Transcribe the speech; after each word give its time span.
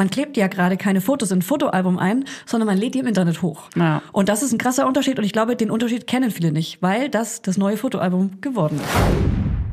man 0.00 0.08
klebt 0.08 0.38
ja 0.38 0.46
gerade 0.48 0.78
keine 0.78 1.02
Fotos 1.02 1.30
in 1.30 1.40
ein 1.40 1.42
Fotoalbum 1.42 1.98
ein, 1.98 2.24
sondern 2.46 2.66
man 2.66 2.78
lädt 2.78 2.94
die 2.94 3.00
im 3.00 3.06
Internet 3.06 3.42
hoch. 3.42 3.68
Ja. 3.76 4.00
Und 4.12 4.30
das 4.30 4.42
ist 4.42 4.50
ein 4.50 4.56
krasser 4.56 4.86
Unterschied 4.86 5.18
und 5.18 5.26
ich 5.26 5.32
glaube, 5.34 5.56
den 5.56 5.70
Unterschied 5.70 6.06
kennen 6.06 6.30
viele 6.30 6.52
nicht, 6.52 6.80
weil 6.80 7.10
das 7.10 7.42
das 7.42 7.58
neue 7.58 7.76
Fotoalbum 7.76 8.40
geworden 8.40 8.76
ist. 8.76 8.88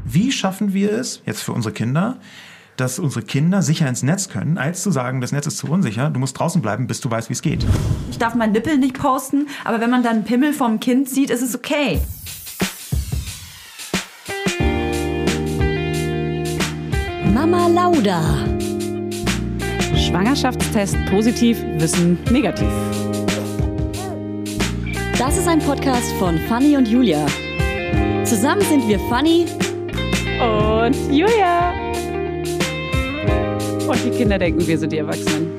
Wie 0.03 0.33
schaffen 0.33 0.73
wir 0.73 0.91
es 0.91 1.21
jetzt 1.25 1.43
für 1.43 1.53
unsere 1.53 1.73
Kinder, 1.73 2.17
dass 2.75 2.99
unsere 2.99 3.23
Kinder 3.23 3.61
sicher 3.61 3.87
ins 3.87 4.03
Netz 4.03 4.27
können, 4.27 4.57
als 4.57 4.83
zu 4.83 4.91
sagen, 4.91 5.21
das 5.21 5.31
Netz 5.31 5.47
ist 5.47 5.59
zu 5.59 5.67
unsicher, 5.67 6.09
du 6.09 6.20
musst 6.20 6.38
draußen 6.38 6.62
bleiben, 6.62 6.88
bis 6.88 7.00
du 7.00 7.09
weißt, 7.09 7.30
wie 7.30 7.34
es 7.34 7.41
geht. 7.41 7.66
Ich 8.12 8.18
darf 8.18 8.36
meinen 8.36 8.52
Nippel 8.52 8.78
nicht 8.78 9.00
posten, 9.00 9.48
aber 9.64 9.80
wenn 9.80 9.89
man 9.89 10.04
dann 10.04 10.16
einen 10.16 10.23
Pimmel 10.25 10.52
vom 10.52 10.82
Kind 10.82 11.07
sieht, 11.07 11.30
ist 11.30 11.41
es 11.41 11.55
okay. 11.55 12.02
Mama 17.34 17.68
Lauda. 17.68 18.56
Schwangerschaftstest 20.07 20.95
positiv, 21.09 21.61
Wissen 21.79 22.17
negativ. 22.31 22.70
Das 25.20 25.38
ist 25.38 25.49
ein 25.49 25.59
Podcast 25.59 26.13
von 26.13 26.38
Fanny 26.48 26.77
und 26.77 26.88
Julia. 26.88 27.25
Zusammen 28.23 28.62
sind 28.62 28.88
wir 28.88 28.99
Fanny 29.09 29.48
Und 30.39 30.95
Julia. 31.13 31.73
Und 33.85 34.05
die 34.05 34.12
Kinder 34.12 34.38
denken, 34.38 34.65
wir 34.65 34.77
sind 34.77 34.93
die 34.93 34.99
Erwachsenen. 34.99 35.51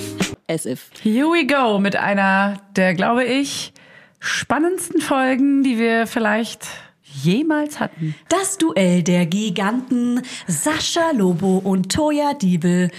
as 0.49 0.65
if. 0.65 0.91
Here 1.03 1.27
we 1.27 1.47
go 1.47 1.79
mit 1.79 1.97
einer 1.97 2.57
der, 2.75 2.95
glaube 2.95 3.25
ich, 3.25 3.75
spannendsten 4.19 5.03
Folgen, 5.03 5.63
die 5.63 5.79
wir 5.79 6.07
vielleicht 6.07 6.67
jemals 7.03 7.81
hatten. 7.81 8.15
Das 8.31 8.57
Duell 8.57 9.03
der 9.03 9.27
Giganten 9.27 10.23
Sascha 10.47 11.11
Lobo 11.13 11.59
und 11.59 11.93
Toya 11.93 12.33
Diebel 12.33 12.91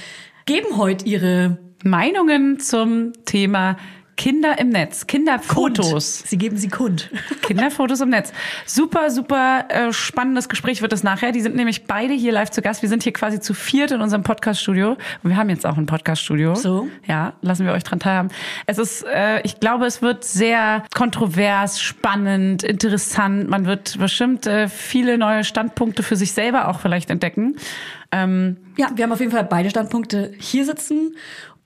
geben 0.50 0.78
heute 0.78 1.06
ihre 1.06 1.60
Meinungen 1.84 2.60
zum 2.60 3.14
Thema 3.24 3.78
Kinder 4.20 4.60
im 4.60 4.68
Netz, 4.68 5.08
Kinderfotos. 5.08 6.26
Sie 6.28 6.38
geben 6.38 6.58
sie 6.58 6.68
kund. 6.68 7.10
Kinderfotos 7.42 8.02
im 8.02 8.10
Netz. 8.10 8.34
Super, 8.66 9.12
super 9.12 9.64
äh, 9.70 9.94
spannendes 9.94 10.50
Gespräch 10.50 10.82
wird 10.82 10.92
es 10.92 11.04
nachher. 11.04 11.32
Die 11.32 11.40
sind 11.40 11.56
nämlich 11.56 11.86
beide 11.86 12.14
hier 12.14 12.34
live 12.34 12.52
zu 12.52 12.62
Gast. 12.62 12.82
Wir 12.82 12.90
sind 12.90 13.04
hier 13.04 13.14
quasi 13.14 13.40
zu 13.40 13.54
viert 13.54 13.92
in 13.92 14.02
unserem 14.02 14.24
Podcast-Studio. 14.24 14.98
Und 15.24 15.30
wir 15.30 15.38
haben 15.38 15.50
jetzt 15.50 15.66
auch 15.66 15.78
ein 15.78 15.86
Podcast-Studio. 15.86 16.54
So. 16.56 16.90
Ja, 17.08 17.32
lassen 17.42 17.66
wir 17.66 17.72
euch 17.72 17.86
dran 17.86 18.02
teilhaben. 18.02 18.30
Es 18.66 18.78
ist, 18.78 19.06
äh, 19.06 19.40
ich 19.44 19.62
glaube, 19.62 19.86
es 19.86 20.02
wird 20.02 20.26
sehr 20.26 20.84
kontrovers, 20.94 21.80
spannend, 21.80 22.64
interessant. 22.64 23.50
Man 23.50 23.68
wird 23.68 24.00
bestimmt 24.00 24.46
äh, 24.48 24.68
viele 24.68 25.18
neue 25.18 25.46
Standpunkte 25.46 26.04
für 26.04 26.18
sich 26.18 26.34
selber 26.34 26.68
auch 26.68 26.82
vielleicht 26.82 27.10
entdecken. 27.10 27.56
Ähm, 28.12 28.58
Ja, 28.76 28.90
wir 28.96 29.04
haben 29.04 29.12
auf 29.12 29.20
jeden 29.20 29.32
Fall 29.32 29.44
beide 29.44 29.70
Standpunkte 29.70 30.34
hier 30.40 30.66
sitzen. 30.66 31.16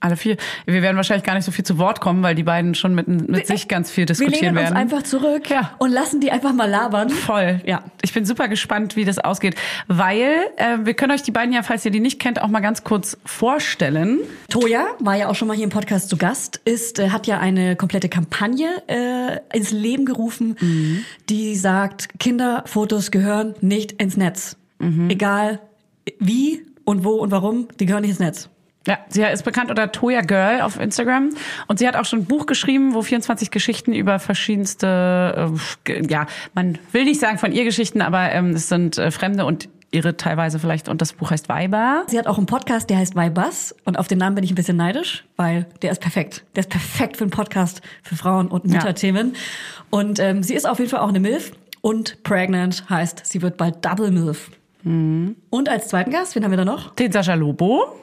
Alle 0.03 0.17
vier. 0.17 0.37
Wir 0.65 0.81
werden 0.81 0.97
wahrscheinlich 0.97 1.23
gar 1.25 1.33
nicht 1.35 1.45
so 1.45 1.51
viel 1.51 1.63
zu 1.65 1.77
Wort 1.77 2.01
kommen, 2.01 2.21
weil 2.23 2.35
die 2.35 2.43
beiden 2.43 2.75
schon 2.75 2.93
mit, 2.93 3.07
mit 3.07 3.47
sich 3.47 3.67
ganz 3.67 3.89
viel 3.89 4.01
Wir 4.03 4.05
diskutieren 4.07 4.41
lehnen 4.55 4.57
uns 4.57 4.65
werden. 4.65 4.77
einfach 4.77 5.03
zurück 5.03 5.49
Ja. 5.49 5.71
und 5.79 5.91
lassen 5.91 6.19
die 6.19 6.31
einfach 6.31 6.53
mal 6.53 6.69
labern. 6.69 7.09
Voll. 7.09 7.61
Ja. 7.65 7.83
Ich 8.01 8.13
bin 8.13 8.25
super 8.25 8.47
gespannt, 8.47 8.95
wie 8.95 9.05
das 9.05 9.17
ausgeht, 9.19 9.55
weil 9.87 10.21
äh, 10.57 10.77
wir 10.83 10.93
können 10.93 11.11
euch 11.13 11.21
die 11.23 11.31
beiden 11.31 11.53
ja, 11.53 11.63
falls 11.63 11.85
ihr 11.85 11.91
die 11.91 11.99
nicht 12.01 12.19
kennt, 12.19 12.41
auch 12.41 12.47
mal 12.49 12.59
ganz 12.59 12.83
kurz 12.83 13.17
vorstellen. 13.25 14.19
Toja 14.49 14.85
war 14.99 15.15
ja 15.15 15.29
auch 15.29 15.35
schon 15.35 15.47
mal 15.47 15.55
hier 15.55 15.63
im 15.63 15.69
Podcast 15.69 16.09
zu 16.09 16.17
Gast, 16.17 16.59
ist, 16.65 16.99
äh, 16.99 17.09
hat 17.11 17.27
ja 17.27 17.39
eine 17.39 17.75
komplette 17.75 18.09
Kampagne 18.09 18.67
äh, 18.87 19.39
ins 19.57 19.71
Leben 19.71 20.05
gerufen, 20.05 20.57
die 21.29 21.55
sagt, 21.55 22.19
Kinderfotos 22.19 23.11
gehören 23.11 23.55
nicht 23.61 23.93
ins 23.93 24.17
Netz. 24.17 24.57
Egal 25.09 25.59
wie 26.19 26.65
und 26.83 27.05
wo 27.05 27.11
und 27.11 27.31
warum, 27.31 27.67
die 27.79 27.85
gehören 27.85 28.01
nicht 28.01 28.11
ins 28.11 28.19
Netz. 28.19 28.49
Ja, 28.85 28.97
sie 29.07 29.21
ist 29.21 29.43
bekannt 29.43 29.69
unter 29.69 29.91
Toya 29.91 30.21
Girl 30.21 30.61
auf 30.61 30.79
Instagram 30.79 31.29
und 31.67 31.79
sie 31.79 31.87
hat 31.87 31.95
auch 31.95 32.05
schon 32.05 32.19
ein 32.19 32.25
Buch 32.25 32.45
geschrieben, 32.45 32.93
wo 32.93 33.01
24 33.01 33.49
Geschichten 33.49 33.93
über 33.93 34.19
verschiedenste, 34.19 35.51
äh, 35.87 36.05
ja, 36.07 36.25
man 36.53 36.77
will 36.91 37.05
nicht 37.05 37.21
sagen 37.21 37.37
von 37.37 37.53
ihr 37.53 37.63
Geschichten, 37.63 38.01
aber 38.01 38.31
ähm, 38.31 38.51
es 38.51 38.67
sind 38.67 38.97
äh, 38.97 39.09
Fremde 39.11 39.45
und 39.45 39.69
ihre 39.91 40.17
teilweise 40.17 40.59
vielleicht 40.59 40.89
und 40.89 41.01
das 41.01 41.13
Buch 41.13 41.31
heißt 41.31 41.47
Weiber. 41.47 42.03
Sie 42.07 42.17
hat 42.17 42.27
auch 42.27 42.37
einen 42.37 42.47
Podcast, 42.47 42.89
der 42.89 42.97
heißt 42.97 43.15
Weibus 43.15 43.75
und 43.85 43.97
auf 43.97 44.07
den 44.07 44.17
Namen 44.17 44.35
bin 44.35 44.43
ich 44.43 44.51
ein 44.51 44.55
bisschen 44.55 44.75
neidisch, 44.75 45.23
weil 45.37 45.67
der 45.81 45.91
ist 45.91 46.01
perfekt. 46.01 46.43
Der 46.55 46.61
ist 46.61 46.69
perfekt 46.69 47.17
für 47.17 47.23
einen 47.23 47.31
Podcast 47.31 47.81
für 48.01 48.15
Frauen 48.15 48.47
und 48.47 48.65
Mutterthemen. 48.65 49.35
Und 49.91 50.19
ähm, 50.19 50.43
sie 50.43 50.55
ist 50.55 50.67
auf 50.67 50.79
jeden 50.79 50.89
Fall 50.89 51.01
auch 51.01 51.09
eine 51.09 51.19
MILF 51.19 51.51
und 51.81 52.23
pregnant 52.23 52.89
heißt, 52.89 53.21
sie 53.25 53.41
wird 53.41 53.55
bald 53.55 53.85
Double 53.85 54.11
MILF. 54.11 54.49
Und 55.49 55.69
als 55.69 55.87
zweiten 55.87 56.11
Gast, 56.11 56.35
wen 56.35 56.43
haben 56.43 56.51
wir 56.51 56.57
da 56.57 56.65
noch? 56.65 56.93
Den 56.95 57.11
Sascha 57.11 57.35
Lobo. 57.35 57.95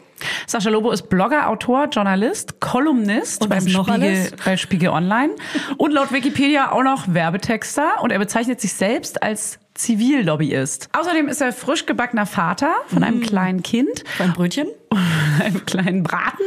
Sascha 0.46 0.70
Lobo 0.70 0.90
ist 0.90 1.08
Blogger, 1.08 1.48
Autor, 1.48 1.88
Journalist, 1.88 2.60
Kolumnist 2.60 3.48
beim 3.48 3.66
Spiegel, 3.66 4.30
bei 4.44 4.56
Spiegel 4.56 4.88
Online. 4.90 5.34
Und 5.76 5.92
laut 5.92 6.12
Wikipedia 6.12 6.72
auch 6.72 6.82
noch 6.82 7.12
Werbetexter. 7.12 8.02
Und 8.02 8.10
er 8.12 8.18
bezeichnet 8.18 8.60
sich 8.60 8.72
selbst 8.72 9.22
als 9.22 9.58
Zivillobbyist. 9.74 10.88
Außerdem 10.98 11.28
ist 11.28 11.40
er 11.40 11.52
frisch 11.52 11.86
gebackener 11.86 12.26
Vater 12.26 12.74
von 12.88 13.02
einem 13.02 13.20
kleinen 13.20 13.62
Kind, 13.62 14.04
Beim 14.18 14.32
Brötchen? 14.32 14.68
einem 15.40 15.64
kleinen 15.64 16.02
Braten. 16.02 16.44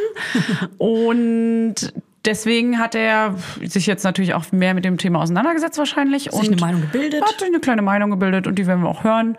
Und 0.77 1.93
deswegen 2.25 2.79
hat 2.79 2.95
er 2.95 3.35
sich 3.61 3.85
jetzt 3.85 4.03
natürlich 4.03 4.33
auch 4.33 4.51
mehr 4.51 4.73
mit 4.73 4.85
dem 4.85 4.97
Thema 4.97 5.21
auseinandergesetzt 5.21 5.77
wahrscheinlich 5.77 6.31
Sich 6.31 6.47
eine 6.47 6.55
Meinung 6.57 6.81
gebildet. 6.81 7.21
Hat 7.21 7.39
sich 7.39 7.47
eine 7.47 7.59
kleine 7.59 7.81
Meinung 7.81 8.11
gebildet 8.11 8.47
und 8.47 8.57
die 8.57 8.67
werden 8.67 8.83
wir 8.83 8.89
auch 8.89 9.03
hören. 9.03 9.37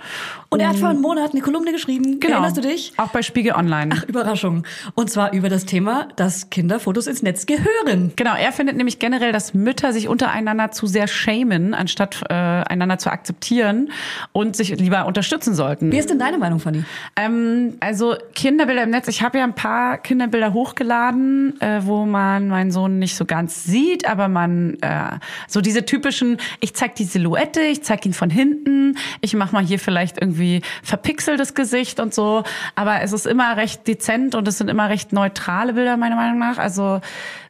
Und 0.51 0.61
er 0.61 0.69
hat 0.69 0.77
vor 0.77 0.91
einem 0.91 1.01
Monat 1.01 1.33
eine 1.33 1.41
Kolumne 1.41 1.73
geschrieben. 1.73 2.21
Genau. 2.21 2.35
Erinnerst 2.35 2.57
du 2.57 2.61
dich? 2.61 2.93
Auch 2.97 3.09
bei 3.09 3.23
Spiegel 3.23 3.55
Online. 3.55 3.95
Ach, 3.97 4.05
Überraschung. 4.05 4.65
Und 4.95 5.11
zwar 5.11 5.33
über 5.33 5.49
das 5.49 5.65
Thema, 5.65 6.09
dass 6.17 6.51
Kinderfotos 6.51 7.07
ins 7.07 7.23
Netz 7.23 7.47
gehören. 7.47 8.13
Genau, 8.17 8.35
er 8.35 8.53
findet 8.53 8.77
nämlich 8.77 8.99
generell, 8.99 9.33
dass 9.33 9.55
Mütter 9.55 9.93
sich 9.93 10.09
untereinander 10.09 10.71
zu 10.71 10.87
sehr 10.87 11.09
schämen, 11.09 11.75
anstatt 11.75 12.23
äh, 12.29 12.35
einander 12.35 12.99
zu 12.99 13.11
akzeptieren 13.11 13.91
und 14.33 14.55
sich 14.55 14.79
lieber 14.79 15.07
unterstützen 15.07 15.55
sollten. 15.55 15.91
Wie 15.91 15.99
ist 15.99 16.11
denn 16.11 16.19
deine 16.19 16.39
Meinung, 16.39 16.61
Fanny? 16.61 16.85
Ähm, 17.17 17.75
also 17.81 18.15
Kinderbilder 18.35 18.85
im 18.85 18.91
Netz. 18.91 19.09
Ich 19.09 19.23
habe 19.23 19.39
ja 19.39 19.45
ein 19.45 19.55
paar 19.55 19.99
Kinderbilder 19.99 20.53
hochgeladen, 20.53 21.61
äh, 21.61 21.81
wo 21.85 22.05
man 22.05 22.49
meinen 22.49 22.71
Sohn 22.75 22.99
nicht 22.99 23.17
so 23.17 23.25
ganz 23.25 23.65
sieht, 23.65 24.07
aber 24.07 24.29
man 24.29 24.75
äh, 24.83 25.19
so 25.49 25.63
diese 25.63 25.87
typischen. 25.87 26.37
Ich 26.61 26.75
zeig 26.75 26.95
die 26.97 27.05
Silhouette, 27.05 27.63
ich 27.63 27.83
zeig 27.83 28.05
ihn 28.05 28.13
von 28.13 28.29
hinten, 28.29 28.99
ich 29.23 29.35
mache 29.35 29.55
mal 29.55 29.65
hier 29.65 29.79
vielleicht 29.79 30.21
irgendwie 30.21 30.61
verpixeltes 30.83 31.55
Gesicht 31.55 32.01
und 32.01 32.13
so. 32.13 32.45
Aber 32.75 33.01
es 33.01 33.13
ist 33.13 33.27
immer 33.27 33.57
recht 33.57 33.87
dezent 33.89 34.35
und 34.35 34.47
es 34.47 34.59
sind 34.59 34.69
immer 34.69 34.91
recht 34.91 35.15
neutrale 35.15 35.73
Bilder 35.73 35.97
meiner 35.97 36.17
Meinung 36.17 36.39
nach. 36.39 36.59
Also 36.59 37.01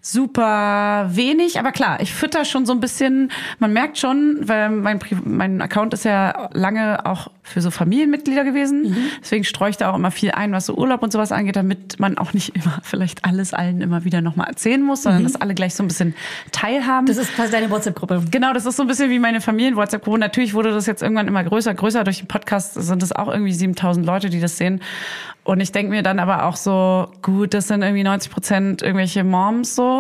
super 0.06 1.08
wenig, 1.12 1.58
aber 1.58 1.72
klar, 1.72 1.98
ich 2.00 2.12
fütter 2.12 2.44
schon 2.44 2.66
so 2.66 2.74
ein 2.74 2.80
bisschen. 2.80 3.32
Man 3.58 3.72
merkt 3.72 3.96
schon, 3.96 4.38
weil 4.42 4.68
mein, 4.68 5.00
mein 5.24 5.62
Account 5.62 5.94
ist 5.94 6.04
ja 6.04 6.50
lange 6.52 7.06
auch 7.06 7.30
für 7.42 7.62
so 7.62 7.70
Familienmitglieder 7.70 8.44
gewesen. 8.44 8.94
Deswegen 9.22 9.44
streue 9.44 9.70
ich 9.70 9.78
da 9.78 9.90
auch 9.90 9.94
immer 9.94 10.10
viel 10.10 10.32
ein, 10.32 10.52
was 10.52 10.66
so 10.66 10.74
Urlaub 10.74 11.02
und 11.02 11.10
sowas 11.10 11.32
angeht, 11.32 11.56
damit 11.56 11.98
man 11.98 12.18
auch 12.18 12.34
nicht 12.34 12.50
immer 12.54 12.80
vielleicht 12.82 13.24
alles 13.24 13.54
allen 13.54 13.80
immer 13.80 14.04
wieder 14.04 14.20
nochmal 14.20 14.48
erzählen 14.48 14.82
muss, 14.82 15.04
sondern 15.04 15.22
dass 15.22 15.36
alle 15.36 15.54
gleich 15.54 15.74
so 15.74 15.82
ein 15.82 15.88
bisschen 15.88 16.14
teilhaben. 16.52 17.06
Das 17.06 17.16
ist 17.16 17.34
quasi 17.34 17.52
deine 17.52 17.70
WhatsApp-Gruppe. 17.70 18.24
Genau, 18.30 18.52
das 18.52 18.66
ist 18.66 18.76
so 18.76 18.82
ein 18.82 18.88
bisschen 18.88 19.08
wie 19.08 19.18
meine 19.18 19.40
Familien-WhatsApp-Gruppe. 19.40 20.18
Natürlich 20.18 20.52
wurde 20.52 20.70
das 20.70 20.84
jetzt 20.84 21.02
irgendwann 21.02 21.28
immer 21.28 21.42
größer, 21.44 21.72
größer. 21.72 22.04
Durch 22.04 22.18
den 22.18 22.28
Podcast 22.28 22.74
sind 22.74 23.02
es 23.02 23.12
auch 23.12 23.28
irgendwie 23.28 23.54
7000 23.54 24.04
Leute, 24.04 24.28
die 24.28 24.40
das 24.40 24.58
sehen. 24.58 24.82
Und 25.44 25.60
ich 25.60 25.72
denke 25.72 25.90
mir 25.90 26.02
dann 26.02 26.18
aber 26.18 26.44
auch 26.44 26.56
so, 26.56 27.08
gut, 27.20 27.52
das 27.52 27.68
sind 27.68 27.82
irgendwie 27.82 28.02
90 28.02 28.32
Prozent 28.32 28.82
irgendwelche 28.82 29.24
Moms 29.24 29.74
so. 29.74 29.93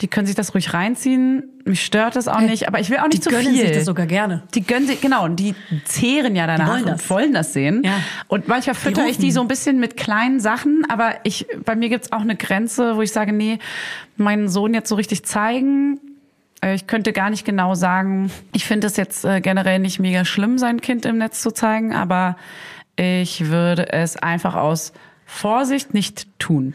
Die 0.00 0.08
können 0.08 0.26
sich 0.26 0.36
das 0.36 0.54
ruhig 0.54 0.72
reinziehen. 0.72 1.44
Mich 1.64 1.84
stört 1.84 2.16
das 2.16 2.28
auch 2.28 2.40
nicht, 2.40 2.68
aber 2.68 2.80
ich 2.80 2.90
will 2.90 2.98
auch 2.98 3.04
nicht 3.04 3.18
Die 3.18 3.20
zu 3.20 3.30
gönnen 3.30 3.52
viel. 3.52 3.66
sich 3.66 3.72
das 3.72 3.84
sogar 3.84 4.06
gerne. 4.06 4.42
Die 4.54 4.62
gönnen 4.62 4.86
sich, 4.86 5.00
genau, 5.00 5.24
und 5.24 5.36
die 5.36 5.54
zehren 5.84 6.34
ja 6.36 6.46
danach 6.46 6.68
wollen 6.68 6.84
und 6.84 7.10
wollen 7.10 7.32
das 7.34 7.52
sehen. 7.52 7.82
Ja. 7.84 7.92
Und 8.28 8.48
manchmal 8.48 8.74
fütter 8.74 9.06
ich 9.06 9.18
die 9.18 9.30
so 9.30 9.40
ein 9.40 9.48
bisschen 9.48 9.78
mit 9.78 9.96
kleinen 9.96 10.40
Sachen, 10.40 10.84
aber 10.88 11.14
ich, 11.24 11.46
bei 11.64 11.76
mir 11.76 11.88
gibt's 11.88 12.12
auch 12.12 12.20
eine 12.22 12.36
Grenze, 12.36 12.96
wo 12.96 13.02
ich 13.02 13.12
sage, 13.12 13.32
nee, 13.32 13.58
meinen 14.16 14.48
Sohn 14.48 14.74
jetzt 14.74 14.88
so 14.88 14.94
richtig 14.94 15.24
zeigen, 15.24 16.00
äh, 16.62 16.74
ich 16.74 16.86
könnte 16.86 17.12
gar 17.12 17.30
nicht 17.30 17.44
genau 17.44 17.74
sagen, 17.74 18.30
ich 18.52 18.64
finde 18.64 18.86
es 18.86 18.96
jetzt 18.96 19.24
äh, 19.24 19.40
generell 19.40 19.78
nicht 19.78 19.98
mega 20.00 20.24
schlimm, 20.24 20.58
sein 20.58 20.80
Kind 20.80 21.04
im 21.04 21.18
Netz 21.18 21.42
zu 21.42 21.50
zeigen, 21.52 21.94
aber 21.94 22.36
ich 22.96 23.46
würde 23.48 23.92
es 23.92 24.16
einfach 24.16 24.54
aus 24.54 24.92
Vorsicht 25.24 25.94
nicht 25.94 26.26
tun. 26.38 26.74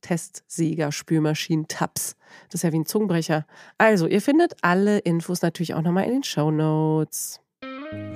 Testsieger, 0.00 0.92
Spülmaschinen, 0.92 1.68
Tabs. 1.68 2.16
Das 2.48 2.60
ist 2.60 2.62
ja 2.62 2.72
wie 2.72 2.78
ein 2.78 2.86
Zungenbrecher. 2.86 3.46
Also, 3.78 4.06
ihr 4.06 4.20
findet 4.20 4.56
alle 4.62 4.98
Infos 4.98 5.42
natürlich 5.42 5.74
auch 5.74 5.82
nochmal 5.82 6.04
in 6.04 6.12
den 6.12 6.24
Show 6.24 6.50
Notes. 6.50 7.40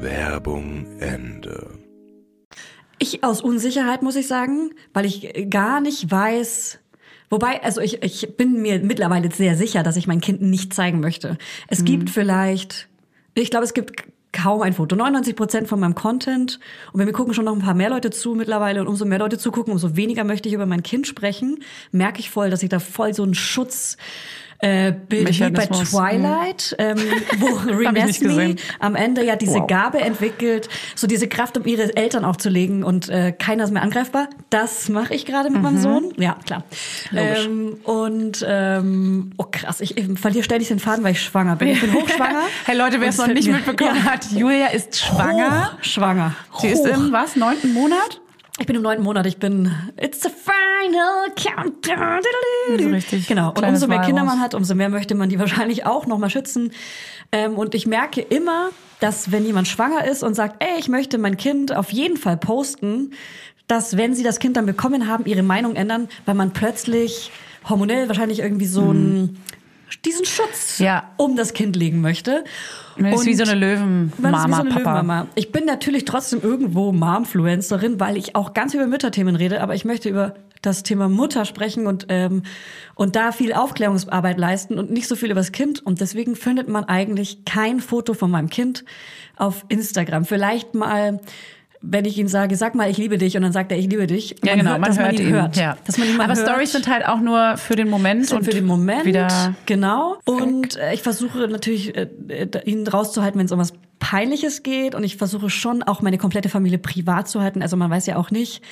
Werbung 0.01 0.87
Ende. 1.01 1.79
Ich 2.99 3.25
aus 3.25 3.41
Unsicherheit 3.41 4.03
muss 4.03 4.17
ich 4.17 4.29
sagen, 4.29 4.71
weil 4.93 5.07
ich 5.07 5.51
gar 5.51 5.81
nicht 5.81 6.11
weiß. 6.11 6.79
Wobei, 7.31 7.63
also 7.63 7.81
ich, 7.81 8.03
ich 8.03 8.37
bin 8.37 8.61
mir 8.61 8.79
mittlerweile 8.81 9.31
sehr 9.33 9.57
sicher, 9.57 9.83
dass 9.83 9.97
ich 9.97 10.07
mein 10.07 10.21
Kind 10.21 10.43
nicht 10.43 10.75
zeigen 10.75 11.01
möchte. 11.01 11.39
Es 11.67 11.85
gibt 11.85 12.11
vielleicht, 12.11 12.89
ich 13.35 13.51
glaube, 13.51 13.65
es 13.65 13.73
gibt 13.73 14.12
kaum 14.33 14.63
ein 14.63 14.73
Foto. 14.73 14.97
99 14.97 15.37
Prozent 15.37 15.69
von 15.69 15.79
meinem 15.79 15.95
Content. 15.95 16.59
Und 16.93 17.01
wenn 17.01 17.07
wir 17.07 17.13
gucken 17.13 17.35
schon 17.35 17.45
noch 17.45 17.55
ein 17.55 17.61
paar 17.61 17.75
mehr 17.75 17.91
Leute 17.91 18.11
zu 18.11 18.35
mittlerweile 18.35 18.81
und 18.81 18.89
umso 18.89 19.05
mehr 19.05 19.19
Leute 19.19 19.39
zugucken, 19.39 19.73
umso 19.73 19.97
weniger 19.97 20.25
möchte 20.25 20.49
ich 20.49 20.55
über 20.55 20.67
mein 20.67 20.83
Kind 20.83 21.07
sprechen, 21.07 21.63
merke 21.91 22.21
ich 22.21 22.31
voll, 22.31 22.51
dass 22.51 22.63
ich 22.63 22.69
da 22.69 22.79
voll 22.79 23.15
so 23.15 23.23
einen 23.23 23.35
Schutz 23.35 23.97
äh, 24.63 24.93
Bild 24.93 25.29
wie 25.39 25.51
bei 25.51 25.67
Twilight, 25.67 26.75
ähm, 26.79 26.97
wo 27.39 27.47
Renesmee 27.71 28.57
am 28.79 28.95
Ende 28.95 29.25
ja 29.25 29.37
diese 29.37 29.61
Wow. 29.61 29.67
Gabe 29.67 30.01
entwickelt, 30.01 30.69
so 30.95 31.07
diese 31.07 31.29
Kraft, 31.29 31.59
um 31.59 31.67
ihre 31.67 31.95
Eltern 31.97 32.25
aufzulegen 32.25 32.85
und 32.85 33.09
äh, 33.11 33.33
keiner 33.33 33.65
ist 33.65 33.71
mehr 33.73 33.83
angreifbar. 33.83 34.29
Das 34.51 34.89
mache 34.89 35.15
ich 35.15 35.27
gerade 35.27 35.51
mit 35.51 35.61
meinem 35.63 35.79
Sohn. 35.79 36.13
Ja, 36.17 36.37
klar. 36.47 36.63
Ähm, 37.15 37.77
und 37.85 38.45
ähm, 38.49 39.33
oh 39.37 39.45
krass, 39.51 39.81
ich, 39.81 39.99
ich 39.99 40.19
verliere 40.19 40.45
ständig 40.45 40.69
den 40.69 40.79
Faden, 40.79 41.05
weil 41.05 41.13
ich 41.13 41.21
schwanger 41.23 41.57
bin. 41.57 41.69
Ich 41.69 41.81
bin 41.81 41.93
hochschwanger. 41.93 42.43
Hey 42.65 42.77
Leute, 42.79 43.01
wer 43.01 43.09
es 43.09 43.19
noch 43.19 43.27
nicht 43.27 43.47
mir- 43.49 43.55
mitbekommen 43.57 43.97
Ja. 43.97 44.13
hat, 44.13 44.31
Julia 44.31 44.69
ist 44.69 44.97
schwanger. 44.99 45.77
Schwanger. 45.83 46.35
Sie 46.61 46.69
ist 46.69 46.81
Hoch. 46.87 46.95
im 46.97 47.13
was? 47.13 47.35
Neunten 47.37 47.73
Monat? 47.75 48.21
Ich 48.61 48.67
bin 48.67 48.77
im 48.77 48.83
neunten 48.83 49.03
Monat. 49.03 49.27
Ich 49.27 49.39
bin. 49.39 49.75
It's 49.99 50.21
the 50.23 50.29
final 50.29 51.31
countdown. 51.37 52.21
So 52.79 52.89
richtig 52.89 53.27
Genau. 53.27 53.49
Und 53.51 53.65
umso 53.65 53.87
mehr 53.87 54.01
Kinder 54.01 54.25
man 54.25 54.41
hat, 54.41 54.55
umso 54.55 54.75
mehr 54.75 54.89
möchte 54.91 55.15
man 55.15 55.29
die 55.31 55.39
wahrscheinlich 55.39 55.87
auch 55.87 56.07
noch 56.07 56.19
mal 56.19 56.29
schützen. 56.31 56.73
Ähm, 57.33 57.55
und 57.57 57.75
ich 57.75 57.87
merke 57.87 58.21
immer, 58.21 58.69
dass 59.01 59.33
wenn 59.33 59.47
jemand 59.47 59.69
schwanger 59.69 60.05
ist 60.05 60.23
und 60.23 60.35
sagt, 60.35 60.63
ey, 60.63 60.79
ich 60.79 60.89
möchte 60.89 61.17
mein 61.19 61.37
Kind 61.39 61.75
auf 61.75 61.91
jeden 61.93 62.17
Fall 62.19 62.37
posten, 62.37 63.13
dass 63.69 63.97
wenn 63.97 64.15
sie 64.15 64.23
das 64.23 64.39
Kind 64.39 64.57
dann 64.59 64.67
bekommen 64.67 65.09
haben, 65.09 65.25
ihre 65.25 65.43
Meinung 65.43 65.75
ändern, 65.75 66.09
weil 66.27 66.35
man 66.35 66.53
plötzlich 66.53 67.33
hormonell 67.69 68.09
wahrscheinlich 68.09 68.41
irgendwie 68.41 68.67
so 68.67 68.83
einen 68.91 69.39
diesen 70.05 70.25
Schutz 70.27 70.79
Mhm. 70.79 70.85
Ja. 70.85 71.11
um 71.17 71.37
das 71.37 71.53
Kind 71.55 71.75
legen 71.77 72.01
möchte. 72.03 72.45
Man 72.97 73.13
ist 73.13 73.27
wie 73.27 73.35
so 73.35 73.45
eine 73.45 73.55
Löwenmama, 73.55 74.57
so 74.57 74.63
eine 74.63 74.71
Papa. 74.71 74.79
Löwenmama. 74.79 75.27
Ich 75.35 75.53
bin 75.53 75.65
natürlich 75.65 76.05
trotzdem 76.05 76.41
irgendwo 76.43 76.93
Momfluencerin, 76.93 78.01
weil 78.01 78.17
ich 78.17 78.35
auch 78.37 78.55
ganz 78.55 78.75
über 78.75 78.87
Mütterthemen 78.87 79.37
rede, 79.37 79.61
aber 79.61 79.75
ich 79.75 79.85
möchte 79.85 80.09
über 80.09 80.35
das 80.63 80.85
Thema 80.85 81.09
Mutter 81.09 81.45
sprechen 81.45 81.87
und, 81.87 82.07
ähm, 82.09 82.45
und 82.95 83.17
da 83.17 83.33
viel 83.33 83.53
Aufklärungsarbeit 83.53 84.39
leisten 84.39 84.79
und 84.79 84.91
nicht 84.91 85.09
so 85.09 85.17
viel 85.17 85.31
über 85.31 85.41
das 85.41 85.53
Kind. 85.53 85.85
Und 85.85 86.01
deswegen 86.01 86.37
findet 86.37 86.69
man 86.69 86.85
eigentlich 86.85 87.45
kein 87.45 87.81
Foto 87.81 88.15
von 88.15 88.31
meinem 88.31 88.49
Kind 88.49 88.85
auf 89.37 89.65
Instagram. 89.69 90.25
Vielleicht 90.25 90.75
mal, 90.75 91.21
wenn 91.83 92.05
ich 92.05 92.17
ihm 92.17 92.29
sage, 92.29 92.57
sag 92.57 92.75
mal, 92.75 92.89
ich 92.89 92.97
liebe 92.97 93.19
dich, 93.19 93.37
und 93.37 93.43
dann 93.43 93.53
sagt 93.53 93.73
er, 93.73 93.79
ich 93.79 93.89
liebe 93.89 94.07
dich. 94.07 94.37
Ja, 94.45 94.55
genau, 94.55 94.73
man 94.73 94.83
dass 94.83 94.99
hört 94.99 95.13
man 95.13 95.21
ihn 95.21 95.29
ihn. 95.29 95.35
hört. 95.35 95.57
Ja. 95.57 95.77
Dass 95.85 95.99
man 95.99 96.09
ihn 96.09 96.17
mal 96.17 96.25
Aber 96.25 96.37
hört. 96.37 96.49
Stories 96.49 96.73
sind 96.73 96.87
halt 96.87 97.07
auch 97.07 97.21
nur 97.21 97.57
für 97.57 97.75
den 97.75 97.91
Moment 97.91 98.31
und 98.33 98.45
für 98.45 98.53
den 98.53 98.67
Moment. 98.67 99.05
wieder 99.05 99.55
Genau. 99.67 100.17
Und 100.25 100.77
äh, 100.77 100.95
ich 100.95 101.03
versuche 101.03 101.49
natürlich, 101.49 101.97
äh, 101.97 102.09
äh, 102.29 102.49
ihn 102.65 102.87
rauszuhalten, 102.87 103.39
wenn 103.39 103.47
es 103.47 103.53
um 103.53 103.59
was 103.59 103.73
Peinliches 103.99 104.63
geht. 104.63 104.95
Und 104.95 105.03
ich 105.05 105.17
versuche 105.17 105.51
schon 105.51 105.83
auch 105.83 106.03
meine 106.03 106.19
komplette 106.19 106.49
Familie 106.49 106.79
privat 106.79 107.29
zu 107.29 107.41
halten. 107.41 107.63
Also 107.63 107.77
man 107.77 107.91
weiß 107.91 108.07
ja 108.07 108.17
auch 108.17 108.31
nicht, 108.31 108.63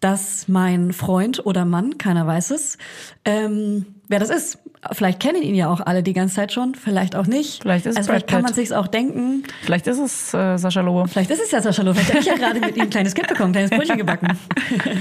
dass 0.00 0.48
mein 0.48 0.92
Freund 0.92 1.44
oder 1.44 1.64
Mann, 1.64 1.98
keiner 1.98 2.26
weiß 2.26 2.50
es, 2.50 2.78
ähm, 3.24 3.86
wer 4.08 4.18
das 4.18 4.30
ist. 4.30 4.58
Vielleicht 4.92 5.18
kennen 5.18 5.42
ihn 5.42 5.54
ja 5.56 5.68
auch 5.68 5.80
alle 5.80 6.02
die 6.04 6.12
ganze 6.12 6.36
Zeit 6.36 6.52
schon, 6.52 6.74
vielleicht 6.76 7.16
auch 7.16 7.26
nicht. 7.26 7.62
Vielleicht 7.62 7.86
ist 7.86 7.92
es 7.92 7.96
also 7.96 8.10
vielleicht 8.10 8.28
kann 8.28 8.42
man 8.42 8.54
sich's 8.54 8.70
auch 8.70 8.86
denken. 8.86 9.42
vielleicht 9.62 9.86
ist 9.88 9.98
es 9.98 10.32
äh, 10.32 10.56
Sascha 10.58 10.80
Lobo. 10.80 11.06
Vielleicht 11.06 11.30
ist 11.30 11.42
es 11.42 11.50
ja 11.50 11.60
Sascha 11.60 11.82
Loh. 11.82 11.92
Vielleicht 11.92 12.10
habe 12.10 12.20
ich 12.20 12.26
ja 12.26 12.34
gerade 12.36 12.60
mit 12.60 12.76
ihm 12.76 12.82
ein 12.82 12.90
kleines 12.90 13.14
Kind 13.14 13.26
bekommen, 13.26 13.48
ein 13.50 13.52
kleines 13.52 13.70
Brötchen 13.70 13.96
gebacken. 13.98 14.28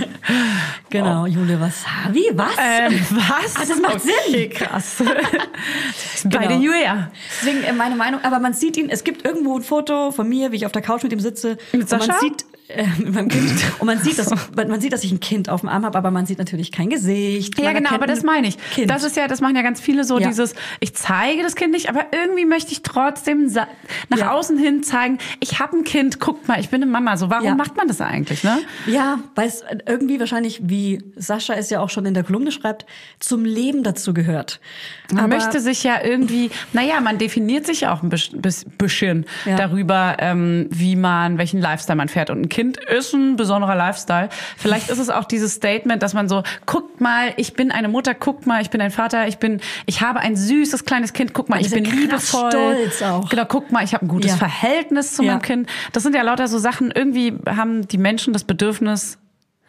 genau, 0.90 1.26
Jule, 1.26 1.60
was? 1.60 1.84
Wie? 2.12 2.26
Was? 2.34 2.54
Ähm, 2.60 3.00
was? 3.12 3.56
Ah, 3.56 3.66
das 3.68 3.80
macht 3.80 3.96
okay, 3.98 4.12
Sinn. 4.32 4.50
krass. 4.50 4.96
Beide 6.26 6.48
Genau. 6.48 6.60
Julia. 6.62 7.12
Deswegen 7.42 7.64
äh, 7.64 7.74
meine 7.74 7.96
Meinung, 7.96 8.22
aber 8.24 8.40
man 8.40 8.54
sieht 8.54 8.78
ihn, 8.78 8.90
es 8.90 9.04
gibt 9.04 9.26
irgendwo 9.26 9.56
ein 9.56 9.62
Foto 9.64 10.12
von 10.12 10.28
mir, 10.28 10.52
wie 10.52 10.56
ich 10.58 10.66
auf 10.66 10.72
der 10.72 10.82
Couch 10.82 11.04
mit 11.04 11.14
ihm 11.14 11.20
sitze. 11.20 11.58
Mit 11.72 11.84
Und 11.84 11.92
man 11.92 12.02
Sascha? 12.02 12.20
sieht, 12.20 12.46
äh, 12.68 12.86
mit 12.98 13.14
meinem 13.14 13.28
Kind. 13.30 13.52
Und 13.80 13.86
man 13.86 14.00
sieht, 14.00 14.18
dass, 14.18 14.30
man 14.56 14.82
sieht, 14.82 14.92
dass 14.94 15.04
ich 15.04 15.12
ein 15.12 15.20
Kind 15.20 15.50
auf 15.50 15.62
dem 15.62 15.70
Arm 15.70 15.86
habe, 15.86 15.98
aber 15.98 16.12
man 16.12 16.26
sieht 16.26 16.40
natürlich 16.40 16.72
kein 16.72 16.90
Gesicht. 16.90 17.60
Ja, 17.60 17.74
genau, 17.74 17.92
aber 17.92 18.08
das 18.08 18.20
ein 18.22 18.26
meine 18.26 18.48
ich. 18.48 18.58
Kind. 18.72 18.90
Das 18.90 19.04
ist 19.04 19.16
ja, 19.16 19.28
das 19.28 19.42
machen 19.42 19.56
ja 19.56 19.62
ganz 19.62 19.80
viele 19.80 20.04
so 20.04 20.20
Ja. 20.20 20.28
dieses, 20.28 20.56
ich 20.80 20.94
zeige 20.96 21.44
das 21.44 21.56
Kind 21.56 21.72
nicht, 21.74 21.90
aber 21.90 22.08
irgendwie 22.12 22.46
möchte 22.46 22.72
ich 22.72 22.82
trotzdem 22.82 23.46
nach 24.10 24.18
Ja. 24.18 24.32
außen 24.32 24.58
hin 24.58 24.84
zeigen, 24.84 25.20
ich 25.40 25.60
habe 25.60 25.78
ein 25.78 25.84
Kind, 25.84 26.20
guckt 26.20 26.48
mal, 26.48 26.60
ich 26.60 26.70
bin 26.70 26.82
eine 26.82 26.92
Mama. 26.92 27.18
So, 27.18 27.30
warum 27.30 27.46
Ja. 27.46 27.56
macht 27.56 27.78
man 27.78 27.88
das 27.88 28.02
eigentlich, 28.02 28.44
ne? 28.44 28.60
Ja, 28.88 29.20
weil 29.36 29.48
es 29.48 29.64
irgendwie 29.88 30.20
wahrscheinlich, 30.20 30.62
wie 30.64 31.04
Sascha 31.16 31.54
es 31.54 31.70
ja 31.70 31.80
auch 31.82 31.90
schon 31.90 32.06
in 32.06 32.14
der 32.14 32.24
Kolumne 32.24 32.52
schreibt, 32.52 32.86
zum 33.20 33.46
Leben 33.46 33.84
dazu 33.84 34.14
gehört. 34.14 34.60
Man 35.12 35.26
Aber- 35.26 35.36
möchte 35.36 35.60
sich 35.60 35.84
ja 35.84 36.04
irgendwie, 36.04 36.50
naja, 36.74 37.00
man 37.02 37.18
definiert 37.18 37.66
sich 37.66 37.82
ja 37.82 37.94
auch 37.94 38.02
ein 38.04 38.10
bisschen 38.10 39.26
darüber, 39.46 40.18
ähm, 40.20 40.68
wie 40.72 40.96
man, 40.96 41.38
welchen 41.38 41.62
Lifestyle 41.62 41.96
man 41.96 42.10
fährt. 42.10 42.30
Und 42.30 42.42
ein 42.42 42.50
Kind 42.56 42.78
ist 42.78 43.14
ein 43.14 43.36
besonderer 43.36 43.76
Lifestyle. 43.76 44.30
Vielleicht 44.56 44.90
ist 44.90 44.98
es 45.00 45.10
auch 45.10 45.26
dieses 45.26 45.56
Statement, 45.56 46.02
dass 46.02 46.14
man 46.14 46.30
so, 46.30 46.42
guckt 46.66 47.02
mal, 47.02 47.34
ich 47.36 47.54
bin 47.54 47.70
eine 47.70 47.90
Mutter, 47.90 48.14
guckt 48.14 48.48
mal, 48.48 48.62
ich 48.62 48.70
bin 48.70 48.80
ein 48.80 48.92
Vater, 48.92 49.28
ich 49.28 49.40
bin, 49.40 49.60
ich 49.86 50.00
habe 50.00 50.22
ein 50.22 50.38
süßes 50.38 50.86
kleines 50.86 51.12
Kind, 51.12 51.34
guck 51.34 51.50
mal, 51.50 51.60
ich 51.60 51.70
bin 51.70 51.84
liebevoll. 51.84 52.50
stolz 52.52 53.02
auch. 53.02 53.28
Genau, 53.30 53.44
guck 53.46 53.74
mal, 53.74 53.84
ich 53.84 53.94
habe 53.94 54.06
ein 54.06 54.08
gutes 54.08 54.32
Ja. 54.32 54.38
Verhältnis 54.38 55.16
zu 55.16 55.24
Ja. 55.24 55.34
meinem 55.34 55.42
Kind. 55.42 55.70
Das 55.92 56.04
sind 56.04 56.16
ja 56.16 56.22
lauter 56.22 56.48
so 56.48 56.58
Sachen, 56.58 56.92
irgendwie 56.92 57.34
haben 57.46 57.88
die 57.90 57.98
Menschen 57.98 58.32
das 58.32 58.46
Bedürfnis, 58.46 59.18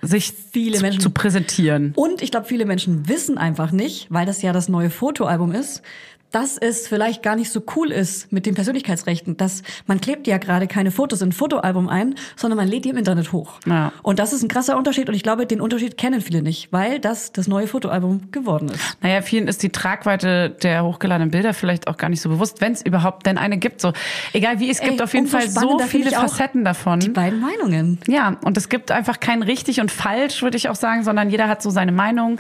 sich 0.02 0.32
Viele 0.52 0.76
zu, 0.76 0.82
Menschen. 0.82 1.00
zu 1.00 1.10
präsentieren. 1.10 1.92
Und 1.96 2.22
ich 2.22 2.30
glaube, 2.30 2.46
viele 2.46 2.66
Menschen 2.66 3.08
wissen 3.08 3.36
einfach 3.36 3.72
nicht, 3.72 4.06
weil 4.10 4.26
das 4.26 4.42
ja 4.42 4.52
das 4.52 4.68
neue 4.68 4.90
Fotoalbum 4.90 5.50
ist, 5.52 5.82
dass 6.30 6.58
es 6.58 6.88
vielleicht 6.88 7.22
gar 7.22 7.36
nicht 7.36 7.50
so 7.50 7.62
cool 7.76 7.90
ist 7.90 8.32
mit 8.32 8.46
den 8.46 8.54
Persönlichkeitsrechten. 8.54 9.36
Dass 9.36 9.62
man 9.86 10.00
klebt 10.00 10.26
ja 10.26 10.38
gerade 10.38 10.66
keine 10.66 10.90
Fotos 10.90 11.22
in 11.22 11.28
ein 11.28 11.32
Fotoalbum 11.32 11.88
ein, 11.88 12.14
sondern 12.36 12.56
man 12.56 12.68
lädt 12.68 12.84
die 12.84 12.90
im 12.90 12.96
Internet 12.96 13.32
hoch. 13.32 13.60
Ja. 13.66 13.92
Und 14.02 14.18
das 14.18 14.32
ist 14.32 14.42
ein 14.42 14.48
krasser 14.48 14.76
Unterschied 14.76 15.08
und 15.08 15.14
ich 15.14 15.22
glaube, 15.22 15.46
den 15.46 15.60
Unterschied 15.60 15.96
kennen 15.96 16.20
viele 16.20 16.42
nicht, 16.42 16.72
weil 16.72 16.98
das 17.00 17.32
das 17.32 17.48
neue 17.48 17.66
Fotoalbum 17.66 18.30
geworden 18.30 18.68
ist. 18.68 18.96
Naja, 19.02 19.22
vielen 19.22 19.48
ist 19.48 19.62
die 19.62 19.70
Tragweite 19.70 20.50
der 20.50 20.84
hochgeladenen 20.84 21.30
Bilder 21.30 21.54
vielleicht 21.54 21.88
auch 21.88 21.96
gar 21.96 22.08
nicht 22.08 22.20
so 22.20 22.28
bewusst, 22.28 22.60
wenn 22.60 22.72
es 22.72 22.82
überhaupt 22.82 23.26
denn 23.26 23.38
eine 23.38 23.58
gibt. 23.58 23.80
So, 23.80 23.92
egal 24.32 24.60
wie, 24.60 24.70
es 24.70 24.80
gibt 24.80 25.00
Ey, 25.00 25.02
auf 25.02 25.14
jeden 25.14 25.28
Fall 25.28 25.48
so 25.48 25.78
viele 25.80 26.10
Facetten 26.10 26.64
davon. 26.64 27.00
Die 27.00 27.08
beiden 27.08 27.40
Meinungen. 27.40 27.98
Ja, 28.06 28.36
und 28.44 28.56
es 28.56 28.68
gibt 28.68 28.90
einfach 28.90 29.20
kein 29.20 29.42
richtig 29.42 29.80
und 29.80 29.90
falsch, 29.90 30.42
würde 30.42 30.56
ich 30.56 30.68
auch 30.68 30.74
sagen, 30.74 31.02
sondern 31.02 31.30
jeder 31.30 31.48
hat 31.48 31.62
so 31.62 31.70
seine 31.70 31.92
Meinung. 31.92 32.38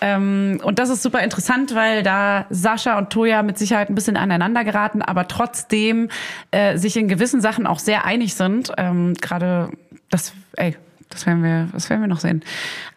Ähm, 0.00 0.60
und 0.62 0.78
das 0.78 0.90
ist 0.90 1.02
super 1.02 1.22
interessant, 1.22 1.74
weil 1.74 2.02
da 2.02 2.46
Sascha 2.50 2.98
und 2.98 3.10
Toja 3.18 3.42
mit 3.42 3.58
Sicherheit 3.58 3.90
ein 3.90 3.96
bisschen 3.96 4.16
aneinander 4.16 4.62
geraten, 4.62 5.02
aber 5.02 5.26
trotzdem 5.26 6.08
äh, 6.52 6.78
sich 6.78 6.96
in 6.96 7.08
gewissen 7.08 7.40
Sachen 7.40 7.66
auch 7.66 7.80
sehr 7.80 8.04
einig 8.04 8.34
sind. 8.34 8.70
Ähm, 8.78 9.14
Gerade 9.14 9.70
das, 10.08 10.34
ey, 10.54 10.76
das 11.08 11.26
werden 11.26 11.42
wir, 11.42 11.68
das 11.72 11.90
werden 11.90 12.00
wir 12.00 12.06
noch 12.06 12.20
sehen. 12.20 12.44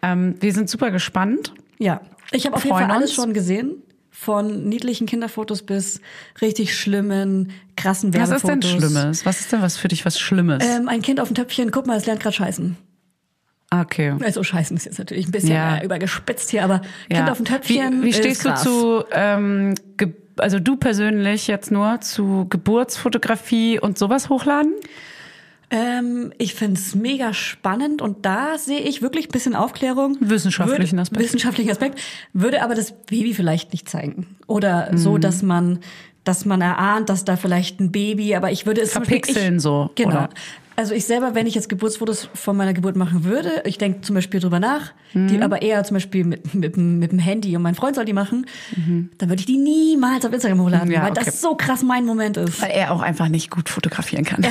Ähm, 0.00 0.36
wir 0.38 0.52
sind 0.52 0.70
super 0.70 0.92
gespannt. 0.92 1.52
Ja. 1.78 2.00
Ich 2.30 2.46
habe 2.46 2.54
auf 2.54 2.64
jeden 2.64 2.76
Fall 2.76 2.88
alles 2.88 3.10
uns. 3.10 3.14
schon 3.14 3.34
gesehen. 3.34 3.82
Von 4.12 4.68
niedlichen 4.68 5.08
Kinderfotos 5.08 5.64
bis 5.64 6.00
richtig 6.40 6.78
schlimmen, 6.78 7.50
krassen 7.76 8.14
Was 8.14 8.30
Werbefotos. 8.30 8.64
ist 8.64 8.72
denn 8.72 8.80
Schlimmes? 8.80 9.26
Was 9.26 9.40
ist 9.40 9.50
denn 9.50 9.60
was 9.60 9.76
für 9.76 9.88
dich 9.88 10.06
was 10.06 10.20
Schlimmes? 10.20 10.64
Ähm, 10.64 10.86
ein 10.86 11.02
Kind 11.02 11.18
auf 11.18 11.30
dem 11.30 11.34
Töpfchen, 11.34 11.72
guck 11.72 11.88
mal, 11.88 11.96
es 11.96 12.06
lernt 12.06 12.20
gerade 12.20 12.36
scheißen. 12.36 12.76
Okay. 13.80 14.14
Also 14.22 14.42
scheißen 14.42 14.76
ist 14.76 14.84
jetzt 14.84 14.98
natürlich 14.98 15.26
ein 15.26 15.32
bisschen 15.32 15.50
Ja. 15.54 15.78
äh, 15.78 15.84
übergespitzt 15.84 16.50
hier, 16.50 16.62
aber 16.64 16.82
Ja. 17.10 17.18
Kind 17.18 17.30
auf 17.30 17.36
dem 17.38 17.46
Töpfchen. 17.46 18.02
Wie, 18.02 18.06
wie 18.06 18.12
stehst 18.12 18.44
du 18.44 18.50
krass. 18.50 18.62
zu, 18.62 19.04
ähm, 19.12 19.74
also 20.38 20.58
du 20.60 20.76
persönlich 20.76 21.46
jetzt 21.46 21.70
nur 21.70 22.00
zu 22.00 22.46
Geburtsfotografie 22.50 23.78
und 23.80 23.98
sowas 23.98 24.28
hochladen? 24.28 24.72
Ähm, 25.70 26.34
ich 26.36 26.54
find's 26.54 26.94
mega 26.94 27.32
spannend 27.32 28.02
und 28.02 28.26
da 28.26 28.58
sehe 28.58 28.80
ich 28.80 29.00
wirklich 29.00 29.28
ein 29.28 29.32
bisschen 29.32 29.54
Aufklärung. 29.54 30.18
Wissenschaftlichen 30.20 30.92
Würde- 30.98 31.02
Aspekt. 31.02 31.22
Wissenschaftlichen 31.22 31.70
Aspekt. 31.70 31.98
Würde 32.34 32.62
aber 32.62 32.74
das 32.74 32.92
Baby 32.92 33.32
vielleicht 33.32 33.72
nicht 33.72 33.88
zeigen. 33.88 34.36
Oder 34.46 34.90
so, 34.94 35.12
Mhm. 35.12 35.20
dass 35.22 35.42
man, 35.42 35.78
dass 36.24 36.44
man 36.44 36.60
erahnt, 36.60 37.08
dass 37.08 37.24
da 37.24 37.36
vielleicht 37.36 37.80
ein 37.80 37.90
Baby, 37.90 38.34
aber 38.34 38.50
ich 38.52 38.66
würde 38.66 38.82
es 38.82 38.92
zum 38.92 39.00
Beispiel- 39.00 39.20
Verpixeln 39.22 39.56
ich, 39.56 39.62
so, 39.62 39.90
Genau. 39.94 40.10
oder? 40.10 40.28
Also 40.82 40.94
ich 40.94 41.04
selber, 41.04 41.36
wenn 41.36 41.46
ich 41.46 41.54
jetzt 41.54 41.68
Geburtsfotos 41.68 42.28
von 42.34 42.56
meiner 42.56 42.72
Geburt 42.72 42.96
machen 42.96 43.22
würde, 43.22 43.62
ich 43.66 43.78
denke 43.78 44.00
zum 44.00 44.14
Beispiel 44.16 44.40
drüber 44.40 44.58
nach, 44.58 44.90
die 45.14 45.36
Mhm. 45.36 45.42
aber 45.44 45.62
eher 45.62 45.84
zum 45.84 45.94
Beispiel 45.94 46.24
mit, 46.24 46.52
mit, 46.56 46.74
dem- 46.74 46.98
mit 46.98 47.12
dem 47.12 47.20
Handy 47.20 47.54
und 47.54 47.62
mein 47.62 47.76
Freund 47.76 47.94
soll 47.94 48.04
die 48.04 48.12
machen, 48.12 48.46
Mhm. 48.74 49.10
dann 49.18 49.28
würde 49.28 49.38
ich 49.38 49.46
die 49.46 49.58
niemals 49.58 50.26
auf 50.26 50.32
Instagram 50.32 50.60
hochladen, 50.60 50.90
Ja, 50.90 51.02
weil 51.02 51.12
okay. 51.12 51.22
das 51.24 51.40
so 51.40 51.54
krass 51.54 51.84
mein 51.84 52.04
Moment 52.04 52.36
ist. 52.36 52.60
Weil 52.60 52.72
er 52.72 52.90
auch 52.90 53.00
einfach 53.00 53.28
nicht 53.28 53.48
gut 53.48 53.68
fotografieren 53.68 54.24
kann. 54.24 54.44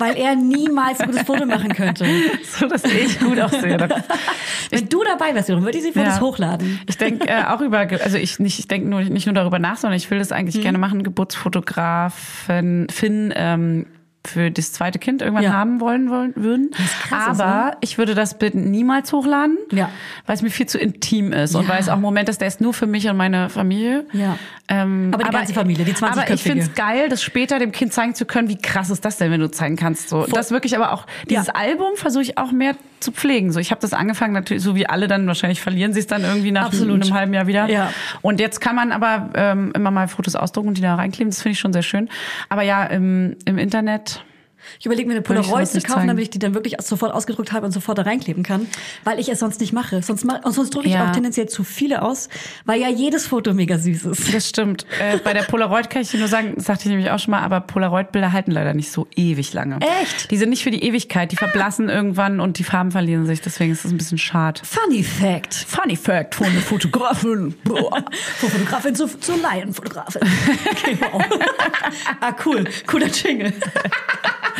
weil 0.00 0.16
er 0.16 0.34
niemals 0.34 0.98
ein 0.98 1.10
gutes 1.10 1.22
Foto 1.22 1.46
machen 1.46 1.68
könnte. 1.72 2.04
so, 2.58 2.66
dass 2.66 2.82
ich 2.84 3.20
gut 3.20 3.38
aussehe. 3.38 3.78
Wenn 4.70 4.88
du 4.88 5.04
dabei 5.04 5.34
wärst, 5.36 5.50
Jürgen, 5.50 5.62
würde 5.64 5.78
ich 5.78 5.84
die 5.84 5.92
Fotos 5.92 6.16
Ja. 6.16 6.20
hochladen. 6.20 6.80
Ich 6.88 6.98
denke 6.98 7.28
äh, 7.28 7.44
auch 7.44 7.60
über, 7.60 7.78
also 7.78 8.16
ich 8.16 8.40
nicht, 8.40 8.58
ich 8.58 8.66
denke 8.66 8.88
nur 8.88 9.02
nicht 9.02 9.26
nur 9.26 9.34
darüber 9.36 9.60
nach, 9.60 9.76
sondern 9.76 9.96
ich 9.98 10.10
will 10.10 10.18
das 10.18 10.32
eigentlich 10.32 10.56
Mhm. 10.56 10.62
gerne 10.62 10.78
machen. 10.78 11.04
Geburtsfotografen 11.04 12.88
Finn 12.90 13.32
ähm, 13.36 13.86
für 14.26 14.50
das 14.50 14.72
zweite 14.72 14.98
Kind 14.98 15.22
irgendwann 15.22 15.44
Ja. 15.44 15.52
haben 15.52 15.80
wollen, 15.80 16.10
wollen 16.10 16.34
würden. 16.36 16.70
krass 17.08 17.40
Aber 17.40 17.64
ne? 17.70 17.76
ich 17.80 17.96
würde 17.96 18.14
das 18.14 18.38
Bild 18.38 18.54
niemals 18.54 19.12
hochladen, 19.12 19.56
Ja. 19.72 19.88
weil 20.26 20.34
es 20.36 20.42
mir 20.42 20.50
viel 20.50 20.66
zu 20.66 20.78
intim 20.78 21.32
ist 21.32 21.54
und 21.54 21.62
Ja. 21.64 21.68
weil 21.70 21.80
es 21.80 21.88
auch 21.88 21.94
ein 21.94 22.00
Moment 22.02 22.28
ist, 22.28 22.40
der 22.40 22.48
ist 22.48 22.60
nur 22.60 22.74
für 22.74 22.86
mich 22.86 23.08
und 23.08 23.16
meine 23.16 23.48
Familie. 23.48 24.04
Ja. 24.12 24.36
Ähm, 24.68 25.10
Aber 25.14 25.24
die 25.24 25.30
ganze 25.30 25.54
Familie, 25.54 25.84
die 25.84 25.94
20 25.94 26.22
Aber 26.22 26.32
ich 26.32 26.42
finde 26.42 26.62
es 26.64 26.74
geil, 26.74 27.08
das 27.08 27.22
später 27.22 27.58
dem 27.58 27.72
Kind 27.72 27.92
zeigen 27.92 28.14
zu 28.14 28.24
können, 28.26 28.48
wie 28.48 28.58
krass 28.58 28.90
ist 28.90 29.04
das 29.04 29.16
denn, 29.16 29.30
wenn 29.32 29.40
du 29.40 29.50
zeigen 29.50 29.76
kannst. 29.76 30.10
So, 30.10 30.26
das 30.26 30.50
wirklich 30.50 30.76
aber 30.76 30.92
auch, 30.92 31.06
dieses. 31.28 31.48
Album 31.48 31.96
versuche 31.96 32.22
ich 32.22 32.38
auch 32.38 32.52
mehr 32.52 32.74
zu 33.00 33.12
pflegen. 33.12 33.50
So, 33.50 33.58
ich 33.58 33.70
habe 33.70 33.80
das 33.80 33.92
angefangen, 33.94 34.34
natürlich, 34.34 34.62
so 34.62 34.74
wie 34.76 34.86
alle 34.86 35.08
dann, 35.08 35.26
wahrscheinlich 35.26 35.60
verlieren 35.62 35.92
sie 35.94 36.00
es 36.00 36.06
dann 36.06 36.22
irgendwie 36.22 36.52
nach 36.52 36.66
Absolut. 36.66 37.02
einem 37.02 37.14
halben 37.14 37.32
Jahr 37.34 37.46
wieder. 37.46 37.68
Ja. 37.68 37.90
Und 38.20 38.38
jetzt 38.38 38.60
kann 38.60 38.76
man 38.76 38.92
aber 38.92 39.30
ähm, 39.34 39.72
immer 39.74 39.90
mal 39.90 40.06
Fotos 40.06 40.36
ausdrucken 40.36 40.68
und 40.68 40.76
die 40.76 40.82
da 40.82 40.94
reinkleben. 40.94 41.30
Das 41.30 41.40
finde 41.42 41.54
ich 41.54 41.58
schon 41.58 41.72
sehr 41.72 41.82
schön. 41.82 42.08
Aber 42.50 42.62
ja, 42.62 42.84
im, 42.84 43.36
im 43.46 43.56
Internet. 43.58 44.19
Ich 44.78 44.86
überlege 44.86 45.06
mir 45.08 45.14
eine 45.14 45.22
Polaroid 45.22 45.68
zu 45.68 45.80
kaufen, 45.80 45.92
zeigen. 45.94 46.08
damit 46.08 46.22
ich 46.24 46.30
die 46.30 46.38
dann 46.38 46.54
wirklich 46.54 46.76
sofort 46.80 47.12
ausgedruckt 47.12 47.52
habe 47.52 47.66
und 47.66 47.72
sofort 47.72 47.98
da 47.98 48.02
reinkleben 48.02 48.42
kann, 48.42 48.66
weil 49.04 49.18
ich 49.18 49.28
es 49.28 49.38
sonst 49.40 49.60
nicht 49.60 49.72
mache. 49.72 50.02
Sonst, 50.02 50.24
mach, 50.24 50.44
und 50.44 50.52
sonst 50.52 50.74
drucke 50.74 50.86
ich 50.86 50.94
Ja. 50.94 51.08
auch 51.08 51.12
tendenziell 51.12 51.48
zu 51.48 51.64
viele 51.64 52.02
aus, 52.02 52.28
weil 52.64 52.80
ja 52.80 52.88
jedes 52.88 53.26
Foto 53.26 53.52
mega 53.54 53.78
süß 53.78 54.04
ist. 54.06 54.34
Das 54.34 54.48
stimmt. 54.48 54.86
Äh, 55.00 55.18
bei 55.18 55.32
der 55.32 55.42
Polaroid 55.42 55.90
kann 55.90 56.02
ich 56.02 56.10
dir 56.10 56.18
nur 56.18 56.28
sagen, 56.28 56.52
das 56.56 56.66
sagte 56.66 56.84
ich 56.84 56.90
nämlich 56.90 57.10
auch 57.10 57.18
schon 57.18 57.32
mal, 57.32 57.40
aber 57.40 57.60
Polaroid-Bilder 57.60 58.32
halten 58.32 58.50
leider 58.52 58.74
nicht 58.74 58.90
so 58.92 59.06
ewig 59.16 59.52
lange. 59.52 59.78
Echt? 60.02 60.30
Die 60.30 60.36
sind 60.36 60.50
nicht 60.50 60.62
für 60.62 60.70
die 60.70 60.82
Ewigkeit. 60.84 61.32
Die 61.32 61.36
verblassen 61.36 61.88
irgendwann 61.88 62.40
und 62.40 62.58
die 62.58 62.64
Farben 62.64 62.90
verlieren 62.92 63.26
sich. 63.26 63.40
Deswegen 63.40 63.72
ist 63.72 63.84
das 63.84 63.90
ein 63.92 63.98
bisschen 63.98 64.18
schade. 64.18 64.60
Funny 64.64 65.02
Fact. 65.02 65.54
Funny 65.54 65.96
Fact 65.96 66.34
von 66.34 66.46
der 66.52 66.62
Fotografin. 66.62 67.54
Boah. 67.64 68.04
Von 68.38 68.50
Fotografin 68.50 68.94
zu, 68.94 69.06
zu 69.06 69.32
Laienfotografin. 69.40 70.22
Genau. 70.84 71.20
ah, 72.20 72.32
cool. 72.44 72.64
Cooler 72.86 73.08
Jingle. 73.08 73.52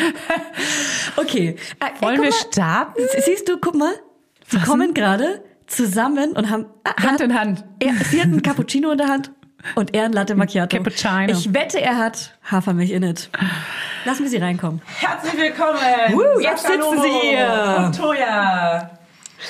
okay. 1.16 1.56
Äh, 1.80 1.84
ey, 1.86 2.02
Wollen 2.02 2.22
wir 2.22 2.30
mal. 2.30 2.32
starten? 2.32 3.02
Sie- 3.14 3.20
Siehst 3.22 3.48
du, 3.48 3.58
guck 3.58 3.74
mal. 3.74 3.92
Sie 4.48 4.58
kommen 4.60 4.94
gerade 4.94 5.44
zusammen 5.66 6.32
und 6.32 6.50
haben 6.50 6.66
äh, 6.84 7.02
Hand 7.02 7.20
in 7.20 7.38
Hand. 7.38 7.64
Er, 7.78 7.92
sie 8.10 8.18
hat 8.20 8.26
einen 8.26 8.42
Cappuccino 8.42 8.90
in 8.90 8.98
der 8.98 9.08
Hand 9.08 9.30
und 9.76 9.94
er 9.94 10.04
ein 10.06 10.12
Latte 10.12 10.34
Macchiato. 10.34 10.76
Cappuccino. 10.76 11.32
Ich 11.32 11.52
wette, 11.54 11.80
er 11.80 11.96
hat 11.98 12.36
Hafermilch 12.50 12.90
in 12.90 13.02
it. 13.04 13.30
Lassen 14.04 14.22
wir 14.24 14.30
sie 14.30 14.38
reinkommen. 14.38 14.82
Herzlich 14.98 15.36
willkommen. 15.36 15.78
Woo, 16.12 16.40
jetzt 16.40 16.66
sitzen 16.66 17.00
sie 17.02 17.28
hier. 17.28 17.76
Und 17.86 17.96
Toja. 17.96 18.90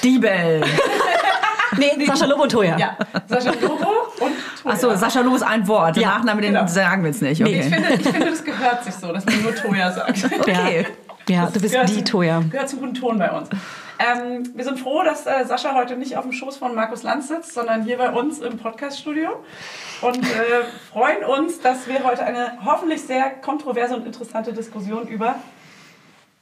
Diebel. 0.02 0.62
Nee, 1.78 2.04
Sascha 2.06 2.26
Lobo 2.26 2.42
und 2.44 2.52
Toja. 2.52 2.76
Ja, 2.76 2.96
Sascha 3.26 3.52
Lobo 3.60 3.74
und 4.20 4.32
Toja. 4.62 4.74
Achso, 4.74 4.94
Sascha 4.96 5.20
Lobo 5.20 5.36
ist 5.36 5.42
ein 5.42 5.66
Wort. 5.68 5.96
Der 5.96 6.02
Ja, 6.02 6.08
Nachname, 6.18 6.42
den 6.42 6.54
genau. 6.54 6.66
sagen 6.66 7.02
wir 7.02 7.10
jetzt 7.10 7.22
nicht. 7.22 7.42
Okay. 7.42 7.60
Ich 7.60 7.74
finde, 7.74 7.94
ich 7.94 8.08
finde, 8.08 8.30
das 8.30 8.44
gehört 8.44 8.84
sich 8.84 8.94
so, 8.94 9.12
dass 9.12 9.24
man 9.24 9.42
nur 9.42 9.54
Toja 9.54 9.92
sagt. 9.92 10.24
okay. 10.40 10.86
Ja, 11.28 11.46
du 11.46 11.60
bist 11.60 11.76
die 11.88 12.04
Toja. 12.04 12.42
Gehört 12.50 12.68
zum 12.68 12.80
guten 12.80 12.94
Ton 12.94 13.18
bei 13.18 13.30
uns. 13.30 13.48
Ähm, 13.98 14.50
wir 14.54 14.64
sind 14.64 14.80
froh, 14.80 15.02
dass 15.02 15.26
äh, 15.26 15.44
Sascha 15.44 15.74
heute 15.74 15.96
nicht 15.96 16.16
auf 16.16 16.24
dem 16.24 16.32
Schoß 16.32 16.56
von 16.56 16.74
Markus 16.74 17.02
Lanz 17.02 17.28
sitzt, 17.28 17.52
sondern 17.52 17.84
hier 17.84 17.98
bei 17.98 18.10
uns 18.10 18.38
im 18.38 18.56
Podcaststudio. 18.56 19.28
Und 20.00 20.24
äh, 20.24 20.64
freuen 20.90 21.22
uns, 21.24 21.60
dass 21.60 21.86
wir 21.86 22.02
heute 22.02 22.24
eine 22.24 22.58
hoffentlich 22.64 23.02
sehr 23.02 23.28
kontroverse 23.28 23.94
und 23.94 24.06
interessante 24.06 24.54
Diskussion 24.54 25.06
über 25.06 25.36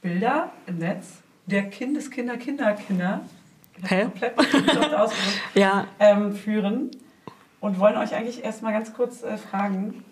Bilder 0.01 0.51
im 0.67 0.77
Netz 0.77 1.17
der 1.49 1.63
Kindeskinder, 1.63 2.37
Kinder, 2.37 2.73
Kinder 2.73 3.21
Hä? 3.87 4.03
komplett 4.03 4.33
Ja, 5.55 5.87
ähm, 5.99 6.33
führen. 6.35 6.91
Und 7.59 7.79
wollen 7.79 7.97
euch 7.97 8.15
eigentlich 8.15 8.43
erstmal 8.43 8.71
ganz 8.73 8.93
kurz 8.93 9.21
äh, 9.23 9.37
fragen, 9.37 10.03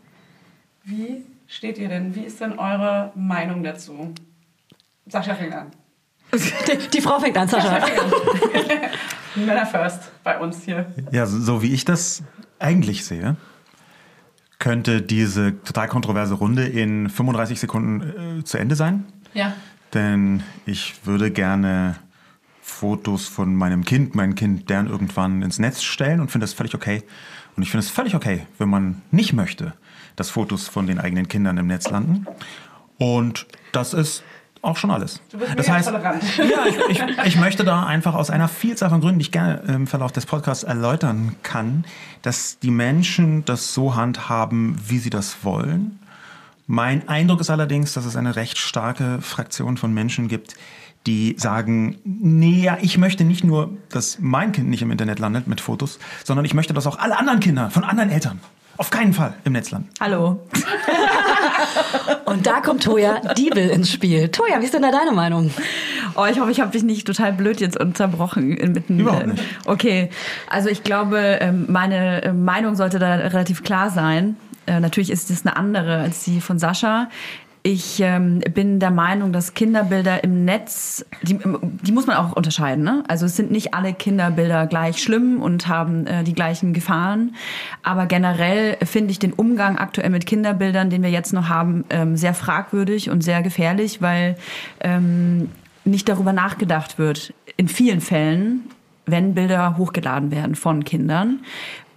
wie 0.84 1.24
steht 1.48 1.78
ihr 1.78 1.88
denn? 1.88 2.16
Wie 2.16 2.22
ist 2.22 2.42
denn 2.42 2.60
eure 2.60 3.12
Meinung 3.16 3.64
dazu? 3.64 4.14
Sascha 5.08 5.36
fängt 5.36 5.54
an. 5.54 5.72
die, 6.34 6.90
die 6.94 7.02
Frau 7.02 7.20
fängt 7.20 7.38
an, 7.38 7.48
Sascha. 7.48 7.86
Männer 9.36 9.66
first 9.66 10.12
bei 10.24 10.40
uns 10.40 10.64
hier. 10.64 10.92
Ja, 11.12 11.26
so, 11.26 11.40
so 11.40 11.62
wie 11.62 11.74
ich 11.74 11.86
das 11.86 12.24
eigentlich 12.60 13.06
sehe, 13.06 13.38
könnte 14.60 15.02
diese 15.02 15.62
total 15.64 15.88
kontroverse 15.88 16.34
Runde 16.34 16.66
in 16.66 17.10
35 17.10 17.60
Sekunden 17.60 18.40
äh, 18.40 18.44
zu 18.44 18.58
Ende 18.58 18.76
sein. 18.76 19.06
Ja. 19.34 19.54
Denn 19.94 20.44
ich 20.66 21.06
würde 21.06 21.32
gerne 21.32 21.96
Fotos 22.68 23.28
von 23.28 23.56
meinem 23.56 23.86
Kind, 23.86 24.14
mein 24.14 24.36
Kind, 24.36 24.70
deren 24.70 24.88
irgendwann 24.88 25.42
ins 25.42 25.58
Netz 25.58 25.82
stellen 25.82 26.20
und 26.20 26.30
finde 26.30 26.44
das 26.44 26.54
völlig 26.54 26.76
okay. 26.76 27.02
Und 27.56 27.64
ich 27.64 27.72
finde 27.72 27.84
es 27.84 27.90
völlig 27.90 28.14
okay, 28.14 28.46
wenn 28.60 28.70
man 28.70 29.02
nicht 29.10 29.34
möchte, 29.34 29.74
dass 30.16 30.30
Fotos 30.30 30.68
von 30.68 30.86
den 30.86 31.00
eigenen 31.00 31.28
Kindern 31.28 31.58
im 31.58 31.66
Netz 31.66 31.90
landen. 31.90 32.28
Und 33.00 33.48
das 33.72 33.94
ist 33.94 34.22
auch 34.62 34.78
schon 34.78 34.92
alles. 34.92 35.22
Du 35.32 35.40
bist 35.40 35.58
das 35.58 35.70
heißt, 35.70 35.88
tolerant. 35.88 36.22
ja, 36.38 36.66
ich, 36.68 37.00
ich, 37.00 37.18
ich 37.26 37.36
möchte 37.38 37.64
da 37.64 37.86
einfach 37.86 38.14
aus 38.14 38.30
einer 38.30 38.48
Vielzahl 38.48 38.90
von 38.90 39.02
Gründen, 39.02 39.20
die 39.20 39.24
ich 39.24 39.32
gerne 39.32 39.62
im 39.68 39.88
Verlauf 39.88 40.12
des 40.12 40.26
Podcasts 40.26 40.64
erläutern 40.64 41.36
kann, 41.42 41.86
dass 42.22 42.60
die 42.60 42.72
Menschen 42.72 43.46
das 43.46 43.74
so 43.74 43.96
handhaben, 43.96 44.78
wie 44.86 45.00
sie 45.00 45.10
das 45.10 45.44
wollen. 45.44 46.00
Mein 46.68 47.08
Eindruck 47.08 47.40
ist 47.40 47.50
allerdings, 47.50 47.94
dass 47.94 48.06
es 48.06 48.18
eine 48.18 48.36
recht 48.36 48.58
starke 48.58 49.22
Fraktion 49.22 49.78
von 49.78 49.94
Menschen 49.94 50.28
gibt, 50.28 50.56
die 51.08 51.36
sagen, 51.40 51.98
nee, 52.04 52.62
ja, 52.64 52.78
ich 52.82 52.98
möchte 52.98 53.24
nicht 53.24 53.44
nur, 53.44 53.72
dass 53.90 54.20
mein 54.20 54.52
Kind 54.52 54.68
nicht 54.68 54.82
im 54.82 54.92
Internet 54.92 55.20
landet 55.20 55.48
mit 55.48 55.62
Fotos, 55.62 56.00
sondern 56.24 56.46
ich 56.46 56.54
möchte, 56.54 56.74
dass 56.74 56.86
auch 56.86 57.00
alle 57.00 57.18
anderen 57.18 57.40
Kinder 57.40 57.70
von 57.70 57.84
anderen 57.84 58.10
Eltern 58.10 58.40
auf 58.78 58.92
keinen 58.92 59.14
Fall 59.14 59.34
im 59.44 59.54
Netz 59.54 59.72
landen. 59.72 59.90
Hallo. 60.00 60.40
Und 62.26 62.46
da 62.46 62.62
kommt 62.62 62.84
Toja 62.84 63.34
Diebel 63.34 63.70
ins 63.70 63.92
Spiel. 63.92 64.30
Toja, 64.30 64.62
wie 64.62 64.66
ist 64.66 64.74
denn 64.74 64.84
da 64.84 64.92
deine 64.92 65.14
Meinung? 65.14 65.50
Oh, 66.16 66.26
ich 66.26 66.40
hoffe, 66.40 66.52
ich 66.52 66.60
habe 66.60 66.72
dich 66.72 66.84
nicht 66.84 67.08
total 67.08 67.34
blöd 67.34 67.60
jetzt 67.60 67.80
unterbrochen 67.80 68.56
inmitten. 68.56 69.00
Überhaupt 69.00 69.28
nicht. 69.28 69.44
Okay, 69.66 70.10
also 70.50 70.70
ich 70.70 70.84
glaube, 70.84 71.40
ähm, 71.42 71.66
meine 71.70 72.24
äh, 72.24 72.34
Meinung 72.34 72.76
sollte 72.76 73.00
da 73.00 73.16
relativ 73.16 73.64
klar 73.64 73.90
sein. 73.90 74.36
Äh, 74.68 74.80
Natürlich 74.80 75.10
ist 75.10 75.32
es 75.32 75.46
eine 75.46 75.56
andere 75.56 75.98
als 76.00 76.24
die 76.24 76.42
von 76.42 76.60
Sascha. 76.60 77.10
Ich 77.70 78.00
ähm, 78.00 78.40
bin 78.54 78.80
der 78.80 78.92
Meinung, 78.92 79.34
dass 79.34 79.54
Kinderbilder 79.54 80.24
im 80.24 80.46
Netz, 80.46 81.06
die, 81.24 81.38
die 81.38 81.92
muss 81.92 82.08
man 82.08 82.16
auch 82.16 82.32
unterscheiden. 82.32 82.82
Ne? 82.86 83.04
Also 83.10 83.26
es 83.26 83.36
sind 83.36 83.52
nicht 83.52 83.74
alle 83.74 83.94
Kinderbilder 83.94 84.68
gleich 84.68 85.04
schlimm 85.04 85.42
und 85.42 85.68
haben 85.68 86.08
äh, 86.08 86.24
die 86.24 86.32
gleichen 86.32 86.72
Gefahren. 86.72 87.36
Aber 87.84 88.06
generell 88.06 88.78
finde 88.86 89.12
ich 89.12 89.20
den 89.20 89.34
Umgang 89.34 89.78
aktuell 89.78 90.10
mit 90.12 90.26
Kinderbildern, 90.26 90.90
den 90.90 91.04
wir 91.04 91.10
jetzt 91.10 91.34
noch 91.34 91.50
haben, 91.50 91.84
ähm, 91.90 92.16
sehr 92.16 92.34
fragwürdig 92.34 93.10
und 93.10 93.22
sehr 93.22 93.42
gefährlich, 93.42 94.02
weil 94.02 94.38
ähm, 94.80 95.50
nicht 95.84 96.08
darüber 96.08 96.32
nachgedacht 96.32 96.98
wird, 96.98 97.34
in 97.58 97.68
vielen 97.68 98.00
Fällen, 98.00 98.62
wenn 99.06 99.34
Bilder 99.34 99.76
hochgeladen 99.76 100.32
werden 100.32 100.56
von 100.56 100.86
Kindern, 100.86 101.42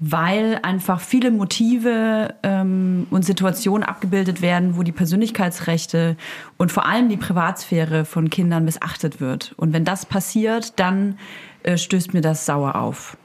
weil 0.01 0.59
einfach 0.63 1.01
viele 1.01 1.31
Motive 1.31 2.35
ähm, 2.43 3.07
und 3.11 3.25
Situationen 3.25 3.87
abgebildet 3.87 4.41
werden, 4.41 4.77
wo 4.77 4.83
die 4.83 4.93
Persönlichkeitsrechte 4.93 6.17
und 6.57 6.73
vor 6.73 6.87
allem 6.87 7.11
die 7.11 7.19
Privatsphäre 7.19 8.07
von 8.07 8.31
Kindern 8.31 8.65
missachtet 8.65 9.21
wird. 9.21 9.53
Und 9.59 9.75
wenn 9.75 9.85
das 9.85 10.07
passiert, 10.07 10.79
dann 10.81 11.19
äh, 11.63 11.77
stößt 11.77 12.15
mir 12.15 12.23
das 12.23 12.47
sauer 12.47 12.77
auf. 12.77 13.19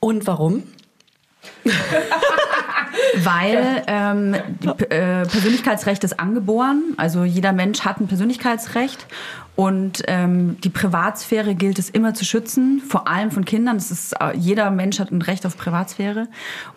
Und 0.00 0.26
warum? 0.26 0.62
Weil 3.22 3.82
ähm, 3.86 4.34
äh, 4.34 5.26
Persönlichkeitsrecht 5.26 6.04
ist 6.04 6.18
angeboren, 6.20 6.94
also 6.96 7.24
jeder 7.24 7.52
Mensch 7.52 7.80
hat 7.80 8.00
ein 8.00 8.06
Persönlichkeitsrecht 8.08 9.06
und 9.56 10.02
ähm, 10.06 10.56
die 10.62 10.70
Privatsphäre 10.70 11.54
gilt 11.54 11.78
es 11.78 11.90
immer 11.90 12.14
zu 12.14 12.24
schützen, 12.24 12.80
vor 12.86 13.08
allem 13.08 13.30
von 13.30 13.44
Kindern. 13.44 13.76
Das 13.76 13.90
ist, 13.90 14.12
äh, 14.20 14.36
jeder 14.36 14.70
Mensch 14.70 14.98
hat 15.00 15.10
ein 15.10 15.22
Recht 15.22 15.46
auf 15.46 15.56
Privatsphäre 15.56 16.28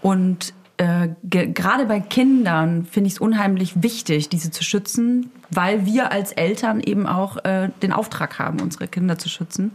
und 0.02 0.54
äh, 0.78 1.10
ge- 1.24 1.52
gerade 1.52 1.86
bei 1.86 2.00
Kindern 2.00 2.86
finde 2.86 3.08
ich 3.08 3.14
es 3.14 3.20
unheimlich 3.20 3.84
wichtig, 3.84 4.30
diese 4.30 4.52
zu 4.52 4.64
schützen, 4.64 5.32
weil 5.50 5.86
wir 5.86 6.12
als 6.12 6.32
Eltern 6.32 6.80
eben 6.80 7.06
auch 7.08 7.44
äh, 7.44 7.70
den 7.82 7.94
Auftrag 7.94 8.40
haben, 8.40 8.60
unsere 8.62 8.88
Kinder 8.88 9.18
zu 9.18 9.30
schützen. 9.30 9.72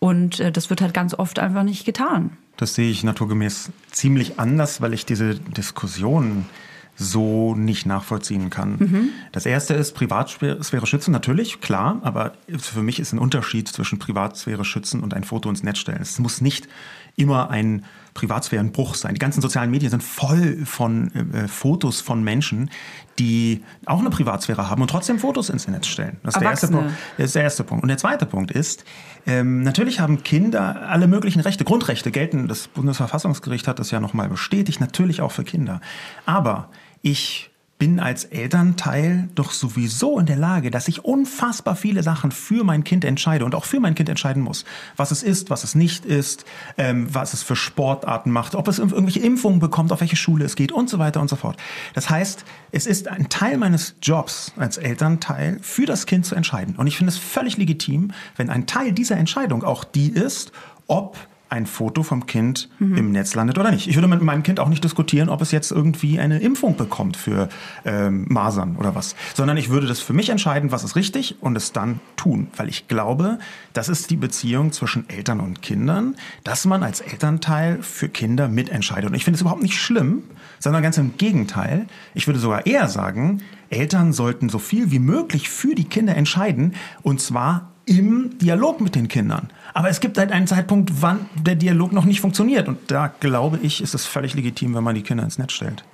Und 0.00 0.40
äh, 0.40 0.50
das 0.50 0.68
wird 0.68 0.80
halt 0.80 0.94
ganz 0.94 1.14
oft 1.14 1.38
einfach 1.38 1.62
nicht 1.62 1.84
getan. 1.84 2.36
Das 2.62 2.74
sehe 2.74 2.92
ich 2.92 3.02
naturgemäß 3.02 3.72
ziemlich 3.90 4.38
anders, 4.38 4.80
weil 4.80 4.94
ich 4.94 5.04
diese 5.04 5.34
Diskussion 5.34 6.46
so 6.94 7.56
nicht 7.56 7.86
nachvollziehen 7.86 8.50
kann. 8.50 9.10
Das 9.32 9.46
erste 9.46 9.74
ist 9.74 9.94
Privatsphäre 9.94 10.86
schützen, 10.86 11.10
natürlich, 11.10 11.60
klar, 11.60 11.98
aber 12.04 12.34
für 12.56 12.84
mich 12.84 13.00
ist 13.00 13.12
ein 13.12 13.18
Unterschied 13.18 13.66
zwischen 13.66 13.98
Privatsphäre 13.98 14.64
schützen 14.64 15.02
und 15.02 15.12
ein 15.12 15.24
Foto 15.24 15.50
ins 15.50 15.64
Netz 15.64 15.78
stellen. 15.78 16.02
Es 16.02 16.20
muss 16.20 16.40
nicht 16.40 16.68
immer 17.16 17.50
ein 17.50 17.84
Privatsphärenbruch 18.14 18.94
sein. 18.94 19.14
Die 19.14 19.18
ganzen 19.18 19.40
sozialen 19.40 19.70
Medien 19.70 19.90
sind 19.90 20.02
voll 20.02 20.64
von 20.64 21.10
äh, 21.32 21.48
Fotos 21.48 22.00
von 22.00 22.22
Menschen, 22.22 22.70
die 23.18 23.62
auch 23.86 24.00
eine 24.00 24.10
Privatsphäre 24.10 24.68
haben 24.68 24.82
und 24.82 24.88
trotzdem 24.88 25.18
Fotos 25.18 25.48
ins 25.48 25.68
Netz 25.68 25.86
stellen. 25.86 26.18
Das 26.22 26.34
ist, 26.34 26.40
der 26.40 26.50
erste. 26.50 26.68
Punkt. 26.68 26.92
das 27.16 27.26
ist 27.26 27.34
der 27.34 27.42
erste 27.42 27.64
Punkt. 27.64 27.82
Und 27.82 27.88
der 27.88 27.98
zweite 27.98 28.26
Punkt 28.26 28.50
ist, 28.50 28.84
ähm, 29.26 29.62
natürlich 29.62 30.00
haben 30.00 30.22
Kinder 30.22 30.88
alle 30.88 31.06
möglichen 31.06 31.40
Rechte, 31.40 31.64
Grundrechte 31.64 32.10
gelten. 32.10 32.48
Das 32.48 32.68
Bundesverfassungsgericht 32.68 33.68
hat 33.68 33.78
das 33.78 33.90
ja 33.90 34.00
nochmal 34.00 34.28
bestätigt, 34.28 34.80
natürlich 34.80 35.20
auch 35.20 35.32
für 35.32 35.44
Kinder. 35.44 35.80
Aber 36.26 36.68
ich 37.02 37.51
bin 37.82 37.98
als 37.98 38.26
Elternteil 38.26 39.28
doch 39.34 39.50
sowieso 39.50 40.20
in 40.20 40.26
der 40.26 40.36
Lage, 40.36 40.70
dass 40.70 40.86
ich 40.86 41.04
unfassbar 41.04 41.74
viele 41.74 42.04
Sachen 42.04 42.30
für 42.30 42.62
mein 42.62 42.84
Kind 42.84 43.04
entscheide 43.04 43.44
und 43.44 43.56
auch 43.56 43.64
für 43.64 43.80
mein 43.80 43.96
Kind 43.96 44.08
entscheiden 44.08 44.40
muss. 44.40 44.64
Was 44.96 45.10
es 45.10 45.24
ist, 45.24 45.50
was 45.50 45.64
es 45.64 45.74
nicht 45.74 46.04
ist, 46.04 46.44
ähm, 46.78 47.12
was 47.12 47.34
es 47.34 47.42
für 47.42 47.56
Sportarten 47.56 48.30
macht, 48.30 48.54
ob 48.54 48.68
es 48.68 48.78
irgendwelche 48.78 49.18
Impfungen 49.18 49.58
bekommt, 49.58 49.90
auf 49.90 49.98
welche 50.00 50.14
Schule 50.14 50.44
es 50.44 50.54
geht 50.54 50.70
und 50.70 50.88
so 50.88 51.00
weiter 51.00 51.20
und 51.20 51.26
so 51.26 51.34
fort. 51.34 51.56
Das 51.92 52.08
heißt, 52.08 52.44
es 52.70 52.86
ist 52.86 53.08
ein 53.08 53.28
Teil 53.28 53.56
meines 53.56 53.96
Jobs 54.00 54.52
als 54.56 54.76
Elternteil, 54.76 55.58
für 55.60 55.84
das 55.84 56.06
Kind 56.06 56.24
zu 56.24 56.36
entscheiden. 56.36 56.76
Und 56.76 56.86
ich 56.86 56.96
finde 56.96 57.10
es 57.10 57.18
völlig 57.18 57.56
legitim, 57.56 58.12
wenn 58.36 58.48
ein 58.48 58.68
Teil 58.68 58.92
dieser 58.92 59.16
Entscheidung 59.16 59.64
auch 59.64 59.82
die 59.82 60.12
ist, 60.12 60.52
ob 60.86 61.18
ein 61.52 61.66
Foto 61.66 62.02
vom 62.02 62.24
Kind 62.24 62.70
im 62.80 63.12
Netz 63.12 63.34
landet 63.34 63.58
oder 63.58 63.70
nicht. 63.70 63.86
Ich 63.86 63.94
würde 63.94 64.08
mit 64.08 64.22
meinem 64.22 64.42
Kind 64.42 64.58
auch 64.58 64.70
nicht 64.70 64.82
diskutieren, 64.82 65.28
ob 65.28 65.42
es 65.42 65.52
jetzt 65.52 65.70
irgendwie 65.70 66.18
eine 66.18 66.38
Impfung 66.40 66.78
bekommt 66.78 67.18
für 67.18 67.50
ähm, 67.84 68.24
Masern 68.28 68.76
oder 68.76 68.94
was, 68.94 69.14
sondern 69.34 69.58
ich 69.58 69.68
würde 69.68 69.86
das 69.86 70.00
für 70.00 70.14
mich 70.14 70.30
entscheiden, 70.30 70.72
was 70.72 70.82
ist 70.82 70.96
richtig 70.96 71.36
und 71.40 71.54
es 71.54 71.72
dann 71.72 72.00
tun, 72.16 72.48
weil 72.56 72.70
ich 72.70 72.88
glaube, 72.88 73.38
das 73.74 73.90
ist 73.90 74.08
die 74.08 74.16
Beziehung 74.16 74.72
zwischen 74.72 75.06
Eltern 75.10 75.40
und 75.40 75.60
Kindern, 75.60 76.16
dass 76.42 76.64
man 76.64 76.82
als 76.82 77.02
Elternteil 77.02 77.82
für 77.82 78.08
Kinder 78.08 78.48
mitentscheidet. 78.48 79.10
Und 79.10 79.14
ich 79.14 79.24
finde 79.24 79.36
es 79.36 79.42
überhaupt 79.42 79.62
nicht 79.62 79.78
schlimm, 79.78 80.22
sondern 80.58 80.82
ganz 80.82 80.96
im 80.96 81.18
Gegenteil. 81.18 81.86
Ich 82.14 82.26
würde 82.26 82.40
sogar 82.40 82.64
eher 82.66 82.88
sagen, 82.88 83.42
Eltern 83.68 84.14
sollten 84.14 84.48
so 84.48 84.58
viel 84.58 84.90
wie 84.90 84.98
möglich 84.98 85.50
für 85.50 85.74
die 85.74 85.84
Kinder 85.84 86.16
entscheiden 86.16 86.74
und 87.02 87.20
zwar 87.20 87.72
im 87.84 88.38
Dialog 88.38 88.80
mit 88.80 88.94
den 88.94 89.08
Kindern. 89.08 89.50
Aber 89.74 89.88
es 89.88 90.00
gibt 90.00 90.18
halt 90.18 90.32
einen 90.32 90.46
Zeitpunkt, 90.46 90.90
wann 91.00 91.26
der 91.34 91.54
Dialog 91.54 91.92
noch 91.92 92.04
nicht 92.04 92.20
funktioniert. 92.20 92.68
Und 92.68 92.90
da 92.90 93.12
glaube 93.20 93.58
ich, 93.62 93.82
ist 93.82 93.94
es 93.94 94.06
völlig 94.06 94.34
legitim, 94.34 94.74
wenn 94.74 94.84
man 94.84 94.94
die 94.94 95.02
Kinder 95.02 95.24
ins 95.24 95.38
Netz 95.38 95.52
stellt. 95.52 95.84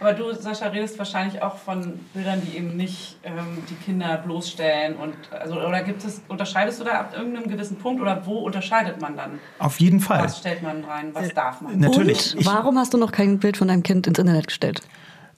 Aber 0.00 0.14
du, 0.14 0.32
Sascha, 0.32 0.66
redest 0.68 0.98
wahrscheinlich 0.98 1.42
auch 1.42 1.56
von 1.56 2.00
Bildern, 2.14 2.40
die 2.42 2.56
eben 2.56 2.76
nicht 2.76 3.18
ähm, 3.22 3.58
die 3.68 3.74
Kinder 3.74 4.16
bloßstellen. 4.16 4.96
Und, 4.96 5.14
also, 5.30 5.60
oder 5.60 5.82
gibt 5.82 6.04
es, 6.04 6.22
unterscheidest 6.26 6.80
du 6.80 6.84
da 6.84 6.92
ab 6.92 7.14
irgendeinem 7.14 7.48
gewissen 7.48 7.76
Punkt 7.76 8.00
oder 8.00 8.24
wo 8.24 8.38
unterscheidet 8.38 9.00
man 9.00 9.16
dann? 9.16 9.38
Auf 9.58 9.78
jeden 9.78 10.00
Fall. 10.00 10.24
Was 10.24 10.38
stellt 10.38 10.62
man 10.62 10.82
rein, 10.84 11.10
was 11.12 11.28
darf 11.34 11.60
man? 11.60 11.78
Natürlich. 11.78 12.34
Und 12.36 12.46
warum 12.46 12.78
hast 12.78 12.94
du 12.94 12.98
noch 12.98 13.12
kein 13.12 13.38
Bild 13.38 13.58
von 13.58 13.68
deinem 13.68 13.82
Kind 13.82 14.06
ins 14.06 14.18
Internet 14.18 14.46
gestellt? 14.46 14.80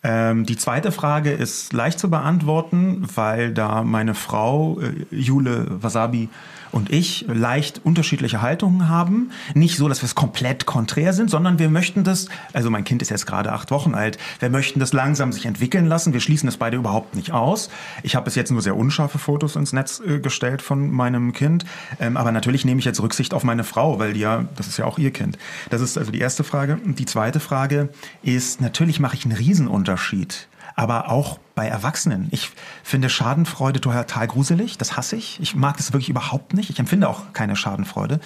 Ähm, 0.04 0.46
die 0.46 0.56
zweite 0.56 0.90
Frage 0.92 1.32
ist 1.32 1.72
leicht 1.72 1.98
zu 1.98 2.08
beantworten, 2.08 3.06
weil 3.14 3.52
da 3.52 3.82
meine 3.82 4.14
Frau 4.14 4.80
äh, 4.80 5.14
Jule 5.14 5.66
Wasabi 5.70 6.28
und 6.72 6.90
ich 6.90 7.26
leicht 7.28 7.80
unterschiedliche 7.84 8.42
Haltungen 8.42 8.88
haben. 8.88 9.30
Nicht 9.54 9.76
so, 9.76 9.88
dass 9.88 10.02
wir 10.02 10.06
es 10.06 10.14
komplett 10.14 10.66
konträr 10.66 11.12
sind, 11.12 11.30
sondern 11.30 11.58
wir 11.58 11.68
möchten 11.68 12.02
das, 12.02 12.28
also 12.52 12.70
mein 12.70 12.84
Kind 12.84 13.02
ist 13.02 13.10
jetzt 13.10 13.26
gerade 13.26 13.52
acht 13.52 13.70
Wochen 13.70 13.94
alt, 13.94 14.18
wir 14.40 14.50
möchten 14.50 14.80
das 14.80 14.92
langsam 14.92 15.32
sich 15.32 15.46
entwickeln 15.46 15.86
lassen. 15.86 16.12
Wir 16.12 16.20
schließen 16.20 16.46
das 16.46 16.56
beide 16.56 16.76
überhaupt 16.76 17.14
nicht 17.14 17.32
aus. 17.32 17.68
Ich 18.02 18.16
habe 18.16 18.24
bis 18.24 18.34
jetzt 18.34 18.50
nur 18.50 18.62
sehr 18.62 18.76
unscharfe 18.76 19.18
Fotos 19.18 19.56
ins 19.56 19.72
Netz 19.72 20.00
äh, 20.00 20.18
gestellt 20.18 20.62
von 20.62 20.90
meinem 20.90 21.32
Kind. 21.32 21.64
Ähm, 22.00 22.16
aber 22.16 22.32
natürlich 22.32 22.64
nehme 22.64 22.78
ich 22.78 22.84
jetzt 22.86 23.00
Rücksicht 23.00 23.34
auf 23.34 23.44
meine 23.44 23.64
Frau, 23.64 23.98
weil 23.98 24.14
die 24.14 24.22
ja, 24.22 24.46
das 24.56 24.68
ist 24.68 24.78
ja 24.78 24.86
auch 24.86 24.98
ihr 24.98 25.10
Kind. 25.10 25.36
Das 25.70 25.80
ist 25.80 25.98
also 25.98 26.10
die 26.10 26.20
erste 26.20 26.44
Frage. 26.44 26.78
Die 26.84 27.06
zweite 27.06 27.40
Frage 27.40 27.90
ist, 28.22 28.60
natürlich 28.60 29.00
mache 29.00 29.16
ich 29.16 29.24
einen 29.24 29.36
Riesenunterschied 29.36 30.48
aber 30.74 31.10
auch 31.10 31.38
bei 31.54 31.66
Erwachsenen. 31.66 32.28
Ich 32.30 32.50
finde 32.82 33.10
Schadenfreude 33.10 33.80
total 33.80 34.26
gruselig, 34.26 34.78
das 34.78 34.96
hasse 34.96 35.16
ich. 35.16 35.38
Ich 35.40 35.54
mag 35.54 35.78
es 35.78 35.92
wirklich 35.92 36.08
überhaupt 36.08 36.54
nicht. 36.54 36.70
Ich 36.70 36.78
empfinde 36.78 37.08
auch 37.08 37.32
keine 37.32 37.56
Schadenfreude. 37.56 38.20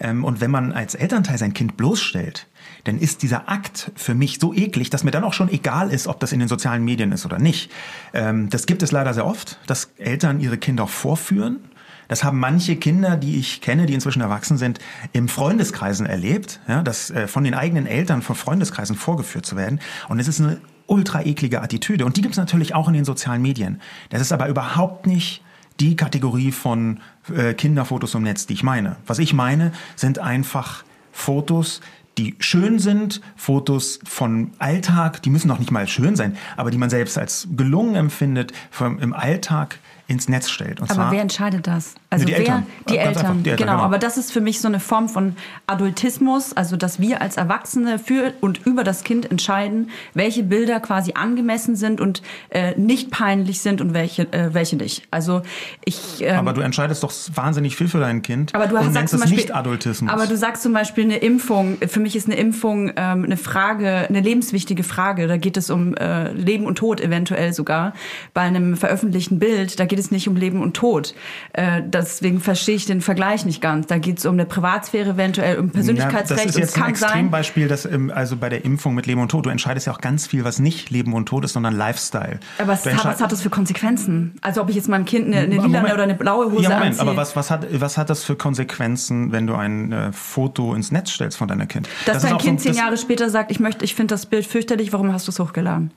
Ähm, 0.00 0.24
und 0.24 0.40
wenn 0.40 0.50
man 0.50 0.72
als 0.72 0.94
Elternteil 0.94 1.38
sein 1.38 1.54
Kind 1.54 1.76
bloßstellt, 1.76 2.46
dann 2.84 2.98
ist 2.98 3.22
dieser 3.22 3.48
Akt 3.48 3.92
für 3.94 4.14
mich 4.14 4.38
so 4.40 4.52
eklig, 4.52 4.90
dass 4.90 5.04
mir 5.04 5.10
dann 5.10 5.24
auch 5.24 5.32
schon 5.32 5.48
egal 5.48 5.90
ist, 5.90 6.06
ob 6.06 6.20
das 6.20 6.32
in 6.32 6.38
den 6.38 6.48
sozialen 6.48 6.84
Medien 6.84 7.12
ist 7.12 7.24
oder 7.24 7.38
nicht. 7.38 7.70
Ähm, 8.12 8.50
das 8.50 8.66
gibt 8.66 8.82
es 8.82 8.92
leider 8.92 9.14
sehr 9.14 9.26
oft, 9.26 9.58
dass 9.66 9.90
Eltern 9.96 10.40
ihre 10.40 10.58
Kinder 10.58 10.86
vorführen. 10.86 11.60
Das 12.08 12.22
haben 12.22 12.38
manche 12.38 12.76
Kinder, 12.76 13.16
die 13.16 13.38
ich 13.38 13.60
kenne, 13.60 13.86
die 13.86 13.94
inzwischen 13.94 14.22
erwachsen 14.22 14.58
sind, 14.58 14.78
im 15.12 15.28
Freundeskreisen 15.28 16.06
erlebt, 16.06 16.60
ja, 16.68 16.82
dass 16.82 17.10
äh, 17.10 17.26
von 17.26 17.42
den 17.42 17.54
eigenen 17.54 17.86
Eltern 17.86 18.22
von 18.22 18.36
Freundeskreisen 18.36 18.96
vorgeführt 18.96 19.46
zu 19.46 19.56
werden. 19.56 19.80
Und 20.08 20.20
es 20.20 20.28
ist 20.28 20.40
eine 20.40 20.60
ultra 20.86 21.22
eklige 21.22 21.62
Attitüde. 21.62 22.04
Und 22.04 22.16
die 22.16 22.22
gibt 22.22 22.34
es 22.34 22.38
natürlich 22.38 22.74
auch 22.74 22.88
in 22.88 22.94
den 22.94 23.04
sozialen 23.04 23.42
Medien. 23.42 23.80
Das 24.10 24.20
ist 24.20 24.32
aber 24.32 24.48
überhaupt 24.48 25.06
nicht 25.06 25.42
die 25.80 25.96
Kategorie 25.96 26.52
von 26.52 27.00
äh, 27.34 27.54
Kinderfotos 27.54 28.14
im 28.14 28.22
Netz, 28.22 28.46
die 28.46 28.54
ich 28.54 28.62
meine. 28.62 28.96
Was 29.06 29.18
ich 29.18 29.34
meine, 29.34 29.72
sind 29.94 30.18
einfach 30.18 30.84
Fotos, 31.12 31.80
die 32.18 32.34
schön 32.38 32.78
sind, 32.78 33.20
Fotos 33.36 33.98
von 34.04 34.52
Alltag, 34.58 35.22
die 35.22 35.30
müssen 35.30 35.48
noch 35.48 35.58
nicht 35.58 35.70
mal 35.70 35.86
schön 35.86 36.16
sein, 36.16 36.36
aber 36.56 36.70
die 36.70 36.78
man 36.78 36.88
selbst 36.88 37.18
als 37.18 37.48
gelungen 37.56 37.94
empfindet, 37.94 38.52
vom, 38.70 38.98
im 39.00 39.12
Alltag 39.12 39.78
ins 40.08 40.28
Netz 40.28 40.48
stellt. 40.48 40.80
Und 40.80 40.90
Aber 40.90 40.94
zwar, 40.94 41.12
wer 41.12 41.22
entscheidet 41.22 41.66
das? 41.66 41.94
Also 42.10 42.24
die 42.24 42.32
wer? 42.32 42.38
Eltern. 42.38 42.66
Die 42.88 42.98
Eltern. 42.98 43.08
einfach, 43.08 43.42
die 43.42 43.50
Eltern, 43.50 43.66
genau. 43.66 43.72
genau. 43.72 43.84
Aber 43.84 43.98
das 43.98 44.16
ist 44.16 44.32
für 44.32 44.40
mich 44.40 44.60
so 44.60 44.68
eine 44.68 44.80
Form 44.80 45.08
von 45.08 45.36
Adultismus, 45.66 46.52
also 46.52 46.76
dass 46.76 47.00
wir 47.00 47.20
als 47.20 47.36
Erwachsene 47.36 47.98
für 47.98 48.32
und 48.40 48.66
über 48.66 48.84
das 48.84 49.04
Kind 49.04 49.30
entscheiden, 49.30 49.90
welche 50.14 50.42
Bilder 50.42 50.80
quasi 50.80 51.12
angemessen 51.14 51.76
sind 51.76 52.00
und 52.00 52.22
äh, 52.50 52.78
nicht 52.78 53.10
peinlich 53.10 53.60
sind 53.60 53.80
und 53.80 53.94
welche, 53.94 54.32
äh, 54.32 54.54
welche 54.54 54.76
nicht. 54.76 55.06
Also 55.10 55.42
ich. 55.84 56.22
Ähm, 56.22 56.36
aber 56.36 56.52
du 56.52 56.60
entscheidest 56.60 57.02
doch 57.02 57.12
wahnsinnig 57.34 57.76
viel 57.76 57.88
für 57.88 58.00
dein 58.00 58.22
Kind 58.22 58.54
aber 58.54 58.66
du 58.66 58.76
und 58.76 58.92
sagst 58.92 59.10
zum 59.10 59.20
Beispiel, 59.20 59.36
nicht 59.36 59.54
Adultismus. 59.54 60.10
Aber 60.10 60.26
du 60.26 60.36
sagst 60.36 60.62
zum 60.62 60.72
Beispiel 60.72 61.04
eine 61.04 61.18
Impfung. 61.18 61.78
Für 61.86 62.00
mich 62.00 62.16
ist 62.16 62.26
eine 62.26 62.36
Impfung 62.36 62.92
ähm, 62.96 63.24
eine 63.24 63.36
Frage, 63.36 64.06
eine 64.08 64.20
lebenswichtige 64.20 64.82
Frage. 64.82 65.26
Da 65.26 65.36
geht 65.36 65.56
es 65.56 65.70
um 65.70 65.94
äh, 65.94 66.32
Leben 66.32 66.66
und 66.66 66.76
Tod 66.76 67.00
eventuell 67.00 67.52
sogar. 67.52 67.92
Bei 68.34 68.42
einem 68.42 68.76
veröffentlichten 68.76 69.38
Bild, 69.38 69.78
da 69.78 69.84
geht 69.84 69.95
es 69.98 70.10
nicht 70.10 70.28
um 70.28 70.36
Leben 70.36 70.62
und 70.62 70.74
Tod. 70.74 71.14
Äh, 71.52 71.82
deswegen 71.84 72.40
verstehe 72.40 72.76
ich 72.76 72.86
den 72.86 73.00
Vergleich 73.00 73.44
nicht 73.46 73.60
ganz. 73.60 73.86
Da 73.86 73.98
geht 73.98 74.18
es 74.18 74.26
um 74.26 74.34
eine 74.34 74.46
Privatsphäre 74.46 75.10
eventuell, 75.10 75.58
um 75.58 75.70
Persönlichkeitsrecht. 75.70 76.40
das 76.46 76.50
ist 76.56 76.58
jetzt 76.58 76.76
ein. 76.82 76.90
Extrembeispiel, 76.90 77.68
dass 77.68 77.84
ähm, 77.84 78.10
also 78.14 78.36
bei 78.36 78.48
der 78.48 78.64
Impfung 78.64 78.94
mit 78.94 79.06
Leben 79.06 79.20
und 79.20 79.30
Tod, 79.30 79.46
du 79.46 79.50
entscheidest 79.50 79.86
ja 79.86 79.92
auch 79.92 80.00
ganz 80.00 80.26
viel, 80.26 80.44
was 80.44 80.58
nicht 80.58 80.90
Leben 80.90 81.12
und 81.12 81.26
Tod 81.26 81.44
ist, 81.44 81.52
sondern 81.54 81.74
Lifestyle. 81.74 82.40
Aber 82.58 82.68
was, 82.68 82.86
hat, 82.86 83.04
was 83.04 83.20
hat 83.20 83.32
das 83.32 83.42
für 83.42 83.50
Konsequenzen? 83.50 84.34
Also 84.42 84.60
ob 84.62 84.68
ich 84.70 84.76
jetzt 84.76 84.88
meinem 84.88 85.04
Kind 85.04 85.26
eine, 85.26 85.38
eine 85.38 85.56
Moment. 85.56 85.92
oder 85.92 86.02
eine 86.02 86.14
blaue 86.14 86.50
Hose 86.52 86.62
Ja, 86.64 86.70
Moment, 86.70 86.86
anziehe. 86.92 87.02
aber 87.02 87.16
was, 87.16 87.36
was, 87.36 87.50
hat, 87.50 87.66
was 87.80 87.98
hat 87.98 88.10
das 88.10 88.24
für 88.24 88.36
Konsequenzen, 88.36 89.32
wenn 89.32 89.46
du 89.46 89.54
ein 89.54 89.92
äh, 89.92 90.12
Foto 90.12 90.74
ins 90.74 90.90
Netz 90.92 91.10
stellst 91.10 91.36
von 91.38 91.48
deinem 91.48 91.68
Kind? 91.68 91.88
dass 92.04 92.14
Das 92.16 92.22
dein 92.24 92.32
auch 92.34 92.40
so- 92.40 92.46
Kind 92.46 92.60
zehn 92.60 92.74
Jahre 92.74 92.96
später 92.96 93.30
sagt, 93.30 93.50
ich 93.50 93.60
möchte, 93.60 93.84
ich 93.84 93.94
finde 93.94 94.14
das 94.14 94.26
Bild 94.26 94.46
fürchterlich, 94.46 94.92
warum 94.92 95.12
hast 95.12 95.26
du 95.26 95.30
es 95.32 95.38
hochgeladen? 95.38 95.90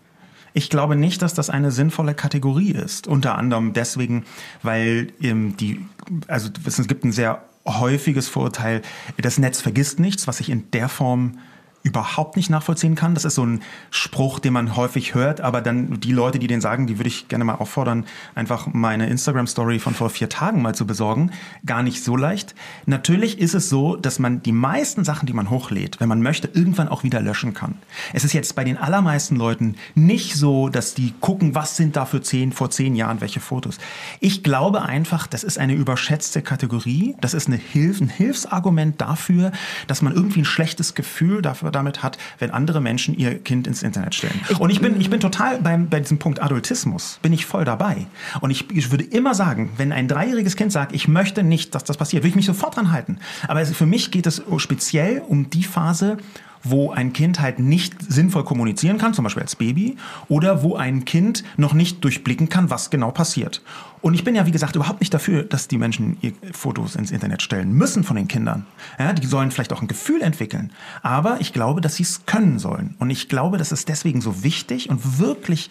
Ich 0.53 0.69
glaube 0.69 0.95
nicht, 0.95 1.21
dass 1.21 1.33
das 1.33 1.49
eine 1.49 1.71
sinnvolle 1.71 2.13
Kategorie 2.13 2.71
ist. 2.71 3.07
Unter 3.07 3.37
anderem 3.37 3.73
deswegen, 3.73 4.25
weil 4.63 5.07
ähm, 5.21 5.55
die, 5.57 5.85
also 6.27 6.49
es 6.65 6.87
gibt 6.87 7.03
ein 7.03 7.11
sehr 7.11 7.43
häufiges 7.65 8.27
Vorurteil, 8.27 8.81
das 9.17 9.37
Netz 9.37 9.61
vergisst 9.61 9.99
nichts, 9.99 10.27
was 10.27 10.39
ich 10.39 10.49
in 10.49 10.71
der 10.71 10.89
Form 10.89 11.39
überhaupt 11.83 12.35
nicht 12.35 12.49
nachvollziehen 12.49 12.95
kann. 12.95 13.13
Das 13.13 13.25
ist 13.25 13.35
so 13.35 13.45
ein 13.45 13.61
Spruch, 13.89 14.39
den 14.39 14.53
man 14.53 14.75
häufig 14.75 15.15
hört, 15.15 15.41
aber 15.41 15.61
dann 15.61 15.99
die 15.99 16.11
Leute, 16.11 16.39
die 16.39 16.47
den 16.47 16.61
sagen, 16.61 16.87
die 16.87 16.97
würde 16.97 17.07
ich 17.07 17.27
gerne 17.27 17.45
mal 17.45 17.55
auffordern, 17.55 18.05
einfach 18.35 18.67
meine 18.73 19.07
Instagram-Story 19.07 19.79
von 19.79 19.93
vor 19.93 20.09
vier 20.09 20.29
Tagen 20.29 20.61
mal 20.61 20.75
zu 20.75 20.85
besorgen. 20.85 21.31
Gar 21.65 21.83
nicht 21.83 22.03
so 22.03 22.17
leicht. 22.17 22.53
Natürlich 22.85 23.39
ist 23.39 23.53
es 23.53 23.69
so, 23.69 23.95
dass 23.95 24.19
man 24.19 24.43
die 24.43 24.51
meisten 24.51 25.05
Sachen, 25.05 25.25
die 25.25 25.33
man 25.33 25.49
hochlädt, 25.49 25.99
wenn 25.99 26.09
man 26.09 26.21
möchte, 26.21 26.49
irgendwann 26.53 26.89
auch 26.89 27.03
wieder 27.03 27.21
löschen 27.21 27.53
kann. 27.53 27.75
Es 28.13 28.23
ist 28.23 28.33
jetzt 28.33 28.55
bei 28.55 28.63
den 28.63 28.77
allermeisten 28.77 29.37
Leuten 29.37 29.75
nicht 29.95 30.35
so, 30.35 30.67
dass 30.69 30.93
die 30.93 31.13
gucken, 31.21 31.55
was 31.55 31.77
sind 31.77 31.95
da 31.95 32.05
für 32.05 32.21
zehn, 32.21 32.51
vor 32.51 32.69
zehn 32.69 32.95
Jahren 32.95 33.21
welche 33.21 33.39
Fotos. 33.39 33.77
Ich 34.19 34.43
glaube 34.43 34.81
einfach, 34.81 35.27
das 35.27 35.43
ist 35.43 35.57
eine 35.57 35.73
überschätzte 35.73 36.41
Kategorie. 36.41 37.15
Das 37.21 37.33
ist 37.33 37.47
eine 37.47 37.57
Hilf, 37.57 38.01
ein 38.01 38.09
Hilfsargument 38.09 38.99
dafür, 38.99 39.51
dass 39.87 40.01
man 40.01 40.13
irgendwie 40.13 40.41
ein 40.41 40.45
schlechtes 40.45 40.93
Gefühl 40.93 41.41
dafür, 41.41 41.68
damit 41.71 42.03
hat, 42.03 42.17
wenn 42.39 42.51
andere 42.51 42.81
Menschen 42.81 43.17
ihr 43.17 43.39
Kind 43.39 43.67
ins 43.67 43.83
Internet 43.83 44.15
stellen. 44.15 44.39
Und 44.59 44.69
ich 44.69 44.81
bin, 44.81 44.99
ich 44.99 45.09
bin 45.09 45.19
total 45.19 45.59
beim, 45.59 45.89
bei 45.89 45.99
diesem 45.99 46.19
Punkt 46.19 46.41
Adultismus, 46.41 47.19
bin 47.21 47.33
ich 47.33 47.45
voll 47.45 47.65
dabei. 47.65 48.07
Und 48.41 48.51
ich, 48.51 48.69
ich 48.71 48.91
würde 48.91 49.03
immer 49.03 49.33
sagen, 49.35 49.71
wenn 49.77 49.91
ein 49.91 50.07
dreijähriges 50.07 50.55
Kind 50.55 50.71
sagt, 50.71 50.93
ich 50.93 51.07
möchte 51.07 51.43
nicht, 51.43 51.75
dass 51.75 51.83
das 51.83 51.97
passiert, 51.97 52.23
würde 52.23 52.29
ich 52.29 52.35
mich 52.35 52.45
sofort 52.45 52.75
dran 52.75 52.91
halten. 52.91 53.19
Aber 53.47 53.65
für 53.65 53.85
mich 53.85 54.11
geht 54.11 54.27
es 54.27 54.41
speziell 54.57 55.21
um 55.27 55.49
die 55.49 55.63
Phase, 55.63 56.17
wo 56.63 56.91
ein 56.91 57.13
Kind 57.13 57.39
halt 57.39 57.59
nicht 57.59 57.95
sinnvoll 58.01 58.43
kommunizieren 58.43 58.97
kann, 58.97 59.13
zum 59.13 59.23
Beispiel 59.23 59.43
als 59.43 59.55
Baby, 59.55 59.97
oder 60.27 60.63
wo 60.63 60.75
ein 60.75 61.05
Kind 61.05 61.43
noch 61.57 61.73
nicht 61.73 62.03
durchblicken 62.03 62.49
kann, 62.49 62.69
was 62.69 62.89
genau 62.89 63.11
passiert. 63.11 63.61
Und 64.01 64.13
ich 64.13 64.23
bin 64.23 64.35
ja, 64.35 64.45
wie 64.45 64.51
gesagt, 64.51 64.75
überhaupt 64.75 65.01
nicht 65.01 65.13
dafür, 65.13 65.43
dass 65.43 65.67
die 65.67 65.77
Menschen 65.77 66.17
ihr 66.21 66.33
Fotos 66.53 66.95
ins 66.95 67.11
Internet 67.11 67.41
stellen 67.41 67.73
müssen 67.73 68.03
von 68.03 68.15
den 68.15 68.27
Kindern. 68.27 68.65
Ja, 68.97 69.13
die 69.13 69.27
sollen 69.27 69.51
vielleicht 69.51 69.73
auch 69.73 69.81
ein 69.81 69.87
Gefühl 69.87 70.21
entwickeln. 70.21 70.71
Aber 71.01 71.37
ich 71.41 71.53
glaube, 71.53 71.81
dass 71.81 71.95
sie 71.95 72.03
es 72.03 72.25
können 72.25 72.59
sollen. 72.59 72.95
Und 72.99 73.09
ich 73.09 73.27
glaube, 73.29 73.57
das 73.57 73.71
ist 73.71 73.89
deswegen 73.89 74.21
so 74.21 74.43
wichtig 74.43 74.89
und 74.89 75.19
wirklich, 75.19 75.69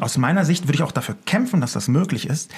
aus 0.00 0.18
meiner 0.18 0.44
Sicht 0.44 0.66
würde 0.66 0.74
ich 0.74 0.82
auch 0.82 0.92
dafür 0.92 1.16
kämpfen, 1.26 1.60
dass 1.60 1.72
das 1.72 1.88
möglich 1.88 2.26
ist, 2.28 2.50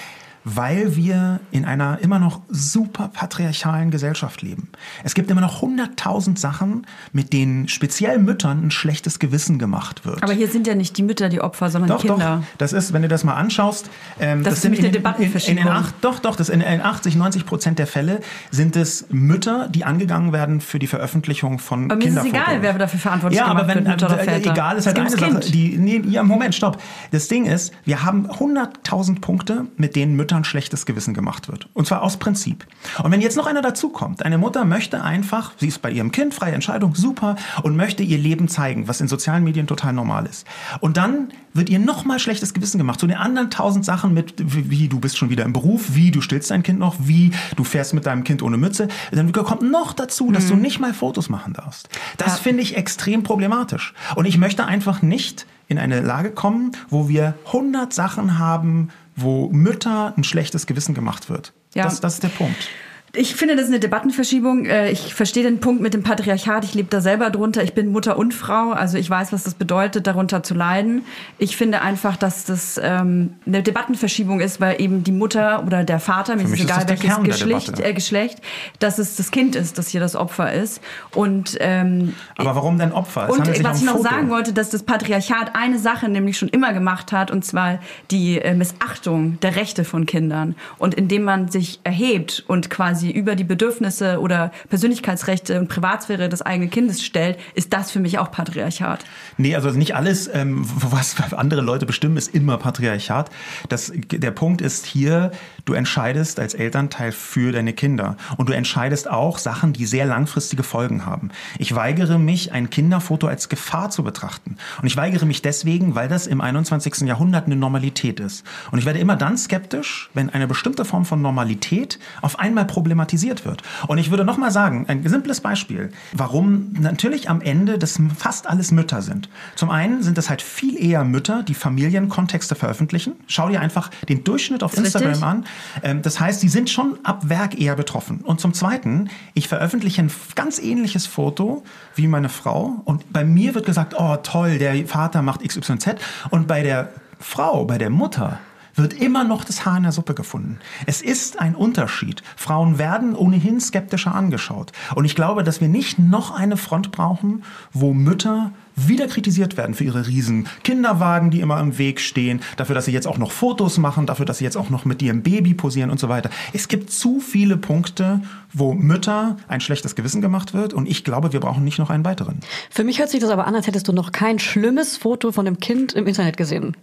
weil 0.45 0.95
wir 0.95 1.39
in 1.51 1.65
einer 1.65 1.99
immer 2.01 2.19
noch 2.19 2.39
super 2.49 3.09
patriarchalen 3.11 3.89
Gesellschaft 3.91 4.41
leben. 4.43 4.69
Es 5.03 5.15
gibt 5.15 5.29
immer 5.31 5.41
noch 5.41 5.61
hunderttausend 5.61 6.39
Sachen, 6.39 6.85
mit 7.11 7.33
denen 7.33 7.67
speziell 7.67 8.19
Müttern 8.19 8.67
ein 8.67 8.71
schlechtes 8.71 9.19
Gewissen 9.19 9.57
gemacht 9.59 10.05
wird. 10.05 10.21
Aber 10.23 10.33
hier 10.33 10.47
sind 10.47 10.67
ja 10.67 10.75
nicht 10.75 10.97
die 10.97 11.03
Mütter 11.03 11.29
die 11.29 11.41
Opfer, 11.41 11.69
sondern 11.71 11.89
Doch, 11.89 12.01
die 12.01 12.07
Kinder. 12.07 12.41
doch. 12.41 12.57
Das 12.59 12.73
ist, 12.73 12.93
wenn 12.93 13.01
du 13.01 13.07
das 13.07 13.23
mal 13.23 13.33
anschaust, 13.33 13.89
ähm, 14.19 14.43
Das 14.43 14.53
ist 14.55 14.61
sind 14.61 14.77
in, 14.77 15.57
in, 15.57 15.67
acht, 15.67 15.95
doch, 16.01 16.19
doch, 16.19 16.35
das 16.35 16.49
in, 16.49 16.61
in 16.61 16.81
80, 16.81 17.15
90 17.15 17.45
Prozent 17.45 17.79
der 17.79 17.87
Fälle 17.87 18.19
sind 18.51 18.75
es 18.75 19.07
Mütter, 19.09 19.67
die 19.69 19.83
angegangen 19.83 20.31
werden 20.31 20.61
für 20.61 20.77
die 20.77 20.87
Veröffentlichung 20.87 21.57
von 21.57 21.85
Aber 21.85 21.95
mir 21.95 22.05
ist 22.05 22.15
Kinderfotos. 22.15 22.39
egal, 22.39 22.61
wer 22.61 22.73
dafür 22.77 22.99
verantwortlich 22.99 23.39
ja, 23.39 23.47
aber 23.47 23.67
wenn, 23.67 23.85
wird, 23.85 23.87
Mutter 23.87 24.05
oder 24.07 24.21
äh, 24.21 24.25
Väter. 24.25 24.51
egal 24.51 24.77
ist 24.77 24.85
Es 24.85 24.93
halt 24.93 24.99
eine 24.99 25.09
Sache. 25.09 25.39
Die, 25.51 25.77
nee, 25.77 26.01
ja, 26.07 26.21
Moment, 26.23 26.53
stopp. 26.53 26.79
Das 27.11 27.27
Ding 27.27 27.45
ist, 27.45 27.73
wir 27.83 28.03
haben 28.03 28.27
100.000 28.29 29.21
Punkte, 29.21 29.65
mit 29.77 29.95
denen 29.95 30.15
Müttern 30.35 30.43
schlechtes 30.43 30.85
Gewissen 30.85 31.13
gemacht 31.13 31.47
wird. 31.47 31.69
Und 31.73 31.87
zwar 31.87 32.01
aus 32.01 32.17
Prinzip. 32.17 32.65
Und 33.01 33.11
wenn 33.11 33.21
jetzt 33.21 33.37
noch 33.37 33.47
einer 33.47 33.61
dazukommt, 33.61 34.23
eine 34.23 34.37
Mutter 34.37 34.65
möchte 34.65 35.01
einfach, 35.01 35.53
sie 35.57 35.67
ist 35.67 35.81
bei 35.81 35.91
ihrem 35.91 36.11
Kind, 36.11 36.33
freie 36.33 36.51
Entscheidung, 36.53 36.93
super, 36.95 37.37
und 37.63 37.77
möchte 37.77 38.03
ihr 38.03 38.17
Leben 38.17 38.47
zeigen, 38.47 38.87
was 38.87 38.99
in 38.99 39.07
sozialen 39.07 39.43
Medien 39.43 39.67
total 39.67 39.93
normal 39.93 40.25
ist. 40.25 40.45
Und 40.81 40.97
dann 40.97 41.29
wird 41.53 41.69
ihr 41.69 41.79
nochmal 41.79 42.19
schlechtes 42.19 42.53
Gewissen 42.53 42.77
gemacht. 42.77 42.99
Zu 42.99 43.07
den 43.07 43.15
anderen 43.15 43.49
tausend 43.49 43.85
Sachen 43.85 44.13
mit, 44.13 44.33
wie, 44.37 44.89
du 44.89 44.99
bist 44.99 45.17
schon 45.17 45.29
wieder 45.29 45.45
im 45.45 45.53
Beruf, 45.53 45.95
wie 45.95 46.11
du 46.11 46.19
stillst 46.19 46.51
dein 46.51 46.63
Kind 46.63 46.79
noch, 46.79 46.95
wie 46.99 47.31
du 47.55 47.63
fährst 47.63 47.93
mit 47.93 48.05
deinem 48.05 48.25
Kind 48.25 48.43
ohne 48.43 48.57
Mütze. 48.57 48.89
Dann 49.11 49.31
kommt 49.31 49.61
noch 49.61 49.93
dazu, 49.93 50.31
dass 50.31 50.47
du 50.47 50.55
nicht 50.55 50.79
mal 50.79 50.93
Fotos 50.93 51.29
machen 51.29 51.53
darfst. 51.53 51.87
Das 52.17 52.39
finde 52.39 52.61
ich 52.61 52.75
extrem 52.75 53.23
problematisch. 53.23 53.93
Und 54.15 54.25
ich 54.25 54.37
möchte 54.37 54.65
einfach 54.65 55.01
nicht 55.01 55.45
in 55.67 55.79
eine 55.79 56.01
Lage 56.01 56.31
kommen, 56.31 56.73
wo 56.89 57.07
wir 57.07 57.35
100 57.47 57.93
Sachen 57.93 58.37
haben, 58.37 58.89
wo 59.15 59.49
Mütter 59.49 60.13
ein 60.17 60.23
schlechtes 60.23 60.67
Gewissen 60.67 60.93
gemacht 60.93 61.29
wird. 61.29 61.53
Ja. 61.73 61.83
Das, 61.83 62.01
das 62.01 62.15
ist 62.15 62.23
der 62.23 62.29
Punkt. 62.29 62.69
Ich 63.15 63.35
finde, 63.35 63.55
das 63.55 63.65
ist 63.65 63.71
eine 63.71 63.79
Debattenverschiebung. 63.79 64.65
Äh, 64.65 64.91
Ich 64.91 65.13
verstehe 65.13 65.43
den 65.43 65.59
Punkt 65.59 65.81
mit 65.81 65.93
dem 65.93 66.03
Patriarchat. 66.03 66.63
Ich 66.65 66.73
lebe 66.73 66.89
da 66.89 67.01
selber 67.01 67.29
drunter. 67.29 67.63
Ich 67.63 67.73
bin 67.73 67.91
Mutter 67.91 68.17
und 68.17 68.33
Frau. 68.33 68.71
Also 68.71 68.97
ich 68.97 69.09
weiß, 69.09 69.33
was 69.33 69.43
das 69.43 69.53
bedeutet, 69.53 70.07
darunter 70.07 70.43
zu 70.43 70.53
leiden. 70.53 71.03
Ich 71.37 71.57
finde 71.57 71.81
einfach, 71.81 72.17
dass 72.17 72.45
das 72.45 72.79
ähm, 72.81 73.33
eine 73.45 73.63
Debattenverschiebung 73.63 74.39
ist, 74.39 74.61
weil 74.61 74.81
eben 74.81 75.03
die 75.03 75.11
Mutter 75.11 75.63
oder 75.65 75.83
der 75.83 75.99
Vater, 75.99 76.35
mir 76.35 76.43
ist 76.43 76.59
egal 76.59 76.87
welches 76.87 77.21
Geschlecht, 77.23 77.79
äh, 77.79 77.93
Geschlecht, 77.93 78.41
dass 78.79 78.99
es 78.99 79.15
das 79.15 79.31
Kind 79.31 79.55
ist, 79.55 79.77
das 79.77 79.89
hier 79.89 79.99
das 80.01 80.15
Opfer 80.15 80.53
ist. 80.53 80.81
Und 81.13 81.57
ähm, 81.59 82.13
Aber 82.37 82.55
warum 82.55 82.77
denn 82.77 82.91
Opfer? 82.91 83.27
Es 83.29 83.37
und 83.37 83.63
was 83.63 83.79
ich 83.79 83.85
noch 83.85 83.97
Foto. 83.97 84.03
sagen 84.03 84.29
wollte, 84.29 84.53
dass 84.53 84.69
das 84.69 84.83
Patriarchat 84.83 85.55
eine 85.55 85.79
Sache 85.79 86.09
nämlich 86.09 86.37
schon 86.37 86.49
immer 86.49 86.73
gemacht 86.73 87.11
hat, 87.11 87.31
und 87.31 87.43
zwar 87.45 87.79
die 88.11 88.39
äh, 88.39 88.53
Missachtung 88.53 89.39
der 89.41 89.55
Rechte 89.55 89.83
von 89.83 90.05
Kindern. 90.05 90.55
Und 90.77 90.93
indem 90.93 91.23
man 91.23 91.49
sich 91.49 91.79
erhebt 91.83 92.43
und 92.47 92.69
quasi 92.69 93.04
über 93.11 93.35
die 93.35 93.43
Bedürfnisse 93.43 94.19
oder 94.19 94.51
Persönlichkeitsrechte 94.69 95.59
und 95.59 95.67
Privatsphäre 95.67 96.29
des 96.29 96.41
eigenen 96.41 96.69
Kindes 96.69 97.03
stellt, 97.03 97.37
ist 97.53 97.73
das 97.73 97.91
für 97.91 97.99
mich 97.99 98.19
auch 98.19 98.31
Patriarchat. 98.31 99.05
Nee, 99.37 99.55
also 99.55 99.69
nicht 99.71 99.95
alles, 99.95 100.29
ähm, 100.33 100.65
was 100.75 101.15
andere 101.33 101.61
Leute 101.61 101.85
bestimmen, 101.85 102.17
ist 102.17 102.33
immer 102.33 102.57
Patriarchat. 102.57 103.29
Das, 103.69 103.91
der 103.95 104.31
Punkt 104.31 104.61
ist 104.61 104.85
hier, 104.85 105.31
du 105.65 105.73
entscheidest 105.73 106.39
als 106.39 106.53
Elternteil 106.53 107.11
für 107.11 107.51
deine 107.51 107.73
Kinder. 107.73 108.17
Und 108.37 108.49
du 108.49 108.53
entscheidest 108.53 109.09
auch 109.09 109.37
Sachen, 109.37 109.73
die 109.73 109.85
sehr 109.85 110.05
langfristige 110.05 110.63
Folgen 110.63 111.05
haben. 111.05 111.29
Ich 111.59 111.75
weigere 111.75 112.17
mich, 112.17 112.51
ein 112.51 112.69
Kinderfoto 112.69 113.27
als 113.27 113.49
Gefahr 113.49 113.89
zu 113.89 114.03
betrachten. 114.03 114.57
Und 114.81 114.87
ich 114.87 114.95
weigere 114.95 115.25
mich 115.25 115.41
deswegen, 115.41 115.95
weil 115.95 116.07
das 116.07 116.27
im 116.27 116.41
21. 116.41 117.01
Jahrhundert 117.07 117.45
eine 117.45 117.55
Normalität 117.55 118.19
ist. 118.19 118.45
Und 118.71 118.79
ich 118.79 118.85
werde 118.85 118.99
immer 118.99 119.15
dann 119.15 119.37
skeptisch, 119.37 120.09
wenn 120.13 120.29
eine 120.29 120.47
bestimmte 120.47 120.85
Form 120.85 121.05
von 121.05 121.21
Normalität 121.21 121.99
auf 122.21 122.39
einmal 122.39 122.65
problematisiert 122.65 123.45
wird. 123.45 123.63
Und 123.87 123.97
ich 123.97 124.11
würde 124.11 124.23
noch 124.23 124.37
mal 124.37 124.51
sagen, 124.51 124.85
ein 124.87 125.07
simples 125.07 125.41
Beispiel, 125.41 125.91
warum 126.13 126.73
natürlich 126.79 127.29
am 127.29 127.41
Ende 127.41 127.77
das 127.77 127.99
fast 128.15 128.47
alles 128.47 128.71
Mütter 128.71 129.01
sind. 129.01 129.29
Zum 129.55 129.69
einen 129.69 130.03
sind 130.03 130.17
es 130.17 130.29
halt 130.29 130.41
viel 130.41 130.81
eher 130.81 131.03
Mütter, 131.03 131.43
die 131.43 131.53
Familienkontexte 131.53 132.55
veröffentlichen. 132.55 133.13
Schau 133.27 133.49
dir 133.49 133.61
einfach 133.61 133.89
den 134.07 134.23
Durchschnitt 134.23 134.61
auf 134.63 134.77
Instagram 134.77 135.23
an. 135.23 135.45
Ähm, 135.83 136.01
Das 136.01 136.19
heißt, 136.19 136.39
sie 136.39 136.49
sind 136.49 136.69
schon 136.69 136.97
ab 137.03 137.29
Werk 137.29 137.59
eher 137.59 137.75
betroffen. 137.75 138.21
Und 138.21 138.39
zum 138.39 138.53
Zweiten, 138.53 139.09
ich 139.33 139.47
veröffentliche 139.47 140.01
ein 140.01 140.11
ganz 140.35 140.59
ähnliches 140.59 141.07
Foto 141.07 141.63
wie 141.95 142.07
meine 142.07 142.29
Frau. 142.29 142.81
Und 142.85 143.11
bei 143.11 143.23
mir 143.23 143.55
wird 143.55 143.65
gesagt, 143.65 143.95
oh 143.97 144.17
toll, 144.17 144.57
der 144.57 144.87
Vater 144.87 145.21
macht 145.21 145.41
XYZ. 145.47 145.95
Und 146.29 146.47
bei 146.47 146.63
der 146.63 146.89
Frau, 147.19 147.65
bei 147.65 147.77
der 147.77 147.89
Mutter, 147.89 148.39
wird 148.75 148.93
immer 148.93 149.23
noch 149.23 149.43
das 149.45 149.65
Haar 149.65 149.77
in 149.77 149.83
der 149.83 149.91
Suppe 149.91 150.13
gefunden. 150.13 150.59
Es 150.85 151.01
ist 151.01 151.39
ein 151.39 151.55
Unterschied. 151.55 152.23
Frauen 152.35 152.77
werden 152.77 153.15
ohnehin 153.15 153.59
skeptischer 153.59 154.13
angeschaut. 154.13 154.71
Und 154.95 155.05
ich 155.05 155.15
glaube, 155.15 155.43
dass 155.43 155.61
wir 155.61 155.69
nicht 155.69 155.97
noch 155.97 156.31
eine 156.31 156.57
Front 156.57 156.91
brauchen, 156.91 157.43
wo 157.71 157.93
Mütter 157.93 158.51
wieder 158.75 159.07
kritisiert 159.07 159.57
werden 159.57 159.75
für 159.75 159.83
ihre 159.83 160.07
riesen 160.07 160.47
Kinderwagen, 160.63 161.31
die 161.31 161.41
immer 161.41 161.59
im 161.59 161.77
Weg 161.77 161.99
stehen, 162.01 162.41
dafür, 162.57 162.75
dass 162.75 162.85
sie 162.85 162.91
jetzt 162.91 163.07
auch 163.07 163.17
noch 163.17 163.31
Fotos 163.31 163.77
machen, 163.77 164.05
dafür, 164.05 164.25
dass 164.25 164.39
sie 164.39 164.43
jetzt 164.43 164.57
auch 164.57 164.69
noch 164.69 164.85
mit 164.85 165.01
ihrem 165.01 165.23
Baby 165.23 165.53
posieren 165.53 165.89
und 165.89 165.99
so 165.99 166.09
weiter. 166.09 166.29
Es 166.53 166.67
gibt 166.67 166.91
zu 166.91 167.19
viele 167.19 167.57
Punkte, 167.57 168.21
wo 168.53 168.73
Mütter 168.73 169.37
ein 169.47 169.61
schlechtes 169.61 169.95
Gewissen 169.95 170.21
gemacht 170.21 170.53
wird 170.53 170.73
und 170.73 170.87
ich 170.87 171.03
glaube, 171.03 171.33
wir 171.33 171.39
brauchen 171.39 171.63
nicht 171.63 171.79
noch 171.79 171.89
einen 171.89 172.05
weiteren. 172.05 172.39
Für 172.69 172.83
mich 172.83 172.99
hört 172.99 173.09
sich 173.09 173.19
das 173.19 173.29
aber 173.29 173.47
an, 173.47 173.55
als 173.55 173.67
hättest 173.67 173.87
du 173.87 173.93
noch 173.93 174.11
kein 174.11 174.39
schlimmes 174.39 174.97
Foto 174.97 175.31
von 175.31 175.47
einem 175.47 175.59
Kind 175.59 175.93
im 175.93 176.07
Internet 176.07 176.37
gesehen. 176.37 176.75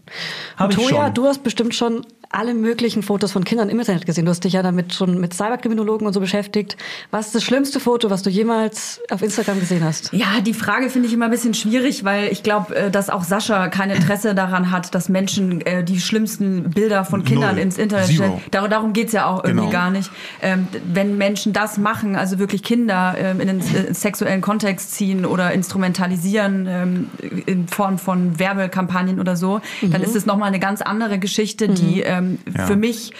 Hab 0.56 0.70
Und 0.70 0.78
ich 0.78 0.88
Toja, 0.88 1.06
schon. 1.06 1.14
du 1.14 1.26
hast 1.26 1.42
bestimmt 1.42 1.74
schon 1.74 2.06
alle 2.32 2.54
möglichen 2.54 3.02
Fotos 3.02 3.32
von 3.32 3.44
Kindern 3.44 3.68
im 3.68 3.78
Internet 3.78 4.06
gesehen. 4.06 4.24
Du 4.24 4.30
hast 4.30 4.42
dich 4.44 4.54
ja 4.54 4.62
damit 4.62 4.94
schon 4.94 5.20
mit 5.20 5.34
Cyberkriminologen 5.34 6.06
und 6.06 6.12
so 6.12 6.20
beschäftigt. 6.20 6.76
Was 7.10 7.26
ist 7.26 7.34
das 7.34 7.44
schlimmste 7.44 7.78
Foto, 7.78 8.10
was 8.10 8.22
du 8.22 8.30
jemals 8.30 9.00
auf 9.10 9.22
Instagram 9.22 9.60
gesehen 9.60 9.84
hast? 9.84 10.12
Ja, 10.12 10.40
die 10.40 10.54
Frage 10.54 10.88
finde 10.88 11.08
ich 11.08 11.14
immer 11.14 11.26
ein 11.26 11.30
bisschen 11.30 11.54
schwierig, 11.54 11.81
weil 12.04 12.28
ich 12.32 12.42
glaube, 12.42 12.74
äh, 12.76 12.90
dass 12.90 13.10
auch 13.10 13.24
Sascha 13.24 13.68
kein 13.68 13.90
Interesse 13.90 14.34
daran 14.34 14.70
hat, 14.70 14.94
dass 14.94 15.08
Menschen 15.08 15.60
äh, 15.66 15.82
die 15.84 16.00
schlimmsten 16.00 16.70
Bilder 16.70 17.04
von 17.04 17.24
Kindern 17.24 17.54
Null. 17.56 17.62
ins 17.64 17.78
Internet 17.78 18.06
Zero. 18.06 18.24
stellen. 18.24 18.40
Dar 18.50 18.68
darum 18.68 18.92
geht's 18.92 19.12
ja 19.12 19.26
auch 19.26 19.44
irgendwie 19.44 19.66
Genau. 19.66 19.72
gar 19.72 19.90
nicht. 19.90 20.10
Ähm, 20.40 20.68
wenn 20.92 21.18
Menschen 21.18 21.52
das 21.52 21.78
machen, 21.78 22.16
also 22.16 22.38
wirklich 22.38 22.62
Kinder 22.62 23.14
ähm, 23.18 23.40
in 23.40 23.48
den 23.48 23.60
äh, 23.60 23.92
sexuellen 23.94 24.40
Kontext 24.40 24.92
ziehen 24.94 25.24
oder 25.26 25.52
instrumentalisieren 25.52 26.66
ähm, 26.68 27.10
in 27.46 27.68
Form 27.68 27.98
von 27.98 28.38
Werbekampagnen 28.38 29.18
oder 29.20 29.36
so, 29.36 29.60
dann 29.82 30.02
ist 30.02 30.16
es 30.16 30.26
nochmal 30.26 30.48
eine 30.48 30.60
ganz 30.60 30.82
andere 30.82 31.18
Geschichte, 31.18 31.68
die 31.68 32.00
ähm, 32.02 32.38
Ja. 32.56 32.66
für 32.66 32.76
mich 32.76 33.12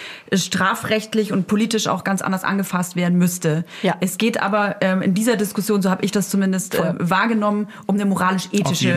strafrechtlich 0.47 1.31
und 1.31 1.47
politisch 1.47 1.87
auch 1.87 2.03
ganz 2.03 2.21
anders 2.21 2.43
angefasst 2.43 2.95
werden 2.95 3.17
müsste. 3.17 3.65
Ja. 3.81 3.95
Es 3.99 4.17
geht 4.17 4.41
aber 4.41 4.75
ähm, 4.81 5.01
in 5.01 5.13
dieser 5.13 5.35
Diskussion, 5.35 5.81
so 5.81 5.89
habe 5.89 6.03
ich 6.05 6.11
das 6.11 6.29
zumindest 6.29 6.75
äh, 6.75 6.93
wahrgenommen, 6.99 7.67
um 7.87 7.95
eine 7.95 8.05
Auf 8.45 8.52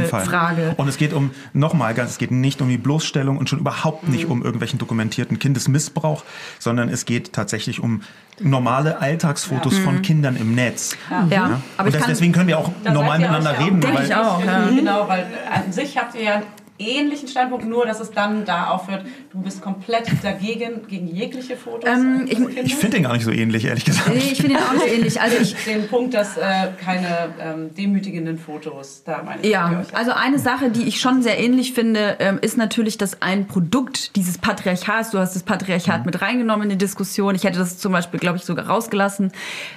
Fall. 0.07 0.25
Frage. 0.25 0.75
Und 0.77 0.89
es 0.89 0.97
geht 0.97 1.13
um, 1.13 1.31
nochmal 1.53 1.95
ganz, 1.95 2.13
es 2.13 2.19
geht 2.19 2.31
nicht 2.31 2.61
um 2.61 2.69
die 2.69 2.79
Bloßstellung 2.79 3.39
und 3.39 3.49
schon 3.49 3.59
überhaupt 3.59 4.09
nicht 4.09 4.27
um 4.27 4.43
irgendwelchen 4.43 4.79
dokumentierten 4.79 5.39
Kindesmissbrauch, 5.39 6.25
sondern 6.59 6.89
es 6.89 7.05
geht 7.05 7.33
tatsächlich 7.33 7.81
um 7.81 8.03
normale 8.41 9.01
Alltagsfotos 9.01 9.79
von 9.79 10.03
Kindern 10.03 10.37
im 10.37 10.55
Netz. 10.55 10.97
Ja, 11.31 11.47
und 11.47 11.63
aber 11.77 11.89
ich 11.89 11.95
das, 11.95 12.03
kann, 12.03 12.11
deswegen 12.11 12.33
können 12.33 12.49
wir 12.49 12.59
auch 12.59 12.71
normal 12.85 13.19
miteinander 13.19 13.53
euch 13.53 13.59
ja 13.59 13.65
reden. 13.65 13.81
Denke 13.81 14.03
ich 14.05 14.15
auch, 14.15 14.45
ja. 14.45 14.69
Genau, 14.69 15.09
weil 15.09 15.27
an 15.51 15.73
sich 15.73 15.97
habt 15.97 16.15
ihr 16.15 16.23
ja 16.23 16.43
ähnlichen 16.79 17.29
Standpunkt, 17.29 17.67
nur 17.67 17.87
dass 17.87 18.01
es 18.01 18.11
dann 18.11 18.45
da 18.45 18.69
aufhört, 18.69 19.05
du 19.33 19.41
bist 19.41 19.63
komplett 19.63 20.09
dagegen, 20.23 20.87
gegen 20.89 21.09
jegliche 21.09 21.57
Fotos. 21.57 21.89
Ähm, 21.89 22.27
ich-. 22.29 22.39
Ich 22.39 22.75
finde 22.77 22.97
den 22.97 23.05
gar 23.05 23.15
nicht 23.15 23.25
so 23.25 23.31
ähnlich, 23.31 23.65
ehrlich 23.65 23.85
gesagt. 23.85 24.09
nee, 24.09 24.33
ich 24.33 24.41
finde 24.41 24.55
ihn 24.55 24.61
auch 24.61 24.73
nicht 24.73 24.83
so 24.83 24.89
ähnlich. 24.89 25.21
Also 25.27 25.39
ich, 25.39 25.55
den 25.65 25.89
Punkt, 25.89 26.15
dass 26.15 26.37
äh, 26.37 26.69
keine 26.85 27.35
ähm, 27.41 27.75
demütigenden 27.75 28.39
Fotos, 28.39 29.03
da 29.05 29.23
meine 29.25 29.41
ich. 29.43 29.51
Ja, 29.51 29.85
also 29.93 30.13
eine 30.13 30.39
Sache, 30.39 30.71
die 30.71 30.85
ich 30.85 31.01
schon 31.01 31.23
sehr 31.23 31.39
ähnlich 31.39 31.73
finde, 31.73 32.17
ähm, 32.21 32.39
ist 32.41 32.57
natürlich, 32.57 32.99
dass 32.99 33.23
ein 33.23 33.47
Produkt 33.47 34.15
dieses 34.15 34.39
Patriarchats, 34.39 35.11
du 35.11 35.19
hast 35.19 35.35
das 35.35 35.43
Patriarchat 35.43 36.07
mit 36.07 36.21
reingenommen 36.21 36.65
in 36.65 36.71
die 36.71 36.79
Diskussion, 36.79 37.35
ich 37.35 37.45
hätte 37.45 37.59
das 37.59 37.79
zum 37.79 37.93
Beispiel, 37.93 38.21
glaube 38.21 38.37
ich, 38.37 38.45
sogar 38.45 38.67
rausgelassen, 38.67 39.33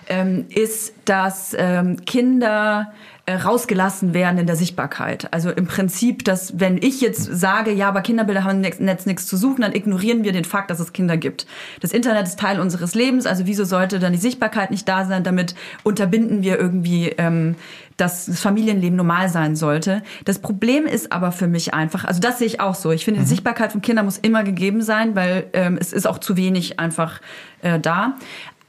ähm, 0.07 0.45
ist, 0.49 0.93
dass 1.05 1.55
ähm, 1.57 2.05
Kinder 2.05 2.91
rausgelassen 3.35 4.13
werden 4.13 4.37
in 4.39 4.47
der 4.47 4.55
Sichtbarkeit. 4.55 5.31
Also 5.33 5.49
im 5.49 5.67
Prinzip, 5.67 6.23
dass 6.23 6.59
wenn 6.59 6.77
ich 6.77 7.01
jetzt 7.01 7.23
sage, 7.23 7.71
ja, 7.71 7.89
aber 7.89 8.01
Kinderbilder 8.01 8.43
haben 8.43 8.63
im 8.63 8.85
Netz 8.85 9.05
nichts 9.05 9.27
zu 9.27 9.37
suchen, 9.37 9.61
dann 9.61 9.73
ignorieren 9.73 10.23
wir 10.23 10.31
den 10.31 10.45
Fakt, 10.45 10.71
dass 10.71 10.79
es 10.79 10.93
Kinder 10.93 11.17
gibt. 11.17 11.45
Das 11.81 11.91
Internet 11.91 12.27
ist 12.27 12.39
Teil 12.39 12.59
unseres 12.59 12.95
Lebens, 12.95 13.25
also 13.25 13.45
wieso 13.45 13.65
sollte 13.65 13.99
dann 13.99 14.13
die 14.13 14.19
Sichtbarkeit 14.19 14.71
nicht 14.71 14.87
da 14.87 15.05
sein? 15.05 15.23
Damit 15.23 15.55
unterbinden 15.83 16.43
wir 16.43 16.59
irgendwie, 16.59 17.09
ähm, 17.17 17.55
dass 17.97 18.27
das 18.27 18.39
Familienleben 18.39 18.95
normal 18.95 19.29
sein 19.29 19.55
sollte. 19.55 20.01
Das 20.25 20.39
Problem 20.39 20.85
ist 20.85 21.11
aber 21.11 21.31
für 21.31 21.47
mich 21.47 21.73
einfach, 21.73 22.05
also 22.05 22.19
das 22.19 22.39
sehe 22.39 22.47
ich 22.47 22.61
auch 22.61 22.75
so. 22.75 22.91
Ich 22.91 23.05
finde, 23.05 23.19
die 23.21 23.27
Sichtbarkeit 23.27 23.71
von 23.71 23.81
Kindern 23.81 24.05
muss 24.05 24.17
immer 24.17 24.43
gegeben 24.43 24.81
sein, 24.81 25.15
weil 25.15 25.47
ähm, 25.53 25.77
es 25.79 25.93
ist 25.93 26.07
auch 26.07 26.19
zu 26.19 26.37
wenig 26.37 26.79
einfach 26.79 27.19
äh, 27.61 27.79
da. 27.79 28.15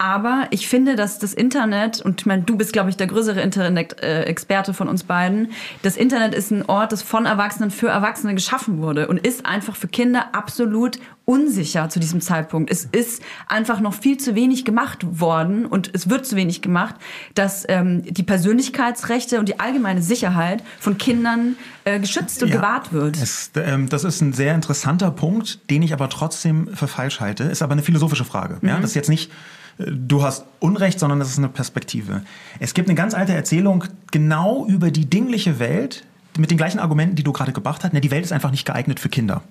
Aber 0.01 0.47
ich 0.49 0.67
finde, 0.67 0.97
dass 0.97 1.19
das 1.19 1.35
Internet, 1.35 2.01
und 2.01 2.23
ich 2.23 2.27
meine, 2.27 2.41
du 2.41 2.57
bist, 2.57 2.73
glaube 2.73 2.89
ich, 2.89 2.97
der 2.97 3.07
größere 3.07 3.43
Internet-Experte 3.43 4.73
von 4.73 4.89
uns 4.89 5.05
beiden, 5.05 5.53
das 5.83 5.99
Internet 5.99 6.35
ist 6.35 6.51
ein 6.51 6.65
Ort, 6.65 6.93
das 6.93 7.03
von 7.03 7.27
Erwachsenen 7.27 7.71
für 7.71 7.89
Erwachsene 7.89 8.35
geschaffen 8.35 8.81
wurde 8.81 9.09
und 9.09 9.19
ist 9.19 9.45
einfach 9.45 9.77
für 9.77 9.89
Kinder 9.89 10.35
absolut 10.35 10.99
unsicher 11.27 11.91
zu 11.91 12.01
diesem 12.01 12.23
Zeitpunkt. 12.23 12.71
Es 12.71 12.87
ist 12.87 13.23
einfach 13.47 13.81
noch 13.81 13.93
viel 13.93 14.17
zu 14.17 14.35
wenig 14.35 14.65
gemacht 14.65 15.21
worden 15.21 15.67
und 15.67 15.91
es 15.93 16.09
wird 16.09 16.25
zu 16.25 16.35
wenig 16.35 16.63
gemacht, 16.63 16.95
dass 17.35 17.67
ähm, 17.69 18.03
die 18.03 18.23
Persönlichkeitsrechte 18.23 19.39
und 19.39 19.51
die 19.51 19.61
allgemeine 19.61 20.01
Sicherheit 20.01 20.65
von 20.79 20.97
Kindern 20.97 21.57
äh, 21.85 22.01
geschützt 22.01 22.43
und 22.43 22.49
Ja. 22.49 22.57
gewahrt 22.57 22.95
wird. 22.95 23.19
Es, 23.19 23.51
ähm, 23.55 23.87
das 23.91 24.05
ist 24.05 24.23
ein 24.23 24.33
sehr 24.33 24.55
interessanter 24.55 25.11
Punkt, 25.11 25.61
den 25.69 25.83
ich 25.83 25.93
aber 25.93 26.09
trotzdem 26.09 26.69
für 26.75 26.89
falsch 26.89 27.21
halte. 27.21 27.45
Ist 27.45 27.61
aber 27.61 27.73
eine 27.73 27.83
philosophische 27.83 28.25
Frage. 28.25 28.57
Ja? 28.63 28.77
Das 28.81 28.91
ist 28.91 28.95
jetzt 28.97 29.11
nicht, 29.11 29.31
äh, 29.31 29.35
du 29.79 30.23
hast 30.23 30.45
Unrecht, 30.59 30.99
sondern 30.99 31.19
das 31.19 31.31
ist 31.31 31.39
eine 31.39 31.49
Perspektive. 31.49 32.23
Es 32.59 32.75
gibt 32.75 32.89
eine 32.89 32.97
ganz 32.97 33.15
alte 33.15 33.35
Erzählung 33.35 33.85
genau 34.11 34.67
über 34.67 34.91
die 34.91 35.07
dingliche 35.07 35.59
Welt 35.59 36.05
mit 36.39 36.51
den 36.51 36.59
gleichen 36.59 36.79
Argumenten, 36.79 37.17
die 37.17 37.23
du 37.23 37.33
gerade 37.33 37.53
gebracht 37.53 37.85
hast. 37.85 37.93
Ne, 37.93 38.01
die 38.01 38.11
Welt 38.11 38.25
ist 38.25 38.33
einfach 38.33 38.51
nicht 38.51 38.65
geeignet 38.65 39.01
für 39.01 39.09
Kinder. 39.09 39.43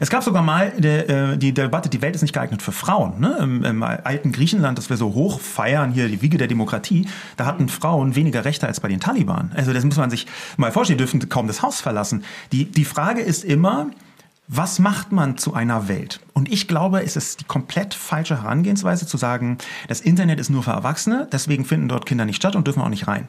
Es 0.00 0.10
gab 0.10 0.24
sogar 0.24 0.42
mal 0.42 0.72
die, 0.76 0.88
äh, 0.88 1.36
die 1.36 1.54
Debatte, 1.54 1.88
die 1.88 2.02
Welt 2.02 2.16
ist 2.16 2.22
nicht 2.22 2.34
geeignet 2.34 2.62
für 2.62 2.72
Frauen. 2.72 3.20
Ne? 3.20 3.36
Im, 3.40 3.62
Im 3.62 3.82
alten 3.82 4.32
Griechenland, 4.32 4.76
das 4.76 4.90
wir 4.90 4.96
so 4.96 5.14
hoch 5.14 5.40
feiern, 5.40 5.92
hier 5.92 6.08
die 6.08 6.20
Wiege 6.20 6.36
der 6.36 6.48
Demokratie, 6.48 7.06
da 7.36 7.46
hatten 7.46 7.68
Frauen 7.68 8.16
weniger 8.16 8.44
Rechte 8.44 8.66
als 8.66 8.80
bei 8.80 8.88
den 8.88 9.00
Taliban. 9.00 9.52
Also 9.54 9.72
das 9.72 9.84
muss 9.84 9.96
man 9.96 10.10
sich 10.10 10.26
mal 10.56 10.72
vorstellen, 10.72 10.98
die 10.98 11.04
dürfen 11.04 11.28
kaum 11.28 11.46
das 11.46 11.62
Haus 11.62 11.80
verlassen. 11.80 12.24
Die, 12.50 12.64
die 12.64 12.84
Frage 12.84 13.20
ist 13.20 13.44
immer, 13.44 13.90
was 14.46 14.78
macht 14.78 15.10
man 15.10 15.38
zu 15.38 15.54
einer 15.54 15.88
Welt? 15.88 16.20
Und 16.34 16.52
ich 16.52 16.68
glaube, 16.68 17.02
es 17.02 17.16
ist 17.16 17.40
die 17.40 17.44
komplett 17.44 17.94
falsche 17.94 18.42
Herangehensweise 18.42 19.06
zu 19.06 19.16
sagen, 19.16 19.56
das 19.88 20.02
Internet 20.02 20.38
ist 20.38 20.50
nur 20.50 20.62
für 20.62 20.72
Erwachsene, 20.72 21.26
deswegen 21.32 21.64
finden 21.64 21.88
dort 21.88 22.04
Kinder 22.04 22.26
nicht 22.26 22.36
statt 22.36 22.54
und 22.54 22.66
dürfen 22.66 22.82
auch 22.82 22.90
nicht 22.90 23.08
rein. 23.08 23.28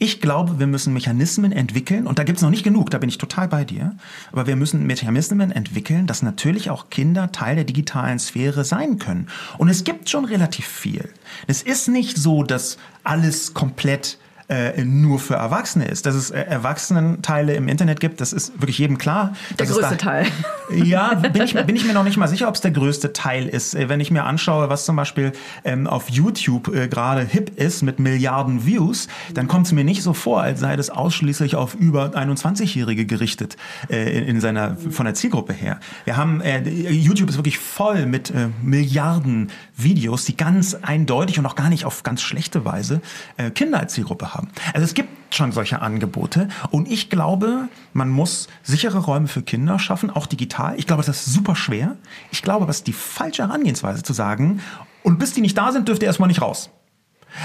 Ich 0.00 0.20
glaube, 0.20 0.58
wir 0.58 0.66
müssen 0.66 0.92
Mechanismen 0.92 1.52
entwickeln, 1.52 2.08
und 2.08 2.18
da 2.18 2.24
gibt 2.24 2.38
es 2.38 2.42
noch 2.42 2.50
nicht 2.50 2.64
genug, 2.64 2.90
da 2.90 2.98
bin 2.98 3.08
ich 3.08 3.18
total 3.18 3.46
bei 3.46 3.64
dir, 3.64 3.96
aber 4.32 4.48
wir 4.48 4.56
müssen 4.56 4.86
Mechanismen 4.86 5.52
entwickeln, 5.52 6.08
dass 6.08 6.22
natürlich 6.22 6.68
auch 6.68 6.90
Kinder 6.90 7.30
Teil 7.30 7.54
der 7.54 7.64
digitalen 7.64 8.18
Sphäre 8.18 8.64
sein 8.64 8.98
können. 8.98 9.28
Und 9.58 9.68
es 9.68 9.84
gibt 9.84 10.10
schon 10.10 10.24
relativ 10.24 10.66
viel. 10.66 11.08
Es 11.46 11.62
ist 11.62 11.86
nicht 11.86 12.16
so, 12.16 12.42
dass 12.42 12.76
alles 13.04 13.54
komplett 13.54 14.18
äh, 14.48 14.84
nur 14.84 15.18
für 15.18 15.34
Erwachsene 15.34 15.86
ist. 15.86 16.06
Dass 16.06 16.14
es 16.14 16.30
äh, 16.30 16.40
Erwachsenenteile 16.40 17.54
im 17.54 17.68
Internet 17.68 18.00
gibt, 18.00 18.20
das 18.20 18.32
ist 18.32 18.60
wirklich 18.60 18.78
jedem 18.78 18.98
klar. 18.98 19.34
Der 19.58 19.66
größte 19.66 19.96
Teil. 19.96 20.26
Ja, 20.68 21.14
bin 21.32 21.42
ich, 21.42 21.54
bin 21.54 21.76
ich 21.76 21.84
mir 21.84 21.92
noch 21.92 22.02
nicht 22.02 22.16
mal 22.16 22.26
sicher, 22.26 22.48
ob 22.48 22.56
es 22.56 22.60
der 22.60 22.72
größte 22.72 23.12
Teil 23.12 23.46
ist. 23.48 23.76
Äh, 23.76 23.88
Wenn 23.88 24.00
ich 24.00 24.10
mir 24.10 24.24
anschaue, 24.24 24.68
was 24.68 24.84
zum 24.84 24.96
Beispiel 24.96 25.32
ähm, 25.64 25.86
auf 25.86 26.10
YouTube 26.10 26.74
äh, 26.74 26.88
gerade 26.88 27.22
hip 27.22 27.56
ist 27.56 27.82
mit 27.82 28.00
Milliarden 28.00 28.66
Views, 28.66 29.06
dann 29.32 29.46
kommt 29.46 29.66
es 29.66 29.72
mir 29.72 29.84
nicht 29.84 30.02
so 30.02 30.12
vor, 30.12 30.42
als 30.42 30.58
sei 30.58 30.74
das 30.74 30.90
ausschließlich 30.90 31.54
auf 31.54 31.74
über 31.74 32.06
21-Jährige 32.16 33.06
gerichtet 33.06 33.56
äh, 33.88 34.18
in, 34.18 34.24
in 34.24 34.40
seiner 34.40 34.76
von 34.76 35.04
der 35.04 35.14
Zielgruppe 35.14 35.52
her. 35.52 35.78
Wir 36.04 36.16
haben 36.16 36.40
äh, 36.40 36.68
YouTube 36.68 37.30
ist 37.30 37.36
wirklich 37.36 37.58
voll 37.58 38.06
mit 38.06 38.30
äh, 38.30 38.48
Milliarden 38.62 39.50
Videos, 39.76 40.24
die 40.24 40.36
ganz 40.36 40.74
eindeutig 40.74 41.38
und 41.38 41.46
auch 41.46 41.54
gar 41.54 41.68
nicht 41.68 41.84
auf 41.84 42.02
ganz 42.02 42.22
schlechte 42.22 42.64
Weise 42.64 43.00
äh, 43.36 43.50
Kinder 43.50 43.78
als 43.78 43.94
Zielgruppe 43.94 44.34
haben. 44.34 44.35
Also 44.72 44.84
es 44.84 44.94
gibt 44.94 45.34
schon 45.34 45.52
solche 45.52 45.82
Angebote 45.82 46.48
und 46.70 46.90
ich 46.90 47.10
glaube, 47.10 47.68
man 47.92 48.08
muss 48.08 48.48
sichere 48.62 48.98
Räume 48.98 49.28
für 49.28 49.42
Kinder 49.42 49.78
schaffen, 49.78 50.10
auch 50.10 50.26
digital. 50.26 50.74
Ich 50.78 50.86
glaube, 50.86 51.02
das 51.02 51.26
ist 51.26 51.32
super 51.32 51.56
schwer. 51.56 51.96
Ich 52.30 52.42
glaube, 52.42 52.66
das 52.66 52.78
ist 52.78 52.86
die 52.86 52.92
falsche 52.92 53.42
Herangehensweise 53.42 54.02
zu 54.02 54.12
sagen, 54.12 54.60
und 55.02 55.18
bis 55.18 55.32
die 55.32 55.40
nicht 55.40 55.56
da 55.56 55.70
sind, 55.70 55.86
dürft 55.86 56.02
ihr 56.02 56.06
erstmal 56.06 56.28
nicht 56.28 56.42
raus. 56.42 56.70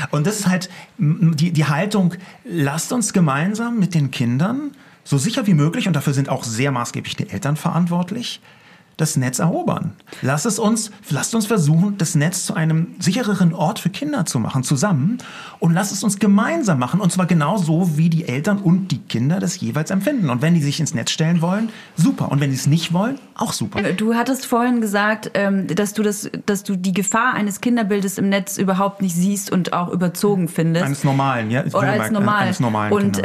Und 0.09 0.25
das 0.25 0.39
ist 0.39 0.47
halt 0.47 0.69
die, 0.97 1.51
die 1.51 1.65
Haltung, 1.65 2.15
lasst 2.43 2.91
uns 2.93 3.13
gemeinsam 3.13 3.77
mit 3.77 3.93
den 3.93 4.09
Kindern 4.09 4.71
so 5.03 5.17
sicher 5.17 5.47
wie 5.47 5.53
möglich, 5.53 5.87
und 5.87 5.93
dafür 5.93 6.13
sind 6.13 6.29
auch 6.29 6.43
sehr 6.43 6.71
maßgeblich 6.71 7.15
die 7.15 7.29
Eltern 7.29 7.57
verantwortlich, 7.57 8.41
das 9.01 9.17
Netz 9.17 9.39
erobern. 9.39 9.93
Lass 10.21 10.45
es 10.45 10.59
uns, 10.59 10.91
lasst 11.09 11.33
uns 11.35 11.47
versuchen, 11.47 11.97
das 11.97 12.15
Netz 12.15 12.45
zu 12.45 12.53
einem 12.53 12.95
sichereren 12.99 13.53
Ort 13.53 13.79
für 13.79 13.89
Kinder 13.89 14.25
zu 14.25 14.39
machen, 14.39 14.63
zusammen. 14.63 15.17
Und 15.59 15.73
lasst 15.73 15.91
es 15.91 16.03
uns 16.03 16.19
gemeinsam 16.19 16.79
machen. 16.79 17.01
Und 17.01 17.11
zwar 17.11 17.25
genau 17.25 17.57
so, 17.57 17.97
wie 17.97 18.09
die 18.09 18.27
Eltern 18.27 18.59
und 18.59 18.89
die 18.89 18.99
Kinder 18.99 19.39
das 19.39 19.59
jeweils 19.59 19.91
empfinden. 19.91 20.29
Und 20.29 20.41
wenn 20.41 20.53
die 20.53 20.61
sich 20.61 20.79
ins 20.79 20.93
Netz 20.93 21.11
stellen 21.11 21.41
wollen, 21.41 21.69
super. 21.95 22.31
Und 22.31 22.39
wenn 22.39 22.51
sie 22.51 22.57
es 22.57 22.67
nicht 22.67 22.93
wollen, 22.93 23.19
auch 23.35 23.53
super. 23.53 23.81
Du 23.93 24.13
hattest 24.13 24.45
vorhin 24.45 24.81
gesagt, 24.81 25.31
ähm, 25.33 25.67
dass 25.67 25.93
du 25.93 26.03
das, 26.03 26.29
dass 26.45 26.63
du 26.63 26.75
die 26.75 26.93
Gefahr 26.93 27.33
eines 27.33 27.61
Kinderbildes 27.61 28.17
im 28.17 28.29
Netz 28.29 28.57
überhaupt 28.57 29.01
nicht 29.01 29.15
siehst 29.15 29.51
und 29.51 29.73
auch 29.73 29.89
überzogen 29.89 30.47
findest. 30.47 30.85
Eines 30.85 31.03
normalen, 31.03 31.49
ja. 31.49 31.63
Oder 31.65 31.93
als 31.93 32.11
normal. 32.11 32.43
Eines 32.43 32.59
normalen 32.59 32.93
und 32.93 33.21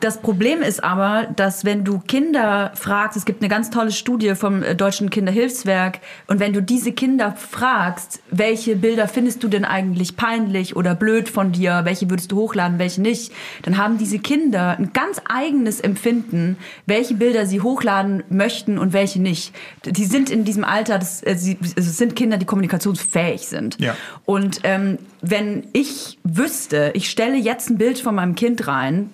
Das 0.00 0.18
Problem 0.18 0.62
ist 0.62 0.82
aber, 0.82 1.28
dass 1.36 1.64
wenn 1.66 1.84
du 1.84 1.98
Kinder 1.98 2.72
fragst, 2.74 3.18
es 3.18 3.26
gibt 3.26 3.42
eine 3.42 3.50
ganz 3.50 3.70
tolle 3.70 3.92
Studie 3.92 4.34
vom 4.34 4.62
äh, 4.62 4.74
Deutschen 4.74 5.10
Kinderhilfswerk, 5.10 6.00
und 6.26 6.40
wenn 6.40 6.52
du 6.52 6.62
diese 6.62 6.92
Kinder 6.92 7.32
fragst, 7.32 8.20
welche 8.30 8.76
Bilder 8.76 9.08
findest 9.08 9.42
du 9.42 9.48
denn 9.48 9.64
eigentlich 9.64 10.16
peinlich 10.16 10.74
oder 10.74 10.94
blöd 10.94 11.28
von 11.28 11.52
dir, 11.52 11.82
welche 11.84 12.08
würdest 12.08 12.32
du 12.32 12.36
hochladen, 12.36 12.78
welche 12.78 13.02
nicht, 13.02 13.32
dann 13.62 13.76
haben 13.76 13.98
diese 13.98 14.18
Kinder 14.18 14.76
ein 14.78 14.92
ganz 14.92 15.20
eigenes 15.28 15.80
Empfinden, 15.80 16.56
welche 16.86 17.14
Bilder 17.14 17.44
sie 17.44 17.60
hochladen 17.60 18.22
möchten 18.30 18.78
und 18.78 18.94
welche 18.94 19.20
nicht. 19.20 19.54
Die 19.84 20.04
sind 20.06 20.30
in 20.30 20.44
diesem 20.44 20.64
Alter, 20.64 20.98
das, 20.98 21.22
äh, 21.22 21.36
sie, 21.36 21.58
also 21.60 21.74
es 21.76 21.98
sind 21.98 22.16
Kinder, 22.16 22.38
die 22.38 22.46
kommunikationsfähig 22.46 23.46
sind. 23.46 23.78
Ja. 23.78 23.94
Und 24.24 24.60
ähm, 24.62 24.98
wenn 25.22 25.64
ich 25.72 26.18
wüsste, 26.24 26.90
ich 26.94 27.10
stelle 27.10 27.36
jetzt 27.36 27.70
ein 27.70 27.78
Bild 27.78 27.98
von 27.98 28.14
meinem 28.14 28.34
Kind 28.34 28.66
rein, 28.66 29.10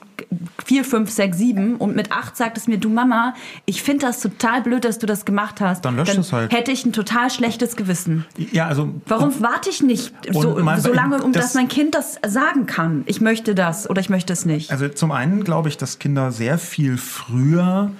vier, 0.65 0.85
fünf, 0.85 1.11
sechs, 1.11 1.37
sieben, 1.39 1.77
und 1.77 1.95
mit 1.95 2.11
acht 2.13 2.37
sagt 2.37 2.57
es 2.57 2.67
mir, 2.69 2.79
du 2.79 2.89
Mama, 2.89 3.35
ich 3.67 3.83
finde 3.83 4.07
das 4.07 4.21
total 4.21 4.63
blöd, 4.63 4.85
dass 4.85 4.99
du 4.99 5.07
das 5.07 5.25
gemacht 5.25 5.61
hast. 5.61 5.85
Dann 5.85 5.97
löscht 5.97 6.17
es 6.17 6.33
halt. 6.33 6.53
Hätte 6.53 6.73
ich 6.73 6.85
ein 6.87 6.93
total 6.93 7.31
schlechtes 7.31 7.77
Gewissen. 7.77 8.25
Ja, 8.53 8.67
also 8.67 8.95
Warum 9.07 9.33
warte 9.41 9.69
ich 9.71 9.83
nicht 9.83 10.13
so, 10.33 10.57
mal- 10.59 10.81
so 10.81 10.93
lange, 10.93 11.23
um 11.23 11.33
das- 11.33 11.45
dass 11.47 11.55
mein 11.55 11.69
Kind 11.69 11.95
das 11.95 12.19
sagen 12.27 12.67
kann? 12.67 13.03
Ich 13.07 13.21
möchte 13.21 13.55
das 13.55 13.89
oder 13.91 14.01
ich 14.01 14.09
möchte 14.09 14.33
es 14.33 14.47
nicht. 14.47 14.71
Also 14.71 14.89
zum 14.89 15.13
einen 15.13 15.45
glaube 15.45 15.69
ich, 15.69 15.77
dass 15.77 15.99
Kinder 15.99 16.33
sehr 16.33 16.59
viel 16.59 16.97
früher 16.97 17.91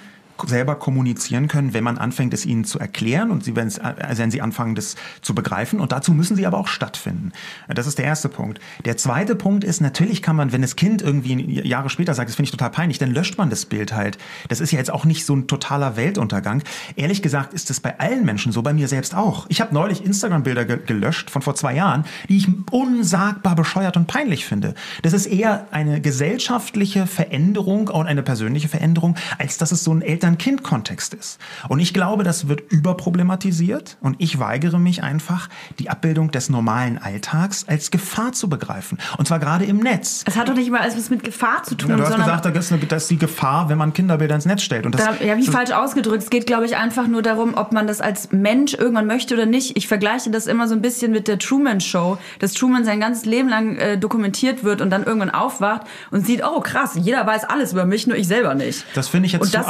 selber 0.45 0.75
kommunizieren 0.75 1.47
können, 1.47 1.73
wenn 1.73 1.83
man 1.83 1.97
anfängt, 1.97 2.33
es 2.33 2.45
ihnen 2.45 2.65
zu 2.65 2.79
erklären 2.79 3.31
und 3.31 3.43
sie, 3.43 3.55
wenn, 3.55 3.67
es, 3.67 3.79
also 3.79 4.21
wenn 4.21 4.31
sie 4.31 4.41
anfangen, 4.41 4.75
das 4.75 4.95
zu 5.21 5.33
begreifen. 5.33 5.79
Und 5.79 5.91
dazu 5.91 6.13
müssen 6.13 6.35
sie 6.35 6.45
aber 6.45 6.57
auch 6.57 6.67
stattfinden. 6.67 7.31
Das 7.67 7.87
ist 7.87 7.97
der 7.97 8.05
erste 8.05 8.29
Punkt. 8.29 8.59
Der 8.85 8.97
zweite 8.97 9.35
Punkt 9.35 9.63
ist, 9.63 9.81
natürlich 9.81 10.21
kann 10.21 10.35
man, 10.35 10.51
wenn 10.51 10.61
das 10.61 10.75
Kind 10.75 11.01
irgendwie 11.01 11.61
Jahre 11.67 11.89
später 11.89 12.13
sagt, 12.13 12.29
das 12.29 12.35
finde 12.35 12.47
ich 12.47 12.51
total 12.51 12.69
peinlich, 12.69 12.97
dann 12.97 13.11
löscht 13.11 13.37
man 13.37 13.49
das 13.49 13.65
Bild 13.65 13.93
halt. 13.93 14.17
Das 14.49 14.59
ist 14.61 14.71
ja 14.71 14.79
jetzt 14.79 14.91
auch 14.91 15.05
nicht 15.05 15.25
so 15.25 15.35
ein 15.35 15.47
totaler 15.47 15.95
Weltuntergang. 15.95 16.63
Ehrlich 16.95 17.21
gesagt 17.21 17.53
ist 17.53 17.69
es 17.69 17.79
bei 17.79 17.99
allen 17.99 18.25
Menschen 18.25 18.51
so, 18.51 18.61
bei 18.61 18.73
mir 18.73 18.87
selbst 18.87 19.15
auch. 19.15 19.45
Ich 19.49 19.61
habe 19.61 19.73
neulich 19.73 20.03
Instagram-Bilder 20.03 20.65
ge 20.65 20.77
gelöscht 20.85 21.29
von 21.29 21.41
vor 21.41 21.55
zwei 21.55 21.75
Jahren, 21.75 22.05
die 22.29 22.37
ich 22.37 22.47
unsagbar 22.71 23.55
bescheuert 23.55 23.97
und 23.97 24.07
peinlich 24.07 24.45
finde. 24.45 24.73
Das 25.01 25.13
ist 25.13 25.25
eher 25.25 25.67
eine 25.71 26.01
gesellschaftliche 26.01 27.07
Veränderung 27.07 27.87
und 27.87 28.07
eine 28.07 28.23
persönliche 28.23 28.67
Veränderung, 28.67 29.15
als 29.37 29.57
dass 29.57 29.71
es 29.71 29.83
so 29.83 29.93
ein 29.93 30.01
Eltern-Kind-Kontext 30.27 31.13
ist. 31.13 31.39
Und 31.69 31.79
ich 31.79 31.93
glaube, 31.93 32.23
das 32.23 32.47
wird 32.47 32.71
überproblematisiert 32.71 33.97
und 34.01 34.15
ich 34.19 34.39
weigere 34.39 34.77
mich 34.79 35.03
einfach, 35.03 35.49
die 35.79 35.89
Abbildung 35.89 36.31
des 36.31 36.49
normalen 36.49 36.97
Alltags 36.97 37.65
als 37.67 37.91
Gefahr 37.91 38.33
zu 38.33 38.49
begreifen. 38.49 38.97
Und 39.17 39.27
zwar 39.27 39.39
gerade 39.39 39.65
im 39.65 39.77
Netz. 39.77 40.23
Es 40.27 40.35
hat 40.35 40.49
doch 40.49 40.53
nicht 40.53 40.67
immer 40.67 40.81
alles 40.81 41.09
mit 41.09 41.23
Gefahr 41.23 41.63
zu 41.63 41.75
tun, 41.75 41.91
Ja, 41.91 41.95
du 41.97 42.03
hast 42.03 42.15
gesagt, 42.15 42.45
da 42.45 42.49
ist 42.49 42.71
eine- 42.71 42.85
da 42.85 42.95
ist 42.97 43.09
die 43.09 43.17
Gefahr, 43.17 43.69
wenn 43.69 43.77
man 43.77 43.93
Kinderbilder 43.93 44.35
ins 44.35 44.45
Netz 44.45 44.61
stellt. 44.63 44.85
Und 44.85 44.95
das, 44.95 45.03
Da, 45.05 45.25
ja, 45.25 45.37
wie 45.37 45.45
das- 45.45 45.53
falsch 45.53 45.71
ausgedrückt. 45.71 46.23
Es 46.23 46.29
geht, 46.29 46.45
glaube 46.47 46.65
ich, 46.65 46.75
einfach 46.75 47.07
nur 47.07 47.21
darum, 47.21 47.53
ob 47.55 47.71
man 47.71 47.87
das 47.87 48.01
als 48.01 48.31
Mensch 48.31 48.73
irgendwann 48.73 49.07
möchte 49.07 49.33
oder 49.33 49.45
nicht. 49.45 49.77
Ich 49.77 49.87
vergleiche 49.87 50.29
das 50.29 50.47
immer 50.47 50.67
so 50.67 50.75
ein 50.75 50.81
bisschen 50.81 51.11
mit 51.11 51.27
der 51.27 51.39
Truman 51.39 51.79
Show, 51.81 52.17
dass 52.39 52.53
Truman 52.53 52.83
sein 52.85 52.99
ganzes 52.99 53.25
Leben 53.25 53.49
lang 53.49 53.75
äh, 53.77 53.97
dokumentiert 53.97 54.63
wird 54.63 54.81
und 54.81 54.89
dann 54.89 55.03
irgendwann 55.03 55.29
aufwacht 55.29 55.81
und 56.11 56.25
sieht, 56.25 56.43
oh 56.45 56.59
krass, 56.59 56.91
jeder 56.95 57.25
weiß 57.25 57.45
alles 57.45 57.71
über 57.73 57.85
mich, 57.85 58.07
nur 58.07 58.17
ich 58.17 58.27
selber 58.27 58.55
nicht. 58.55 58.85
Das 58.95 59.07
finde 59.07 59.27
ich 59.27 59.33
jetzt 59.33 59.41
Und 59.41 59.51
zu 59.51 59.57
das 59.57 59.67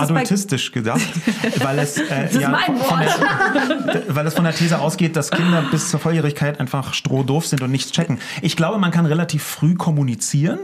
adultistisch 0.48 0.72
gedacht, 0.72 1.02
weil 1.60 1.80
es, 1.80 1.98
äh, 1.98 2.30
mein 2.50 2.78
von, 2.78 3.00
der, 3.00 4.16
weil 4.16 4.26
es 4.26 4.34
von 4.34 4.44
der 4.44 4.56
These 4.56 4.80
ausgeht, 4.80 5.16
dass 5.16 5.32
Kinder 5.32 5.64
bis 5.72 5.90
zur 5.90 6.00
Volljährigkeit 6.00 6.60
einfach 6.60 6.94
strohdoof 6.94 7.46
sind 7.46 7.62
und 7.62 7.72
nichts 7.72 7.92
checken. 7.92 8.20
Ich 8.42 8.56
glaube, 8.56 8.78
man 8.78 8.92
kann 8.92 9.06
relativ 9.06 9.44
früh 9.44 9.76
kommunizieren 9.76 10.60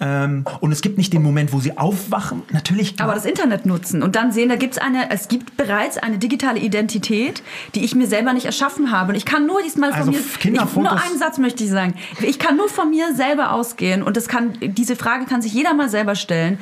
ähm, 0.00 0.44
und 0.60 0.72
es 0.72 0.80
gibt 0.82 0.98
nicht 0.98 1.12
den 1.12 1.22
Moment, 1.22 1.52
wo 1.52 1.60
sie 1.60 1.76
aufwachen. 1.76 2.42
Natürlich. 2.52 3.00
Aber 3.00 3.14
das 3.14 3.24
Internet 3.24 3.66
nutzen 3.66 4.02
und 4.02 4.16
dann 4.16 4.32
sehen, 4.32 4.48
da 4.48 4.56
gibt's 4.56 4.78
eine, 4.78 5.10
es 5.10 5.28
gibt 5.28 5.56
bereits 5.56 5.98
eine 5.98 6.18
digitale 6.18 6.60
Identität, 6.60 7.42
die 7.74 7.84
ich 7.84 7.94
mir 7.94 8.06
selber 8.06 8.32
nicht 8.32 8.46
erschaffen 8.46 8.92
habe. 8.92 9.10
Und 9.10 9.16
ich 9.16 9.24
kann 9.24 9.46
nur 9.46 9.62
diesmal 9.62 9.90
von 9.90 9.98
Also 10.00 10.10
mir, 10.12 10.18
ich, 10.18 10.74
nur 10.74 10.92
einen 10.92 11.18
Satz 11.18 11.38
möchte 11.38 11.64
ich 11.64 11.70
sagen. 11.70 11.94
Ich 12.20 12.38
kann 12.38 12.56
nur 12.56 12.68
von 12.68 12.90
mir 12.90 13.14
selber 13.14 13.52
ausgehen 13.52 14.02
und 14.02 14.16
das 14.16 14.28
kann, 14.28 14.54
diese 14.60 14.96
Frage 14.96 15.26
kann 15.26 15.42
sich 15.42 15.52
jeder 15.52 15.74
mal 15.74 15.88
selber 15.88 16.14
stellen. 16.14 16.58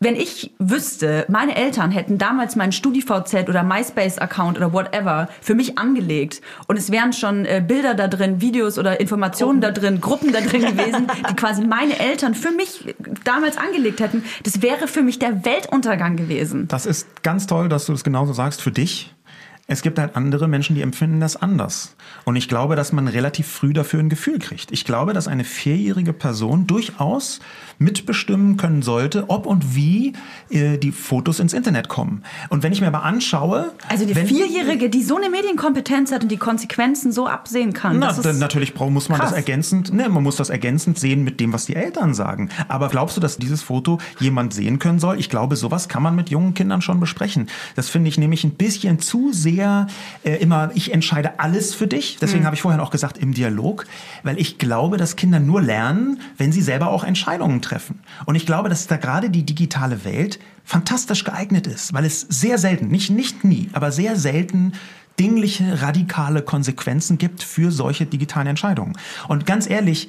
Wenn 0.00 0.14
ich 0.14 0.52
wüsste, 0.60 1.24
meine 1.28 1.56
Eltern 1.56 1.90
hätten 1.90 2.18
damals 2.18 2.54
meinen 2.54 2.70
StudiVZ 2.70 3.48
oder 3.48 3.64
MySpace-Account 3.64 4.56
oder 4.56 4.72
whatever 4.72 5.28
für 5.40 5.56
mich 5.56 5.76
angelegt 5.76 6.40
und 6.68 6.76
es 6.76 6.92
wären 6.92 7.12
schon 7.12 7.44
äh, 7.44 7.60
Bilder 7.66 7.94
da 7.94 8.06
drin, 8.06 8.40
Videos 8.40 8.78
oder 8.78 9.00
Informationen 9.00 9.60
da 9.60 9.72
drin, 9.72 10.00
Gruppen 10.00 10.32
da 10.32 10.40
drin 10.40 10.60
gewesen, 10.62 11.08
die 11.30 11.34
quasi 11.34 11.64
meine 11.64 11.98
Eltern 11.98 12.36
für 12.36 12.52
mich 12.52 12.94
damals 13.24 13.56
angelegt 13.56 13.98
hätten, 13.98 14.22
das 14.44 14.62
wäre 14.62 14.86
für 14.86 15.02
mich 15.02 15.18
der 15.18 15.44
Weltuntergang 15.44 16.14
gewesen. 16.16 16.68
Das 16.68 16.86
ist 16.86 17.24
ganz 17.24 17.48
toll, 17.48 17.68
dass 17.68 17.86
du 17.86 17.92
das 17.92 18.04
genauso 18.04 18.32
sagst 18.32 18.62
für 18.62 18.70
dich. 18.70 19.12
Es 19.70 19.82
gibt 19.82 19.98
halt 19.98 20.16
andere 20.16 20.48
Menschen, 20.48 20.74
die 20.76 20.80
empfinden 20.80 21.20
das 21.20 21.36
anders. 21.36 21.94
Und 22.24 22.36
ich 22.36 22.48
glaube, 22.48 22.74
dass 22.74 22.90
man 22.92 23.06
relativ 23.06 23.46
früh 23.46 23.74
dafür 23.74 24.00
ein 24.00 24.08
Gefühl 24.08 24.38
kriegt. 24.38 24.72
Ich 24.72 24.86
glaube, 24.86 25.12
dass 25.12 25.28
eine 25.28 25.44
vierjährige 25.44 26.14
Person 26.14 26.66
durchaus 26.66 27.40
mitbestimmen 27.78 28.56
können 28.56 28.80
sollte, 28.80 29.28
ob 29.28 29.44
und 29.44 29.74
wie 29.74 30.14
äh, 30.48 30.78
die 30.78 30.90
Fotos 30.90 31.38
ins 31.38 31.52
Internet 31.52 31.88
kommen. 31.88 32.22
Und 32.48 32.62
wenn 32.62 32.72
ich 32.72 32.80
mir 32.80 32.86
aber 32.86 33.02
anschaue, 33.02 33.72
Also 33.90 34.06
die 34.06 34.14
Vierjährige, 34.14 34.88
die 34.88 35.02
so 35.02 35.18
eine 35.18 35.28
Medienkompetenz 35.28 36.12
hat 36.12 36.22
und 36.22 36.30
die 36.30 36.38
Konsequenzen 36.38 37.12
so 37.12 37.26
absehen 37.26 37.74
kann. 37.74 37.98
Na, 37.98 38.16
natürlich 38.38 38.72
braucht, 38.72 38.90
muss 38.90 39.10
man 39.10 39.18
krass. 39.18 39.30
das 39.30 39.36
ergänzend, 39.36 39.92
ne, 39.92 40.08
man 40.08 40.22
muss 40.22 40.36
das 40.36 40.48
ergänzend 40.48 40.98
sehen 40.98 41.24
mit 41.24 41.40
dem, 41.40 41.52
was 41.52 41.66
die 41.66 41.76
Eltern 41.76 42.14
sagen. 42.14 42.48
Aber 42.68 42.88
glaubst 42.88 43.18
du, 43.18 43.20
dass 43.20 43.36
dieses 43.36 43.60
Foto 43.60 43.98
jemand 44.18 44.54
sehen 44.54 44.78
können 44.78 44.98
soll? 44.98 45.20
Ich 45.20 45.28
glaube, 45.28 45.56
sowas 45.56 45.90
kann 45.90 46.02
man 46.02 46.16
mit 46.16 46.30
jungen 46.30 46.54
Kindern 46.54 46.80
schon 46.80 47.00
besprechen. 47.00 47.50
Das 47.76 47.90
finde 47.90 48.08
ich 48.08 48.16
nämlich 48.16 48.44
ein 48.44 48.52
bisschen 48.52 48.98
zu 48.98 49.30
sehr 49.30 49.57
äh, 50.24 50.36
immer, 50.36 50.70
ich 50.74 50.92
entscheide 50.92 51.40
alles 51.40 51.74
für 51.74 51.86
dich. 51.86 52.18
Deswegen 52.20 52.44
habe 52.44 52.54
ich 52.54 52.62
vorhin 52.62 52.80
auch 52.80 52.90
gesagt, 52.90 53.18
im 53.18 53.34
Dialog, 53.34 53.86
weil 54.22 54.38
ich 54.38 54.58
glaube, 54.58 54.96
dass 54.96 55.16
Kinder 55.16 55.40
nur 55.40 55.62
lernen, 55.62 56.20
wenn 56.36 56.52
sie 56.52 56.62
selber 56.62 56.90
auch 56.90 57.04
Entscheidungen 57.04 57.62
treffen. 57.62 58.00
Und 58.26 58.34
ich 58.34 58.46
glaube, 58.46 58.68
dass 58.68 58.86
da 58.86 58.96
gerade 58.96 59.30
die 59.30 59.44
digitale 59.44 60.04
Welt 60.04 60.38
fantastisch 60.64 61.24
geeignet 61.24 61.66
ist, 61.66 61.92
weil 61.92 62.04
es 62.04 62.20
sehr 62.20 62.58
selten, 62.58 62.88
nicht, 62.88 63.10
nicht 63.10 63.44
nie, 63.44 63.70
aber 63.72 63.90
sehr 63.90 64.16
selten 64.16 64.72
dingliche, 65.18 65.82
radikale 65.82 66.42
Konsequenzen 66.42 67.18
gibt 67.18 67.42
für 67.42 67.72
solche 67.72 68.06
digitalen 68.06 68.46
Entscheidungen. 68.46 68.96
Und 69.26 69.46
ganz 69.46 69.68
ehrlich, 69.68 70.08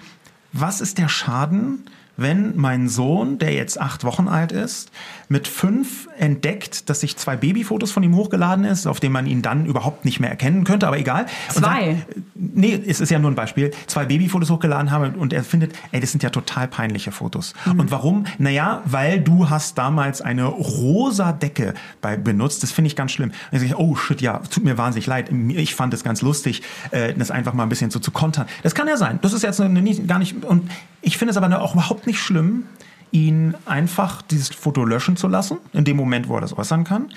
was 0.52 0.82
ist 0.82 0.98
der 0.98 1.10
Schaden, 1.10 1.86
wenn 2.22 2.56
mein 2.58 2.90
Sohn, 2.90 3.38
der 3.38 3.54
jetzt 3.54 3.80
acht 3.80 4.04
Wochen 4.04 4.28
alt 4.28 4.52
ist, 4.52 4.92
mit 5.30 5.48
fünf 5.48 6.08
entdeckt, 6.18 6.90
dass 6.90 7.02
sich 7.02 7.16
zwei 7.16 7.38
Babyfotos 7.38 7.92
von 7.92 8.02
ihm 8.02 8.16
hochgeladen 8.16 8.66
ist, 8.66 8.88
auf 8.88 9.00
denen 9.00 9.14
man 9.14 9.28
ihn 9.28 9.44
dann 9.44 9.68
überhaupt 9.68 10.04
nicht 10.04 10.20
mehr 10.20 10.30
erkennen 10.30 10.64
könnte, 10.64 10.88
aber 10.88 10.98
egal. 10.98 11.28
Zwei? 11.50 11.94
Sagt, 11.94 12.16
nee, 12.36 12.82
es 12.88 13.00
ist 13.00 13.12
ja 13.12 13.20
nur 13.20 13.30
ein 13.30 13.36
Beispiel. 13.36 13.72
Zwei 13.86 14.06
Babyfotos 14.06 14.50
hochgeladen 14.50 14.90
haben 14.90 15.16
und 15.16 15.32
er 15.32 15.44
findet, 15.44 15.74
ey, 15.92 16.00
das 16.00 16.12
sind 16.12 16.24
ja 16.24 16.32
total 16.32 16.68
peinliche 16.68 17.12
Fotos. 17.12 17.54
Mhm. 17.66 17.80
Und 17.80 17.92
warum? 17.92 18.26
Naja, 18.40 18.82
weil 18.86 19.22
du 19.22 19.50
hast 19.50 19.78
damals 19.78 20.22
eine 20.22 20.46
rosa 20.46 21.32
Decke 21.32 21.76
bei 22.02 22.18
benutzt. 22.18 22.64
Das 22.64 22.72
finde 22.72 22.88
ich 22.88 22.96
ganz 22.96 23.12
schlimm. 23.12 23.32
Und 23.52 23.62
ich, 23.62 23.76
oh 23.78 23.96
shit, 23.96 24.22
ja, 24.22 24.40
tut 24.40 24.64
mir 24.64 24.80
wahnsinnig 24.80 25.06
leid. 25.06 25.30
Ich 25.50 25.76
fand 25.76 25.94
es 25.94 26.04
ganz 26.04 26.24
lustig, 26.24 26.64
äh, 26.90 27.14
das 27.14 27.30
einfach 27.30 27.54
mal 27.54 27.64
ein 27.64 27.70
bisschen 27.70 27.92
so 27.92 28.00
zu 28.00 28.12
kontern. 28.12 28.48
Das 28.64 28.74
kann 28.74 28.88
ja 28.88 28.98
sein. 28.98 29.20
Das 29.22 29.34
ist 29.34 29.44
jetzt 29.44 29.62
eine, 29.62 29.84
gar 30.08 30.18
nicht, 30.18 30.44
und 30.44 30.72
ich 31.02 31.18
finde 31.18 31.32
es 31.32 31.38
aber 31.38 31.62
auch 31.62 31.74
überhaupt 31.74 32.08
nicht 32.08 32.09
schlimm, 32.18 32.64
ihn 33.12 33.56
einfach 33.66 34.22
dieses 34.22 34.50
Foto 34.50 34.86
löschen 34.86 35.18
zu 35.18 35.28
lassen, 35.28 35.58
in 35.74 35.84
dem 35.84 35.98
Moment, 35.98 36.30
wo 36.30 36.36
er 36.36 36.42
das 36.42 36.58
äußern 36.58 36.84
kann. 36.84 37.12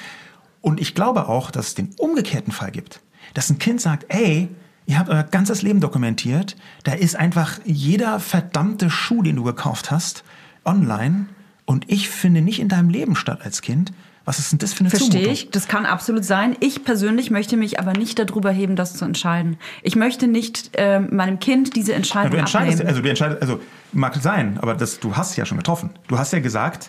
Und 0.60 0.80
ich 0.80 0.94
glaube 0.94 1.28
auch, 1.28 1.50
dass 1.50 1.68
es 1.68 1.74
den 1.74 1.90
umgekehrten 1.98 2.52
Fall 2.52 2.70
gibt. 2.70 3.00
Dass 3.34 3.48
ein 3.50 3.58
Kind 3.58 3.80
sagt, 3.80 4.06
ey, 4.08 4.48
ihr 4.86 4.98
habt 4.98 5.08
euer 5.08 5.22
ganzes 5.22 5.62
Leben 5.62 5.80
dokumentiert, 5.80 6.56
da 6.84 6.92
ist 6.92 7.16
einfach 7.16 7.60
jeder 7.64 8.20
verdammte 8.20 8.90
Schuh, 8.90 9.22
den 9.22 9.36
du 9.36 9.44
gekauft 9.44 9.90
hast, 9.90 10.24
online 10.64 11.26
und 11.64 11.90
ich 11.90 12.08
finde 12.08 12.42
nicht 12.42 12.60
in 12.60 12.68
deinem 12.68 12.90
Leben 12.90 13.16
statt 13.16 13.40
als 13.42 13.62
Kind. 13.62 13.92
Was 14.24 14.38
ist 14.38 14.52
denn 14.52 14.58
das 14.60 14.72
für 14.72 14.80
eine 14.80 14.90
Verstehe 14.90 15.10
Zumutung? 15.10 15.32
ich, 15.32 15.50
das 15.50 15.66
kann 15.68 15.84
absolut 15.84 16.24
sein. 16.24 16.56
Ich 16.60 16.84
persönlich 16.84 17.30
möchte 17.30 17.56
mich 17.56 17.80
aber 17.80 17.92
nicht 17.92 18.18
darüber 18.18 18.50
heben, 18.50 18.76
das 18.76 18.94
zu 18.94 19.04
entscheiden. 19.04 19.56
Ich 19.82 19.96
möchte 19.96 20.28
nicht 20.28 20.70
ähm, 20.74 21.08
meinem 21.10 21.40
Kind 21.40 21.74
diese 21.74 21.90
Ja, 21.92 21.96
Entscheidung 21.96 22.30
du 22.32 22.36
entscheidest, 22.38 22.74
abnehmen. 22.80 22.88
also 22.88 23.02
du 23.02 23.08
entscheidest, 23.08 23.42
also 23.42 23.60
mag 23.92 24.14
sein, 24.16 24.58
aber 24.60 24.74
das, 24.74 25.00
du 25.00 25.16
hast 25.16 25.36
ja 25.36 25.44
schon 25.44 25.58
getroffen. 25.58 25.90
Du 26.08 26.18
hast 26.18 26.32
ja 26.32 26.38
gesagt, 26.38 26.88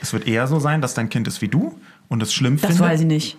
es 0.00 0.12
wird 0.12 0.26
eher 0.26 0.46
so 0.48 0.58
sein, 0.58 0.80
dass 0.80 0.94
dein 0.94 1.08
Kind 1.08 1.28
ist 1.28 1.40
wie 1.40 1.48
du 1.48 1.78
und 2.08 2.22
es 2.22 2.34
schlimm 2.34 2.56
das 2.56 2.72
findet. 2.72 2.80
weiß 2.86 3.00
ich 3.00 3.06
nicht. 3.06 3.36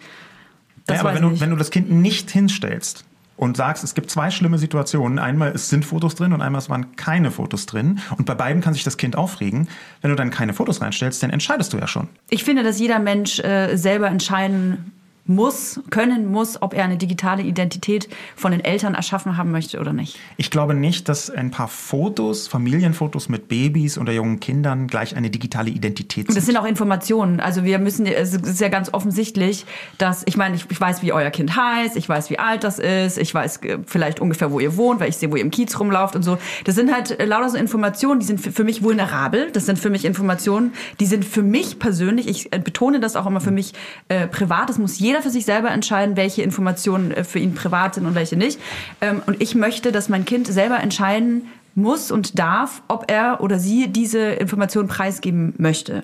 Das 0.85 0.95
ja, 0.95 1.01
aber 1.01 1.09
weiß 1.09 1.15
wenn 1.17 1.23
du, 1.23 1.29
nicht. 1.31 1.41
wenn 1.41 1.49
du 1.49 1.55
das 1.57 1.69
Kind 1.69 1.91
nicht 1.91 2.31
hinstellst 2.31 3.03
und 3.37 3.57
sagst, 3.57 3.83
es 3.83 3.95
gibt 3.95 4.09
zwei 4.09 4.31
schlimme 4.31 4.57
Situationen, 4.57 5.19
einmal 5.19 5.51
es 5.51 5.69
sind 5.69 5.85
Fotos 5.85 6.15
drin 6.15 6.33
und 6.33 6.41
einmal 6.41 6.59
es 6.59 6.69
waren 6.69 6.95
keine 6.95 7.31
Fotos 7.31 7.65
drin. 7.65 7.99
Und 8.17 8.25
bei 8.25 8.35
beiden 8.35 8.61
kann 8.61 8.73
sich 8.73 8.83
das 8.83 8.97
Kind 8.97 9.15
aufregen, 9.15 9.67
wenn 10.01 10.11
du 10.11 10.15
dann 10.15 10.29
keine 10.29 10.53
Fotos 10.53 10.81
reinstellst, 10.81 11.23
dann 11.23 11.29
entscheidest 11.29 11.73
du 11.73 11.77
ja 11.77 11.87
schon. 11.87 12.07
Ich 12.29 12.43
finde, 12.43 12.63
dass 12.63 12.79
jeder 12.79 12.99
Mensch 12.99 13.39
äh, 13.39 13.75
selber 13.75 14.07
entscheiden 14.07 14.91
muss, 15.25 15.79
können 15.89 16.29
muss, 16.29 16.61
ob 16.61 16.73
er 16.73 16.83
eine 16.83 16.97
digitale 16.97 17.43
Identität 17.43 18.09
von 18.35 18.51
den 18.51 18.63
Eltern 18.63 18.93
erschaffen 18.93 19.37
haben 19.37 19.51
möchte 19.51 19.79
oder 19.79 19.93
nicht. 19.93 20.19
Ich 20.35 20.51
glaube 20.51 20.73
nicht, 20.73 21.07
dass 21.07 21.29
ein 21.29 21.49
paar 21.49 21.69
Fotos, 21.69 22.47
Familienfotos 22.47 23.29
mit 23.29 23.47
Babys 23.47 23.97
oder 23.97 24.11
jungen 24.11 24.41
Kindern 24.41 24.87
gleich 24.87 25.15
eine 25.15 25.29
digitale 25.29 25.69
Identität 25.69 26.27
sind. 26.27 26.35
das 26.35 26.45
sind 26.45 26.57
auch 26.57 26.65
Informationen. 26.65 27.39
Also 27.39 27.63
wir 27.63 27.79
müssen, 27.79 28.05
es 28.05 28.33
ist 28.33 28.59
ja 28.59 28.67
ganz 28.67 28.93
offensichtlich, 28.93 29.65
dass, 29.97 30.23
ich 30.25 30.35
meine, 30.35 30.55
ich, 30.55 30.65
ich 30.69 30.79
weiß, 30.79 31.01
wie 31.03 31.13
euer 31.13 31.29
Kind 31.29 31.55
heißt, 31.55 31.95
ich 31.95 32.09
weiß, 32.09 32.29
wie 32.29 32.39
alt 32.39 32.65
das 32.65 32.79
ist, 32.79 33.17
ich 33.17 33.33
weiß 33.33 33.57
äh, 33.63 33.77
vielleicht 33.85 34.19
ungefähr, 34.19 34.51
wo 34.51 34.59
ihr 34.59 34.75
wohnt, 34.75 34.99
weil 34.99 35.09
ich 35.09 35.17
sehe, 35.17 35.31
wo 35.31 35.37
ihr 35.37 35.41
im 35.41 35.51
Kiez 35.51 35.79
rumlauft 35.79 36.17
und 36.17 36.23
so. 36.23 36.37
Das 36.65 36.75
sind 36.75 36.93
halt 36.93 37.17
äh, 37.19 37.25
lauter 37.25 37.49
so 37.49 37.57
Informationen, 37.57 38.19
die 38.19 38.25
sind 38.25 38.39
für, 38.39 38.63
mich 38.65 38.83
vulnerabel. 38.83 39.51
Das 39.51 39.65
sind 39.65 39.79
für 39.79 39.89
mich 39.89 40.03
Informationen, 40.03 40.73
die 40.99 41.05
sind 41.05 41.23
für 41.23 41.43
mich 41.43 41.79
persönlich, 41.79 42.27
ich 42.27 42.51
äh, 42.51 42.59
betone 42.59 42.99
das 42.99 43.15
auch 43.15 43.25
immer 43.25 43.39
für 43.39 43.51
mich 43.51 43.73
äh, 44.09 44.27
privat, 44.27 44.69
das 44.69 44.77
muss 44.77 44.99
jeder 44.99 45.12
für 45.21 45.29
sich 45.29 45.45
selber 45.45 45.71
entscheiden, 45.71 46.15
welche 46.17 46.41
Informationen 46.41 47.11
äh, 47.11 47.23
für 47.23 47.39
ihn 47.39 47.53
privat 47.53 47.95
sind 47.95 48.05
und 48.05 48.15
welche 48.15 48.37
nicht. 48.37 48.59
Ähm, 49.01 49.21
und 49.25 49.41
ich 49.41 49.55
möchte, 49.55 49.91
dass 49.91 50.09
mein 50.09 50.25
Kind 50.25 50.47
selber 50.47 50.79
entscheiden 50.79 51.49
muss 51.75 52.11
und 52.11 52.37
darf, 52.37 52.81
ob 52.87 53.09
er 53.09 53.41
oder 53.41 53.59
sie 53.59 53.87
diese 53.87 54.19
Informationen 54.19 54.87
preisgeben 54.87 55.53
möchte. 55.57 56.03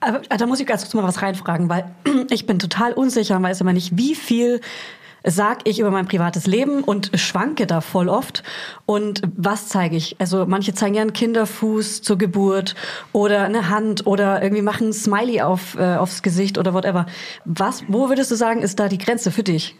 Aber 0.00 0.20
da 0.20 0.46
muss 0.46 0.58
ich 0.58 0.66
ganz 0.66 0.82
kurz 0.82 0.94
mal 0.94 1.04
was 1.04 1.22
reinfragen, 1.22 1.68
weil 1.68 1.84
ich 2.30 2.46
bin 2.46 2.58
total 2.58 2.92
unsicher 2.92 3.36
und 3.36 3.42
weiß 3.44 3.60
immer 3.60 3.72
nicht, 3.72 3.96
wie 3.96 4.14
viel 4.14 4.60
sag 5.24 5.68
ich 5.68 5.78
über 5.78 5.90
mein 5.90 6.06
privates 6.06 6.46
Leben 6.46 6.82
und 6.82 7.10
schwanke 7.14 7.66
da 7.66 7.80
voll 7.80 8.08
oft. 8.08 8.42
Und 8.86 9.22
was 9.36 9.68
zeige 9.68 9.96
ich? 9.96 10.16
Also 10.18 10.46
manche 10.46 10.74
zeigen 10.74 10.94
ja 10.94 11.02
einen 11.02 11.12
Kinderfuß 11.12 12.02
zur 12.02 12.18
Geburt 12.18 12.74
oder 13.12 13.44
eine 13.44 13.68
Hand 13.68 14.06
oder 14.06 14.42
irgendwie 14.42 14.62
machen 14.62 14.88
ein 14.88 14.92
Smiley 14.92 15.42
auf, 15.42 15.76
äh, 15.78 15.96
aufs 15.96 16.22
Gesicht 16.22 16.58
oder 16.58 16.74
whatever. 16.74 17.06
Was, 17.44 17.84
wo 17.88 18.08
würdest 18.08 18.30
du 18.30 18.34
sagen, 18.34 18.62
ist 18.62 18.78
da 18.78 18.88
die 18.88 18.98
Grenze 18.98 19.30
für 19.30 19.42
dich? 19.42 19.76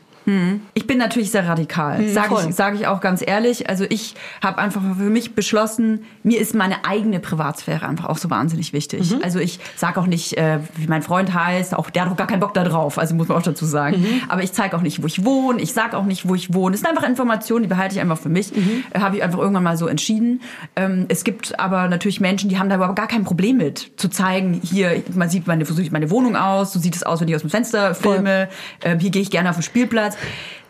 Ich 0.75 0.87
bin 0.87 0.99
natürlich 0.99 1.31
sehr 1.31 1.47
radikal, 1.47 1.99
Mhm, 1.99 2.13
sage 2.13 2.35
ich, 2.49 2.55
sag 2.55 2.75
ich 2.75 2.87
auch 2.87 3.01
ganz 3.01 3.23
ehrlich. 3.27 3.69
Also 3.69 3.85
ich 3.89 4.15
habe 4.43 4.59
einfach 4.59 4.81
für 4.97 5.11
mich 5.11 5.35
beschlossen, 5.35 6.05
mir 6.23 6.41
ist 6.41 6.55
meine 6.55 6.85
eigene 6.85 7.21
Privatsphäre 7.21 7.87
einfach 7.87 8.07
auch 8.07 8.19
so 8.19 8.31
wahnsinnig 8.31 8.73
wichtig. 8.73 9.13
Mhm. 9.13 9.21
Also 9.23 9.39
ich 9.39 9.59
sage 9.77 10.01
auch 10.01 10.07
nicht, 10.07 10.37
äh, 10.37 10.61
wie 10.77 10.87
mein 10.87 11.03
Freund 11.03 11.35
heißt, 11.35 11.75
auch 11.75 11.91
der 11.91 12.05
hat 12.05 12.13
auch 12.13 12.17
gar 12.17 12.27
keinen 12.27 12.41
Bock 12.41 12.55
da 12.55 12.65
drauf, 12.65 12.99
also 12.99 13.15
muss 13.15 13.29
man 13.29 13.39
auch 13.39 13.43
dazu 13.43 13.65
sagen. 13.65 14.01
Mhm. 14.01 14.23
Aber 14.29 14.43
ich 14.43 14.53
zeige 14.53 14.77
auch 14.77 14.83
nicht, 14.83 15.03
wo 15.03 15.07
ich 15.07 15.25
wohne, 15.25 15.61
ich 15.61 15.73
sage 15.73 15.97
auch 15.97 16.05
nicht, 16.05 16.29
wo 16.29 16.35
ich 16.35 16.55
wohne. 16.55 16.75
Es 16.75 16.81
sind 16.81 16.91
einfach 16.91 17.09
Informationen, 17.09 17.63
die 17.65 17.69
behalte 17.69 17.95
ich 17.95 18.01
einfach 18.01 18.19
für 18.19 18.29
mich. 18.29 18.55
Mhm. 18.55 18.85
Äh, 18.93 19.01
habe 19.01 19.17
ich 19.17 19.23
einfach 19.23 19.39
irgendwann 19.39 19.65
mal 19.65 19.77
so 19.77 19.87
entschieden. 19.87 20.41
Ähm, 20.77 21.07
es 21.09 21.25
gibt 21.25 21.59
aber 21.59 21.89
natürlich 21.89 22.21
Menschen, 22.21 22.49
die 22.49 22.59
haben 22.59 22.69
da 22.69 22.77
überhaupt 22.77 22.97
gar 22.97 23.09
kein 23.09 23.25
Problem 23.25 23.57
mit, 23.57 23.93
zu 23.97 24.09
zeigen, 24.09 24.61
hier, 24.63 25.03
man 25.15 25.29
sieht 25.29 25.47
meine, 25.47 25.65
so 25.65 25.75
sieht 25.75 25.93
meine 25.93 26.11
Wohnung 26.11 26.37
aus, 26.37 26.73
so 26.73 26.79
sieht 26.79 26.95
es 26.95 27.03
aus, 27.03 27.21
wenn 27.21 27.29
ich 27.29 27.35
aus 27.35 27.43
dem 27.43 27.51
Fenster 27.51 27.95
filme, 27.95 28.49
ähm, 28.85 28.99
hier 28.99 29.11
gehe 29.11 29.23
ich 29.23 29.31
gerne 29.31 29.51
auf 29.51 29.57
den 29.57 29.63
Spielplatz. 29.63 30.12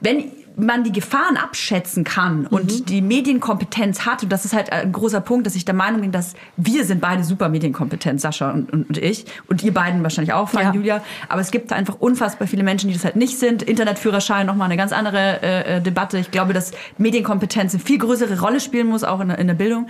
Wenn 0.01 0.33
man 0.57 0.85
die 0.85 0.93
Gefahren 0.93 1.37
abschätzen 1.37 2.05
kann 2.05 2.47
und 2.47 2.91
die 2.91 3.01
Medienkompetenz 3.01 4.05
hat, 4.05 4.23
und 4.23 4.31
das 4.31 4.45
ist 4.45 4.53
halt 4.53 4.71
ein 4.71 4.93
großer 4.93 5.21
Punkt, 5.21 5.47
dass 5.47 5.55
ich 5.55 5.65
der 5.65 5.75
Meinung 5.75 6.03
bin, 6.03 6.13
dass 6.13 6.35
wir 6.57 6.85
sind 6.85 7.01
beide 7.01 7.25
super 7.25 7.49
medienkompetent, 7.49 8.21
Sascha 8.21 8.51
und, 8.51 8.73
und, 8.73 8.89
und 8.89 8.99
ich, 8.99 9.25
und 9.49 9.63
ihr 9.63 9.73
beiden 9.73 10.03
wahrscheinlich 10.03 10.35
auch, 10.35 10.51
Fanny, 10.51 10.67
Ja. 10.67 10.75
Julia, 10.75 11.05
aber 11.29 11.41
es 11.41 11.51
gibt 11.51 11.73
einfach 11.73 11.97
unfassbar 12.01 12.47
viele 12.47 12.63
Menschen, 12.65 12.89
die 12.89 12.95
das 12.95 13.05
halt 13.05 13.17
nicht 13.17 13.39
sind. 13.39 13.63
Internetführerschein, 13.63 14.47
nochmal 14.47 14.67
eine 14.67 14.77
ganz 14.77 14.93
andere 14.93 15.43
äh, 15.43 15.77
äh, 15.77 15.81
Debatte. 15.81 16.19
Ich 16.19 16.31
glaube, 16.31 16.53
dass 16.53 16.73
Medienkompetenz 16.99 17.75
eine 17.75 17.83
viel 17.83 17.99
größere 17.99 18.39
Rolle 18.41 18.61
spielen 18.61 18.89
muss, 18.89 19.05
auch 19.05 19.21
in 19.21 19.29
der, 19.29 19.39
in 19.39 19.47
der 19.47 19.55
Bildung. 19.55 19.87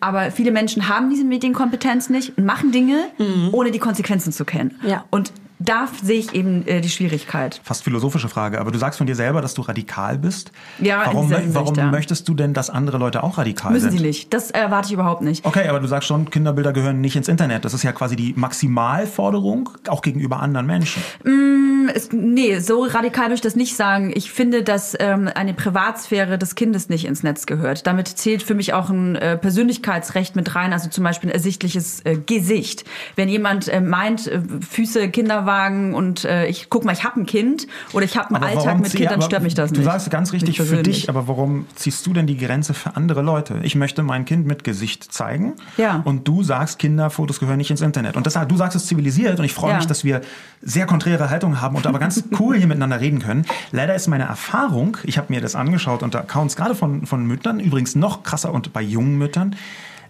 Aber 0.00 0.30
viele 0.30 0.50
Menschen 0.50 0.88
haben 0.88 1.10
diese 1.10 1.24
Medienkompetenz 1.24 2.08
nicht 2.08 2.36
und 2.38 2.44
machen 2.46 2.72
Dinge, 2.72 3.08
ohne 3.52 3.70
die 3.70 3.78
Konsequenzen 3.78 4.32
zu 4.32 4.44
kennen. 4.44 4.80
Ja. 4.82 5.04
Und 5.10 5.32
da 5.58 5.88
sehe 6.02 6.18
ich 6.18 6.34
eben 6.34 6.66
äh, 6.66 6.80
die 6.80 6.88
Schwierigkeit. 6.88 7.60
Fast 7.64 7.84
philosophische 7.84 8.28
Frage, 8.28 8.60
aber 8.60 8.70
du 8.70 8.78
sagst 8.78 8.98
von 8.98 9.06
dir 9.06 9.16
selber, 9.16 9.40
dass 9.40 9.54
du 9.54 9.62
radikal 9.62 10.18
bist. 10.18 10.52
Ja, 10.78 11.02
warum, 11.06 11.30
Hinsicht, 11.30 11.54
warum 11.54 11.74
ja. 11.74 11.90
möchtest 11.90 12.28
du 12.28 12.34
denn, 12.34 12.52
dass 12.52 12.68
andere 12.68 12.98
Leute 12.98 13.22
auch 13.22 13.38
radikal 13.38 13.72
Müssen 13.72 13.90
sind? 13.90 13.98
sie 13.98 14.04
nicht. 14.04 14.34
Das 14.34 14.50
erwarte 14.50 14.88
ich 14.88 14.92
überhaupt 14.92 15.22
nicht. 15.22 15.44
Okay, 15.44 15.68
aber 15.68 15.80
du 15.80 15.86
sagst 15.86 16.08
schon, 16.08 16.30
Kinderbilder 16.30 16.72
gehören 16.72 17.00
nicht 17.00 17.16
ins 17.16 17.28
Internet. 17.28 17.64
Das 17.64 17.74
ist 17.74 17.82
ja 17.82 17.92
quasi 17.92 18.16
die 18.16 18.34
Maximalforderung, 18.36 19.70
auch 19.88 20.02
gegenüber 20.02 20.40
anderen 20.40 20.66
Menschen. 20.66 21.02
Es, 21.94 22.10
nee, 22.12 22.58
so 22.58 22.82
radikal 22.82 23.26
würde 23.26 23.34
ich 23.34 23.40
das 23.40 23.56
nicht 23.56 23.76
sagen. 23.76 24.12
Ich 24.14 24.30
finde, 24.32 24.62
dass 24.62 24.96
ähm, 24.98 25.30
eine 25.34 25.54
Privatsphäre 25.54 26.36
des 26.38 26.54
Kindes 26.54 26.88
nicht 26.88 27.04
ins 27.06 27.22
Netz 27.22 27.46
gehört. 27.46 27.86
Damit 27.86 28.08
zählt 28.08 28.42
für 28.42 28.54
mich 28.54 28.72
auch 28.72 28.90
ein 28.90 29.16
äh, 29.16 29.36
Persönlichkeitsrecht 29.36 30.36
mit 30.36 30.54
rein, 30.54 30.72
also 30.72 30.88
zum 30.88 31.04
Beispiel 31.04 31.30
ein 31.30 31.34
ersichtliches 31.34 32.00
äh, 32.04 32.16
Gesicht. 32.16 32.84
Wenn 33.14 33.28
jemand 33.28 33.68
äh, 33.68 33.80
meint, 33.80 34.26
äh, 34.26 34.40
Füße, 34.68 35.08
Kinderwagen 35.46 35.94
und 35.94 36.24
äh, 36.24 36.46
ich 36.46 36.68
guck 36.70 36.84
mal, 36.84 36.92
ich 36.92 37.04
habe 37.04 37.20
ein 37.20 37.26
Kind 37.26 37.66
oder 37.92 38.04
ich 38.04 38.16
habe 38.16 38.28
einen 38.34 38.36
Aber 38.36 38.46
Alltag 38.46 38.78
mit 38.80 38.90
zieh- 38.90 38.98
Kind, 38.98 39.10
dann 39.10 39.14
aber 39.20 39.24
stört 39.26 39.42
mich 39.42 39.54
das 39.54 39.70
du 39.70 39.76
nicht. 39.78 39.86
Du 39.86 39.90
sagst 39.90 40.10
ganz 40.10 40.32
richtig 40.32 40.60
für 40.60 40.82
dich, 40.82 41.08
aber 41.08 41.28
warum 41.28 41.66
ziehst 41.74 42.04
du 42.06 42.12
denn 42.12 42.26
die 42.26 42.36
Grenze 42.36 42.74
für 42.74 42.96
andere 42.96 43.22
Leute? 43.22 43.60
Ich 43.62 43.74
möchte 43.74 44.02
mein 44.02 44.24
Kind 44.24 44.46
mit 44.46 44.64
Gesicht 44.64 45.12
zeigen 45.12 45.54
Ja. 45.76 46.02
und 46.04 46.26
du 46.28 46.42
sagst, 46.42 46.78
Kinderfotos 46.78 47.40
gehören 47.40 47.58
nicht 47.58 47.70
ins 47.70 47.80
Internet. 47.80 48.16
Und 48.16 48.26
das, 48.26 48.34
du 48.48 48.56
sagst 48.56 48.76
es 48.76 48.86
zivilisiert 48.86 49.38
und 49.38 49.44
ich 49.44 49.54
freue 49.54 49.70
Ja. 49.72 49.76
mich, 49.76 49.86
dass 49.86 50.04
wir 50.04 50.20
sehr 50.62 50.86
konträre 50.86 51.30
Haltungen 51.30 51.60
haben 51.60 51.76
und 51.76 51.86
aber 51.86 51.98
ganz 51.98 52.22
cool 52.38 52.56
hier 52.56 52.66
miteinander 52.66 53.00
reden 53.00 53.20
können. 53.20 53.44
Leider 53.72 53.94
ist 53.94 54.08
meine 54.08 54.24
Erfahrung, 54.24 54.96
ich 55.04 55.18
habe 55.18 55.32
mir 55.32 55.40
das 55.40 55.54
angeschaut 55.54 56.02
unter 56.02 56.20
Accounts 56.20 56.56
gerade 56.56 56.74
von, 56.74 57.06
von 57.06 57.24
Müttern, 57.26 57.60
übrigens 57.60 57.94
noch 57.94 58.22
krasser 58.22 58.52
und 58.52 58.72
bei 58.72 58.82
jungen 58.82 59.16
Müttern, 59.18 59.54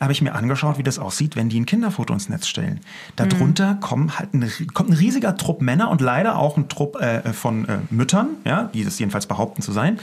habe 0.01 0.13
ich 0.13 0.23
mir 0.23 0.35
angeschaut, 0.35 0.79
wie 0.79 0.83
das 0.83 0.99
aussieht, 0.99 1.37
wenn 1.37 1.49
die 1.49 1.61
ein 1.61 1.67
Kinderfoto 1.67 2.13
ins 2.13 2.29
Netz 2.29 2.47
stellen. 2.47 2.81
Darunter 3.17 3.77
kommen 3.81 4.19
halt 4.19 4.35
ein, 4.35 4.51
kommt 4.75 4.91
ein 4.91 4.97
riesiger 4.97 5.37
Trupp 5.37 5.63
Männer 5.63 5.91
und 5.91 6.01
leider 6.01 6.39
auch 6.39 6.57
ein 6.57 6.69
Trupp 6.69 7.01
äh, 7.01 7.33
von 7.33 7.69
äh, 7.69 7.79
Müttern, 7.91 8.29
ja, 8.45 8.71
die 8.73 8.85
das 8.85 8.99
jedenfalls 8.99 9.27
behaupten 9.27 9.63
zu 9.63 9.73
sein, 9.73 9.99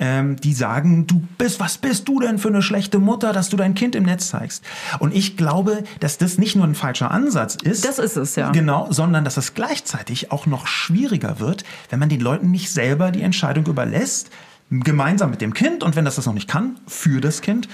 ähm, 0.00 0.36
die 0.36 0.54
sagen, 0.54 1.06
du 1.06 1.22
bist, 1.38 1.60
was 1.60 1.78
bist 1.78 2.08
du 2.08 2.20
denn 2.20 2.38
für 2.38 2.48
eine 2.48 2.62
schlechte 2.62 2.98
Mutter, 2.98 3.32
dass 3.32 3.48
du 3.48 3.56
dein 3.56 3.74
Kind 3.74 3.94
im 3.94 4.04
Netz 4.04 4.28
zeigst? 4.28 4.64
Und 4.98 5.14
ich 5.14 5.36
glaube, 5.36 5.84
dass 6.00 6.18
das 6.18 6.38
nicht 6.38 6.56
nur 6.56 6.64
ein 6.64 6.74
falscher 6.74 7.10
Ansatz 7.10 7.56
ist. 7.56 7.84
Das 7.84 7.98
ist 7.98 8.16
es, 8.16 8.36
ja. 8.36 8.50
Genau, 8.50 8.88
sondern 8.90 9.24
dass 9.24 9.36
es 9.36 9.54
gleichzeitig 9.54 10.32
auch 10.32 10.46
noch 10.46 10.66
schwieriger 10.66 11.40
wird, 11.40 11.64
wenn 11.90 11.98
man 11.98 12.08
den 12.08 12.20
Leuten 12.20 12.50
nicht 12.50 12.70
selber 12.70 13.10
die 13.10 13.22
Entscheidung 13.22 13.66
überlässt, 13.66 14.30
gemeinsam 14.70 15.30
mit 15.30 15.40
dem 15.40 15.54
Kind 15.54 15.82
und 15.82 15.96
wenn 15.96 16.04
das 16.04 16.16
das 16.16 16.26
noch 16.26 16.34
nicht 16.34 16.48
kann, 16.48 16.80
für 16.86 17.20
das 17.20 17.42
Kind, 17.42 17.68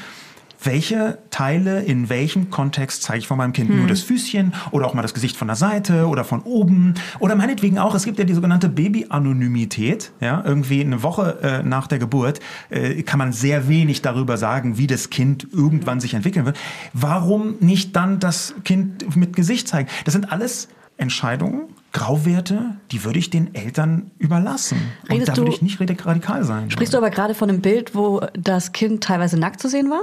welche 0.63 1.19
Teile 1.31 1.83
in 1.83 2.09
welchem 2.09 2.51
Kontext 2.51 3.03
zeige 3.03 3.21
ich 3.21 3.27
von 3.27 3.39
meinem 3.39 3.53
Kind? 3.53 3.71
Nur 3.71 3.87
das 3.87 4.03
Füßchen 4.03 4.53
oder 4.71 4.87
auch 4.87 4.95
mal 4.95 5.03
das 5.03 5.15
Gesicht 5.15 5.37
von 5.37 5.49
der 5.49 5.57
Seite 5.57 6.07
oder 6.07 6.25
von 6.25 6.41
oben 6.43 6.95
oder 7.19 7.35
meinetwegen 7.35 7.79
auch, 7.79 7.95
es 7.95 8.05
gibt 8.05 8.19
ja 8.19 8.25
die 8.25 8.35
sogenannte 8.35 8.69
Baby-Anonymität. 8.69 10.13
Ja, 10.21 10.43
irgendwie 10.45 10.81
eine 10.81 11.03
Woche 11.03 11.39
äh, 11.43 11.63
nach 11.63 11.87
der 11.87 11.99
Geburt 11.99 12.41
äh, 12.69 13.03
kann 13.03 13.19
man 13.19 13.33
sehr 13.33 13.69
wenig 13.69 14.03
darüber 14.03 14.37
sagen, 14.37 14.77
wie 14.79 14.87
das 14.87 15.11
Kind 15.11 15.47
irgendwann 15.53 16.01
sich 16.01 16.15
entwickeln 16.15 16.47
wird. 16.47 16.59
Warum 16.93 17.55
nicht 17.61 17.97
dann 17.97 18.21
das 18.21 18.55
Kind 18.65 19.17
mit 19.17 19.35
Gesicht 19.37 19.69
zeigen? 19.69 19.89
Das 20.05 20.13
sind 20.13 20.33
alles 20.33 20.69
Entscheidungen, 20.97 21.63
Grauwerte, 21.93 22.77
die 22.93 23.05
würde 23.05 23.19
ich 23.19 23.31
den 23.31 23.55
Eltern 23.55 24.11
überlassen. 24.19 24.79
Und 25.05 25.13
Redest 25.13 25.29
da 25.29 25.37
würde 25.39 25.51
ich 25.51 25.63
nicht 25.63 25.81
radik- 25.81 26.05
radikal 26.05 26.45
sein. 26.45 26.71
Sprichst 26.71 26.93
du 26.93 26.99
aber 26.99 27.11
gerade 27.11 27.35
von 27.35 27.49
einem 27.49 27.63
Bild, 27.63 27.95
wo 27.95 28.21
das 28.35 28.73
Kind 28.73 29.03
teilweise 29.03 29.39
nackt 29.39 29.61
zu 29.61 29.69
sehen 29.69 29.89
war? 29.89 30.03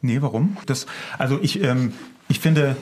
Nee, 0.00 0.22
warum? 0.22 0.56
Das, 0.66 0.86
also 1.18 1.38
ich, 1.42 1.62
ähm, 1.62 1.92
ich 2.28 2.38
finde, 2.40 2.76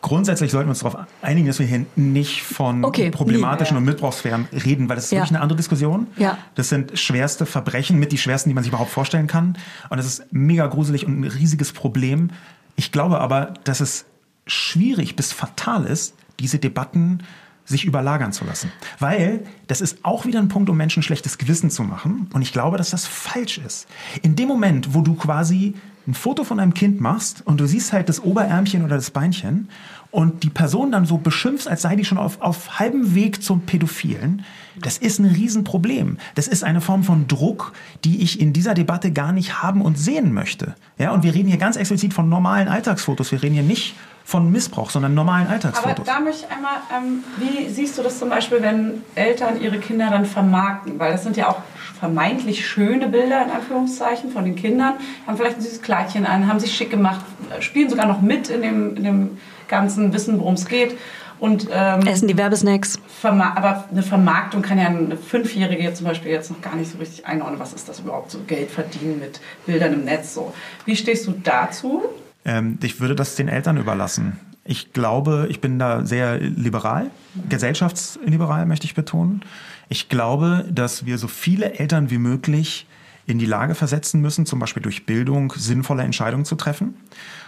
grundsätzlich 0.00 0.50
sollten 0.50 0.68
wir 0.68 0.70
uns 0.70 0.80
darauf 0.80 1.06
einigen, 1.22 1.46
dass 1.46 1.58
wir 1.58 1.66
hier 1.66 1.84
nicht 1.96 2.42
von 2.42 2.84
Okay, 2.84 3.10
problematischen 3.10 3.74
nee. 3.74 3.78
und 3.78 3.84
Missbrauchssphären 3.84 4.48
reden, 4.52 4.88
weil 4.88 4.96
das 4.96 5.06
ist 5.06 5.12
Ja. 5.12 5.18
wirklich 5.18 5.32
eine 5.32 5.40
andere 5.40 5.56
Diskussion. 5.56 6.06
Ja. 6.16 6.38
Das 6.54 6.68
sind 6.68 6.98
schwerste 6.98 7.46
Verbrechen, 7.46 7.98
mit 7.98 8.12
die 8.12 8.18
schwersten, 8.18 8.50
die 8.50 8.54
man 8.54 8.64
sich 8.64 8.70
überhaupt 8.70 8.90
vorstellen 8.90 9.26
kann. 9.26 9.56
Und 9.90 9.96
das 9.96 10.06
ist 10.06 10.24
mega 10.32 10.66
gruselig 10.66 11.06
und 11.06 11.20
ein 11.20 11.24
riesiges 11.24 11.72
Problem. 11.72 12.30
Ich 12.76 12.92
glaube 12.92 13.20
aber, 13.20 13.54
dass 13.64 13.80
es 13.80 14.06
schwierig 14.46 15.16
bis 15.16 15.32
fatal 15.32 15.84
ist, 15.84 16.14
diese 16.40 16.58
Debatten 16.58 17.20
sich 17.66 17.86
überlagern 17.86 18.32
zu 18.32 18.44
lassen. 18.44 18.70
Weil 18.98 19.44
das 19.68 19.80
ist 19.80 19.98
auch 20.04 20.26
wieder 20.26 20.38
ein 20.38 20.48
Punkt, 20.48 20.68
um 20.68 20.76
Menschen 20.76 21.02
schlechtes 21.02 21.38
Gewissen 21.38 21.70
zu 21.70 21.82
machen. 21.82 22.28
Und 22.34 22.42
ich 22.42 22.52
glaube, 22.52 22.76
dass 22.76 22.90
das 22.90 23.06
falsch 23.06 23.56
ist. 23.56 23.86
In 24.20 24.36
dem 24.36 24.48
Moment, 24.48 24.92
wo 24.92 25.00
du 25.00 25.14
quasi 25.14 25.74
ein 26.06 26.14
Foto 26.14 26.44
von 26.44 26.60
einem 26.60 26.74
Kind 26.74 27.00
machst 27.00 27.42
und 27.46 27.60
du 27.60 27.66
siehst 27.66 27.92
halt 27.92 28.08
das 28.08 28.22
Oberärmchen 28.22 28.84
oder 28.84 28.96
das 28.96 29.10
Beinchen 29.10 29.68
und 30.10 30.42
die 30.42 30.50
Person 30.50 30.92
dann 30.92 31.06
so 31.06 31.16
beschimpfst, 31.16 31.66
als 31.66 31.82
sei 31.82 31.96
die 31.96 32.04
schon 32.04 32.18
auf, 32.18 32.40
auf 32.40 32.78
halbem 32.78 33.14
Weg 33.14 33.42
zum 33.42 33.62
Pädophilen, 33.62 34.44
das 34.80 34.98
ist 34.98 35.18
ein 35.18 35.26
Riesenproblem. 35.26 36.18
Das 36.34 36.48
ist 36.48 36.64
eine 36.64 36.80
Form 36.80 37.04
von 37.04 37.26
Druck, 37.28 37.72
die 38.04 38.22
ich 38.22 38.40
in 38.40 38.52
dieser 38.52 38.74
Debatte 38.74 39.12
gar 39.12 39.32
nicht 39.32 39.62
haben 39.62 39.82
und 39.82 39.98
sehen 39.98 40.32
möchte. 40.32 40.74
Ja, 40.98 41.12
und 41.12 41.22
wir 41.22 41.34
reden 41.34 41.48
hier 41.48 41.58
ganz 41.58 41.76
explizit 41.76 42.14
von 42.14 42.28
normalen 42.28 42.68
Alltagsfotos. 42.68 43.32
Wir 43.32 43.42
reden 43.42 43.54
hier 43.54 43.62
nicht 43.62 43.94
von 44.24 44.50
Missbrauch, 44.50 44.90
sondern 44.90 45.14
normalen 45.14 45.46
Aber 45.46 45.54
Alltagsfotos. 45.54 46.06
da 46.06 46.18
möchte 46.18 46.46
ich 46.46 46.56
einmal, 46.56 46.76
ähm, 46.96 47.22
wie 47.38 47.68
siehst 47.68 47.98
du 47.98 48.02
das 48.02 48.18
zum 48.18 48.30
Beispiel, 48.30 48.62
wenn 48.62 49.02
Eltern 49.14 49.60
ihre 49.60 49.78
Kinder 49.78 50.08
dann 50.10 50.24
vermarkten? 50.24 50.98
Weil 50.98 51.12
das 51.12 51.24
sind 51.24 51.36
ja 51.36 51.48
auch 51.48 51.58
vermeintlich 52.00 52.66
schöne 52.66 53.08
Bilder, 53.08 53.44
in 53.44 53.50
Anführungszeichen, 53.50 54.30
von 54.30 54.44
den 54.44 54.56
Kindern. 54.56 54.94
Haben 55.26 55.36
vielleicht 55.36 55.56
ein 55.56 55.62
süßes 55.62 55.82
Kleidchen 55.82 56.26
an, 56.26 56.48
haben 56.48 56.58
sich 56.58 56.74
schick 56.74 56.90
gemacht, 56.90 57.20
spielen 57.60 57.90
sogar 57.90 58.06
noch 58.06 58.22
mit 58.22 58.48
in 58.48 58.62
dem, 58.62 58.96
in 58.96 59.04
dem 59.04 59.38
ganzen 59.68 60.12
Wissen, 60.12 60.38
worum 60.38 60.54
es 60.54 60.66
geht. 60.66 60.96
Und 61.38 61.68
ähm, 61.70 62.06
Essen 62.06 62.28
die 62.28 62.36
Werbesnacks. 62.36 62.98
Aber 63.22 63.84
eine 63.90 64.02
Vermarktung 64.02 64.62
kann 64.62 64.78
ja 64.78 64.86
eine 64.86 65.16
Fünfjährige 65.16 65.92
zum 65.94 66.06
Beispiel 66.06 66.30
jetzt 66.30 66.50
noch 66.50 66.60
gar 66.60 66.76
nicht 66.76 66.90
so 66.90 66.98
richtig 66.98 67.26
einordnen. 67.26 67.58
Was 67.60 67.72
ist 67.72 67.88
das 67.88 68.00
überhaupt 68.00 68.30
so 68.30 68.38
Geld 68.46 68.70
verdienen 68.70 69.18
mit 69.18 69.40
Bildern 69.66 69.94
im 69.94 70.04
Netz? 70.04 70.34
So, 70.34 70.54
wie 70.84 70.96
stehst 70.96 71.26
du 71.26 71.32
dazu? 71.32 72.02
Ähm, 72.44 72.78
ich 72.82 73.00
würde 73.00 73.14
das 73.14 73.34
den 73.36 73.48
Eltern 73.48 73.76
überlassen. 73.76 74.38
Ich 74.64 74.92
glaube, 74.92 75.46
ich 75.50 75.60
bin 75.60 75.78
da 75.78 76.06
sehr 76.06 76.38
liberal, 76.38 77.10
gesellschaftsliberal 77.50 78.64
möchte 78.64 78.86
ich 78.86 78.94
betonen. 78.94 79.42
Ich 79.90 80.08
glaube, 80.08 80.64
dass 80.70 81.04
wir 81.04 81.18
so 81.18 81.28
viele 81.28 81.78
Eltern 81.78 82.10
wie 82.10 82.16
möglich 82.16 82.86
in 83.26 83.38
die 83.38 83.46
Lage 83.46 83.74
versetzen 83.74 84.20
müssen, 84.20 84.46
zum 84.46 84.58
Beispiel 84.58 84.82
durch 84.82 85.06
Bildung 85.06 85.52
sinnvolle 85.56 86.02
Entscheidungen 86.02 86.44
zu 86.44 86.56
treffen. 86.56 86.94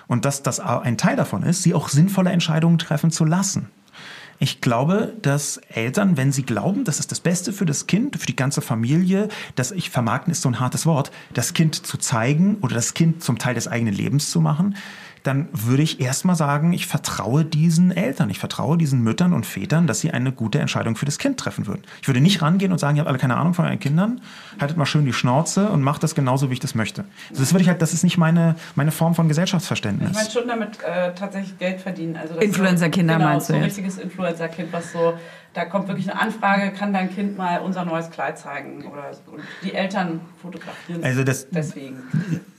Und 0.08 0.24
dass 0.24 0.42
das 0.42 0.60
ein 0.60 0.98
Teil 0.98 1.16
davon 1.16 1.42
ist, 1.42 1.62
sie 1.62 1.74
auch 1.74 1.88
sinnvolle 1.88 2.30
Entscheidungen 2.30 2.78
treffen 2.78 3.10
zu 3.10 3.24
lassen. 3.24 3.70
Ich 4.38 4.60
glaube, 4.60 5.14
dass 5.22 5.56
Eltern, 5.68 6.16
wenn 6.16 6.30
sie 6.30 6.42
glauben, 6.42 6.84
das 6.84 7.00
ist 7.00 7.10
das 7.10 7.20
Beste 7.20 7.52
für 7.52 7.64
das 7.64 7.86
Kind, 7.86 8.18
für 8.18 8.26
die 8.26 8.36
ganze 8.36 8.60
Familie, 8.60 9.28
dass 9.54 9.72
ich 9.72 9.88
vermarkten 9.88 10.30
ist 10.30 10.42
so 10.42 10.50
ein 10.50 10.60
hartes 10.60 10.84
Wort, 10.84 11.10
das 11.32 11.54
Kind 11.54 11.86
zu 11.86 11.96
zeigen 11.96 12.58
oder 12.60 12.74
das 12.74 12.92
Kind 12.92 13.22
zum 13.22 13.38
Teil 13.38 13.54
des 13.54 13.66
eigenen 13.66 13.94
Lebens 13.94 14.30
zu 14.30 14.40
machen, 14.42 14.76
dann 15.26 15.48
würde 15.52 15.82
ich 15.82 16.00
erstmal 16.00 16.36
sagen, 16.36 16.72
ich 16.72 16.86
vertraue 16.86 17.44
diesen 17.44 17.90
Eltern, 17.90 18.30
ich 18.30 18.38
vertraue 18.38 18.78
diesen 18.78 19.02
Müttern 19.02 19.32
und 19.32 19.44
Vätern, 19.46 19.86
dass 19.86 20.00
sie 20.00 20.10
eine 20.10 20.32
gute 20.32 20.58
Entscheidung 20.58 20.96
für 20.96 21.04
das 21.06 21.18
Kind 21.18 21.38
treffen 21.38 21.66
würden. 21.66 21.82
Ich 22.02 22.08
würde 22.08 22.20
nicht 22.20 22.42
rangehen 22.42 22.72
und 22.72 22.78
sagen, 22.78 22.96
ihr 22.96 23.00
habt 23.00 23.08
alle 23.08 23.18
keine 23.18 23.36
Ahnung 23.36 23.54
von 23.54 23.64
euren 23.64 23.78
Kindern, 23.78 24.20
haltet 24.60 24.76
mal 24.76 24.86
schön 24.86 25.04
die 25.04 25.12
Schnauze 25.12 25.68
und 25.68 25.82
macht 25.82 26.02
das 26.02 26.14
genauso, 26.14 26.48
wie 26.50 26.54
ich 26.54 26.60
das 26.60 26.74
möchte. 26.74 27.04
Also 27.30 27.42
das 27.42 27.52
würde 27.52 27.62
ich 27.62 27.68
halt, 27.68 27.82
das 27.82 27.92
ist 27.92 28.04
nicht 28.04 28.18
meine, 28.18 28.54
meine 28.74 28.92
Form 28.92 29.14
von 29.14 29.28
Gesellschaftsverständnis. 29.28 30.10
Ich 30.10 30.16
meine 30.16 30.30
schon 30.30 30.48
damit 30.48 30.78
äh, 30.82 31.12
tatsächlich 31.14 31.58
Geld 31.58 31.80
verdienen. 31.80 32.16
Also 32.16 32.34
das 32.34 32.44
Influencer-Kinder 32.44 33.14
genau, 33.16 33.26
meinst 33.28 33.48
du 33.48 33.52
so 33.52 33.56
ein 33.56 33.62
jetzt? 33.64 33.76
richtiges 33.78 33.98
Influencer-Kind, 33.98 34.72
was 34.72 34.92
so, 34.92 35.14
da 35.54 35.64
kommt 35.64 35.88
wirklich 35.88 36.10
eine 36.10 36.20
Anfrage, 36.20 36.70
kann 36.72 36.92
dein 36.92 37.12
Kind 37.14 37.36
mal 37.38 37.60
unser 37.60 37.84
neues 37.84 38.10
Kleid 38.10 38.38
zeigen 38.38 38.84
oder 38.86 39.12
so. 39.14 39.32
Und 39.32 39.42
die 39.64 39.74
Eltern 39.74 40.20
fotografieren 40.40 41.02
Also 41.02 41.24
das- 41.24 41.48
deswegen. 41.50 41.96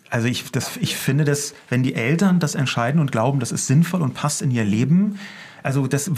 Also 0.09 0.27
ich, 0.27 0.51
das, 0.51 0.77
ich 0.77 0.95
finde, 0.95 1.25
dass 1.25 1.53
wenn 1.69 1.83
die 1.83 1.93
Eltern 1.95 2.39
das 2.39 2.55
entscheiden 2.55 3.01
und 3.01 3.11
glauben, 3.11 3.39
das 3.39 3.51
ist 3.51 3.67
sinnvoll 3.67 4.01
und 4.01 4.13
passt 4.13 4.41
in 4.41 4.51
ihr 4.51 4.63
Leben, 4.63 5.19
also 5.63 5.85
das 5.85 6.09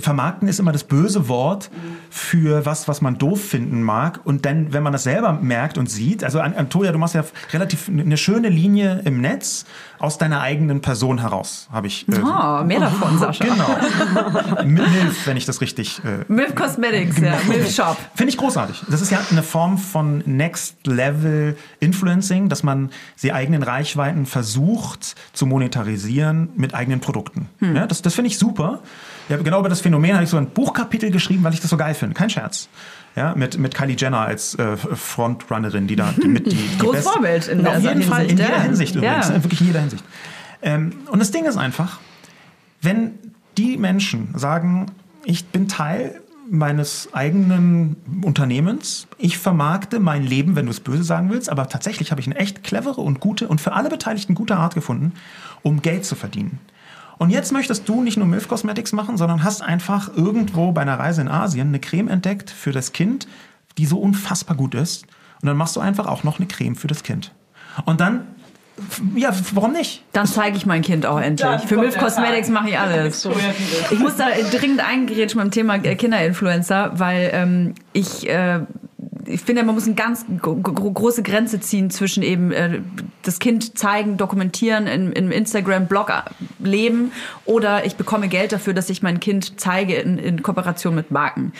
Vermarkten 0.00 0.48
ist 0.48 0.58
immer 0.58 0.72
das 0.72 0.82
böse 0.82 1.28
Wort 1.28 1.70
für 2.10 2.66
was, 2.66 2.88
was 2.88 3.02
man 3.02 3.18
doof 3.18 3.40
finden 3.40 3.80
mag. 3.80 4.20
Und 4.24 4.44
dann, 4.46 4.72
wenn 4.72 4.82
man 4.82 4.92
das 4.92 5.04
selber 5.04 5.34
merkt 5.34 5.78
und 5.78 5.88
sieht, 5.88 6.24
also 6.24 6.40
An- 6.40 6.54
Antonia, 6.54 6.90
du 6.90 6.98
machst 6.98 7.14
ja 7.14 7.24
relativ 7.52 7.88
eine 7.88 8.16
schöne 8.16 8.48
Linie 8.48 9.02
im 9.04 9.20
Netz 9.20 9.64
aus 9.98 10.18
deiner 10.18 10.40
eigenen 10.40 10.80
Person 10.80 11.18
heraus, 11.20 11.68
habe 11.72 11.86
ich. 11.86 12.06
äh, 12.08 12.12
Oh, 12.22 12.64
mehr 12.64 12.80
davon, 12.80 13.18
Sascha. 13.20 13.44
Genau. 13.44 14.64
Mit 14.64 14.90
Milf, 14.90 15.26
wenn 15.26 15.36
ich 15.36 15.44
das 15.46 15.60
richtig 15.60 16.00
äh, 16.04 16.24
Milf 16.30 16.54
Cosmetics, 16.54 17.18
ja. 17.18 17.34
Milf 17.48 17.74
Shop. 17.74 17.96
Finde 18.14 18.30
ich 18.30 18.36
großartig. 18.38 18.82
Das 18.90 19.00
ist 19.00 19.10
ja 19.10 19.20
eine 19.30 19.42
Form 19.42 19.78
von 19.78 20.22
Next 20.26 20.86
Level 20.86 21.56
Influencing, 21.80 22.48
dass 22.48 22.62
man 22.62 22.90
die 23.22 23.32
eigenen 23.32 23.62
Reichweiten 23.62 24.26
versucht 24.26 25.14
zu 25.32 25.46
monetarisieren 25.46 26.48
mit 26.56 26.74
eigenen 26.74 27.00
Produkten. 27.00 27.48
Ja, 27.60 27.86
das 27.86 28.02
das 28.02 28.14
finde 28.14 28.28
ich 28.28 28.38
super. 28.38 28.80
Ja, 29.28 29.36
genau 29.38 29.58
über 29.60 29.68
das 29.68 29.80
Phänomen 29.80 30.14
habe 30.14 30.24
ich 30.24 30.30
so 30.30 30.36
ein 30.36 30.50
Buchkapitel 30.50 31.10
geschrieben, 31.10 31.42
weil 31.42 31.52
ich 31.52 31.60
das 31.60 31.70
so 31.70 31.76
geil 31.76 31.94
finde. 31.94 32.14
Kein 32.14 32.30
Scherz. 32.30 32.68
Ja, 33.16 33.34
mit, 33.34 33.56
mit 33.58 33.74
Kylie 33.74 33.96
Jenner 33.96 34.20
als 34.20 34.54
äh, 34.56 34.76
Frontrunnerin, 34.76 35.86
die 35.86 35.96
da 35.96 36.12
die 36.12 36.28
mit 36.28 36.46
die, 36.52 36.54
die 36.56 36.78
Großes 36.78 37.04
beste- 37.04 37.10
Vorbild 37.12 37.48
in 37.48 37.66
Auf 37.66 37.80
der 37.80 37.92
jeden 37.94 38.02
Fall, 38.02 38.24
in 38.24 38.36
jeder 38.36 38.50
ja. 38.50 38.60
Hinsicht 38.60 38.94
übrigens. 38.94 39.28
Ja. 39.30 39.42
Wirklich 39.42 39.60
in 39.62 39.66
jeder 39.68 39.80
Hinsicht. 39.80 40.04
Ähm, 40.62 40.92
und 41.10 41.18
das 41.18 41.30
Ding 41.30 41.46
ist 41.46 41.56
einfach, 41.56 41.98
wenn 42.82 43.12
die 43.56 43.78
Menschen 43.78 44.28
sagen, 44.36 44.86
ich 45.24 45.46
bin 45.46 45.66
Teil 45.66 46.20
meines 46.48 47.08
eigenen 47.12 47.96
Unternehmens, 48.22 49.08
ich 49.18 49.38
vermarkte 49.38 49.98
mein 49.98 50.22
Leben, 50.22 50.54
wenn 50.54 50.66
du 50.66 50.70
es 50.70 50.80
böse 50.80 51.02
sagen 51.02 51.30
willst, 51.30 51.48
aber 51.48 51.68
tatsächlich 51.68 52.10
habe 52.12 52.20
ich 52.20 52.26
eine 52.28 52.36
echt 52.36 52.62
clevere 52.62 53.00
und 53.00 53.18
gute 53.18 53.48
und 53.48 53.60
für 53.60 53.72
alle 53.72 53.88
Beteiligten 53.88 54.34
gute 54.34 54.56
Art 54.56 54.74
gefunden, 54.74 55.12
um 55.62 55.82
Geld 55.82 56.04
zu 56.04 56.14
verdienen. 56.14 56.60
Und 57.18 57.30
jetzt 57.30 57.52
möchtest 57.52 57.88
du 57.88 58.02
nicht 58.02 58.16
nur 58.16 58.26
Milf 58.26 58.48
Cosmetics 58.48 58.92
machen, 58.92 59.16
sondern 59.16 59.42
hast 59.42 59.62
einfach 59.62 60.14
irgendwo 60.14 60.72
bei 60.72 60.82
einer 60.82 60.98
Reise 60.98 61.22
in 61.22 61.28
Asien 61.28 61.68
eine 61.68 61.80
Creme 61.80 62.08
entdeckt 62.08 62.50
für 62.50 62.72
das 62.72 62.92
Kind, 62.92 63.26
die 63.78 63.86
so 63.86 63.98
unfassbar 63.98 64.56
gut 64.56 64.74
ist. 64.74 65.04
Und 65.40 65.46
dann 65.46 65.56
machst 65.56 65.76
du 65.76 65.80
einfach 65.80 66.06
auch 66.06 66.24
noch 66.24 66.38
eine 66.38 66.46
Creme 66.46 66.76
für 66.76 66.88
das 66.88 67.02
Kind. 67.02 67.32
Und 67.84 68.00
dann, 68.00 68.26
ja, 69.14 69.34
warum 69.52 69.72
nicht? 69.72 70.02
Dann 70.12 70.26
zeige 70.26 70.56
ich 70.56 70.66
mein 70.66 70.82
Kind 70.82 71.06
auch 71.06 71.20
endlich. 71.20 71.48
Dann 71.48 71.60
Für 71.60 71.76
Milf 71.76 71.96
Cosmetics 71.98 72.48
mache 72.48 72.70
ich 72.70 72.78
alles. 72.78 73.24
Ja, 73.24 73.30
Ich 73.90 73.98
muss 73.98 74.16
da 74.16 74.28
dringend 74.50 74.86
eingerätschen 74.86 75.40
beim 75.40 75.50
Thema 75.50 75.76
äh, 75.76 75.94
Kinderinfluencer, 75.94 76.92
weil 76.98 77.30
ähm, 77.32 77.74
ich, 77.92 78.28
äh, 78.28 78.60
ich 79.26 79.40
finde, 79.42 79.62
man 79.64 79.74
muss 79.74 79.86
eine 79.86 79.94
ganz 79.94 80.24
gro 80.40 80.56
gro 80.56 80.90
große 80.90 81.22
Grenze 81.22 81.60
ziehen 81.60 81.90
zwischen 81.90 82.22
eben 82.22 82.52
äh, 82.52 82.80
das 83.22 83.38
Kind 83.38 83.78
zeigen, 83.78 84.16
dokumentieren, 84.16 84.86
in, 84.86 85.12
im 85.12 85.30
Instagram-Blog 85.30 86.12
leben 86.58 87.12
oder 87.44 87.84
ich 87.84 87.96
bekomme 87.96 88.28
Geld 88.28 88.52
dafür, 88.52 88.74
dass 88.74 88.90
ich 88.90 89.02
mein 89.02 89.20
Kind 89.20 89.60
zeige 89.60 89.96
in, 89.96 90.18
in 90.18 90.42
Kooperation 90.42 90.94
mit 90.94 91.10
Marken. 91.10 91.52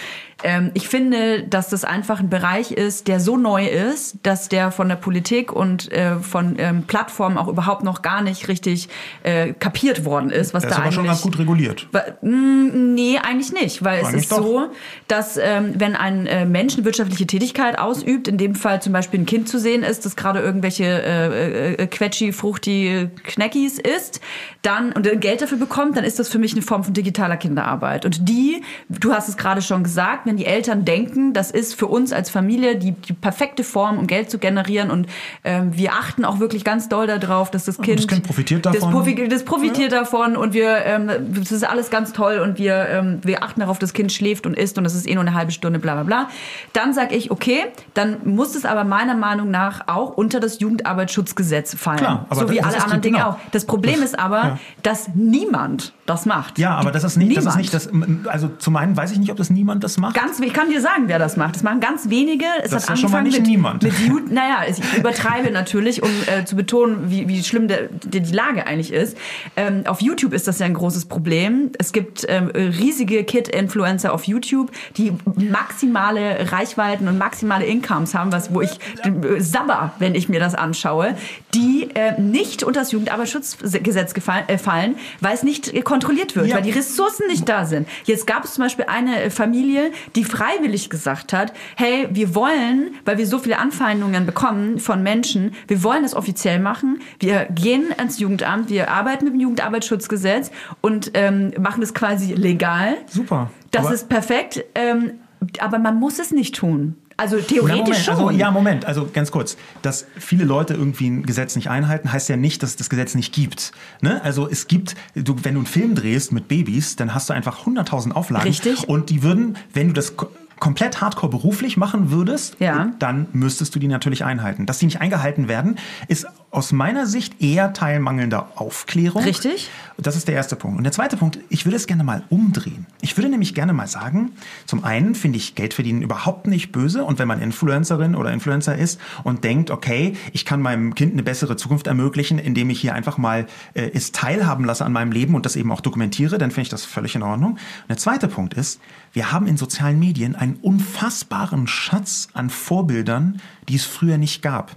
Ähm, 0.42 0.70
ich 0.74 0.88
finde, 0.88 1.44
dass 1.44 1.70
das 1.70 1.84
einfach 1.84 2.20
ein 2.20 2.28
Bereich 2.28 2.72
ist, 2.72 3.08
der 3.08 3.20
so 3.20 3.36
neu 3.36 3.66
ist, 3.66 4.18
dass 4.22 4.48
der 4.48 4.70
von 4.70 4.88
der 4.88 4.96
Politik 4.96 5.52
und 5.52 5.90
äh, 5.92 6.16
von 6.16 6.56
ähm, 6.58 6.82
Plattformen 6.82 7.38
auch 7.38 7.48
überhaupt 7.48 7.84
noch 7.84 8.02
gar 8.02 8.22
nicht 8.22 8.48
richtig 8.48 8.88
äh, 9.22 9.52
kapiert 9.54 10.04
worden 10.04 10.30
ist, 10.30 10.52
was 10.52 10.62
Das 10.64 10.72
da 10.72 10.76
ist 10.78 10.82
aber 10.82 10.92
schon 10.92 11.06
ganz 11.06 11.22
gut 11.22 11.38
reguliert. 11.38 11.88
Mm, 12.22 12.94
Nee, 12.96 13.18
eigentlich 13.18 13.52
nicht, 13.52 13.84
weil 13.84 14.00
es 14.00 14.08
Eigentlich 14.08 14.22
ist 14.22 14.32
doch. 14.32 14.42
so, 14.42 14.68
dass 15.08 15.36
ähm, 15.36 15.74
wenn 15.76 15.96
ein 15.96 16.26
äh, 16.26 16.46
Mensch 16.46 16.74
eine 16.74 16.84
wirtschaftliche 16.84 17.26
Tätigkeit 17.26 17.78
ausübt, 17.78 18.28
in 18.28 18.38
dem 18.38 18.54
Fall 18.54 18.80
zum 18.82 18.92
Beispiel 18.92 19.20
ein 19.20 19.26
Kind 19.26 19.48
zu 19.48 19.58
sehen 19.58 19.82
ist, 19.82 20.04
das 20.04 20.16
gerade 20.16 20.40
irgendwelche 20.40 20.84
äh, 20.84 21.74
äh, 21.74 21.86
Quetschi, 21.86 22.32
Fruchti, 22.32 23.08
Kneckis 23.24 23.78
isst, 23.78 24.20
dann 24.62 24.92
und 24.92 25.08
Geld 25.20 25.42
dafür 25.42 25.58
bekommt, 25.58 25.96
dann 25.96 26.04
ist 26.04 26.18
das 26.18 26.28
für 26.28 26.38
mich 26.38 26.52
eine 26.52 26.62
Form 26.62 26.84
von 26.84 26.94
digitaler 26.94 27.36
Kinderarbeit. 27.36 28.04
Und 28.04 28.28
die, 28.28 28.62
du 28.88 29.12
hast 29.12 29.28
es 29.28 29.36
gerade 29.36 29.62
schon 29.62 29.82
gesagt, 29.84 30.25
wenn 30.26 30.36
die 30.36 30.46
Eltern 30.46 30.84
denken, 30.84 31.32
das 31.32 31.50
ist 31.50 31.74
für 31.74 31.86
uns 31.86 32.12
als 32.12 32.30
Familie 32.30 32.76
die, 32.76 32.92
die 32.92 33.12
perfekte 33.12 33.64
Form, 33.64 33.98
um 33.98 34.06
Geld 34.06 34.30
zu 34.30 34.38
generieren 34.38 34.90
und 34.90 35.06
ähm, 35.44 35.76
wir 35.76 35.92
achten 35.92 36.24
auch 36.24 36.38
wirklich 36.40 36.64
ganz 36.64 36.88
doll 36.88 37.06
darauf, 37.06 37.50
dass 37.50 37.64
das 37.64 37.78
Kind, 37.80 38.06
Kind 38.08 38.24
profitiert 38.24 38.66
Das, 38.66 38.74
davon. 38.74 38.90
profi 38.92 39.28
das 39.28 39.44
profitiert 39.44 39.92
davon 39.92 40.36
und 40.36 40.52
wir, 40.54 40.84
ähm, 40.84 41.10
das 41.34 41.52
ist 41.52 41.64
alles 41.64 41.90
ganz 41.90 42.12
toll 42.12 42.38
und 42.38 42.58
wir, 42.58 42.88
ähm, 42.88 43.20
wir 43.22 43.42
achten 43.42 43.60
darauf, 43.60 43.78
das 43.78 43.92
Kind 43.92 44.12
schläft 44.12 44.46
und 44.46 44.54
isst 44.56 44.76
und 44.78 44.84
das 44.84 44.94
ist 44.94 45.08
eh 45.08 45.14
nur 45.14 45.22
eine 45.22 45.34
halbe 45.34 45.52
Stunde, 45.52 45.78
bla 45.78 45.94
bla 45.94 46.02
bla. 46.02 46.28
Dann 46.72 46.92
sage 46.92 47.14
ich, 47.14 47.30
okay, 47.30 47.64
dann 47.94 48.18
muss 48.24 48.54
es 48.54 48.64
aber 48.64 48.84
meiner 48.84 49.14
Meinung 49.14 49.50
nach 49.50 49.88
auch 49.88 50.16
unter 50.16 50.40
das 50.40 50.58
Jugendarbeitsschutzgesetz 50.60 51.74
fallen. 51.76 51.98
Klar, 51.98 52.26
aber 52.28 52.40
so 52.40 52.50
wie 52.50 52.56
das 52.56 52.66
alle 52.66 52.82
anderen 52.82 53.02
Dinge 53.02 53.18
genau. 53.18 53.30
auch. 53.30 53.38
Das 53.52 53.64
Problem 53.66 54.00
Das- 54.00 54.10
ist 54.10 54.18
aber, 54.18 54.36
ja. 54.42 54.58
dass 54.82 55.08
niemand 55.14 55.92
das 56.06 56.26
macht. 56.26 56.58
Ja, 56.58 56.74
aber 56.76 56.90
das 56.92 57.04
ist 57.04 57.16
nicht, 57.16 57.36
das 57.36 57.44
ist 57.46 57.56
Niemand. 57.56 58.12
nicht 58.12 58.24
das, 58.24 58.32
also 58.32 58.48
zum 58.58 58.76
einen 58.76 58.96
weiß 58.96 59.12
ich 59.12 59.18
nicht, 59.18 59.30
ob 59.30 59.36
das 59.36 59.50
niemand 59.50 59.84
das 59.84 59.98
macht. 59.98 60.14
Ganz, 60.14 60.38
ich 60.40 60.52
kann 60.52 60.70
dir 60.70 60.80
sagen, 60.80 61.04
wer 61.06 61.18
das 61.18 61.36
macht. 61.36 61.56
Das 61.56 61.62
machen 61.62 61.80
ganz 61.80 62.08
wenige. 62.08 62.44
Es 62.62 62.70
Das 62.70 62.88
hat 62.88 62.94
ist 62.94 63.00
schon 63.00 63.10
mal 63.10 63.22
nicht 63.22 63.38
mit, 63.38 63.46
niemand. 63.46 63.82
mit 63.82 63.92
Ju- 63.94 64.20
naja, 64.30 64.58
ich 64.68 64.78
übertreibe 64.98 65.50
natürlich, 65.50 66.02
um 66.02 66.10
äh, 66.26 66.44
zu 66.44 66.56
betonen, 66.56 67.10
wie, 67.10 67.28
wie 67.28 67.42
schlimm 67.42 67.68
der, 67.68 67.88
die, 67.90 68.20
die 68.20 68.32
Lage 68.34 68.66
eigentlich 68.66 68.92
ist. 68.92 69.16
Ähm, 69.56 69.82
auf 69.86 70.00
YouTube 70.00 70.32
ist 70.32 70.46
das 70.48 70.58
ja 70.58 70.66
ein 70.66 70.74
großes 70.74 71.06
Problem. 71.06 71.70
Es 71.78 71.92
gibt 71.92 72.24
ähm, 72.28 72.48
riesige 72.54 73.24
Kid-Influencer 73.24 74.12
auf 74.14 74.24
YouTube, 74.24 74.70
die 74.96 75.12
maximale 75.34 76.52
Reichweiten 76.52 77.08
und 77.08 77.18
maximale 77.18 77.64
Incomes 77.66 78.14
haben, 78.14 78.32
was 78.32 78.52
wo 78.54 78.60
ich 78.60 78.78
äh, 79.04 79.40
sabber, 79.40 79.92
wenn 79.98 80.14
ich 80.14 80.28
mir 80.28 80.40
das 80.40 80.54
anschaue, 80.54 81.16
die 81.54 81.88
äh, 81.94 82.20
nicht 82.20 82.62
unter 82.62 82.80
das 82.80 82.92
Jugendarbeitsschutzgesetz 82.92 84.14
gefallen, 84.14 84.44
äh, 84.48 84.58
fallen, 84.58 84.96
weil 85.20 85.34
es 85.34 85.42
nicht 85.42 85.72
äh, 85.74 85.82
kontrolliert 85.96 86.36
wird, 86.36 86.46
Ja. 86.46 86.56
weil 86.56 86.62
die 86.62 86.70
Ressourcen 86.70 87.26
nicht 87.28 87.48
da 87.48 87.64
sind. 87.64 87.88
Jetzt 88.04 88.26
gab 88.26 88.44
es 88.44 88.54
zum 88.54 88.64
Beispiel 88.64 88.84
eine 88.88 89.22
äh, 89.24 89.30
Familie, 89.30 89.90
die 90.14 90.24
freiwillig 90.24 90.90
gesagt 90.90 91.32
hat, 91.32 91.52
hey, 91.76 92.06
wir 92.10 92.34
wollen, 92.34 92.94
weil 93.04 93.18
wir 93.18 93.26
so 93.26 93.38
viele 93.38 93.58
Anfeindungen 93.58 94.26
bekommen 94.26 94.78
von 94.78 95.02
Menschen, 95.02 95.52
wir 95.68 95.82
wollen 95.82 96.02
das 96.02 96.14
offiziell 96.14 96.58
machen, 96.60 97.00
wir 97.20 97.46
gehen 97.54 97.86
ans 97.96 98.18
Jugendamt, 98.18 98.68
wir 98.70 98.90
arbeiten 98.90 99.24
mit 99.24 99.34
dem 99.34 99.40
Jugendarbeitsschutzgesetz 99.40 100.50
und 100.80 101.10
ähm, 101.14 101.52
machen 101.58 101.80
das 101.80 101.94
quasi 101.94 102.34
legal. 102.34 102.96
Super. 103.08 103.50
Das 103.70 103.86
Aber- 103.86 103.94
ist 103.94 104.08
perfekt, 104.08 104.64
ähm, 104.74 105.12
aber 105.60 105.78
man 105.78 105.98
muss 105.98 106.18
es 106.18 106.30
nicht 106.30 106.54
tun. 106.56 106.96
Also 107.16 107.36
Na, 107.36 107.42
theoretisch 107.42 107.78
Moment, 107.78 107.96
schon. 107.96 108.14
Also, 108.14 108.30
ja, 108.30 108.50
Moment, 108.50 108.84
also 108.84 109.08
ganz 109.10 109.30
kurz. 109.30 109.56
Dass 109.82 110.06
viele 110.18 110.44
Leute 110.44 110.74
irgendwie 110.74 111.08
ein 111.08 111.22
Gesetz 111.24 111.56
nicht 111.56 111.70
einhalten, 111.70 112.12
heißt 112.12 112.28
ja 112.28 112.36
nicht, 112.36 112.62
dass 112.62 112.70
es 112.70 112.76
das 112.76 112.90
Gesetz 112.90 113.14
nicht 113.14 113.32
gibt. 113.32 113.72
Ne? 114.02 114.22
Also 114.22 114.48
es 114.48 114.66
gibt, 114.66 114.96
du, 115.14 115.36
wenn 115.42 115.54
du 115.54 115.60
einen 115.60 115.66
Film 115.66 115.94
drehst 115.94 116.32
mit 116.32 116.48
Babys, 116.48 116.96
dann 116.96 117.14
hast 117.14 117.30
du 117.30 117.32
einfach 117.32 117.66
100.000 117.66 118.12
Auflagen. 118.12 118.46
Richtig. 118.46 118.88
Und 118.88 119.08
die 119.08 119.22
würden, 119.22 119.56
wenn 119.72 119.88
du 119.88 119.94
das 119.94 120.14
komplett 120.58 121.00
hardcore 121.00 121.30
beruflich 121.30 121.76
machen 121.76 122.10
würdest, 122.10 122.56
Ja. 122.60 122.92
dann 122.98 123.26
müsstest 123.32 123.74
du 123.74 123.78
die 123.78 123.88
natürlich 123.88 124.24
einhalten. 124.24 124.66
Dass 124.66 124.78
die 124.78 124.86
nicht 124.86 125.00
eingehalten 125.00 125.48
werden, 125.48 125.76
ist 126.08 126.26
aus 126.50 126.72
meiner 126.72 127.06
Sicht 127.06 127.42
eher 127.42 127.74
Teil 127.74 128.00
mangelnder 128.00 128.52
Aufklärung. 128.54 129.22
Richtig. 129.22 129.68
Das 129.98 130.16
ist 130.16 130.28
der 130.28 130.34
erste 130.34 130.56
Punkt. 130.56 130.78
Und 130.78 130.84
der 130.84 130.92
zweite 130.92 131.16
Punkt, 131.18 131.38
ich 131.50 131.66
würde 131.66 131.76
es 131.76 131.86
gerne 131.86 132.04
mal 132.04 132.22
umdrehen. 132.30 132.86
Ich 133.02 133.16
würde 133.18 133.28
nämlich 133.28 133.54
gerne 133.54 133.74
mal 133.74 133.86
sagen, 133.86 134.32
zum 134.64 134.82
einen 134.84 135.14
finde 135.14 135.36
ich 135.36 135.54
Geld 135.54 135.74
verdienen 135.74 136.00
überhaupt 136.00 136.46
nicht 136.46 136.72
böse. 136.72 137.04
Und 137.04 137.18
wenn 137.18 137.28
man 137.28 137.42
Influencerin 137.42 138.14
oder 138.14 138.32
Influencer 138.32 138.76
ist 138.76 138.98
und 139.24 139.44
denkt, 139.44 139.70
okay, 139.70 140.14
ich 140.32 140.44
kann 140.46 140.62
meinem 140.62 140.94
Kind 140.94 141.12
eine 141.12 141.22
bessere 141.22 141.56
Zukunft 141.56 141.86
ermöglichen, 141.86 142.38
indem 142.38 142.70
ich 142.70 142.80
hier 142.80 142.94
einfach 142.94 143.18
mal 143.18 143.46
äh, 143.74 143.90
es 143.92 144.12
teilhaben 144.12 144.64
lasse 144.64 144.84
an 144.84 144.92
meinem 144.92 145.12
Leben 145.12 145.34
und 145.34 145.44
das 145.44 145.56
eben 145.56 145.70
auch 145.72 145.80
dokumentiere, 145.82 146.38
dann 146.38 146.50
finde 146.50 146.62
ich 146.62 146.68
das 146.70 146.84
völlig 146.86 147.14
in 147.14 147.22
Ordnung. 147.22 147.52
Und 147.52 147.88
der 147.90 147.98
zweite 147.98 148.28
Punkt 148.28 148.54
ist, 148.54 148.80
wir 149.16 149.32
haben 149.32 149.46
in 149.46 149.56
sozialen 149.56 149.98
Medien 149.98 150.36
einen 150.36 150.56
unfassbaren 150.56 151.66
Schatz 151.66 152.28
an 152.34 152.50
Vorbildern, 152.50 153.40
die 153.66 153.76
es 153.76 153.86
früher 153.86 154.18
nicht 154.18 154.42
gab. 154.42 154.76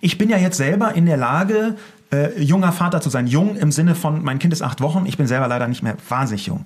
Ich 0.00 0.18
bin 0.18 0.30
ja 0.30 0.36
jetzt 0.36 0.56
selber 0.56 0.94
in 0.94 1.04
der 1.04 1.16
Lage, 1.16 1.74
äh, 2.12 2.40
junger 2.40 2.70
Vater 2.70 3.00
zu 3.00 3.10
sein. 3.10 3.26
Jung 3.26 3.56
im 3.56 3.72
Sinne 3.72 3.96
von, 3.96 4.22
mein 4.22 4.38
Kind 4.38 4.52
ist 4.52 4.62
acht 4.62 4.80
Wochen, 4.82 5.04
ich 5.04 5.16
bin 5.16 5.26
selber 5.26 5.48
leider 5.48 5.66
nicht 5.66 5.82
mehr 5.82 5.96
wahnsinnig 6.08 6.46
jung. 6.46 6.64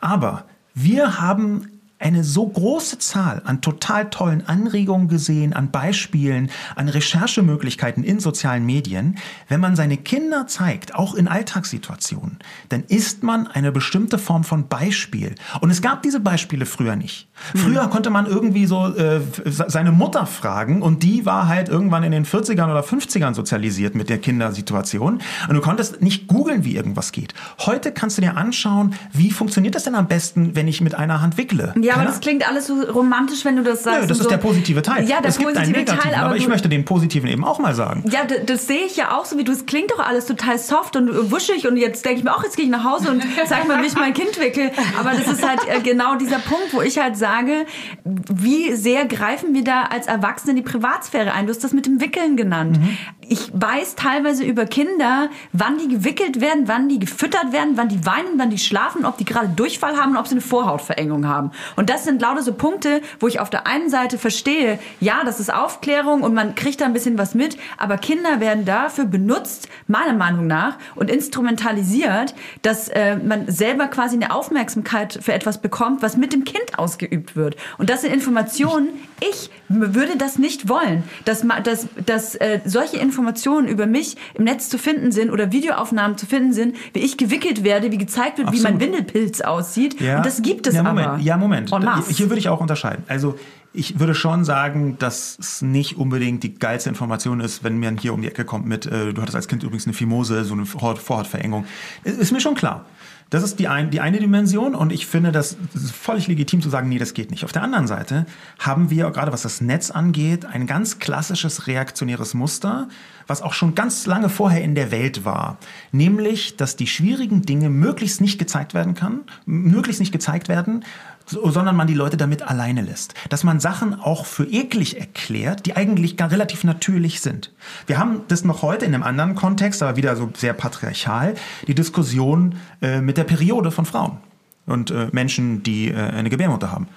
Aber 0.00 0.44
wir 0.72 1.20
haben 1.20 1.73
eine 2.04 2.22
so 2.22 2.46
große 2.46 2.98
Zahl 2.98 3.40
an 3.46 3.62
total 3.62 4.10
tollen 4.10 4.46
Anregungen 4.46 5.08
gesehen, 5.08 5.54
an 5.54 5.70
Beispielen, 5.70 6.50
an 6.76 6.90
Recherchemöglichkeiten 6.90 8.04
in 8.04 8.20
sozialen 8.20 8.66
Medien. 8.66 9.16
Wenn 9.48 9.60
man 9.60 9.74
seine 9.74 9.96
Kinder 9.96 10.46
zeigt, 10.46 10.94
auch 10.94 11.14
in 11.14 11.28
Alltagssituationen, 11.28 12.40
dann 12.68 12.84
ist 12.84 13.22
man 13.22 13.46
eine 13.46 13.72
bestimmte 13.72 14.18
Form 14.18 14.44
von 14.44 14.68
Beispiel. 14.68 15.34
Und 15.62 15.70
es 15.70 15.80
gab 15.80 16.02
diese 16.02 16.20
Beispiele 16.20 16.66
früher 16.66 16.94
nicht. 16.94 17.26
Früher 17.54 17.88
konnte 17.88 18.10
man 18.10 18.26
irgendwie 18.26 18.66
so 18.66 18.94
äh, 18.94 19.20
seine 19.46 19.90
Mutter 19.90 20.26
fragen 20.26 20.82
und 20.82 21.02
die 21.02 21.24
war 21.24 21.48
halt 21.48 21.70
irgendwann 21.70 22.02
in 22.02 22.12
den 22.12 22.26
40ern 22.26 22.70
oder 22.70 22.82
50ern 22.82 23.32
sozialisiert 23.34 23.94
mit 23.94 24.10
der 24.10 24.18
Kindersituation. 24.18 25.20
Und 25.48 25.54
du 25.54 25.60
konntest 25.62 26.02
nicht 26.02 26.26
googeln, 26.26 26.64
wie 26.64 26.76
irgendwas 26.76 27.12
geht. 27.12 27.32
Heute 27.60 27.92
kannst 27.92 28.18
du 28.18 28.22
dir 28.22 28.36
anschauen, 28.36 28.94
wie 29.12 29.30
funktioniert 29.30 29.74
das 29.74 29.84
denn 29.84 29.94
am 29.94 30.06
besten, 30.06 30.54
wenn 30.54 30.68
ich 30.68 30.82
mit 30.82 30.94
einer 30.94 31.22
Hand 31.22 31.38
wickle. 31.38 31.74
Ja, 31.80 31.93
aber 31.94 32.02
Keine 32.02 32.10
das 32.10 32.20
klingt 32.20 32.48
alles 32.48 32.66
so 32.66 32.80
romantisch, 32.82 33.44
wenn 33.44 33.56
du 33.56 33.62
das 33.62 33.82
sagst. 33.82 34.02
Nö, 34.02 34.06
das 34.08 34.18
ist 34.18 34.24
so. 34.24 34.28
der 34.28 34.36
positive 34.38 34.82
Teil. 34.82 35.08
Ja, 35.08 35.20
der 35.20 35.30
es 35.30 35.38
gibt 35.38 35.48
einen 35.48 35.56
positive 35.56 35.78
negativen, 35.80 36.02
Teil, 36.10 36.14
aber, 36.14 36.26
aber 36.26 36.36
ich 36.36 36.48
möchte 36.48 36.68
den 36.68 36.84
positiven 36.84 37.28
eben 37.28 37.44
auch 37.44 37.58
mal 37.58 37.74
sagen. 37.74 38.04
Ja, 38.10 38.24
d- 38.24 38.44
das 38.44 38.66
sehe 38.66 38.84
ich 38.84 38.96
ja 38.96 39.16
auch 39.16 39.24
so 39.24 39.38
wie 39.38 39.44
du. 39.44 39.52
Es 39.52 39.66
klingt 39.66 39.90
doch 39.90 39.98
alles 40.00 40.26
total 40.26 40.58
soft 40.58 40.96
und 40.96 41.30
wuschig 41.30 41.66
und 41.66 41.76
jetzt 41.76 42.04
denke 42.04 42.18
ich 42.18 42.24
mir 42.24 42.34
auch, 42.36 42.42
jetzt 42.44 42.56
gehe 42.56 42.64
ich 42.66 42.70
nach 42.70 42.84
Hause 42.84 43.10
und 43.10 43.22
zeig 43.46 43.66
mal, 43.68 43.82
wie 43.82 43.86
ich 43.86 43.94
mein 43.96 44.12
Kind 44.14 44.38
wickel. 44.40 44.70
Aber 44.98 45.10
das 45.12 45.26
ist 45.26 45.46
halt 45.48 45.60
äh, 45.68 45.80
genau 45.80 46.16
dieser 46.16 46.38
Punkt, 46.38 46.72
wo 46.72 46.82
ich 46.82 46.98
halt 46.98 47.16
sage, 47.16 47.66
wie 48.04 48.72
sehr 48.74 49.06
greifen 49.06 49.54
wir 49.54 49.64
da 49.64 49.82
als 49.84 50.06
Erwachsene 50.06 50.50
in 50.50 50.56
die 50.56 50.62
Privatsphäre 50.62 51.32
ein? 51.32 51.46
Du 51.46 51.50
hast 51.52 51.62
das 51.64 51.72
mit 51.72 51.86
dem 51.86 52.00
Wickeln 52.00 52.36
genannt. 52.36 52.78
Ich 53.26 53.50
weiß 53.54 53.94
teilweise 53.94 54.44
über 54.44 54.66
Kinder, 54.66 55.28
wann 55.52 55.78
die 55.78 55.88
gewickelt 55.88 56.40
werden, 56.40 56.64
wann 56.66 56.88
die 56.88 56.98
gefüttert 56.98 57.52
werden, 57.52 57.72
wann 57.76 57.88
die 57.88 58.04
weinen, 58.04 58.36
wann 58.38 58.50
die 58.50 58.58
schlafen, 58.58 59.04
ob 59.06 59.16
die 59.18 59.24
gerade 59.24 59.48
Durchfall 59.48 59.96
haben 59.96 60.12
und 60.12 60.16
ob 60.18 60.26
sie 60.26 60.32
eine 60.32 60.40
Vorhautverengung 60.40 61.26
haben. 61.26 61.50
Und 61.76 61.90
das 61.90 62.04
sind 62.04 62.20
lauter 62.20 62.42
so 62.42 62.54
Punkte, 62.54 63.00
wo 63.20 63.28
ich 63.28 63.40
auf 63.40 63.50
der 63.50 63.66
einen 63.66 63.90
Seite 63.90 64.18
verstehe, 64.18 64.78
ja, 65.00 65.22
das 65.24 65.40
ist 65.40 65.52
Aufklärung 65.52 66.22
und 66.22 66.34
man 66.34 66.54
kriegt 66.54 66.80
da 66.80 66.84
ein 66.84 66.92
bisschen 66.92 67.18
was 67.18 67.34
mit, 67.34 67.56
aber 67.78 67.98
Kinder 67.98 68.40
werden 68.40 68.64
dafür 68.64 69.04
benutzt, 69.04 69.68
meiner 69.86 70.12
Meinung 70.12 70.46
nach, 70.46 70.78
und 70.94 71.10
instrumentalisiert, 71.10 72.34
dass 72.62 72.88
äh, 72.88 73.16
man 73.16 73.50
selber 73.50 73.88
quasi 73.88 74.16
eine 74.16 74.34
Aufmerksamkeit 74.34 75.18
für 75.20 75.32
etwas 75.32 75.58
bekommt, 75.58 76.02
was 76.02 76.16
mit 76.16 76.32
dem 76.32 76.44
Kind 76.44 76.78
ausgeübt 76.78 77.36
wird. 77.36 77.56
Und 77.78 77.90
das 77.90 78.02
sind 78.02 78.12
Informationen, 78.12 78.88
ich 79.20 79.50
würde 79.80 80.16
das 80.16 80.38
nicht 80.38 80.68
wollen, 80.68 81.02
dass, 81.24 81.44
dass, 81.62 81.88
dass 82.04 82.34
äh, 82.36 82.60
solche 82.64 82.96
Informationen 82.98 83.68
über 83.68 83.86
mich 83.86 84.16
im 84.34 84.44
Netz 84.44 84.68
zu 84.68 84.78
finden 84.78 85.12
sind 85.12 85.30
oder 85.30 85.52
Videoaufnahmen 85.52 86.16
zu 86.18 86.26
finden 86.26 86.52
sind, 86.52 86.76
wie 86.92 87.00
ich 87.00 87.16
gewickelt 87.16 87.64
werde, 87.64 87.90
wie 87.92 87.98
gezeigt 87.98 88.38
wird, 88.38 88.52
wie 88.52 88.60
mein 88.60 88.74
Absolut. 88.74 88.80
Windelpilz 88.80 89.40
aussieht. 89.40 90.00
Und 90.00 90.24
das 90.24 90.42
gibt 90.42 90.66
es 90.66 90.74
ja, 90.74 90.82
Moment. 90.82 91.06
aber. 91.08 91.18
Ja, 91.20 91.36
Moment. 91.36 91.70
Hier 92.08 92.30
würde 92.30 92.38
ich 92.38 92.48
auch 92.48 92.60
unterscheiden. 92.60 93.04
Also 93.08 93.36
ich 93.72 93.98
würde 93.98 94.14
schon 94.14 94.44
sagen, 94.44 94.96
dass 94.98 95.36
es 95.38 95.60
nicht 95.60 95.96
unbedingt 95.96 96.42
die 96.44 96.54
geilste 96.54 96.88
Information 96.88 97.40
ist, 97.40 97.64
wenn 97.64 97.80
man 97.80 97.96
hier 97.96 98.14
um 98.14 98.22
die 98.22 98.28
Ecke 98.28 98.44
kommt 98.44 98.66
mit, 98.66 98.86
äh, 98.86 99.12
du 99.12 99.20
hattest 99.20 99.34
als 99.34 99.48
Kind 99.48 99.64
übrigens 99.64 99.86
eine 99.86 99.94
Phimose, 99.94 100.44
so 100.44 100.54
eine 100.54 100.64
Vorhaut- 100.64 100.98
Vorhautverengung. 100.98 101.66
Ist 102.04 102.30
mir 102.32 102.40
schon 102.40 102.54
klar. 102.54 102.84
Das 103.30 103.42
ist 103.42 103.58
die, 103.58 103.68
ein, 103.68 103.90
die 103.90 104.00
eine 104.00 104.18
Dimension 104.20 104.74
und 104.74 104.92
ich 104.92 105.06
finde 105.06 105.32
das 105.32 105.56
völlig 105.92 106.28
legitim 106.28 106.62
zu 106.62 106.70
sagen, 106.70 106.88
nee, 106.88 106.98
das 106.98 107.14
geht 107.14 107.30
nicht. 107.30 107.44
Auf 107.44 107.52
der 107.52 107.62
anderen 107.62 107.86
Seite 107.86 108.26
haben 108.58 108.90
wir, 108.90 109.10
gerade 109.10 109.32
was 109.32 109.42
das 109.42 109.60
Netz 109.60 109.90
angeht, 109.90 110.44
ein 110.44 110.66
ganz 110.66 110.98
klassisches 110.98 111.66
reaktionäres 111.66 112.34
Muster, 112.34 112.88
was 113.26 113.42
auch 113.42 113.52
schon 113.52 113.74
ganz 113.74 114.06
lange 114.06 114.28
vorher 114.28 114.62
in 114.62 114.74
der 114.74 114.90
Welt 114.90 115.24
war. 115.24 115.58
Nämlich, 115.92 116.56
dass 116.56 116.76
die 116.76 116.86
schwierigen 116.86 117.42
Dinge 117.42 117.70
möglichst 117.70 118.20
nicht 118.20 118.38
gezeigt 118.38 118.74
werden 118.74 118.94
kann, 118.94 119.20
möglichst 119.46 120.00
nicht 120.00 120.12
gezeigt 120.12 120.48
werden, 120.48 120.84
so- 121.26 121.50
sondern 121.50 121.76
man 121.76 121.86
die 121.86 121.94
Leute 121.94 122.16
damit 122.16 122.42
alleine 122.42 122.82
lässt. 122.82 123.14
Dass 123.30 123.44
man 123.44 123.60
Sachen 123.60 123.94
auch 124.00 124.26
für 124.26 124.44
eklig 124.44 124.98
erklärt, 124.98 125.66
die 125.66 125.76
eigentlich 125.76 126.16
gar 126.16 126.30
relativ 126.30 126.64
natürlich 126.64 127.20
sind. 127.20 127.52
Wir 127.86 127.98
haben 127.98 128.20
das 128.28 128.44
noch 128.44 128.62
heute 128.62 128.84
in 128.84 128.94
einem 128.94 129.02
anderen 129.04 129.34
Kontext, 129.34 129.82
aber 129.82 129.96
wieder 129.96 130.16
so 130.16 130.30
sehr 130.36 130.52
patriarchal, 130.52 131.34
die 131.66 131.74
Diskussion 131.74 132.56
äh, 132.82 133.00
mit 133.00 133.16
der 133.16 133.24
Periode 133.24 133.70
von 133.70 133.86
Frauen 133.86 134.18
und 134.66 134.90
äh, 134.90 135.08
Menschen, 135.12 135.62
die 135.62 135.88
äh, 135.90 135.94
eine 135.96 136.30
Gebärmutter 136.30 136.72
haben. 136.72 136.88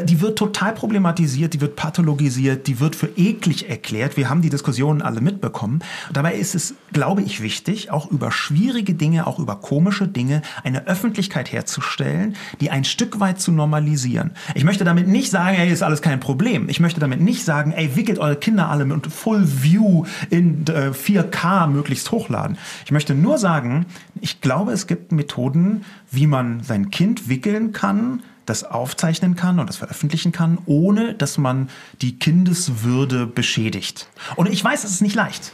Die 0.00 0.20
wird 0.20 0.38
total 0.38 0.72
problematisiert, 0.72 1.52
die 1.52 1.60
wird 1.60 1.76
pathologisiert, 1.76 2.66
die 2.66 2.80
wird 2.80 2.96
für 2.96 3.10
eklig 3.16 3.68
erklärt. 3.68 4.16
Wir 4.16 4.30
haben 4.30 4.40
die 4.40 4.48
Diskussionen 4.48 5.02
alle 5.02 5.20
mitbekommen. 5.20 5.80
Dabei 6.12 6.34
ist 6.34 6.54
es, 6.54 6.74
glaube 6.92 7.22
ich, 7.22 7.42
wichtig, 7.42 7.90
auch 7.90 8.10
über 8.10 8.32
schwierige 8.32 8.94
Dinge, 8.94 9.26
auch 9.26 9.38
über 9.38 9.56
komische 9.56 10.08
Dinge, 10.08 10.40
eine 10.64 10.86
Öffentlichkeit 10.86 11.52
herzustellen, 11.52 12.36
die 12.60 12.70
ein 12.70 12.84
Stück 12.84 13.20
weit 13.20 13.40
zu 13.40 13.52
normalisieren. 13.52 14.30
Ich 14.54 14.64
möchte 14.64 14.84
damit 14.84 15.08
nicht 15.08 15.30
sagen, 15.30 15.58
ey, 15.58 15.70
ist 15.70 15.82
alles 15.82 16.00
kein 16.00 16.20
Problem. 16.20 16.68
Ich 16.68 16.80
möchte 16.80 17.00
damit 17.00 17.20
nicht 17.20 17.44
sagen, 17.44 17.72
ey, 17.72 17.94
wickelt 17.94 18.18
eure 18.18 18.36
Kinder 18.36 18.68
alle 18.68 18.86
mit 18.86 19.06
Full 19.06 19.44
View 19.62 20.04
in 20.30 20.64
äh, 20.68 20.90
4K 20.90 21.66
möglichst 21.66 22.10
hochladen. 22.10 22.56
Ich 22.86 22.92
möchte 22.92 23.14
nur 23.14 23.36
sagen, 23.36 23.86
ich 24.20 24.40
glaube, 24.40 24.72
es 24.72 24.86
gibt 24.86 25.12
Methoden, 25.12 25.84
wie 26.10 26.26
man 26.26 26.62
sein 26.62 26.90
Kind 26.90 27.28
wickeln 27.28 27.72
kann, 27.72 28.22
das 28.46 28.64
aufzeichnen 28.64 29.36
kann 29.36 29.58
und 29.58 29.68
das 29.68 29.76
veröffentlichen 29.76 30.32
kann, 30.32 30.58
ohne 30.66 31.14
dass 31.14 31.38
man 31.38 31.68
die 32.00 32.18
Kindeswürde 32.18 33.26
beschädigt. 33.26 34.08
Und 34.36 34.48
ich 34.48 34.62
weiß, 34.62 34.84
es 34.84 34.90
ist 34.90 35.02
nicht 35.02 35.14
leicht. 35.14 35.52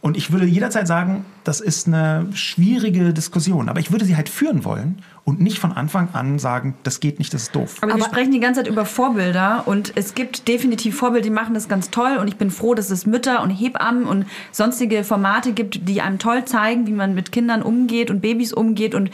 Und 0.00 0.16
ich 0.16 0.30
würde 0.30 0.46
jederzeit 0.46 0.86
sagen, 0.86 1.24
das 1.42 1.60
ist 1.60 1.86
eine 1.86 2.28
schwierige 2.32 3.12
Diskussion. 3.12 3.68
Aber 3.68 3.80
ich 3.80 3.90
würde 3.90 4.04
sie 4.04 4.16
halt 4.16 4.28
führen 4.28 4.64
wollen 4.64 5.02
und 5.26 5.40
nicht 5.40 5.58
von 5.58 5.72
Anfang 5.72 6.10
an 6.12 6.38
sagen, 6.38 6.76
das 6.84 7.00
geht 7.00 7.18
nicht, 7.18 7.34
das 7.34 7.42
ist 7.42 7.54
doof. 7.56 7.78
Aber, 7.80 7.96
wir 7.96 8.04
sprechen 8.04 8.30
die 8.30 8.38
ganze 8.38 8.60
Zeit 8.60 8.70
über 8.70 8.84
Vorbilder 8.84 9.64
und 9.66 9.92
es 9.96 10.14
gibt 10.14 10.46
definitiv 10.46 10.96
Vorbilder, 10.96 11.24
die 11.24 11.30
machen 11.30 11.52
das 11.52 11.68
ganz 11.68 11.90
toll 11.90 12.18
und 12.20 12.28
ich 12.28 12.36
bin 12.36 12.52
froh, 12.52 12.74
dass 12.74 12.90
es 12.90 13.06
Mütter 13.06 13.42
und 13.42 13.50
Hebammen 13.50 14.04
und 14.04 14.26
sonstige 14.52 15.02
Formate 15.02 15.52
gibt, 15.52 15.88
die 15.88 16.00
einem 16.00 16.20
toll 16.20 16.44
zeigen, 16.44 16.86
wie 16.86 16.92
man 16.92 17.16
mit 17.16 17.32
Kindern 17.32 17.62
umgeht 17.62 18.08
und 18.12 18.20
Babys 18.20 18.52
umgeht 18.52 18.94
und 18.94 19.10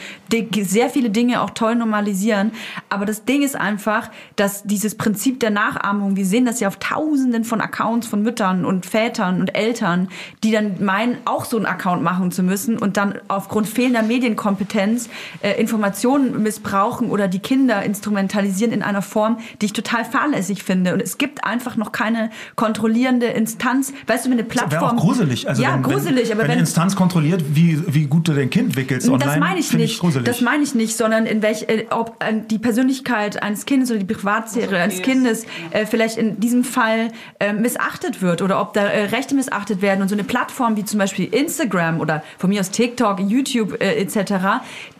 sehr 0.60 0.90
viele 0.90 1.08
Dinge 1.08 1.40
auch 1.40 1.48
toll 1.48 1.76
normalisieren. 1.76 2.52
Aber 2.90 3.06
das 3.06 3.24
Ding 3.24 3.40
ist 3.40 3.56
einfach, 3.56 4.10
dass 4.36 4.64
dieses 4.64 4.96
Prinzip 4.96 5.40
der 5.40 5.50
Nachahmung, 5.50 6.16
wir 6.16 6.26
sehen 6.26 6.44
das 6.44 6.60
ja 6.60 6.68
auf 6.68 6.76
tausenden 6.76 7.44
von 7.44 7.62
Accounts 7.62 8.06
von 8.06 8.22
Müttern 8.22 8.66
und 8.66 8.84
Vätern 8.84 9.40
und 9.40 9.54
Eltern, 9.54 10.08
die 10.44 10.52
dann 10.52 10.84
meinen, 10.84 11.16
auch 11.24 11.46
so 11.46 11.56
einen 11.56 11.64
Account 11.64 12.02
machen 12.02 12.32
zu 12.32 12.42
müssen 12.42 12.76
und 12.76 12.98
dann 12.98 13.14
aufgrund 13.28 13.66
fehlender 13.66 14.02
Medienkompetenz 14.02 15.08
äh, 15.40 15.58
Informationen 15.58 16.01
missbrauchen 16.10 17.10
oder 17.10 17.28
die 17.28 17.38
Kinder 17.38 17.82
instrumentalisieren 17.82 18.72
in 18.72 18.82
einer 18.82 19.02
Form, 19.02 19.38
die 19.60 19.66
ich 19.66 19.72
total 19.72 20.04
fahrlässig 20.04 20.62
finde. 20.62 20.92
Und 20.92 21.00
es 21.00 21.18
gibt 21.18 21.44
einfach 21.44 21.76
noch 21.76 21.92
keine 21.92 22.30
kontrollierende 22.56 23.26
Instanz. 23.26 23.92
Weißt 24.06 24.26
du, 24.26 24.30
wenn 24.30 24.38
eine 24.38 24.48
Wäre 24.48 24.66
Plattform... 24.68 24.98
auch 24.98 25.02
gruselig. 25.02 25.48
Also 25.48 25.62
ja, 25.62 25.74
wenn, 25.74 25.82
gruselig, 25.82 26.28
wenn, 26.28 26.32
aber 26.32 26.42
wenn 26.42 26.48
wenn... 26.48 26.50
eine 26.52 26.60
Instanz 26.60 26.96
kontrolliert, 26.96 27.42
wie, 27.54 27.82
wie 27.92 28.06
gut 28.06 28.28
du 28.28 28.32
dein 28.32 28.50
Kind 28.50 28.76
wickelst 28.76 29.08
online, 29.08 29.24
Das 29.24 29.38
meine 29.38 29.60
ich 29.60 29.72
nicht. 29.72 30.00
gruselig. 30.00 30.26
das 30.26 30.40
meine 30.40 30.62
ich 30.62 30.74
nicht, 30.74 30.96
sondern 30.96 31.26
in 31.26 31.42
welch, 31.42 31.64
äh, 31.68 31.86
ob 31.90 32.16
äh, 32.22 32.40
die 32.50 32.58
Persönlichkeit 32.58 33.42
eines 33.42 33.66
Kindes 33.66 33.90
oder 33.90 34.00
die 34.00 34.12
Privatsphäre 34.12 34.78
eines 34.78 35.02
Kindes 35.02 35.46
äh, 35.70 35.86
vielleicht 35.86 36.16
in 36.18 36.40
diesem 36.40 36.64
Fall 36.64 37.08
äh, 37.38 37.52
missachtet 37.52 38.22
wird 38.22 38.42
oder 38.42 38.60
ob 38.60 38.72
da 38.74 38.82
äh, 38.82 39.04
Rechte 39.06 39.34
missachtet 39.34 39.82
werden 39.82 40.02
und 40.02 40.08
so 40.08 40.14
eine 40.14 40.24
Plattform 40.24 40.76
wie 40.76 40.84
zum 40.84 40.98
Beispiel 40.98 41.26
Instagram 41.26 42.00
oder 42.00 42.22
von 42.38 42.50
mir 42.50 42.60
aus 42.60 42.70
TikTok, 42.70 43.20
YouTube 43.20 43.80
äh, 43.80 43.94
etc., 44.00 44.32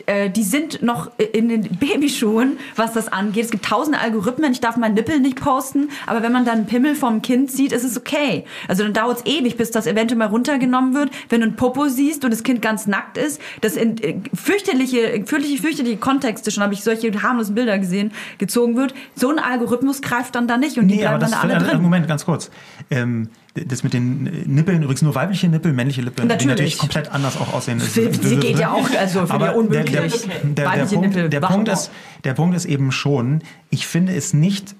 äh, 0.06 0.30
die 0.30 0.42
sind 0.42 0.82
noch 0.82 0.91
in 1.32 1.48
den 1.48 1.62
Babyschuhen, 1.62 2.58
was 2.76 2.92
das 2.92 3.12
angeht. 3.12 3.44
Es 3.44 3.50
gibt 3.50 3.64
tausende 3.64 3.98
Algorithmen, 3.98 4.52
ich 4.52 4.60
darf 4.60 4.76
meinen 4.76 4.94
Nippel 4.94 5.20
nicht 5.20 5.40
posten, 5.40 5.90
aber 6.06 6.22
wenn 6.22 6.32
man 6.32 6.44
dann 6.44 6.58
einen 6.58 6.66
Pimmel 6.66 6.94
vom 6.94 7.22
Kind 7.22 7.50
sieht, 7.50 7.72
ist 7.72 7.84
es 7.84 7.96
okay. 7.96 8.44
Also 8.68 8.82
dann 8.82 8.92
dauert 8.92 9.18
es 9.18 9.26
ewig, 9.26 9.56
bis 9.56 9.70
das 9.70 9.86
eventuell 9.86 10.18
mal 10.18 10.28
runtergenommen 10.28 10.94
wird. 10.94 11.10
Wenn 11.28 11.40
du 11.40 11.48
ein 11.48 11.56
Popo 11.56 11.88
siehst 11.88 12.24
und 12.24 12.32
das 12.32 12.42
Kind 12.42 12.62
ganz 12.62 12.86
nackt 12.86 13.18
ist, 13.18 13.40
das 13.60 13.76
in 13.76 13.98
äh, 13.98 14.16
fürchterliche, 14.34 15.24
fürchterliche, 15.26 15.62
fürchterliche 15.62 15.96
Kontexte, 15.98 16.50
schon 16.50 16.62
habe 16.62 16.74
ich 16.74 16.82
solche 16.82 17.12
harmlosen 17.22 17.54
Bilder 17.54 17.78
gesehen, 17.78 18.12
gezogen 18.38 18.76
wird, 18.76 18.94
so 19.14 19.30
ein 19.30 19.38
Algorithmus 19.38 20.02
greift 20.02 20.34
dann 20.34 20.48
da 20.48 20.56
nicht 20.56 20.78
und 20.78 20.88
die 20.88 20.96
Nee, 20.96 21.06
aber 21.06 21.18
bleiben 21.18 21.32
dann 21.32 21.50
alle 21.50 21.54
äh, 21.54 21.68
drin. 21.70 21.82
Moment, 21.82 22.08
ganz 22.08 22.24
kurz. 22.24 22.50
Ähm, 22.90 23.28
das 23.54 23.82
mit 23.82 23.92
den 23.92 24.22
Nippeln, 24.46 24.82
übrigens 24.82 25.02
nur 25.02 25.14
weibliche 25.14 25.46
Nippel, 25.48 25.72
männliche 25.74 26.02
Nippel, 26.02 26.22
die 26.22 26.28
Natürlich. 26.28 26.46
natürlich 26.48 26.78
komplett 26.78 27.12
anders 27.12 27.36
auch 27.36 27.52
aussehen. 27.52 27.80
Sie- 27.80 28.10
sie 28.12 28.36
geht 28.36 28.58
ja 28.58 28.72
auch, 28.72 28.88
also 28.98 29.24
ich 29.24 29.30
Aber 29.30 29.54
unmöglich. 29.54 29.92
Der, 29.92 30.02
der, 30.08 30.08
der, 30.08 30.54
der, 30.54 30.66
Weibliche 30.66 30.94
Punkt, 30.96 31.32
der, 31.32 31.40
Punkt 31.40 31.68
ist, 31.68 31.90
der 32.24 32.32
Punkt 32.34 32.56
ist 32.56 32.64
eben 32.64 32.92
schon, 32.92 33.42
ich 33.68 33.86
finde 33.86 34.14
es 34.14 34.32
nicht 34.32 34.74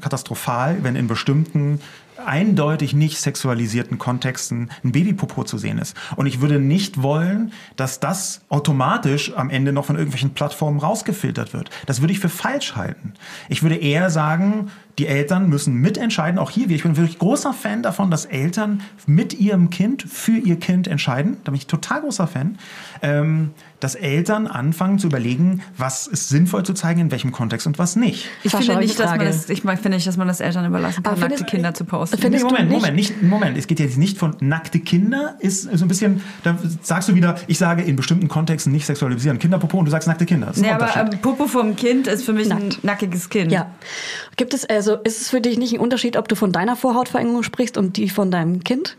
katastrophal, 0.00 0.78
wenn 0.82 0.94
in 0.96 1.08
bestimmten 1.08 1.80
eindeutig 2.26 2.94
nicht 2.94 3.18
sexualisierten 3.18 3.98
Kontexten 3.98 4.70
ein 4.84 4.92
Babypopo 4.92 5.44
zu 5.44 5.58
sehen 5.58 5.78
ist. 5.78 5.96
Und 6.16 6.26
ich 6.26 6.40
würde 6.40 6.58
nicht 6.58 7.02
wollen, 7.02 7.52
dass 7.76 8.00
das 8.00 8.42
automatisch 8.48 9.32
am 9.36 9.50
Ende 9.50 9.72
noch 9.72 9.84
von 9.84 9.96
irgendwelchen 9.96 10.34
Plattformen 10.34 10.78
rausgefiltert 10.78 11.52
wird. 11.52 11.70
Das 11.86 12.00
würde 12.00 12.12
ich 12.12 12.20
für 12.20 12.28
falsch 12.28 12.76
halten. 12.76 13.14
Ich 13.48 13.62
würde 13.62 13.76
eher 13.76 14.10
sagen, 14.10 14.70
die 14.98 15.06
Eltern 15.06 15.48
müssen 15.48 15.74
mitentscheiden, 15.74 16.38
auch 16.38 16.50
hier, 16.50 16.68
ich 16.68 16.82
bin 16.82 16.96
wirklich 16.96 17.18
großer 17.18 17.54
Fan 17.54 17.82
davon, 17.82 18.10
dass 18.10 18.26
Eltern 18.26 18.82
mit 19.06 19.32
ihrem 19.32 19.70
Kind 19.70 20.02
für 20.02 20.36
ihr 20.36 20.56
Kind 20.56 20.88
entscheiden. 20.88 21.38
Da 21.44 21.52
bin 21.52 21.58
ich 21.58 21.66
total 21.66 22.02
großer 22.02 22.26
Fan. 22.26 22.58
Ähm, 23.00 23.50
dass 23.80 23.94
Eltern 23.94 24.46
anfangen 24.46 24.98
zu 24.98 25.06
überlegen, 25.06 25.62
was 25.76 26.06
ist 26.06 26.28
sinnvoll 26.28 26.64
zu 26.64 26.74
zeigen, 26.74 27.00
in 27.00 27.10
welchem 27.10 27.32
Kontext 27.32 27.66
und 27.66 27.78
was 27.78 27.96
nicht. 27.96 28.28
Ich 28.44 28.52
Sascha, 28.52 28.64
finde 28.72 28.84
ich 28.84 28.88
nicht, 28.90 29.00
dass 29.00 29.10
man 29.10 29.20
das, 29.20 29.48
ich 29.48 29.60
finde 29.62 29.88
nicht, 29.90 30.06
dass 30.06 30.16
man 30.16 30.28
das 30.28 30.40
Eltern 30.40 30.66
überlassen 30.66 31.02
kann, 31.02 31.18
nackte 31.18 31.44
Kinder 31.44 31.74
zu 31.74 31.84
posten. 31.84 32.18
Nee, 32.30 32.38
Moment, 32.40 32.68
nicht? 32.68 32.80
Moment, 32.80 32.96
nicht, 32.96 33.22
Moment. 33.22 33.58
Es 33.58 33.66
geht 33.66 33.80
jetzt 33.80 33.96
nicht 33.96 34.18
von 34.18 34.36
nackte 34.40 34.80
Kinder, 34.80 35.36
ist 35.40 35.62
so 35.62 35.84
ein 35.84 35.88
bisschen, 35.88 36.22
da 36.42 36.58
sagst 36.82 37.08
du 37.08 37.14
wieder, 37.14 37.36
ich 37.46 37.58
sage 37.58 37.82
in 37.82 37.96
bestimmten 37.96 38.28
Kontexten 38.28 38.72
nicht 38.72 38.86
sexualisieren. 38.86 39.38
Kinderpopo 39.38 39.78
und 39.78 39.86
du 39.86 39.90
sagst 39.90 40.06
nackte 40.08 40.26
Kinder. 40.26 40.48
Ein 40.48 40.60
Nee, 40.60 40.70
aber 40.70 40.94
ähm, 40.96 41.18
Popo 41.20 41.46
vom 41.46 41.74
Kind 41.76 42.06
ist 42.06 42.24
für 42.24 42.32
mich 42.32 42.50
ein 42.52 42.68
Nackt. 42.68 42.84
nackiges 42.84 43.28
Kind. 43.30 43.50
Ja. 43.50 43.70
Gibt 44.36 44.54
es 44.54 44.64
also, 44.64 44.96
ist 44.96 45.20
es 45.20 45.30
für 45.30 45.40
dich 45.40 45.58
nicht 45.58 45.72
ein 45.72 45.80
Unterschied, 45.80 46.16
ob 46.16 46.28
du 46.28 46.36
von 46.36 46.52
deiner 46.52 46.76
Vorhautverengung 46.76 47.42
sprichst 47.42 47.76
und 47.78 47.96
die 47.96 48.08
von 48.08 48.30
deinem 48.30 48.62
Kind? 48.62 48.96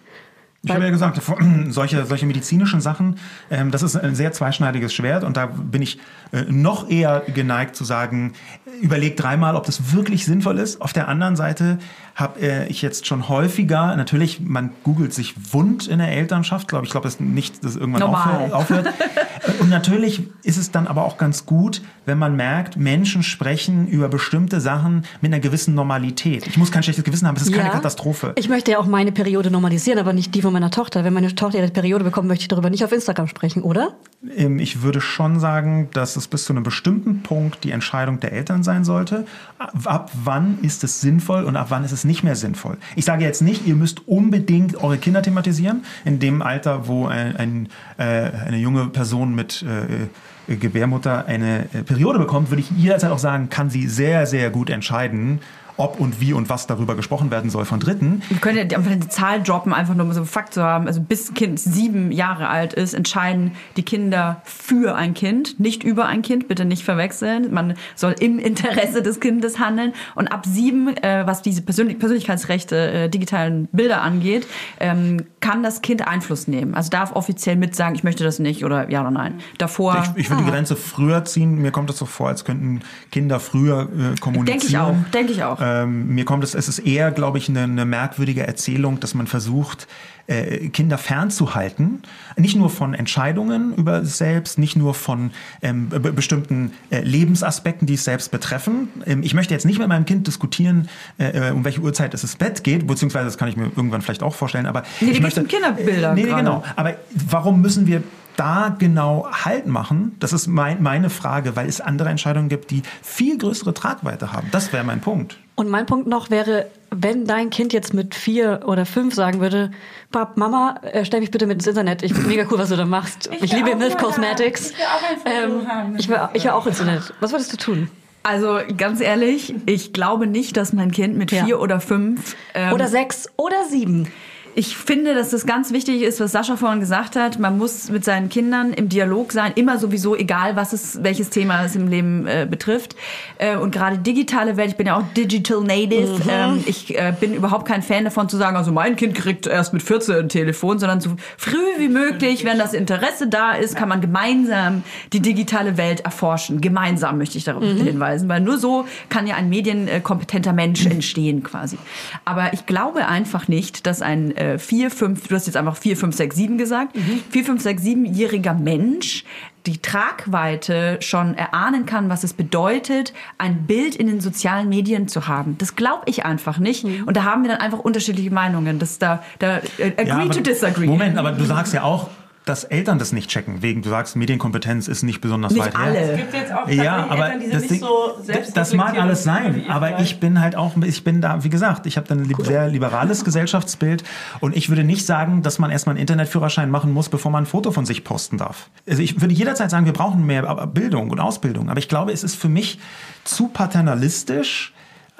Ich 0.63 0.71
habe 0.71 0.83
ja 0.83 0.91
gesagt, 0.91 1.19
solche, 1.69 2.05
solche 2.05 2.25
medizinischen 2.27 2.81
Sachen, 2.81 3.17
ähm, 3.49 3.71
das 3.71 3.81
ist 3.81 3.95
ein 3.95 4.13
sehr 4.13 4.31
zweischneidiges 4.31 4.93
Schwert 4.93 5.23
und 5.23 5.35
da 5.35 5.47
bin 5.47 5.81
ich 5.81 5.99
äh, 6.31 6.43
noch 6.43 6.87
eher 6.87 7.23
geneigt 7.33 7.75
zu 7.75 7.83
sagen, 7.83 8.33
überleg 8.81 9.17
dreimal, 9.17 9.55
ob 9.55 9.65
das 9.65 9.93
wirklich 9.93 10.25
sinnvoll 10.25 10.57
ist. 10.59 10.81
Auf 10.81 10.93
der 10.93 11.07
anderen 11.07 11.35
Seite 11.35 11.79
habe 12.15 12.39
äh, 12.41 12.67
ich 12.67 12.81
jetzt 12.81 13.07
schon 13.07 13.29
häufiger, 13.29 13.95
natürlich, 13.95 14.39
man 14.41 14.71
googelt 14.83 15.13
sich 15.13 15.33
wund 15.53 15.87
in 15.87 15.99
der 15.99 16.09
Elternschaft, 16.11 16.67
glaube 16.67 16.85
ich, 16.85 16.91
glaube 16.91 17.07
das 17.07 17.19
nicht, 17.19 17.63
dass 17.63 17.75
irgendwann 17.75 18.01
Normal. 18.01 18.51
aufhört. 18.53 18.87
Und 19.59 19.69
natürlich 19.69 20.23
ist 20.43 20.57
es 20.57 20.71
dann 20.71 20.87
aber 20.87 21.03
auch 21.03 21.17
ganz 21.17 21.45
gut, 21.45 21.81
wenn 22.05 22.17
man 22.17 22.35
merkt, 22.35 22.77
Menschen 22.77 23.23
sprechen 23.23 23.87
über 23.87 24.07
bestimmte 24.07 24.61
Sachen 24.61 25.05
mit 25.21 25.31
einer 25.33 25.39
gewissen 25.39 25.73
Normalität. 25.73 26.45
Ich 26.47 26.57
muss 26.57 26.71
kein 26.71 26.83
schlechtes 26.83 27.03
Gewissen 27.03 27.27
haben, 27.27 27.35
es 27.37 27.43
ist 27.43 27.53
keine 27.53 27.69
Katastrophe. 27.69 28.33
Ich 28.35 28.49
möchte 28.49 28.71
ja 28.71 28.79
auch 28.79 28.85
meine 28.85 29.11
Periode 29.11 29.49
normalisieren, 29.49 29.99
aber 29.99 30.13
nicht 30.13 30.35
die 30.35 30.41
von 30.41 30.53
meiner 30.53 30.71
Tochter. 30.71 31.03
Wenn 31.03 31.13
meine 31.13 31.33
Tochter 31.33 31.59
ihre 31.59 31.69
Periode 31.69 32.03
bekommt, 32.03 32.27
möchte 32.27 32.43
ich 32.43 32.47
darüber 32.49 32.69
nicht 32.69 32.83
auf 32.83 32.91
Instagram 32.91 33.27
sprechen, 33.27 33.63
oder? 33.63 33.95
Ähm, 34.35 34.59
Ich 34.59 34.81
würde 34.83 35.01
schon 35.01 35.39
sagen, 35.39 35.89
dass 35.93 36.15
es 36.15 36.27
bis 36.27 36.45
zu 36.45 36.53
einem 36.53 36.63
bestimmten 36.63 37.23
Punkt 37.23 37.63
die 37.63 37.71
Entscheidung 37.71 38.19
der 38.19 38.33
Eltern 38.33 38.60
sein 38.63 38.83
sollte. 38.83 39.25
Ab- 39.59 39.73
Ab 39.85 40.11
wann 40.23 40.59
ist 40.61 40.83
es 40.83 41.01
sinnvoll 41.01 41.43
und 41.43 41.55
ab 41.55 41.67
wann 41.69 41.83
ist 41.83 41.91
es 41.91 42.03
nicht 42.03 42.23
mehr 42.23 42.35
sinnvoll? 42.35 42.77
Ich 42.95 43.05
sage 43.05 43.23
jetzt 43.23 43.41
nicht, 43.41 43.65
ihr 43.67 43.75
müsst 43.75 44.07
unbedingt 44.07 44.75
eure 44.83 44.97
Kinder 44.97 45.21
thematisieren. 45.21 45.83
In 46.05 46.19
dem 46.19 46.41
Alter, 46.41 46.87
wo 46.87 47.07
ein, 47.07 47.35
ein, 47.35 47.69
äh, 47.97 48.03
eine 48.47 48.57
junge 48.57 48.87
Person 48.87 49.35
mit 49.35 49.63
äh, 49.63 50.55
Gebärmutter 50.55 51.25
eine 51.27 51.65
äh, 51.73 51.83
Periode 51.83 52.19
bekommt, 52.19 52.49
würde 52.49 52.61
ich 52.61 52.71
jederzeit 52.71 53.11
auch 53.11 53.19
sagen, 53.19 53.49
kann 53.49 53.69
sie 53.69 53.87
sehr, 53.87 54.25
sehr 54.25 54.49
gut 54.49 54.69
entscheiden, 54.69 55.39
ob 55.77 55.99
und 55.99 56.19
wie 56.19 56.33
und 56.33 56.49
was 56.49 56.67
darüber 56.67 56.95
gesprochen 56.95 57.31
werden 57.31 57.49
soll 57.49 57.65
von 57.65 57.79
Dritten. 57.79 58.21
Wir 58.29 58.37
können 58.37 58.57
ja 58.57 58.77
einfach 58.77 58.91
eine 58.91 59.07
Zahl 59.07 59.41
droppen, 59.41 59.73
einfach 59.73 59.95
nur 59.95 60.05
um 60.05 60.13
so 60.13 60.19
einen 60.19 60.27
Fakt 60.27 60.53
zu 60.53 60.63
haben. 60.63 60.87
Also 60.87 61.01
bis 61.01 61.33
Kind 61.33 61.59
sieben 61.59 62.11
Jahre 62.11 62.47
alt 62.49 62.73
ist, 62.73 62.93
entscheiden 62.93 63.51
die 63.77 63.83
Kinder 63.83 64.41
für 64.43 64.95
ein 64.95 65.13
Kind, 65.13 65.59
nicht 65.59 65.83
über 65.83 66.05
ein 66.05 66.21
Kind, 66.21 66.47
bitte 66.47 66.65
nicht 66.65 66.83
verwechseln. 66.83 67.53
Man 67.53 67.75
soll 67.95 68.15
im 68.19 68.39
Interesse 68.39 69.01
des 69.01 69.19
Kindes 69.19 69.59
handeln. 69.59 69.93
Und 70.15 70.27
ab 70.27 70.45
sieben, 70.45 70.95
äh, 70.97 71.25
was 71.25 71.41
diese 71.41 71.61
Persönlich 71.61 71.99
Persönlichkeitsrechte, 71.99 72.91
äh, 72.91 73.09
digitalen 73.09 73.67
Bilder 73.71 74.01
angeht, 74.01 74.47
ähm, 74.79 75.25
kann 75.39 75.63
das 75.63 75.81
Kind 75.81 76.07
Einfluss 76.07 76.47
nehmen. 76.47 76.75
Also 76.75 76.89
darf 76.89 77.13
offiziell 77.13 77.55
mitsagen, 77.55 77.95
ich 77.95 78.03
möchte 78.03 78.23
das 78.23 78.39
nicht 78.39 78.63
oder 78.65 78.89
ja 78.89 79.01
oder 79.01 79.11
nein. 79.11 79.39
Davor. 79.57 80.03
Ich, 80.15 80.25
ich 80.25 80.29
würde 80.29 80.43
die 80.43 80.49
Grenze 80.49 80.75
früher 80.75 81.25
ziehen. 81.25 81.61
Mir 81.61 81.71
kommt 81.71 81.89
es 81.89 81.97
so 81.97 82.05
vor, 82.05 82.27
als 82.29 82.45
könnten 82.45 82.81
Kinder 83.11 83.39
früher 83.39 83.83
äh, 83.83 84.19
kommunizieren. 84.19 84.45
Denke 84.45 84.67
ich 84.67 84.77
auch, 84.77 84.95
denke 85.13 85.31
ich 85.31 85.43
auch. 85.43 85.60
Ähm, 85.61 86.07
mir 86.07 86.25
kommt 86.25 86.43
es, 86.43 86.55
es 86.55 86.67
ist 86.67 86.79
eher, 86.79 87.11
glaube 87.11 87.37
ich, 87.37 87.47
eine, 87.47 87.63
eine 87.63 87.85
merkwürdige 87.85 88.45
Erzählung, 88.45 88.99
dass 88.99 89.13
man 89.13 89.27
versucht, 89.27 89.87
äh, 90.27 90.69
Kinder 90.69 90.97
fernzuhalten. 90.97 92.01
Nicht 92.35 92.55
nur 92.55 92.69
von 92.69 92.93
Entscheidungen 92.93 93.75
über 93.75 94.03
selbst, 94.03 94.57
nicht 94.57 94.75
nur 94.75 94.93
von 94.93 95.31
ähm, 95.61 95.89
be 95.89 96.11
bestimmten 96.11 96.73
äh, 96.89 97.01
Lebensaspekten, 97.01 97.85
die 97.85 97.93
es 97.93 98.03
selbst 98.03 98.31
betreffen. 98.31 98.87
Ähm, 99.05 99.21
ich 99.23 99.33
möchte 99.33 99.53
jetzt 99.53 99.65
nicht 99.65 99.77
mit 99.77 99.87
meinem 99.87 100.05
Kind 100.05 100.25
diskutieren, 100.27 100.89
äh, 101.19 101.49
äh, 101.49 101.51
um 101.51 101.63
welche 101.63 101.81
Uhrzeit 101.81 102.13
es 102.13 102.23
ins 102.23 102.35
Bett 102.35 102.63
geht, 102.63 102.87
beziehungsweise 102.87 103.25
das 103.25 103.37
kann 103.37 103.49
ich 103.49 103.57
mir 103.57 103.65
irgendwann 103.75 104.01
vielleicht 104.01 104.23
auch 104.23 104.33
vorstellen, 104.33 104.65
aber 104.65 104.83
Nee, 104.99 105.11
ich 105.11 105.21
möchte 105.21 105.43
Kinderbilder 105.43 106.15
Nee, 106.15 106.23
nee, 106.23 106.33
genau. 106.33 106.63
Aber 106.75 106.95
warum 107.13 107.61
müssen 107.61 107.85
wir 107.85 108.01
da 108.37 108.75
genau 108.77 109.27
Halt 109.31 109.67
machen? 109.67 110.15
Das 110.19 110.33
ist 110.33 110.47
mein, 110.47 110.81
meine 110.81 111.09
Frage, 111.09 111.55
weil 111.55 111.67
es 111.67 111.81
andere 111.81 112.09
Entscheidungen 112.09 112.49
gibt, 112.49 112.71
die 112.71 112.81
viel 113.01 113.37
größere 113.37 113.73
Tragweite 113.73 114.33
haben. 114.33 114.47
Das 114.51 114.71
wäre 114.73 114.83
mein 114.83 115.01
Punkt. 115.01 115.37
Und 115.55 115.69
mein 115.69 115.85
Punkt 115.85 116.07
noch 116.07 116.29
wäre, 116.29 116.67
wenn 116.89 117.25
dein 117.25 117.49
Kind 117.51 117.71
jetzt 117.73 117.93
mit 117.93 118.15
vier 118.15 118.61
oder 118.65 118.85
fünf 118.85 119.13
sagen 119.13 119.39
würde, 119.41 119.71
Pap, 120.11 120.35
Mama, 120.37 120.75
äh, 120.81 121.05
stell 121.05 121.19
mich 121.19 121.29
bitte 121.31 121.45
mit 121.45 121.55
ins 121.57 121.67
Internet. 121.67 122.01
Ich 122.03 122.13
finde 122.13 122.29
mega 122.29 122.45
cool, 122.49 122.57
was 122.57 122.69
du 122.69 122.77
da 122.77 122.85
machst. 122.85 123.29
Ich, 123.31 123.41
will 123.51 123.59
liebe 123.63 123.75
Milf 123.75 123.95
Cosmetics. 123.97 124.71
ich 124.71 125.25
will 125.25 125.31
Ähm, 125.61 125.67
haben. 125.67 125.95
ich 125.97 126.09
will, 126.09 126.17
ich 126.33 126.43
will 126.43 126.51
auch 126.51 126.65
ins 126.65 126.79
Internet. 126.79 127.13
Was 127.19 127.31
würdest 127.31 127.53
du 127.53 127.57
tun? 127.57 127.89
Also 128.23 128.59
ganz 128.77 129.01
ehrlich, 129.01 129.53
ich 129.65 129.93
glaube 129.93 130.27
nicht, 130.27 130.55
dass 130.55 130.73
mein 130.73 130.91
Kind 130.91 131.17
mit 131.17 131.31
Ja. 131.31 131.43
vier 131.45 131.59
oder 131.59 131.79
fünf 131.79 132.35
ähm, 132.53 132.73
Oder 132.73 132.87
sechs 132.87 133.27
oder 133.35 133.65
sieben. 133.69 134.07
Ich 134.53 134.75
finde, 134.75 135.13
dass 135.15 135.29
das 135.29 135.45
ganz 135.45 135.71
wichtig 135.71 136.01
ist, 136.01 136.19
was 136.19 136.33
Sascha 136.33 136.57
vorhin 136.57 136.81
gesagt 136.81 137.15
hat. 137.15 137.39
Man 137.39 137.57
muss 137.57 137.89
mit 137.89 138.03
seinen 138.03 138.27
Kindern 138.27 138.73
im 138.73 138.89
Dialog 138.89 139.31
sein, 139.31 139.53
immer 139.55 139.77
sowieso, 139.77 140.15
egal 140.15 140.55
was 140.55 140.73
es, 140.73 141.03
welches 141.03 141.29
Thema 141.29 141.63
es 141.63 141.75
im 141.75 141.87
Leben 141.87 142.27
äh, 142.27 142.45
betrifft. 142.49 142.95
Äh, 143.37 143.55
und 143.55 143.71
gerade 143.71 143.97
digitale 143.97 144.57
Welt, 144.57 144.71
ich 144.71 144.75
bin 144.75 144.87
ja 144.87 144.97
auch 144.97 145.03
Digital 145.15 145.61
Native. 145.61 146.21
Ähm, 146.29 146.63
ich 146.65 146.97
äh, 146.97 147.13
bin 147.17 147.33
überhaupt 147.33 147.65
kein 147.65 147.81
Fan 147.81 148.03
davon 148.03 148.27
zu 148.27 148.37
sagen, 148.37 148.57
also 148.57 148.71
mein 148.71 148.95
Kind 148.95 149.15
kriegt 149.15 149.47
erst 149.47 149.73
mit 149.73 149.83
14 149.83 150.15
ein 150.15 150.29
Telefon, 150.29 150.79
sondern 150.79 150.99
so 150.99 151.11
früh 151.37 151.57
wie 151.77 151.89
möglich, 151.89 152.43
wenn 152.43 152.57
das 152.57 152.73
Interesse 152.73 153.27
da 153.27 153.53
ist, 153.53 153.75
kann 153.75 153.87
man 153.87 154.01
gemeinsam 154.01 154.83
die 155.13 155.21
digitale 155.21 155.77
Welt 155.77 156.01
erforschen. 156.01 156.59
Gemeinsam 156.59 157.17
möchte 157.17 157.37
ich 157.37 157.45
darauf 157.45 157.63
hinweisen, 157.63 158.27
weil 158.27 158.41
nur 158.41 158.57
so 158.57 158.85
kann 159.09 159.27
ja 159.27 159.35
ein 159.35 159.49
medienkompetenter 159.49 160.53
Mensch 160.53 160.85
entstehen 160.85 161.43
quasi. 161.43 161.77
Aber 162.25 162.53
ich 162.53 162.65
glaube 162.65 163.07
einfach 163.07 163.47
nicht, 163.47 163.85
dass 163.85 164.01
ein 164.01 164.33
äh, 164.41 164.57
4, 164.57 164.89
5, 164.91 165.27
du 165.27 165.35
hast 165.35 165.45
jetzt 165.47 165.55
einfach 165.57 165.77
4, 165.77 165.95
5, 165.97 166.15
6, 166.15 166.35
7 166.35 166.57
gesagt, 166.57 166.97
4, 167.29 167.45
5, 167.45 167.61
6, 167.61 167.83
7-jähriger 167.83 168.53
Mensch 168.53 169.23
die 169.67 169.77
Tragweite 169.79 170.97
schon 171.01 171.35
erahnen 171.35 171.85
kann, 171.85 172.09
was 172.09 172.23
es 172.23 172.33
bedeutet, 172.33 173.13
ein 173.37 173.67
Bild 173.67 173.95
in 173.95 174.07
den 174.07 174.19
sozialen 174.19 174.69
Medien 174.69 175.07
zu 175.07 175.27
haben. 175.27 175.55
Das 175.59 175.75
glaube 175.75 176.03
ich 176.07 176.25
einfach 176.25 176.57
nicht. 176.57 176.83
Und 176.83 177.15
da 177.15 177.23
haben 177.25 177.43
wir 177.43 177.51
dann 177.51 177.59
einfach 177.61 177.79
unterschiedliche 177.79 178.31
Meinungen. 178.31 178.79
Das 178.79 178.97
da, 178.97 179.21
da 179.39 179.57
äh, 179.77 179.91
agree 179.97 180.07
Ja, 180.07 180.15
aber- 180.17 180.29
to 180.31 180.39
disagree. 180.41 180.87
Moment, 180.87 181.15
aber 181.17 181.31
du 181.33 181.43
sagst 181.45 181.73
ja 181.75 181.83
auch, 181.83 182.09
dass 182.45 182.63
Eltern 182.63 182.97
das 182.97 183.11
nicht 183.11 183.29
checken. 183.29 183.61
Wegen, 183.61 183.83
du 183.83 183.89
sagst, 183.89 184.15
Medienkompetenz 184.15 184.87
ist 184.87 185.03
nicht 185.03 185.21
besonders 185.21 185.53
Nicht 185.53 185.63
weit 185.63 185.75
alle. 185.75 185.91
her. 185.93 186.11
Es 186.13 186.17
gibt 186.17 186.33
jetzt 186.33 186.51
auch 186.53 186.67
Ja, 186.67 187.05
aber 187.07 187.25
Eltern, 187.27 187.39
die 187.39 187.45
sind 187.47 187.53
das, 187.63 187.69
nicht 187.69 187.81
so 187.81 188.13
das, 188.27 188.53
das 188.53 188.73
mag 188.73 188.99
alles 188.99 189.23
sein, 189.23 189.65
aber 189.69 189.87
vielleicht. 189.87 190.03
ich 190.05 190.19
bin 190.19 190.41
halt 190.41 190.55
auch, 190.55 190.75
ich 190.83 191.03
bin 191.03 191.21
da, 191.21 191.43
wie 191.43 191.49
gesagt, 191.49 191.85
ich 191.85 191.97
habe 191.97 192.07
dann 192.07 192.19
ein 192.21 192.25
li- 192.25 192.35
sehr 192.39 192.67
liberales 192.67 193.23
Gesellschaftsbild 193.25 194.03
und 194.39 194.55
ich 194.57 194.69
würde 194.69 194.83
nicht 194.83 195.05
sagen, 195.05 195.43
dass 195.43 195.59
man 195.59 195.69
erstmal 195.69 195.93
einen 195.93 196.01
Internetführerschein 196.01 196.71
machen 196.71 196.91
muss, 196.91 197.09
bevor 197.09 197.29
man 197.31 197.43
ein 197.43 197.47
Foto 197.47 197.71
von 197.71 197.85
sich 197.85 198.03
posten 198.03 198.37
darf. 198.39 198.69
Also 198.89 199.03
ich 199.03 199.21
würde 199.21 199.35
jederzeit 199.35 199.69
sagen, 199.69 199.85
wir 199.85 199.93
brauchen 199.93 200.25
mehr 200.25 200.41
Bildung 200.65 201.11
und 201.11 201.19
Ausbildung, 201.19 201.69
aber 201.69 201.77
ich 201.79 201.89
glaube, 201.89 202.11
es 202.11 202.23
ist 202.23 202.35
für 202.35 202.49
mich 202.49 202.79
zu 203.23 203.49
paternalistisch, 203.49 204.73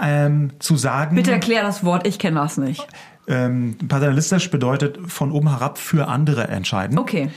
ähm, 0.04 0.52
zu 0.60 0.76
sagen. 0.78 1.16
Bitte 1.16 1.32
erklär 1.32 1.62
das 1.62 1.84
Wort, 1.84 2.08
ich 2.08 2.18
kenne 2.18 2.40
das 2.40 2.58
nicht. 2.58 2.86
Ähm, 3.28 3.78
paternalistisch 3.88 4.50
bedeutet 4.52 5.00
von 5.08 5.32
oben 5.32 5.50
herab 5.50 5.78
für 5.78 6.08
andere 6.08 6.48
entscheiden. 6.48 6.98
Okay. 6.98 7.30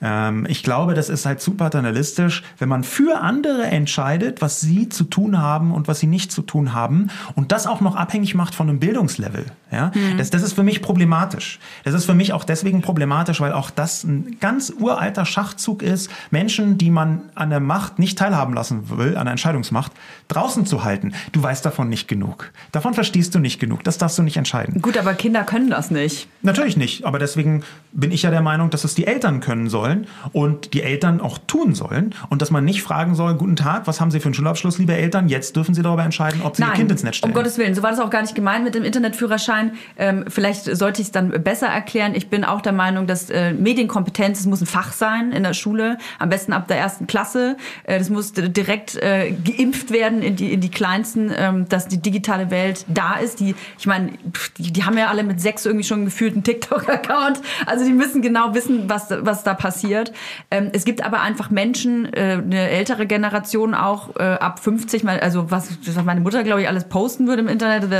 Ähm, 0.00 0.46
ich 0.48 0.62
glaube, 0.62 0.94
das 0.94 1.08
ist 1.08 1.26
halt 1.26 1.40
zu 1.40 1.52
paternalistisch, 1.52 2.42
wenn 2.58 2.68
man 2.68 2.84
für 2.84 3.20
andere 3.20 3.64
entscheidet, 3.64 4.40
was 4.40 4.60
sie 4.60 4.88
zu 4.88 5.04
tun 5.04 5.38
haben 5.38 5.72
und 5.72 5.88
was 5.88 6.00
sie 6.00 6.06
nicht 6.06 6.30
zu 6.30 6.42
tun 6.42 6.72
haben 6.72 7.08
und 7.34 7.52
das 7.52 7.66
auch 7.66 7.80
noch 7.80 7.96
abhängig 7.96 8.34
macht 8.34 8.54
von 8.54 8.68
einem 8.68 8.78
Bildungslevel. 8.78 9.46
Ja? 9.72 9.90
Das, 10.16 10.30
das 10.30 10.42
ist 10.42 10.52
für 10.52 10.62
mich 10.62 10.82
problematisch. 10.82 11.58
Das 11.84 11.94
ist 11.94 12.04
für 12.04 12.14
mich 12.14 12.32
auch 12.32 12.44
deswegen 12.44 12.80
problematisch, 12.80 13.40
weil 13.40 13.52
auch 13.52 13.70
das 13.70 14.04
ein 14.04 14.36
ganz 14.40 14.72
uralter 14.78 15.24
Schachzug 15.24 15.82
ist, 15.82 16.10
Menschen, 16.30 16.78
die 16.78 16.90
man 16.90 17.22
an 17.34 17.50
der 17.50 17.60
Macht 17.60 17.98
nicht 17.98 18.18
teilhaben 18.18 18.54
lassen 18.54 18.88
will, 18.96 19.16
an 19.16 19.24
der 19.24 19.32
Entscheidungsmacht, 19.32 19.92
draußen 20.28 20.66
zu 20.66 20.84
halten. 20.84 21.14
Du 21.32 21.42
weißt 21.42 21.64
davon 21.64 21.88
nicht 21.88 22.06
genug. 22.06 22.50
Davon 22.72 22.94
verstehst 22.94 23.34
du 23.34 23.38
nicht 23.38 23.58
genug. 23.58 23.82
Das 23.84 23.98
darfst 23.98 24.18
du 24.18 24.22
nicht 24.22 24.36
entscheiden. 24.36 24.80
Gut, 24.82 24.96
aber 24.96 25.14
Kinder 25.14 25.42
können 25.44 25.70
das 25.70 25.90
nicht. 25.90 26.28
Natürlich 26.42 26.76
nicht, 26.76 27.04
aber 27.04 27.18
deswegen 27.18 27.64
bin 27.92 28.12
ich 28.12 28.22
ja 28.22 28.30
der 28.30 28.42
Meinung, 28.42 28.70
dass 28.70 28.84
es 28.84 28.94
die 28.94 29.06
Eltern 29.06 29.40
können 29.40 29.68
sollen 29.68 30.06
und 30.32 30.74
die 30.74 30.82
Eltern 30.82 31.20
auch 31.20 31.38
tun 31.46 31.74
sollen 31.74 32.14
und 32.28 32.42
dass 32.42 32.50
man 32.50 32.64
nicht 32.64 32.82
fragen 32.82 33.14
soll, 33.14 33.34
guten 33.34 33.56
Tag, 33.56 33.86
was 33.86 34.00
haben 34.00 34.10
Sie 34.10 34.20
für 34.20 34.26
einen 34.26 34.34
Schulabschluss, 34.34 34.78
liebe 34.78 34.94
Eltern, 34.94 35.28
jetzt 35.28 35.56
dürfen 35.56 35.74
Sie 35.74 35.82
darüber 35.82 36.04
entscheiden, 36.04 36.42
ob 36.42 36.56
Sie 36.56 36.62
Ihr 36.62 36.70
Kind 36.72 36.90
ins 36.92 37.02
Netz 37.02 37.16
stellen. 37.16 37.32
um 37.32 37.36
Gottes 37.36 37.58
Willen. 37.58 37.74
So 37.74 37.82
war 37.82 37.90
das 37.90 38.00
auch 38.00 38.10
gar 38.10 38.22
nicht 38.22 38.34
gemeint 38.34 38.64
mit 38.64 38.74
dem 38.74 38.84
Internetführerschein. 38.84 39.72
Ähm, 39.96 40.24
vielleicht 40.28 40.64
sollte 40.76 41.00
ich 41.00 41.08
es 41.08 41.12
dann 41.12 41.30
besser 41.42 41.68
erklären. 41.68 42.14
Ich 42.14 42.28
bin 42.28 42.44
auch 42.44 42.60
der 42.60 42.72
Meinung, 42.72 43.06
dass 43.06 43.30
äh, 43.30 43.52
Medienkompetenz, 43.52 44.40
es 44.40 44.46
muss 44.46 44.60
ein 44.60 44.66
Fach 44.66 44.92
sein 44.92 45.32
in 45.32 45.42
der 45.42 45.54
Schule, 45.54 45.98
am 46.18 46.28
besten 46.28 46.52
ab 46.52 46.68
der 46.68 46.76
ersten 46.76 47.06
Klasse. 47.06 47.56
Äh, 47.84 47.98
das 47.98 48.10
muss 48.10 48.32
direkt 48.32 48.96
äh, 48.96 49.32
geimpft 49.32 49.90
werden 49.90 50.17
in 50.22 50.36
die, 50.36 50.52
in 50.52 50.60
die 50.60 50.70
Kleinsten, 50.70 51.32
ähm, 51.36 51.68
dass 51.68 51.88
die 51.88 51.98
digitale 52.00 52.50
Welt 52.50 52.84
da 52.88 53.14
ist. 53.14 53.40
Die, 53.40 53.54
ich 53.78 53.86
meine, 53.86 54.12
die, 54.58 54.72
die 54.72 54.84
haben 54.84 54.96
ja 54.96 55.08
alle 55.08 55.22
mit 55.22 55.40
sechs 55.40 55.66
irgendwie 55.66 55.84
schon 55.84 56.04
gefühlt 56.04 56.34
einen 56.34 56.44
TikTok-Account. 56.44 57.40
Also 57.66 57.84
die 57.84 57.92
müssen 57.92 58.22
genau 58.22 58.54
wissen, 58.54 58.88
was, 58.88 59.08
was 59.10 59.44
da 59.44 59.54
passiert. 59.54 60.12
Ähm, 60.50 60.70
es 60.72 60.84
gibt 60.84 61.04
aber 61.04 61.20
einfach 61.20 61.50
Menschen, 61.50 62.12
äh, 62.12 62.40
eine 62.42 62.68
ältere 62.70 63.06
Generation 63.06 63.74
auch, 63.74 64.16
äh, 64.16 64.22
ab 64.22 64.60
50, 64.60 65.04
mal, 65.04 65.20
also 65.20 65.50
was, 65.50 65.68
meine 66.04 66.20
Mutter, 66.20 66.42
glaube 66.44 66.62
ich, 66.62 66.68
alles 66.68 66.84
posten 66.84 67.26
würde 67.26 67.42
im 67.42 67.48
Internet, 67.48 67.90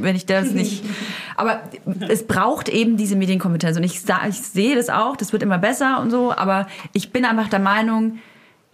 wenn 0.00 0.16
ich 0.16 0.26
das 0.26 0.50
nicht. 0.52 0.84
Aber 1.36 1.60
es 2.08 2.26
braucht 2.26 2.68
eben 2.68 2.96
diese 2.96 3.14
Medienkompetenz. 3.14 3.76
Und 3.76 3.84
ich, 3.84 4.02
ich 4.28 4.42
sehe 4.42 4.74
das 4.74 4.90
auch, 4.90 5.16
das 5.16 5.32
wird 5.32 5.44
immer 5.44 5.58
besser 5.58 6.00
und 6.00 6.10
so, 6.10 6.32
aber 6.32 6.66
ich 6.92 7.12
bin 7.12 7.24
einfach 7.24 7.48
der 7.48 7.60
Meinung, 7.60 8.18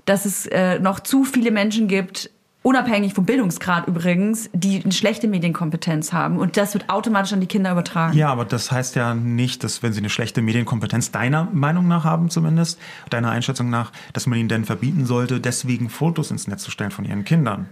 dass 0.06 0.24
es 0.24 0.46
äh, 0.46 0.78
noch 0.78 1.00
zu 1.00 1.24
viele 1.24 1.50
Menschen 1.50 1.88
gibt, 1.88 2.30
unabhängig 2.64 3.12
vom 3.12 3.26
Bildungsgrad 3.26 3.86
übrigens, 3.88 4.48
die 4.54 4.82
eine 4.82 4.92
schlechte 4.92 5.28
Medienkompetenz 5.28 6.14
haben. 6.14 6.38
Und 6.38 6.56
das 6.56 6.72
wird 6.72 6.88
automatisch 6.88 7.34
an 7.34 7.40
die 7.40 7.46
Kinder 7.46 7.70
übertragen. 7.70 8.16
Ja, 8.16 8.30
aber 8.30 8.46
das 8.46 8.72
heißt 8.72 8.96
ja 8.96 9.14
nicht, 9.14 9.62
dass 9.62 9.82
wenn 9.82 9.92
sie 9.92 9.98
eine 9.98 10.08
schlechte 10.08 10.40
Medienkompetenz 10.40 11.10
deiner 11.12 11.46
Meinung 11.52 11.88
nach 11.88 12.04
haben 12.04 12.30
zumindest, 12.30 12.78
deiner 13.10 13.30
Einschätzung 13.30 13.68
nach, 13.68 13.92
dass 14.14 14.26
man 14.26 14.38
ihnen 14.38 14.48
denn 14.48 14.64
verbieten 14.64 15.04
sollte, 15.04 15.40
deswegen 15.40 15.90
Fotos 15.90 16.30
ins 16.30 16.48
Netz 16.48 16.62
zu 16.62 16.70
stellen 16.70 16.90
von 16.90 17.04
ihren 17.04 17.24
Kindern. 17.24 17.66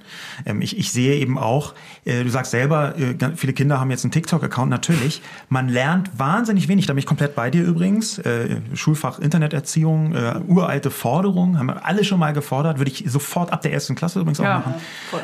Ähm, 0.45 0.61
ich, 0.61 0.77
ich 0.79 0.93
sehe 0.93 1.17
eben 1.17 1.39
auch, 1.39 1.73
äh, 2.05 2.23
du 2.23 2.29
sagst 2.29 2.51
selber, 2.51 2.95
äh, 2.99 3.15
viele 3.35 3.55
Kinder 3.55 3.81
haben 3.81 3.91
jetzt 3.91 4.05
einen 4.05 4.13
TikTok-Account, 4.13 4.69
natürlich. 4.69 5.23
Man 5.49 5.71
lernt 5.71 6.11
wahnsinnig 6.19 6.69
wenig, 6.69 6.85
da 6.85 6.93
bin 6.93 6.99
ich 6.99 7.07
komplett 7.07 7.35
bei 7.35 7.49
dir 7.49 7.65
übrigens. 7.65 8.19
Äh, 8.19 8.61
Schulfach 8.75 9.21
Interneterziehung, 9.21 10.15
äh, 10.15 10.35
uralte 10.47 10.91
Forderungen, 10.91 11.59
haben 11.59 11.69
wir 11.69 11.87
alle 11.87 12.05
schon 12.05 12.19
mal 12.19 12.35
gefordert, 12.35 12.77
würde 12.77 12.91
ich 12.91 13.05
sofort 13.07 13.55
ab 13.55 13.63
der 13.63 13.73
ersten 13.73 13.95
Klasse 13.95 14.21
übrigens 14.21 14.39
auch 14.41 14.45
Ja. 14.45 14.59
machen. 14.59 14.75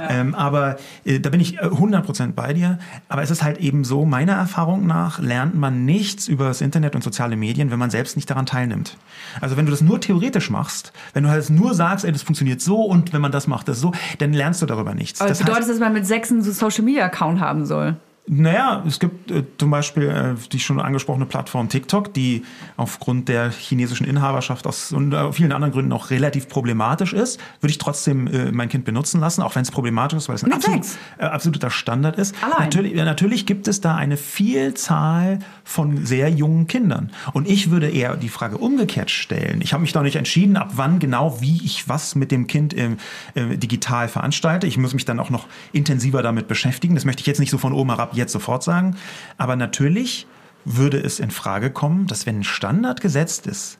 Ähm, 0.08 0.34
aber 0.34 0.76
äh, 1.04 1.20
da 1.20 1.30
bin 1.30 1.40
ich 1.40 1.58
äh, 1.58 1.62
100% 1.62 2.32
bei 2.32 2.52
dir. 2.52 2.78
Aber 3.08 3.22
es 3.22 3.30
ist 3.30 3.42
halt 3.42 3.58
eben 3.58 3.84
so, 3.84 4.04
meiner 4.04 4.34
Erfahrung 4.34 4.86
nach 4.86 5.18
lernt 5.18 5.54
man 5.54 5.84
nichts 5.84 6.28
über 6.28 6.46
das 6.46 6.60
Internet 6.60 6.94
und 6.94 7.02
soziale 7.02 7.36
Medien, 7.36 7.70
wenn 7.70 7.78
man 7.78 7.90
selbst 7.90 8.16
nicht 8.16 8.28
daran 8.28 8.46
teilnimmt. 8.46 8.96
Also 9.40 9.56
wenn 9.56 9.66
du 9.66 9.70
das 9.70 9.80
nur 9.80 10.00
theoretisch 10.00 10.50
machst, 10.50 10.92
wenn 11.12 11.24
du 11.24 11.30
halt 11.30 11.48
nur 11.50 11.74
sagst, 11.74 12.04
ey, 12.04 12.12
das 12.12 12.22
funktioniert 12.22 12.60
so 12.60 12.82
und 12.82 13.12
wenn 13.12 13.20
man 13.20 13.32
das 13.32 13.46
macht, 13.46 13.68
das 13.68 13.80
so, 13.80 13.92
dann 14.18 14.32
lernst 14.32 14.62
du 14.62 14.66
darüber 14.66 14.94
nichts. 14.94 15.20
Aber 15.20 15.28
das 15.28 15.38
bedeutet 15.38 15.60
heißt, 15.60 15.70
das, 15.70 15.76
dass 15.76 15.80
man 15.80 15.92
mit 15.92 16.06
sechs 16.06 16.30
einen 16.30 16.42
so 16.42 16.52
Social 16.52 16.84
Media 16.84 17.04
Account 17.04 17.40
haben 17.40 17.66
soll? 17.66 17.96
Naja, 18.28 18.82
es 18.86 18.98
gibt 18.98 19.30
äh, 19.30 19.44
zum 19.56 19.70
Beispiel 19.70 20.08
äh, 20.08 20.34
die 20.52 20.60
schon 20.60 20.80
angesprochene 20.80 21.26
Plattform 21.26 21.68
TikTok, 21.68 22.12
die 22.12 22.44
aufgrund 22.76 23.28
der 23.28 23.50
chinesischen 23.50 24.06
Inhaberschaft 24.06 24.66
aus 24.66 24.92
und 24.92 25.12
äh, 25.12 25.32
vielen 25.32 25.52
anderen 25.52 25.72
Gründen 25.72 25.92
auch 25.92 26.10
relativ 26.10 26.48
problematisch 26.48 27.14
ist. 27.14 27.40
Würde 27.60 27.70
ich 27.70 27.78
trotzdem 27.78 28.26
äh, 28.26 28.52
mein 28.52 28.68
Kind 28.68 28.84
benutzen 28.84 29.20
lassen, 29.20 29.42
auch 29.42 29.54
wenn 29.54 29.62
es 29.62 29.70
problematisch 29.70 30.18
ist, 30.18 30.28
weil 30.28 30.36
es 30.36 30.44
ein 30.44 30.52
absolut, 30.52 30.86
äh, 31.18 31.24
absoluter 31.24 31.70
Standard 31.70 32.18
ist. 32.18 32.34
Allein? 32.42 32.64
Natürlich, 32.64 32.94
natürlich 32.94 33.46
gibt 33.46 33.66
es 33.66 33.80
da 33.80 33.96
eine 33.96 34.16
Vielzahl 34.16 35.38
von 35.64 36.04
sehr 36.04 36.28
jungen 36.28 36.66
Kindern. 36.66 37.10
Und 37.32 37.48
ich 37.48 37.70
würde 37.70 37.88
eher 37.88 38.16
die 38.16 38.28
Frage 38.28 38.58
umgekehrt 38.58 39.10
stellen. 39.10 39.60
Ich 39.62 39.72
habe 39.72 39.80
mich 39.80 39.94
noch 39.94 40.02
nicht 40.02 40.16
entschieden, 40.16 40.56
ab 40.56 40.72
wann 40.76 40.98
genau, 40.98 41.40
wie 41.40 41.64
ich 41.64 41.88
was 41.88 42.14
mit 42.14 42.30
dem 42.30 42.46
Kind 42.46 42.76
ähm, 42.76 42.98
äh, 43.34 43.56
digital 43.56 44.08
veranstalte. 44.08 44.66
Ich 44.66 44.76
muss 44.76 44.92
mich 44.92 45.06
dann 45.06 45.18
auch 45.18 45.30
noch 45.30 45.46
intensiver 45.72 46.22
damit 46.22 46.46
beschäftigen. 46.46 46.94
Das 46.94 47.06
möchte 47.06 47.20
ich 47.20 47.26
jetzt 47.26 47.38
nicht 47.38 47.50
so 47.50 47.58
von 47.58 47.72
oben 47.72 47.90
herab 47.90 48.17
jetzt 48.18 48.32
sofort 48.32 48.62
sagen. 48.62 48.96
Aber 49.38 49.56
natürlich 49.56 50.26
würde 50.64 50.98
es 50.98 51.18
in 51.18 51.30
Frage 51.30 51.70
kommen, 51.70 52.06
dass 52.06 52.26
wenn 52.26 52.40
ein 52.40 52.44
Standard 52.44 53.00
gesetzt 53.00 53.46
ist, 53.46 53.78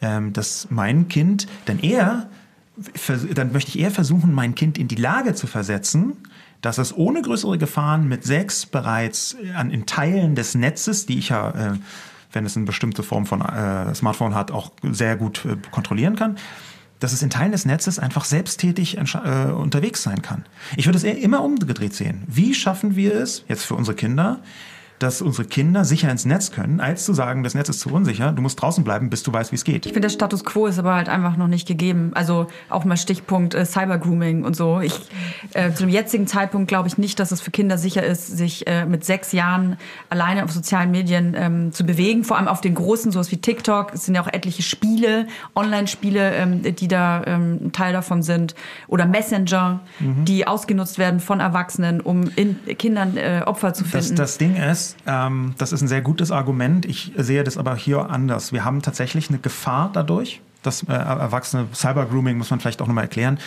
ähm, 0.00 0.32
dass 0.32 0.68
mein 0.70 1.08
Kind 1.08 1.46
dann 1.66 1.78
eher 1.78 2.28
dann 3.34 3.52
möchte 3.52 3.70
ich 3.70 3.78
eher 3.78 3.90
versuchen, 3.90 4.32
mein 4.32 4.54
Kind 4.54 4.78
in 4.78 4.88
die 4.88 4.96
Lage 4.96 5.34
zu 5.34 5.46
versetzen, 5.46 6.16
dass 6.60 6.78
es 6.78 6.96
ohne 6.96 7.22
größere 7.22 7.58
Gefahren 7.58 8.08
mit 8.08 8.24
sechs 8.24 8.66
bereits 8.66 9.36
an, 9.54 9.70
in 9.70 9.86
Teilen 9.86 10.34
des 10.34 10.54
Netzes, 10.54 11.06
die 11.06 11.18
ich 11.18 11.30
ja, 11.30 11.50
äh, 11.50 11.78
wenn 12.32 12.46
es 12.46 12.56
eine 12.56 12.66
bestimmte 12.66 13.02
Form 13.02 13.26
von 13.26 13.40
äh, 13.40 13.94
Smartphone 13.94 14.34
hat, 14.34 14.50
auch 14.50 14.70
sehr 14.82 15.16
gut 15.16 15.44
äh, 15.44 15.56
kontrollieren 15.70 16.16
kann, 16.16 16.36
dass 17.00 17.12
es 17.12 17.22
in 17.22 17.30
Teilen 17.30 17.52
des 17.52 17.64
Netzes 17.64 17.98
einfach 17.98 18.24
selbsttätig 18.24 18.98
äh, 18.98 19.50
unterwegs 19.50 20.02
sein 20.02 20.22
kann. 20.22 20.44
Ich 20.76 20.86
würde 20.86 20.98
es 20.98 21.04
eher 21.04 21.18
immer 21.18 21.42
umgedreht 21.42 21.94
sehen. 21.94 22.22
Wie 22.28 22.54
schaffen 22.54 22.94
wir 22.94 23.14
es 23.14 23.44
jetzt 23.48 23.64
für 23.64 23.74
unsere 23.74 23.96
Kinder, 23.96 24.40
dass 25.00 25.22
unsere 25.22 25.48
Kinder 25.48 25.84
sicher 25.84 26.10
ins 26.10 26.24
Netz 26.26 26.52
können, 26.52 26.78
als 26.78 27.04
zu 27.04 27.14
sagen, 27.14 27.42
das 27.42 27.54
Netz 27.54 27.68
ist 27.68 27.80
zu 27.80 27.90
unsicher, 27.90 28.32
du 28.32 28.42
musst 28.42 28.60
draußen 28.60 28.84
bleiben, 28.84 29.10
bis 29.10 29.22
du 29.22 29.32
weißt, 29.32 29.50
wie 29.50 29.56
es 29.56 29.64
geht. 29.64 29.86
Ich 29.86 29.92
finde, 29.92 30.08
der 30.08 30.14
Status 30.14 30.44
quo 30.44 30.66
ist 30.66 30.78
aber 30.78 30.94
halt 30.94 31.08
einfach 31.08 31.36
noch 31.36 31.48
nicht 31.48 31.66
gegeben. 31.66 32.12
Also 32.14 32.46
auch 32.68 32.84
mal 32.84 32.96
Stichpunkt 32.96 33.54
äh, 33.54 33.64
Cybergrooming 33.64 34.44
und 34.44 34.54
so. 34.54 34.80
Ich, 34.80 34.92
äh, 35.54 35.72
zu 35.72 35.84
dem 35.84 35.88
jetzigen 35.88 36.26
Zeitpunkt 36.26 36.68
glaube 36.68 36.86
ich 36.86 36.98
nicht, 36.98 37.18
dass 37.18 37.32
es 37.32 37.40
für 37.40 37.50
Kinder 37.50 37.78
sicher 37.78 38.04
ist, 38.04 38.26
sich 38.26 38.66
äh, 38.66 38.84
mit 38.84 39.04
sechs 39.04 39.32
Jahren 39.32 39.76
alleine 40.10 40.44
auf 40.44 40.52
sozialen 40.52 40.90
Medien 40.90 41.34
ähm, 41.36 41.72
zu 41.72 41.84
bewegen. 41.84 42.22
Vor 42.22 42.36
allem 42.36 42.48
auf 42.48 42.60
den 42.60 42.74
großen, 42.74 43.10
sowas 43.10 43.32
wie 43.32 43.38
TikTok. 43.38 43.94
Es 43.94 44.04
sind 44.04 44.14
ja 44.14 44.22
auch 44.22 44.28
etliche 44.32 44.62
Spiele, 44.62 45.26
Online-Spiele, 45.56 46.34
ähm, 46.34 46.62
die 46.62 46.88
da 46.88 47.22
ähm, 47.26 47.58
ein 47.62 47.72
Teil 47.72 47.94
davon 47.94 48.22
sind. 48.22 48.54
Oder 48.86 49.06
Messenger, 49.06 49.80
die 50.00 50.46
ausgenutzt 50.46 50.98
werden 50.98 51.20
von 51.20 51.40
Erwachsenen, 51.40 52.00
um 52.00 52.30
in 52.36 52.56
Kindern 52.76 53.16
äh, 53.16 53.42
Opfer 53.46 53.72
zu 53.72 53.84
Das, 53.84 53.90
finden. 54.06 54.16
das 54.16 54.38
Ding 54.38 54.56
ist, 54.56 54.89
ähm, 55.06 55.54
das 55.58 55.72
ist 55.72 55.82
ein 55.82 55.88
sehr 55.88 56.00
gutes 56.00 56.30
Argument. 56.30 56.86
Ich 56.86 57.12
sehe 57.16 57.44
das 57.44 57.56
aber 57.56 57.76
hier 57.76 58.10
anders. 58.10 58.52
Wir 58.52 58.64
haben 58.64 58.82
tatsächlich 58.82 59.28
eine 59.28 59.38
Gefahr 59.38 59.90
dadurch, 59.92 60.40
dass 60.62 60.82
äh, 60.82 60.92
Erwachsene, 60.92 61.66
Cybergrooming 61.74 62.36
muss 62.38 62.50
man 62.50 62.60
vielleicht 62.60 62.82
auch 62.82 62.86
nochmal 62.86 63.04
erklären, 63.04 63.38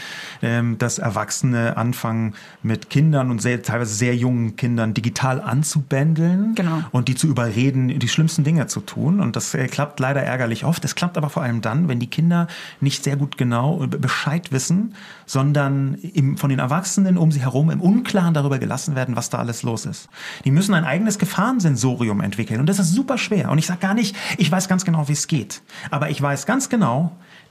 ähm, 0.42 0.78
dass 0.78 1.00
Erwachsene 1.00 1.78
anfangen 1.78 2.34
mit 2.62 2.90
Kindern 2.90 3.32
und 3.32 3.42
sehr, 3.42 3.62
teilweise 3.62 3.94
sehr 3.94 4.16
jungen 4.16 4.56
Kindern 4.56 4.94
digital 4.94 5.42
anzubändeln 5.42 6.56
Genau. 6.56 6.80
und 6.92 7.08
die 7.08 7.16
zu 7.16 7.28
überreden, 7.28 7.88
die 8.00 8.08
schlimmsten 8.08 8.44
Dinge 8.44 8.68
zu 8.68 8.80
tun. 8.82 9.20
Und 9.20 9.36
das 9.36 9.54
äh, 9.54 9.68
klappt 9.68 10.00
leider 10.00 10.22
ärgerlich 10.22 10.66
oft. 10.66 10.84
Es 10.86 10.96
klappt 10.96 11.18
aber 11.18 11.30
vor 11.30 11.44
allem 11.44 11.62
dann, 11.62 11.88
wenn 11.88 12.00
die 12.00 12.08
Kinder 12.10 12.48
nicht 12.80 13.04
sehr 13.04 13.16
gut 13.16 13.38
genau 13.38 13.78
be- 13.78 13.98
Bescheid 14.00 14.52
wissen, 14.52 14.96
sondern 15.26 15.96
im, 15.96 16.38
von 16.38 16.50
den 16.50 16.60
Erwachsenen 16.60 17.18
um 17.18 17.32
sie 17.32 17.42
herum 17.42 17.70
im 17.72 17.82
Unklaren 17.82 18.34
darüber 18.34 18.60
gelassen 18.60 18.96
werden, 18.96 19.16
was 19.16 19.30
da 19.30 19.40
alles 19.40 19.64
los 19.64 19.86
ist. 19.86 20.10
Die 20.46 20.52
müssen 20.52 20.74
ein 20.74 20.84
eigenes 20.86 21.18
Gefahrensensorium 21.20 22.22
entwickeln. 22.22 22.60
Und 22.60 22.68
das 22.68 22.80
ist 22.80 22.94
super 22.94 23.18
schwer. 23.18 23.50
Und 23.52 23.58
ich 23.58 23.66
sage 23.66 23.80
gar 23.80 23.94
nicht, 23.94 24.16
ich 24.38 24.52
weiß 24.52 24.68
ganz 24.68 24.86
genau, 24.86 25.08
wie 25.08 25.14
es 25.14 25.28
geht. 25.28 25.62
Aber 25.92 26.10
ich 26.10 26.22
weiß 26.22 26.46
ganz 26.46 26.70
genau, 26.70 27.03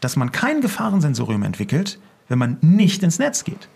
dass 0.02 0.16
man 0.16 0.32
kein 0.32 0.60
Gefahrensensorium 0.60 1.42
entwickelt, 1.42 1.98
wenn 2.28 2.38
man 2.38 2.58
nicht 2.60 3.02
ins 3.02 3.18
Netz 3.18 3.44
geht. 3.44 3.68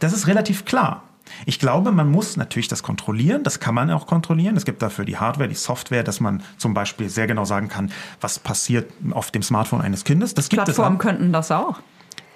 Das 0.00 0.12
ist 0.12 0.26
relativ 0.26 0.64
klar. 0.64 1.02
Ich 1.46 1.58
glaube, 1.58 1.92
man 1.92 2.10
muss 2.10 2.36
natürlich 2.36 2.68
das 2.68 2.82
kontrollieren. 2.82 3.42
Das 3.44 3.60
kann 3.60 3.74
man 3.74 3.90
auch 3.90 4.06
kontrollieren. 4.06 4.56
Es 4.56 4.64
gibt 4.64 4.82
dafür 4.82 5.04
die 5.04 5.16
Hardware, 5.16 5.48
die 5.48 5.54
Software, 5.54 6.02
dass 6.02 6.20
man 6.20 6.42
zum 6.58 6.74
Beispiel 6.74 7.08
sehr 7.08 7.26
genau 7.26 7.44
sagen 7.44 7.68
kann, 7.68 7.90
was 8.20 8.38
passiert 8.38 8.90
auf 9.10 9.30
dem 9.30 9.42
Smartphone 9.42 9.80
eines 9.80 10.04
Kindes. 10.04 10.34
Das 10.34 10.48
gibt 10.48 10.64
Plattformen 10.64 10.98
könnten 10.98 11.32
das 11.32 11.50
auch. 11.50 11.80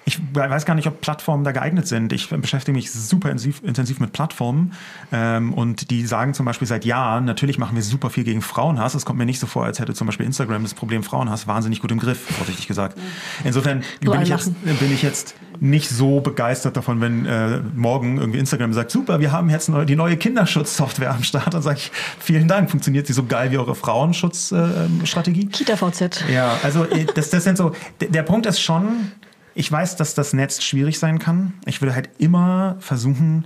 Ich 0.09 0.19
weiß 0.33 0.65
gar 0.65 0.73
nicht, 0.73 0.87
ob 0.87 1.01
Plattformen 1.01 1.43
da 1.43 1.51
geeignet 1.51 1.87
sind. 1.87 2.11
Ich 2.13 2.29
beschäftige 2.29 2.75
mich 2.75 2.91
super 2.91 3.29
intensiv, 3.29 3.61
intensiv 3.63 3.99
mit 3.99 4.11
Plattformen 4.11 4.73
ähm, 5.11 5.53
und 5.53 5.91
die 5.91 6.05
sagen 6.05 6.33
zum 6.33 6.47
Beispiel 6.47 6.67
seit 6.67 6.83
Jahren, 6.83 7.25
natürlich 7.25 7.59
machen 7.59 7.75
wir 7.75 7.83
super 7.83 8.09
viel 8.09 8.23
gegen 8.23 8.41
Frauenhass. 8.41 8.95
Es 8.95 9.05
kommt 9.05 9.19
mir 9.19 9.27
nicht 9.27 9.39
so 9.39 9.45
vor, 9.45 9.65
als 9.65 9.79
hätte 9.79 9.93
zum 9.93 10.07
Beispiel 10.07 10.25
Instagram 10.25 10.63
das 10.63 10.73
Problem 10.73 11.03
Frauenhass 11.03 11.45
wahnsinnig 11.45 11.79
gut 11.79 11.91
im 11.91 11.99
Griff, 11.99 12.19
vorsichtig 12.19 12.67
gesagt. 12.67 12.97
Insofern 13.43 13.83
So 14.03 14.11
bin, 14.11 14.21
ich 14.23 14.29
jetzt, 14.29 14.51
bin 14.63 14.91
ich 14.91 15.03
jetzt 15.03 15.35
nicht 15.59 15.89
so 15.89 16.21
begeistert 16.21 16.77
davon, 16.77 17.01
wenn 17.01 17.25
äh, 17.25 17.59
morgen 17.75 18.17
irgendwie 18.17 18.39
Instagram 18.39 18.73
sagt, 18.73 18.91
super, 18.91 19.19
wir 19.19 19.31
haben 19.31 19.49
jetzt 19.49 19.69
die 19.87 19.95
neue 19.95 20.17
Kinderschutzsoftware 20.17 21.11
am 21.11 21.23
Start. 21.23 21.53
Dann 21.53 21.61
sage 21.61 21.77
ich, 21.77 21.91
vielen 22.19 22.47
Dank, 22.47 22.71
funktioniert 22.71 23.07
sie 23.07 23.13
so 23.13 23.25
geil 23.25 23.51
wie 23.51 23.57
eure 23.57 23.75
Frauenschutzstrategie? 23.75 25.43
Äh? 25.43 25.47
Kita 25.47 25.75
VZ. 25.75 26.23
Ja, 26.31 26.57
also 26.63 26.85
äh, 26.85 27.05
das, 27.13 27.29
das 27.29 27.43
sind 27.43 27.57
so, 27.57 27.73
der 27.99 28.23
Punkt 28.23 28.45
ist 28.45 28.61
schon, 28.61 29.11
ich 29.59 29.69
weiß, 29.69 29.97
dass 29.97 30.15
das 30.15 30.31
Netz 30.31 30.63
schwierig 30.63 30.99
sein 30.99 31.19
kann. 31.19 31.51
Ich 31.65 31.81
würde 31.81 31.93
halt 31.93 32.09
immer 32.17 32.77
versuchen, 32.79 33.43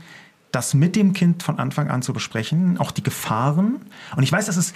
das 0.52 0.76
mit 0.76 0.96
dem 0.96 1.14
Kind 1.14 1.42
von 1.42 1.58
Anfang 1.58 1.90
an 1.90 2.04
zu 2.04 2.14
besprechen, 2.14 2.78
auch 2.78 2.92
die 2.92 3.02
Gefahren. 3.02 3.82
Und 4.16 4.22
ich 4.22 4.32
weiß, 4.32 4.46
das 4.46 4.56
ist 4.56 4.76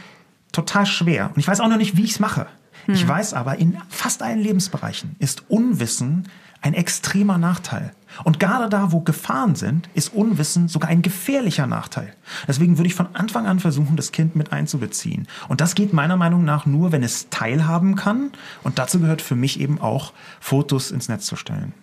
total 0.51 0.88
schwer. 0.88 1.29
Und 1.29 1.38
ich 1.38 1.47
weiß 1.47 1.59
auch 1.59 1.67
noch 1.67 1.77
nicht, 1.77 1.95
wie 1.95 2.03
ich 2.05 2.13
es 2.13 2.19
mache. 2.19 2.47
Ich 2.88 3.07
weiß 3.07 3.35
aber, 3.35 3.59
in 3.59 3.77
fast 3.89 4.23
allen 4.23 4.39
Lebensbereichen 4.39 5.15
ist 5.19 5.43
Unwissen 5.47 6.27
ein 6.68 6.74
extremer 6.74 7.38
Nachteil. 7.38 7.91
Und 8.24 8.39
gerade 8.39 8.70
da, 8.70 8.91
wo 8.91 9.01
Gefahren 9.01 9.55
sind, 9.55 9.89
ist 9.93 10.13
Unwissen 10.13 10.68
sogar 10.68 10.89
ein 10.89 11.01
gefährlicher 11.01 11.68
Nachteil. 11.68 12.13
Deswegen 12.47 12.78
würde 12.78 12.88
ich 12.88 12.95
von 12.95 13.07
Anfang 13.13 13.45
an 13.45 13.59
versuchen, 13.59 13.95
das 13.95 14.11
Kind 14.11 14.36
mit 14.36 14.51
einzubeziehen. 14.51 15.28
Und 15.49 15.61
das 15.61 15.76
geht 15.76 15.93
meiner 15.93 16.18
Meinung 16.18 16.43
nach 16.43 16.65
nur, 16.65 16.91
wenn 16.91 17.03
es 17.03 17.30
teilhaben 17.30 17.95
kann. 17.95 18.32
Und 18.63 18.80
dazu 18.80 18.99
gehört 18.99 19.22
für 19.22 19.36
mich 19.36 19.59
eben 19.59 19.80
auch, 19.80 20.13
Fotos 20.39 20.91
ins 20.91 21.09
Netz 21.09 21.26
zu 21.26 21.36
stellen. 21.36 21.74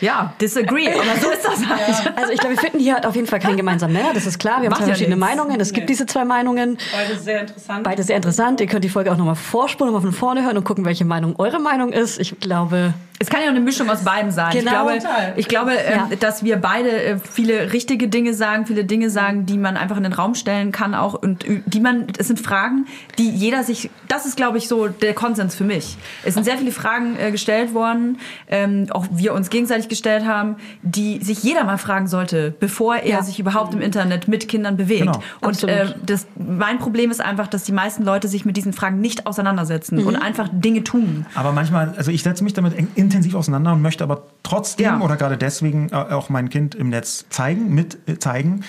Ja, 0.00 0.32
disagree, 0.40 0.88
aber 0.88 1.20
so 1.20 1.30
ist 1.30 1.44
das 1.44 1.68
halt. 1.68 2.16
Also 2.16 2.32
ich 2.32 2.40
glaube, 2.40 2.56
wir 2.56 2.60
finden 2.60 2.78
hier 2.78 2.94
halt 2.94 3.06
auf 3.06 3.14
jeden 3.14 3.26
Fall 3.26 3.40
keinen 3.40 3.58
gemeinsamen 3.58 3.92
Nenner, 3.92 4.14
das 4.14 4.26
ist 4.26 4.38
klar. 4.38 4.62
Wir 4.62 4.64
haben 4.64 4.70
Macht 4.70 4.78
zwei 4.80 4.88
ja 4.88 4.94
verschiedene 4.94 5.16
nichts. 5.16 5.36
Meinungen. 5.36 5.60
Es 5.60 5.72
gibt 5.72 5.90
diese 5.90 6.06
zwei 6.06 6.24
Meinungen. 6.24 6.78
Beide 6.92 7.20
sehr 7.20 7.40
interessant. 7.42 7.84
Beide 7.84 8.02
sehr 8.02 8.16
interessant. 8.16 8.60
Ihr 8.60 8.66
könnt 8.66 8.84
die 8.84 8.88
Folge 8.88 9.12
auch 9.12 9.18
nochmal 9.18 9.36
vorspulen, 9.36 9.92
nochmal 9.92 10.10
von 10.10 10.18
vorne 10.18 10.44
hören 10.44 10.56
und 10.56 10.64
gucken, 10.64 10.86
welche 10.86 11.04
Meinung 11.04 11.36
eure 11.36 11.60
Meinung 11.60 11.92
ist. 11.92 12.18
Ich 12.18 12.40
glaube, 12.40 12.94
Es 13.22 13.28
kann 13.30 13.40
ja 13.40 13.46
auch 13.46 13.50
eine 13.50 13.60
Mischung 13.60 13.88
aus 13.88 14.02
beidem 14.02 14.30
sein. 14.32 14.52
Genau. 14.52 14.88
ich 14.90 14.98
glaube, 14.98 15.32
ich 15.36 15.48
glaube 15.48 15.72
ähm, 15.74 16.00
Ja. 16.10 16.16
dass 16.16 16.42
wir 16.42 16.56
beide 16.56 16.90
äh, 16.90 17.18
viele 17.18 17.72
richtige 17.72 18.08
Dinge 18.08 18.34
sagen, 18.34 18.66
viele 18.66 18.84
Dinge 18.84 19.10
sagen, 19.10 19.46
die 19.46 19.58
man 19.58 19.76
einfach 19.76 19.96
in 19.96 20.02
den 20.02 20.12
Raum 20.12 20.34
stellen 20.34 20.72
kann 20.72 20.94
auch 20.94 21.14
und 21.14 21.44
die 21.66 21.80
man, 21.80 22.06
es 22.18 22.26
sind 22.26 22.40
Fragen, 22.40 22.86
die 23.18 23.30
jeder 23.30 23.62
sich, 23.62 23.90
das 24.08 24.26
ist 24.26 24.36
glaube 24.36 24.58
ich 24.58 24.66
so 24.66 24.88
der 24.88 25.14
Konsens 25.14 25.54
für 25.54 25.64
mich. 25.64 25.96
Es 26.24 26.34
sind 26.34 26.42
sehr 26.44 26.58
viele 26.58 26.72
Fragen 26.72 27.16
äh, 27.16 27.30
gestellt 27.30 27.74
worden, 27.74 28.18
ähm, 28.48 28.86
auch 28.90 29.06
wir 29.12 29.34
uns 29.34 29.50
gegenseitig 29.50 29.88
gestellt 29.88 30.24
haben, 30.26 30.56
die 30.82 31.22
sich 31.22 31.42
jeder 31.44 31.62
mal 31.64 31.78
fragen 31.78 32.08
sollte, 32.08 32.52
bevor 32.58 32.96
er 32.96 33.06
Ja. 33.08 33.22
sich 33.22 33.38
überhaupt 33.38 33.72
im 33.74 33.80
Internet 33.80 34.26
mit 34.26 34.48
Kindern 34.48 34.76
bewegt. 34.76 35.02
Genau. 35.02 35.22
Und 35.40 35.62
äh, 35.64 35.94
das, 36.04 36.26
mein 36.36 36.78
Problem 36.78 37.10
ist 37.12 37.20
einfach, 37.20 37.46
dass 37.46 37.62
die 37.64 37.72
meisten 37.72 38.02
Leute 38.04 38.26
sich 38.26 38.44
mit 38.44 38.56
diesen 38.56 38.72
Fragen 38.72 39.00
nicht 39.00 39.26
auseinandersetzen 39.26 40.04
und 40.04 40.16
einfach 40.16 40.48
Dinge 40.50 40.82
tun. 40.82 41.26
Aber 41.34 41.52
manchmal, 41.52 41.94
also 41.96 42.10
ich 42.10 42.22
setze 42.22 42.42
mich 42.42 42.54
damit 42.54 42.76
eng- 42.76 42.88
intensiv 43.12 43.34
auseinander 43.34 43.72
und 43.72 43.82
möchte 43.82 44.04
aber 44.04 44.24
trotzdem 44.42 44.86
Ja. 44.86 45.00
oder 45.00 45.16
gerade 45.16 45.36
deswegen 45.38 45.88
äh, 45.90 45.94
auch 45.94 46.28
mein 46.28 46.48
Kind 46.48 46.74
im 46.74 46.88
Netz 46.88 47.26
zeigen, 47.30 47.74
mit 47.74 47.98
äh, 48.08 48.18
zeigen. 48.18 48.64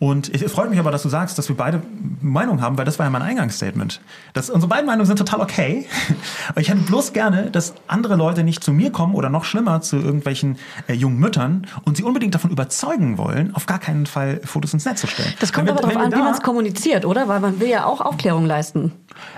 Und 0.00 0.32
es 0.32 0.52
freut 0.52 0.70
mich 0.70 0.78
aber, 0.78 0.92
dass 0.92 1.02
du 1.02 1.08
sagst, 1.08 1.38
dass 1.38 1.48
wir 1.48 1.56
beide 1.56 1.82
Meinung 2.20 2.60
haben, 2.62 2.78
weil 2.78 2.84
das 2.84 3.00
war 3.00 3.06
ja 3.06 3.10
mein 3.10 3.22
Eingangsstatement. 3.22 4.00
Das, 4.32 4.48
unsere 4.48 4.68
beiden 4.68 4.86
Meinungen 4.86 5.06
sind 5.06 5.16
total 5.18 5.40
okay. 5.40 5.86
Aber 6.50 6.60
ich 6.60 6.68
hätte 6.68 6.82
bloß 6.82 7.12
gerne, 7.12 7.50
dass 7.50 7.74
andere 7.88 8.14
Leute 8.14 8.44
nicht 8.44 8.62
zu 8.62 8.72
mir 8.72 8.92
kommen 8.92 9.14
oder 9.16 9.28
noch 9.28 9.44
schlimmer 9.44 9.80
zu 9.80 9.96
irgendwelchen 9.96 10.56
äh, 10.86 10.92
jungen 10.92 11.18
Müttern 11.18 11.66
und 11.84 11.96
sie 11.96 12.04
unbedingt 12.04 12.34
davon 12.36 12.50
überzeugen 12.52 13.18
wollen, 13.18 13.52
auf 13.56 13.66
gar 13.66 13.80
keinen 13.80 14.06
Fall 14.06 14.40
Fotos 14.44 14.72
ins 14.72 14.84
Netz 14.84 15.00
zu 15.00 15.08
stellen. 15.08 15.32
das 15.40 15.52
kommt 15.52 15.66
wir- 15.66 15.72
aber 15.72 15.82
darauf 15.82 15.96
an, 15.96 16.06
wie 16.12 16.16
da- 16.16 16.22
man 16.22 16.32
es 16.34 16.42
kommuniziert, 16.42 17.04
oder? 17.04 17.26
Weil 17.26 17.40
man 17.40 17.58
will 17.58 17.68
ja 17.68 17.84
auch 17.84 18.00
Aufklärung 18.00 18.46
leisten. 18.46 18.92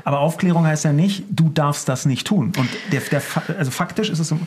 aber 0.05 0.21
Aufklärung 0.21 0.67
heißt 0.67 0.85
ja 0.85 0.93
nicht, 0.93 1.25
du 1.31 1.49
darfst 1.49 1.89
das 1.89 2.05
nicht 2.05 2.27
tun. 2.27 2.53
Und 2.59 2.69
der, 2.93 3.01
der, 3.01 3.23
also 3.59 3.71
faktisch 3.71 4.11
ist 4.11 4.19
es 4.19 4.29
so, 4.29 4.39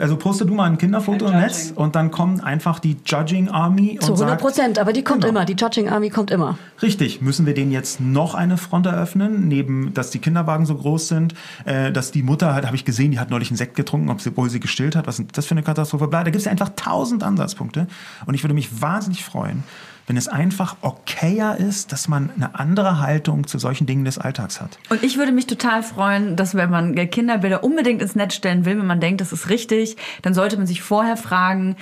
also 0.00 0.16
poste 0.16 0.44
du 0.44 0.54
mal 0.54 0.64
ein 0.64 0.78
Kinderfoto 0.78 1.26
im 1.26 1.38
Netz 1.38 1.72
und 1.74 1.94
dann 1.94 2.10
kommt 2.10 2.42
einfach 2.42 2.80
die 2.80 2.96
Judging 3.06 3.48
Army 3.48 3.98
Zu 4.00 4.12
und 4.12 4.18
100 4.20 4.28
sagt, 4.28 4.40
Prozent, 4.42 4.78
aber 4.80 4.92
die 4.92 5.04
kommt 5.04 5.20
Genau. 5.22 5.30
immer. 5.30 5.44
Die 5.44 5.51
Judging 5.54 5.88
Army 5.88 6.10
kommt 6.10 6.30
immer. 6.30 6.58
Richtig, 6.80 7.20
müssen 7.20 7.46
wir 7.46 7.54
denen 7.54 7.70
jetzt 7.70 8.00
noch 8.00 8.34
eine 8.34 8.56
Front 8.56 8.86
eröffnen, 8.86 9.48
neben, 9.48 9.94
dass 9.94 10.10
die 10.10 10.18
Kinderwagen 10.18 10.66
so 10.66 10.74
groß 10.74 11.08
sind, 11.08 11.34
äh, 11.64 11.92
dass 11.92 12.10
die 12.10 12.22
Mutter 12.22 12.54
hat, 12.54 12.66
habe 12.66 12.76
ich 12.76 12.84
gesehen, 12.84 13.12
die 13.12 13.18
hat 13.18 13.30
neulich 13.30 13.50
einen 13.50 13.56
Sekt 13.56 13.74
getrunken, 13.74 14.10
ob 14.10 14.20
sie, 14.20 14.30
obwohl 14.30 14.50
sie 14.50 14.60
gestillt 14.60 14.96
hat, 14.96 15.06
was 15.06 15.18
ist 15.18 15.36
das 15.36 15.46
für 15.46 15.52
eine 15.52 15.62
Katastrophe? 15.62 16.08
Bla, 16.08 16.24
Da 16.24 16.30
gibt 16.30 16.36
es 16.36 16.44
ja 16.44 16.50
einfach 16.50 16.70
tausend 16.76 17.22
Ansatzpunkte 17.22 17.86
und 18.26 18.34
ich 18.34 18.42
würde 18.42 18.54
mich 18.54 18.80
wahnsinnig 18.80 19.24
freuen, 19.24 19.64
wenn 20.06 20.16
es 20.16 20.28
einfach 20.28 20.76
okayer 20.80 21.56
ist, 21.58 21.92
dass 21.92 22.08
man 22.08 22.30
eine 22.34 22.58
andere 22.58 23.00
Haltung 23.00 23.46
zu 23.46 23.58
solchen 23.58 23.86
Dingen 23.86 24.04
des 24.04 24.18
Alltags 24.18 24.60
hat. 24.60 24.78
Und 24.90 25.02
ich 25.02 25.16
würde 25.16 25.32
mich 25.32 25.46
total 25.46 25.82
freuen, 25.82 26.36
dass 26.36 26.54
wenn 26.54 26.70
man 26.70 26.94
Kinderbilder 26.94 27.62
unbedingt 27.64 28.02
ins 28.02 28.14
Netz 28.14 28.34
stellen 28.34 28.64
will, 28.64 28.78
wenn 28.78 28.86
man 28.86 29.00
denkt, 29.00 29.20
das 29.20 29.32
ist 29.32 29.48
richtig, 29.48 29.96
dann 30.22 30.34
sollte 30.34 30.56
man 30.56 30.66
sich 30.66 30.82
vorher 30.82 31.16
fragen, 31.16 31.76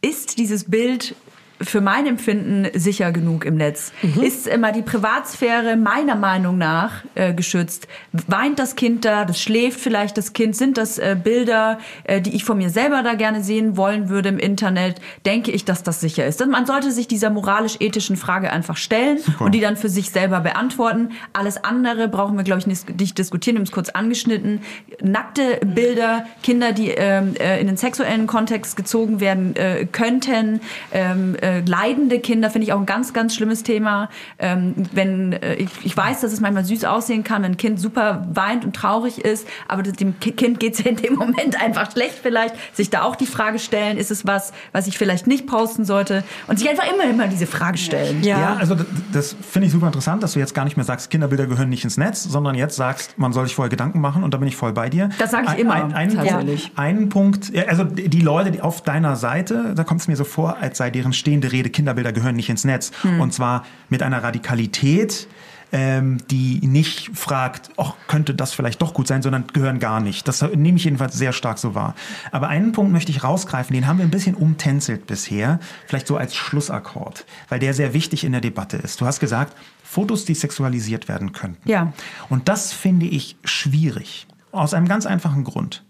ist 0.00 0.38
dieses 0.38 0.64
Bild 0.64 1.14
für 1.60 1.80
mein 1.80 2.06
Empfinden 2.06 2.66
sicher 2.74 3.12
genug 3.12 3.44
im 3.44 3.56
Netz? 3.56 3.92
Ist 4.20 4.46
immer 4.46 4.72
die 4.72 4.82
Privatsphäre 4.82 5.76
meiner 5.76 6.14
Meinung 6.14 6.58
nach 6.58 7.04
äh, 7.14 7.34
geschützt? 7.34 7.88
Weint 8.12 8.58
das 8.58 8.76
Kind 8.76 9.04
da? 9.04 9.24
Das 9.24 9.40
schläft 9.40 9.80
vielleicht 9.80 10.16
das 10.16 10.32
Kind? 10.32 10.56
Sind 10.56 10.78
das 10.78 10.98
äh, 10.98 11.16
Bilder, 11.22 11.78
äh, 12.04 12.20
die 12.20 12.34
ich 12.34 12.44
von 12.44 12.58
mir 12.58 12.70
selber 12.70 13.02
da 13.02 13.14
gerne 13.14 13.42
sehen 13.42 13.76
wollen 13.76 14.08
würde 14.08 14.28
im 14.28 14.38
Internet? 14.38 15.00
Denke 15.26 15.50
ich, 15.50 15.64
dass 15.64 15.82
das 15.82 16.00
sicher 16.00 16.26
ist? 16.26 16.44
Man 16.46 16.66
sollte 16.66 16.92
sich 16.92 17.08
dieser 17.08 17.30
moralisch-ethischen 17.30 18.16
Frage 18.16 18.50
einfach 18.52 18.76
stellen 18.76 19.18
und 19.38 19.54
die 19.54 19.60
dann 19.60 19.76
für 19.76 19.88
sich 19.88 20.10
selber 20.10 20.40
beantworten. 20.40 21.10
Alles 21.32 21.62
andere 21.64 22.08
brauchen 22.08 22.36
wir, 22.36 22.44
glaube 22.44 22.60
ich, 22.60 22.66
nicht, 22.66 23.18
diskutieren. 23.18 23.56
Wir 23.56 23.60
haben 23.60 23.66
es 23.66 23.72
kurz 23.72 23.88
angeschnitten. 23.90 24.60
Nackte 25.02 25.60
Bilder, 25.64 26.26
Kinder, 26.42 26.72
die 26.72 26.90
ähm, 26.90 27.34
äh, 27.38 27.60
in 27.60 27.66
den 27.66 27.76
sexuellen 27.76 28.26
Kontext 28.26 28.76
gezogen 28.76 29.20
werden 29.20 29.56
äh, 29.56 29.86
könnten, 29.90 30.60
ähm, 30.92 31.36
äh, 31.48 31.60
leidende 31.60 32.20
Kinder 32.20 32.50
finde 32.50 32.66
ich 32.66 32.72
auch 32.72 32.80
ein 32.80 32.86
ganz, 32.86 33.12
ganz 33.12 33.34
schlimmes 33.34 33.62
Thema. 33.62 34.08
Ähm, 34.38 34.74
wenn 34.92 35.32
äh, 35.32 35.54
ich, 35.54 35.70
ich 35.84 35.96
weiß, 35.96 36.20
dass 36.20 36.32
es 36.32 36.40
manchmal 36.40 36.64
süß 36.64 36.84
aussehen 36.84 37.24
kann, 37.24 37.42
wenn 37.42 37.52
ein 37.52 37.56
Kind 37.56 37.80
super 37.80 38.26
weint 38.32 38.64
und 38.64 38.74
traurig 38.76 39.24
ist, 39.24 39.46
aber 39.66 39.82
dem 39.82 40.18
Ki- 40.20 40.32
Kind 40.32 40.60
geht 40.60 40.74
es 40.74 40.80
in 40.86 40.96
dem 40.96 41.14
Moment 41.14 41.60
einfach 41.62 41.90
schlecht 41.92 42.16
vielleicht. 42.22 42.54
Sich 42.74 42.90
da 42.90 43.02
auch 43.02 43.16
die 43.16 43.26
Frage 43.26 43.58
stellen, 43.58 43.96
ist 43.98 44.10
es 44.10 44.26
was, 44.26 44.52
was 44.72 44.86
ich 44.86 44.98
vielleicht 44.98 45.26
nicht 45.26 45.46
posten 45.46 45.84
sollte? 45.84 46.24
Und 46.46 46.58
sich 46.58 46.68
einfach 46.68 46.86
immer, 46.92 47.04
immer 47.08 47.26
diese 47.28 47.46
Frage 47.46 47.78
stellen. 47.78 48.22
Ja, 48.22 48.56
also 48.58 48.74
d- 48.74 48.84
das 49.12 49.34
finde 49.40 49.66
ich 49.66 49.72
super 49.72 49.86
interessant, 49.86 50.22
dass 50.22 50.32
du 50.34 50.38
jetzt 50.38 50.54
gar 50.54 50.64
nicht 50.64 50.76
mehr 50.76 50.84
sagst, 50.84 51.10
Kinderbilder 51.10 51.46
gehören 51.46 51.68
nicht 51.68 51.84
ins 51.84 51.96
Netz, 51.96 52.24
sondern 52.24 52.54
jetzt 52.54 52.76
sagst, 52.76 53.18
man 53.18 53.32
soll 53.32 53.46
sich 53.46 53.54
vorher 53.54 53.70
Gedanken 53.70 54.00
machen 54.00 54.22
und 54.22 54.34
da 54.34 54.38
bin 54.38 54.48
ich 54.48 54.56
voll 54.56 54.72
bei 54.72 54.88
dir. 54.88 55.08
Das 55.18 55.30
sag 55.30 55.44
ich 55.44 55.48
Ein- 55.50 55.58
immer, 55.58 55.74
Ein, 55.74 55.92
einen, 55.94 56.14
tatsächlich. 56.16 56.64
Punkt, 56.64 56.78
einen 56.78 57.08
Punkt, 57.08 57.50
ja, 57.54 57.64
also 57.64 57.84
die 57.84 58.20
Leute 58.20 58.50
die 58.50 58.60
auf 58.60 58.82
deiner 58.82 59.16
Seite, 59.16 59.72
da 59.74 59.84
kommt 59.84 60.00
es 60.00 60.08
mir 60.08 60.16
so 60.16 60.24
vor, 60.24 60.56
als 60.60 60.78
sei 60.78 60.90
deren 60.90 61.12
stehende 61.38 61.52
Rede, 61.52 61.70
Kinderbilder 61.70 62.12
gehören 62.12 62.36
nicht 62.36 62.48
ins 62.48 62.64
Netz. 62.64 62.90
Hm. 63.02 63.20
Und 63.20 63.32
zwar 63.32 63.64
mit 63.88 64.02
einer 64.02 64.22
Radikalität, 64.22 65.28
ähm, 65.70 66.18
die 66.30 66.66
nicht 66.66 67.10
fragt, 67.14 67.70
ach, 67.76 67.94
könnte 68.06 68.34
das 68.34 68.54
vielleicht 68.54 68.80
doch 68.80 68.94
gut 68.94 69.06
sein, 69.06 69.22
sondern 69.22 69.46
gehören 69.52 69.78
gar 69.78 70.00
nicht. 70.00 70.26
Das 70.26 70.42
nehme 70.42 70.78
ich 70.78 70.84
jedenfalls 70.84 71.16
sehr 71.16 71.32
stark 71.32 71.58
so 71.58 71.74
wahr. 71.74 71.94
Aber 72.32 72.48
einen 72.48 72.72
Punkt 72.72 72.90
möchte 72.90 73.12
ich 73.12 73.22
rausgreifen, 73.22 73.74
den 73.74 73.86
haben 73.86 73.98
wir 73.98 74.04
ein 74.04 74.10
bisschen 74.10 74.34
umtänzelt 74.34 75.06
bisher, 75.06 75.60
vielleicht 75.86 76.06
so 76.06 76.16
als 76.16 76.34
Schlussakkord, 76.34 77.26
weil 77.48 77.58
der 77.58 77.74
sehr 77.74 77.92
wichtig 77.92 78.24
in 78.24 78.32
der 78.32 78.40
Debatte 78.40 78.78
ist. 78.78 79.00
Du 79.00 79.06
hast 79.06 79.20
gesagt, 79.20 79.54
Fotos, 79.84 80.24
die 80.24 80.34
sexualisiert 80.34 81.08
werden 81.08 81.32
könnten. 81.32 81.68
Ja. 81.68 81.92
Und 82.28 82.48
das 82.48 82.72
finde 82.72 83.06
ich 83.06 83.36
schwierig. 83.44 84.26
Aus 84.52 84.72
einem 84.72 84.88
ganz 84.88 85.04
einfachen 85.04 85.44
Grund. 85.44 85.84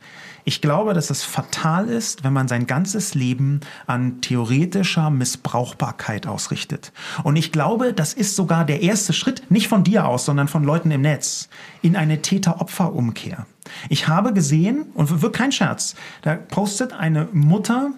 Ich 0.49 0.63
glaube, 0.63 0.95
dass 0.95 1.11
es 1.11 1.25
fatal 1.25 1.91
ist, 1.91 2.25
wenn 2.25 2.33
man 2.33 2.49
sein 2.49 2.67
ganzes 2.67 3.13
Leben 3.13 3.61
an 3.87 4.23
theoretischer 4.23 5.11
Missbrauchbarkeit 5.11 6.27
ausrichtet. 6.27 6.91
Und 7.23 7.37
ich 7.37 7.53
glaube, 7.53 7.93
das 7.93 8.15
ist 8.15 8.35
sogar 8.35 8.65
der 8.65 8.81
erste 8.81 9.13
Schritt, 9.13 9.43
nicht 9.51 9.69
von 9.69 9.85
dir 9.85 10.07
aus, 10.07 10.25
sondern 10.25 10.49
von 10.49 10.65
Leuten 10.65 10.91
im 10.91 11.03
Netz, 11.03 11.51
in 11.83 11.97
eine 11.97 12.23
Täter-Opfer-Umkehr. 12.23 13.45
Ich 13.91 14.09
habe 14.09 14.33
gesehen, 14.33 14.87
und 14.95 15.21
wird 15.21 15.37
kein 15.37 15.53
Scherz, 15.53 15.95
da 16.23 16.37
postet 16.37 16.95
eine 16.95 17.29
Mutter 17.33 17.91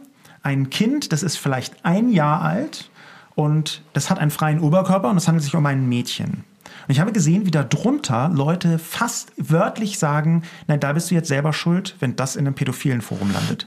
ein 0.43 0.71
Kind, 0.71 1.13
das 1.13 1.23
ist 1.23 1.37
vielleicht 1.37 1.85
ein 1.85 2.11
Jahr 2.11 2.43
alt 2.43 2.91
und 3.37 3.85
das 3.93 4.11
hat 4.11 4.19
einen 4.19 4.33
freien 4.33 4.59
Oberkörper 4.59 5.09
und 5.09 5.19
es 5.19 5.29
handelt 5.29 5.45
sich 5.45 5.55
um 5.55 5.67
ein 5.67 5.89
Mädchen. 5.89 6.43
Und 6.87 6.93
ich 6.93 7.01
habe 7.01 7.13
gesehen, 7.13 7.47
wie 7.47 7.51
da 7.51 7.63
drunter 7.63 8.31
Leute 8.35 8.79
fast 8.79 9.33
wörtlich 9.37 9.99
sagen, 9.99 10.43
nein, 10.67 10.81
da 10.81 10.93
bist 10.93 11.11
du 11.11 11.15
jetzt 11.15 11.29
selber 11.29 11.53
schuld, 11.53 11.97
wenn 12.01 12.17
das 12.17 12.37
in 12.37 12.47
einem 12.47 12.55
pädophilen 12.55 13.01
Forum 13.01 13.33
landet. 13.33 13.67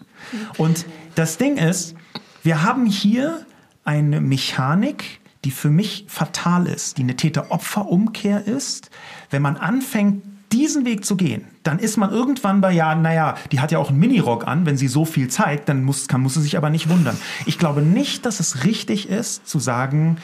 Und 0.57 0.85
das 1.15 1.37
Ding 1.37 1.57
ist, 1.57 1.95
wir 2.43 2.63
haben 2.63 2.85
hier 2.85 3.45
eine 3.85 4.21
Mechanik, 4.21 5.21
die 5.43 5.51
für 5.51 5.69
mich 5.69 6.05
fatal 6.07 6.67
ist, 6.67 6.97
die 6.97 7.03
eine 7.03 7.15
Täter-Opfer-Umkehr 7.15 8.47
ist, 8.47 8.89
wenn 9.29 9.41
man 9.41 9.57
anfängt, 9.57 10.23
diesen 10.53 10.85
Weg 10.85 11.03
zu 11.03 11.15
gehen, 11.15 11.45
dann 11.63 11.79
ist 11.79 11.97
man 11.97 12.11
irgendwann 12.11 12.61
bei, 12.61 12.71
ja, 12.71 12.93
naja, 12.93 13.35
die 13.51 13.59
hat 13.59 13.71
ja 13.71 13.79
auch 13.79 13.89
einen 13.89 13.99
Minirock 13.99 14.47
an, 14.47 14.65
wenn 14.65 14.77
sie 14.77 14.87
so 14.87 15.03
viel 15.03 15.27
zeigt, 15.27 15.67
dann 15.67 15.83
muss, 15.83 16.07
kann, 16.07 16.21
muss 16.21 16.35
sie 16.35 16.41
sich 16.41 16.57
aber 16.57 16.69
nicht 16.69 16.89
wundern. 16.89 17.17
Ich 17.47 17.57
glaube 17.57 17.81
nicht, 17.81 18.25
dass 18.25 18.39
es 18.39 18.63
richtig 18.63 19.09
ist, 19.09 19.47
zu 19.47 19.59
sagen, 19.59 20.17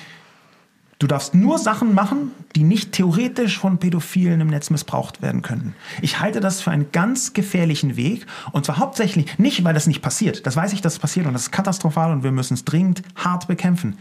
Du 0.99 1.07
darfst 1.07 1.33
nur 1.33 1.57
Sachen 1.57 1.93
machen, 1.93 2.31
die 2.57 2.63
nicht 2.63 2.91
theoretisch 2.91 3.57
von 3.57 3.77
Pädophilen 3.77 4.41
im 4.41 4.47
Netz 4.47 4.69
missbraucht 4.69 5.21
werden 5.21 5.41
können. 5.41 5.73
Ich 6.01 6.19
halte 6.19 6.41
das 6.41 6.59
für 6.59 6.71
einen 6.71 6.91
ganz 6.91 7.31
gefährlichen 7.31 7.95
Weg. 7.95 8.25
Und 8.51 8.65
zwar 8.65 8.79
hauptsächlich 8.79 9.39
nicht, 9.39 9.63
weil 9.63 9.73
das 9.73 9.87
nicht 9.87 10.01
passiert. 10.01 10.45
Das 10.45 10.57
weiß 10.57 10.73
ich, 10.73 10.81
dass 10.81 10.93
es 10.93 10.99
passiert 10.99 11.25
und 11.25 11.31
das 11.31 11.43
ist 11.43 11.51
katastrophal 11.51 12.11
und 12.11 12.23
wir 12.23 12.33
müssen 12.33 12.55
es 12.55 12.65
dringend 12.65 13.01
hart 13.15 13.47
bekämpfen. 13.47 13.97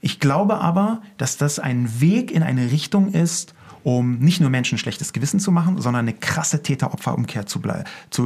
Ich 0.00 0.18
glaube 0.18 0.60
aber, 0.60 1.00
dass 1.16 1.36
das 1.36 1.60
ein 1.60 2.00
Weg 2.00 2.32
in 2.32 2.42
eine 2.42 2.72
Richtung 2.72 3.12
ist, 3.12 3.54
um 3.84 4.18
nicht 4.18 4.40
nur 4.40 4.50
Menschen 4.50 4.78
schlechtes 4.78 5.12
Gewissen 5.12 5.40
zu 5.40 5.50
machen, 5.50 5.80
sondern 5.80 6.06
eine 6.06 6.14
krasse 6.14 6.62
Täter-Opfer-Umkehr 6.62 7.46
zu, 7.46 7.60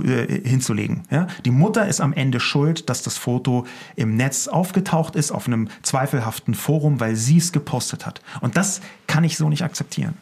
äh, 0.03 0.49
hinzulegen. 0.49 1.03
Ja? 1.11 1.27
Die 1.45 1.51
Mutter 1.51 1.87
ist 1.87 2.01
am 2.01 2.13
Ende 2.13 2.41
schuld, 2.41 2.89
dass 2.89 3.03
das 3.03 3.17
Foto 3.17 3.67
im 3.97 4.17
Netz 4.17 4.49
aufgetaucht 4.49 5.17
ist, 5.17 5.33
auf 5.33 5.47
einem 5.47 5.69
zweifelhaften 5.83 6.55
Forum, 6.55 7.01
weil 7.01 7.17
sie 7.17 7.39
es 7.39 7.53
gepostet 7.53 8.07
hat. 8.07 8.21
Und 8.41 8.57
das 8.57 8.81
kann 9.07 9.25
ich 9.25 9.37
so 9.37 9.49
nicht 9.49 9.63
akzeptieren. 9.63 10.15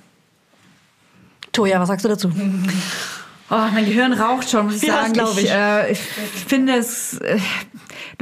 Toja, 1.52 1.80
was 1.80 1.88
sagst 1.88 2.04
du 2.04 2.08
dazu? 2.08 2.32
Oh, 3.50 3.56
mein 3.72 3.84
Gehirn 3.84 4.12
raucht 4.14 4.48
schon, 4.50 4.66
muss 4.66 4.76
ich 4.82 4.88
Ja, 4.88 5.02
sagen. 5.06 5.20
ich. 5.36 5.44
Ich, 5.44 5.50
äh, 5.50 5.92
ich 5.92 5.98
finde 5.98 6.74
es. 6.76 7.18
Äh, 7.18 7.38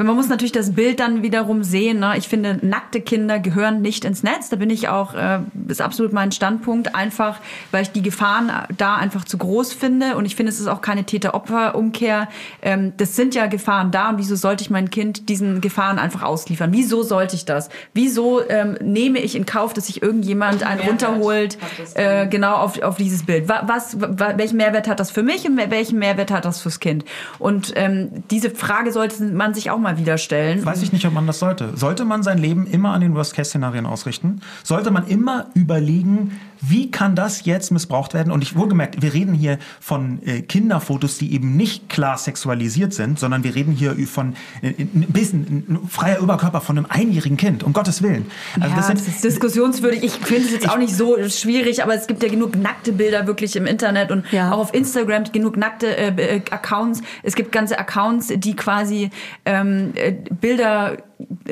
man 0.03 0.17
muss 0.17 0.29
natürlich 0.29 0.53
das 0.53 0.73
Bild 0.75 1.01
dann 1.01 1.23
wiederum 1.23 1.63
sehen. 1.63 2.01
Ne? 2.01 2.15
Ich 2.17 2.27
finde, 2.29 2.59
nackte 2.63 3.01
Kinder 3.01 3.39
gehören 3.39 3.83
nicht 3.83 4.05
ins 4.05 4.23
Netz. 4.23 4.49
Da 4.49 4.57
bin 4.57 4.69
ich 4.71 4.89
auch, 4.89 5.15
äh, 5.15 5.41
ist 5.69 5.81
absolut 5.83 6.13
mein 6.13 6.33
Standpunkt. 6.33 6.95
Einfach, 6.95 7.39
weil 7.71 7.83
ich 7.83 7.91
die 7.93 8.03
Gefahren 8.03 8.51
da 8.77 8.97
einfach 8.97 9.25
zu 9.25 9.39
groß 9.39 9.73
finde. 9.75 10.17
Und 10.17 10.25
ich 10.25 10.35
finde, 10.35 10.51
es 10.51 10.59
ist 10.61 10.67
auch 10.67 10.81
keine 10.81 11.05
Täter-Opfer-Umkehr. 11.05 12.29
Ähm, 12.63 12.93
das 12.97 13.17
sind 13.17 13.35
ja 13.35 13.47
Gefahren 13.47 13.91
da. 13.91 14.09
Und 14.11 14.19
wieso 14.19 14.35
sollte 14.35 14.63
ich 14.65 14.71
mein 14.71 14.91
Kind 14.91 15.29
diesen 15.29 15.61
Gefahren 15.61 15.99
einfach 15.99 16.23
ausliefern? 16.23 16.73
Wieso 16.73 17.03
sollte 17.03 17.37
ich 17.37 17.45
das? 17.45 17.69
Wieso 17.95 18.41
ähm, 18.49 18.77
nehme 18.83 19.19
ich 19.21 19.37
in 19.37 19.47
Kauf, 19.47 19.73
dass 19.75 19.87
sich 19.87 20.03
irgendjemand 20.03 20.63
einen 20.65 20.81
runterholt, 20.81 21.59
äh, 21.95 22.27
genau 22.27 22.55
auf, 22.57 22.81
auf 22.83 22.97
dieses 22.97 23.25
Bild? 23.25 23.49
Wa- 23.49 23.63
Was, 23.67 24.01
wa- 24.01 24.35
welchen 24.37 24.57
Mehrwert 24.57 24.89
hat 24.89 24.99
das 25.01 25.11
für 25.13 25.23
mich 25.23 25.47
und 25.47 25.57
welchen 25.57 25.99
Mehrwert 25.99 26.31
hat 26.31 26.45
das 26.45 26.61
fürs 26.61 26.81
Kind? 26.81 27.05
Und 27.39 27.73
ähm, 27.77 28.25
diese 28.31 28.51
Frage 28.51 28.93
sollte 28.93 29.23
man 29.25 29.55
sich 29.55 29.71
auch 29.71 29.79
mal 29.79 29.99
wieder 29.99 30.19
stellen. 30.19 30.65
Weiß 30.65 30.83
ich 30.83 30.93
nicht, 30.93 31.07
ob 31.07 31.13
man 31.13 31.27
das 31.27 31.39
sollte. 31.39 31.77
Sollte 31.77 32.05
man 32.05 32.23
sein 32.23 32.39
Leben 32.39 32.67
immer 32.67 32.93
an 32.93 33.01
den 33.01 33.15
Worst-Case-Szenarien 33.15 33.87
ausrichten? 33.87 34.41
Sollte 34.63 34.91
man 34.91 35.07
immer 35.07 35.47
überlegen, 35.55 36.41
wie 36.63 36.91
kann 36.91 37.17
das 37.17 37.45
jetzt 37.45 37.73
missbraucht 37.73 38.15
werden? 38.15 38.33
Und 38.33 38.43
ich 38.43 38.57
wohlgemerkt, 38.57 39.03
wir 39.03 39.13
reden 39.13 39.35
hier 39.35 39.59
von 39.81 40.21
äh, 40.25 40.43
Kinderfotos, 40.43 41.19
die 41.19 41.35
eben 41.35 41.57
nicht 41.57 41.89
klar 41.89 42.17
sexualisiert 42.17 42.95
sind, 42.95 43.19
sondern 43.19 43.43
wir 43.45 43.55
reden 43.55 43.73
hier 43.73 43.97
von 44.07 44.35
äh, 44.63 44.69
ein 44.69 45.07
bisschen 45.09 45.65
ein 45.69 45.89
freier 45.89 46.19
Überkörper 46.21 46.61
von 46.61 46.79
einem 46.79 46.87
einjährigen 46.89 47.37
Kind, 47.37 47.65
um 47.65 47.73
Gottes 47.73 48.03
Willen. 48.03 48.27
Also 48.55 48.69
ja, 48.69 48.77
das 48.77 48.87
das, 48.89 49.05
sind, 49.05 49.15
ist 49.15 49.25
diskussionswürdig. 49.25 50.03
Ich 50.05 50.13
finde 50.13 50.45
es 50.47 50.53
jetzt 50.53 50.69
auch 50.69 50.79
nicht 50.79 50.95
so 50.95 51.17
schwierig, 51.29 51.83
aber 51.83 51.95
es 51.95 52.07
gibt 52.07 52.23
ja 52.23 52.29
genug 52.29 52.57
nackte 52.57 52.93
Bilder 52.93 53.27
wirklich 53.27 53.57
im 53.57 53.67
Internet 53.67 54.11
und 54.13 54.25
Ja. 54.33 54.53
auch 54.53 54.59
auf 54.59 54.75
Instagram 54.75 55.25
genug 55.33 55.57
nackte 55.57 55.97
äh, 55.97 56.37
äh, 56.37 56.43
Accounts. 56.51 57.03
Es 57.23 57.35
gibt 57.35 57.53
ganze 57.53 57.79
Accounts, 57.79 58.29
die 58.37 58.55
quasi 58.55 59.11
ähm, 59.45 59.93
äh, 59.95 60.13
Bilder 60.41 60.99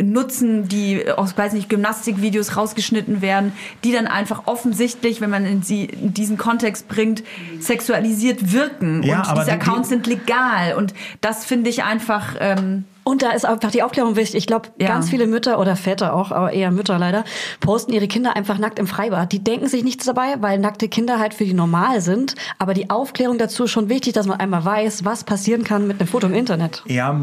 nutzen, 0.00 0.68
die 0.68 1.08
aus, 1.10 1.36
weiß 1.36 1.52
nicht, 1.52 1.68
Gymnastikvideos 1.68 2.56
rausgeschnitten 2.56 3.22
werden, 3.22 3.52
die 3.84 3.92
dann 3.92 4.06
einfach 4.06 4.42
offensichtlich, 4.46 5.20
wenn 5.20 5.30
man 5.30 5.46
in 5.46 5.62
sie 5.62 5.84
in 5.84 6.14
diesen 6.14 6.36
Kontext 6.38 6.88
bringt, 6.88 7.22
sexualisiert 7.60 8.52
wirken. 8.52 9.02
Ja, 9.02 9.18
und 9.20 9.26
diese 9.26 9.44
die- 9.44 9.44
die- 9.46 9.50
Accounts 9.52 9.88
sind 9.88 10.06
legal. 10.06 10.74
Und 10.76 10.94
das 11.20 11.44
finde 11.44 11.70
ich 11.70 11.82
einfach. 11.84 12.36
Ähm, 12.40 12.84
Und 13.10 13.22
da 13.22 13.30
ist 13.32 13.44
einfach 13.44 13.72
die 13.72 13.82
Aufklärung 13.82 14.14
wichtig. 14.14 14.36
Ich 14.36 14.46
glaube, 14.46 14.68
Ja. 14.78 14.86
ganz 14.86 15.10
viele 15.10 15.26
Mütter 15.26 15.58
oder 15.58 15.74
Väter 15.74 16.14
auch, 16.14 16.30
aber 16.30 16.52
eher 16.52 16.70
Mütter 16.70 16.96
leider, 16.98 17.24
posten 17.58 17.92
ihre 17.92 18.06
Kinder 18.06 18.36
einfach 18.36 18.58
nackt 18.58 18.78
im 18.78 18.86
Freibad. 18.86 19.32
Die 19.32 19.42
denken 19.42 19.66
sich 19.66 19.82
nichts 19.82 20.04
dabei, 20.06 20.36
weil 20.40 20.58
nackte 20.60 20.88
Kinder 20.88 21.18
halt 21.18 21.34
für 21.34 21.44
die 21.44 21.52
normal 21.52 22.00
sind. 22.00 22.36
Aber 22.58 22.72
die 22.72 22.88
Aufklärung 22.88 23.36
dazu 23.36 23.64
ist 23.64 23.72
schon 23.72 23.88
wichtig, 23.88 24.12
dass 24.12 24.26
man 24.26 24.38
einmal 24.38 24.64
weiß, 24.64 25.04
was 25.04 25.24
passieren 25.24 25.64
kann 25.64 25.88
mit 25.88 25.98
einem 25.98 26.06
Foto 26.08 26.28
im 26.28 26.34
Internet. 26.34 26.84
Ja, 26.86 27.18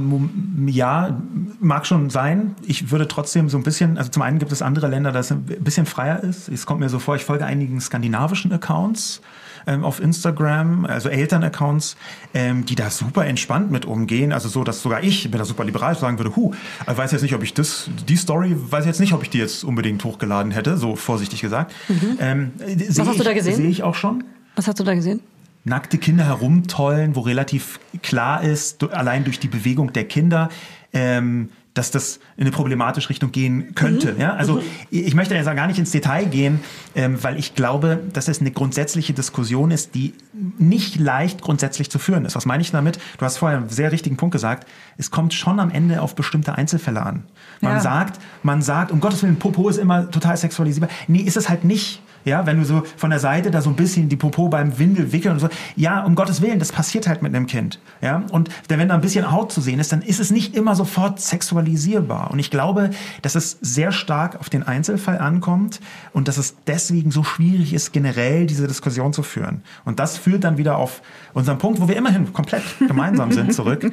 ja, 0.65 1.17
mag 1.59 1.85
schon 1.87 2.09
sein. 2.09 2.55
Ich 2.65 2.91
würde 2.91 3.07
trotzdem 3.07 3.47
so 3.47 3.57
ein 3.57 3.63
bisschen, 3.63 3.97
also 3.97 4.11
zum 4.11 4.23
einen 4.23 4.39
gibt 4.39 4.51
es 4.51 4.61
andere 4.61 4.87
Länder, 4.87 5.13
das 5.13 5.31
ein 5.31 5.43
bisschen 5.43 5.85
freier 5.85 6.21
ist. 6.21 6.49
Es 6.49 6.65
kommt 6.65 6.81
mir 6.81 6.89
so 6.89 6.99
vor, 6.99 7.15
ich 7.15 7.23
folge 7.23 7.45
einigen 7.45 7.79
skandinavischen 7.79 8.51
Accounts 8.51 9.21
ähm, 9.67 9.83
auf 9.83 9.99
Instagram, 9.99 10.85
also 10.85 11.09
Eltern-Accounts, 11.09 11.97
ähm, 12.33 12.65
die 12.65 12.75
da 12.75 12.89
super 12.89 13.25
entspannt 13.25 13.71
mit 13.71 13.85
umgehen. 13.85 14.31
Also 14.31 14.49
so, 14.49 14.63
dass 14.63 14.81
sogar 14.81 15.03
ich, 15.03 15.29
bin 15.29 15.37
da 15.37 15.45
super 15.45 15.65
liberal, 15.65 15.95
sagen 15.95 16.17
würde, 16.17 16.35
hu, 16.35 16.53
ich 16.89 16.97
weiß 16.97 17.11
jetzt 17.11 17.21
nicht, 17.21 17.35
ob 17.35 17.43
ich 17.43 17.53
das, 17.53 17.89
die 18.07 18.15
Story, 18.15 18.55
weiß 18.57 18.85
jetzt 18.85 18.99
nicht, 18.99 19.13
ob 19.13 19.23
ich 19.23 19.29
die 19.29 19.39
jetzt 19.39 19.63
unbedingt 19.63 20.03
hochgeladen 20.03 20.51
hätte, 20.51 20.77
so 20.77 20.95
vorsichtig 20.95 21.41
gesagt. 21.41 21.73
Ähm, 22.19 22.53
Was 22.89 23.07
hast 23.07 23.19
du 23.19 23.23
da 23.23 23.33
gesehen? 23.33 23.55
Sehe 23.55 23.69
ich 23.69 23.83
auch 23.83 23.95
schon 23.95 24.23
Was 24.55 24.67
hast 24.67 24.79
du 24.79 24.83
da 24.83 24.95
gesehen? 24.95 25.21
nackte 25.67 25.97
Kinder 25.97 26.25
herumtollen, 26.25 27.15
wo 27.15 27.21
relativ 27.21 27.79
klar 28.01 28.41
ist, 28.41 28.83
allein 28.91 29.23
durch 29.25 29.39
die 29.39 29.49
Bewegung 29.49 29.93
der 29.93 30.05
Kinder, 30.05 30.49
ähm, 30.93 31.49
dass 31.77 31.91
das 31.91 32.19
in 32.35 32.43
eine 32.43 32.51
problematische 32.51 33.09
Richtung 33.09 33.31
gehen 33.31 33.75
könnte. 33.75 34.15
Ja? 34.17 34.33
Also 34.33 34.61
ich 34.89 35.13
möchte 35.15 35.35
jetzt 35.35 35.45
gar 35.45 35.67
nicht 35.67 35.79
ins 35.79 35.91
Detail 35.91 36.25
gehen, 36.25 36.59
ähm, 36.95 37.21
weil 37.23 37.37
ich 37.37 37.55
glaube, 37.55 37.99
dass 38.13 38.27
es 38.27 38.39
eine 38.41 38.51
grundsätzliche 38.51 39.13
Diskussion 39.13 39.71
ist, 39.71 39.95
die 39.95 40.13
nicht 40.57 40.99
leicht 40.99 41.41
grundsätzlich 41.41 41.89
zu 41.89 41.99
führen 41.99 42.25
ist. 42.25 42.35
Was 42.35 42.45
meine 42.45 42.61
ich 42.61 42.71
damit? 42.71 42.99
Du 43.17 43.25
hast 43.25 43.37
vorher 43.37 43.57
einen 43.59 43.69
sehr 43.69 43.91
richtigen 43.91 44.17
Punkt 44.17 44.33
gesagt. 44.33 44.67
Es 44.97 45.11
kommt 45.11 45.33
schon 45.33 45.59
am 45.59 45.71
Ende 45.71 46.01
auf 46.01 46.15
bestimmte 46.15 46.55
Einzelfälle 46.55 47.01
an. 47.01 47.23
Man 47.61 47.73
Ja. 47.73 47.79
sagt, 47.79 48.19
man 48.43 48.61
sagt, 48.61 48.91
um 48.91 48.99
Gottes 48.99 49.23
Willen, 49.23 49.37
Popo 49.37 49.69
ist 49.69 49.77
immer 49.77 50.09
total 50.09 50.37
sexualisierbar. 50.37 50.89
Nee, 51.07 51.19
ist 51.19 51.37
es 51.37 51.49
halt 51.49 51.63
nicht. 51.63 52.01
Ja, 52.27 52.45
wenn 52.45 52.57
du 52.57 52.65
so 52.65 52.83
von 52.97 53.09
der 53.09 53.19
Seite 53.19 53.51
da 53.51 53.61
so 53.61 53.69
ein 53.69 53.77
bisschen 53.77 54.09
die 54.09 54.17
Popo 54.17 54.49
beim 54.49 54.77
Windel 54.77 55.13
wickeln 55.13 55.35
und 55.35 55.39
so. 55.39 55.47
Ja, 55.77 56.03
um 56.03 56.13
Gottes 56.13 56.41
Willen, 56.41 56.59
das 56.59 56.73
passiert 56.73 57.07
halt 57.07 57.21
mit 57.21 57.33
einem 57.33 57.47
Kind. 57.47 57.79
Ja, 58.01 58.23
und 58.31 58.49
wenn 58.67 58.89
da 58.89 58.95
ein 58.95 59.01
bisschen 59.01 59.31
Haut 59.31 59.53
zu 59.53 59.61
sehen 59.61 59.79
ist, 59.79 59.93
dann 59.93 60.01
ist 60.01 60.19
es 60.19 60.29
nicht 60.29 60.53
immer 60.53 60.75
sofort 60.75 61.21
sexualisierbar. 61.21 62.29
Und 62.29 62.39
ich 62.39 62.51
glaube, 62.51 62.89
dass 63.21 63.35
es 63.35 63.57
sehr 63.61 63.93
stark 63.93 64.41
auf 64.41 64.49
den 64.49 64.63
Einzelfall 64.63 65.19
ankommt 65.19 65.79
und 66.11 66.27
dass 66.27 66.37
es 66.37 66.55
deswegen 66.67 67.11
so 67.11 67.23
schwierig 67.23 67.73
ist, 67.73 67.93
generell 67.93 68.45
diese 68.45 68.67
Diskussion 68.67 69.13
zu 69.13 69.23
führen. 69.23 69.61
Und 69.85 69.99
das 69.99 70.17
führt 70.17 70.43
dann 70.43 70.57
wieder 70.57 70.77
auf 70.77 71.01
unseren 71.33 71.59
Punkt, 71.59 71.79
wo 71.79 71.87
wir 71.87 71.95
immerhin 71.95 72.33
komplett 72.33 72.63
gemeinsam 72.79 73.31
sind, 73.31 73.53
zurück. 73.53 73.89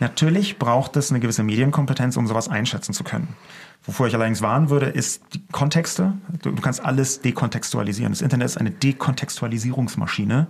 Natürlich 0.00 0.58
braucht 0.58 0.96
es 0.96 1.10
eine 1.10 1.20
gewisse 1.20 1.42
Medienkompetenz, 1.42 2.16
um 2.16 2.26
sowas 2.26 2.48
einschätzen 2.48 2.92
zu 2.92 3.02
können. 3.04 3.28
Wovor 3.84 4.08
ich 4.08 4.14
allerdings 4.16 4.42
warnen 4.42 4.68
würde, 4.68 4.86
ist 4.86 5.22
die 5.32 5.40
Kontexte. 5.52 6.14
Du, 6.42 6.50
du 6.50 6.60
kannst 6.60 6.84
alles 6.84 7.20
dekontextualisieren. 7.20 8.10
Das 8.12 8.20
Internet 8.20 8.46
ist 8.46 8.56
eine 8.58 8.72
Dekontextualisierungsmaschine. 9.50 10.46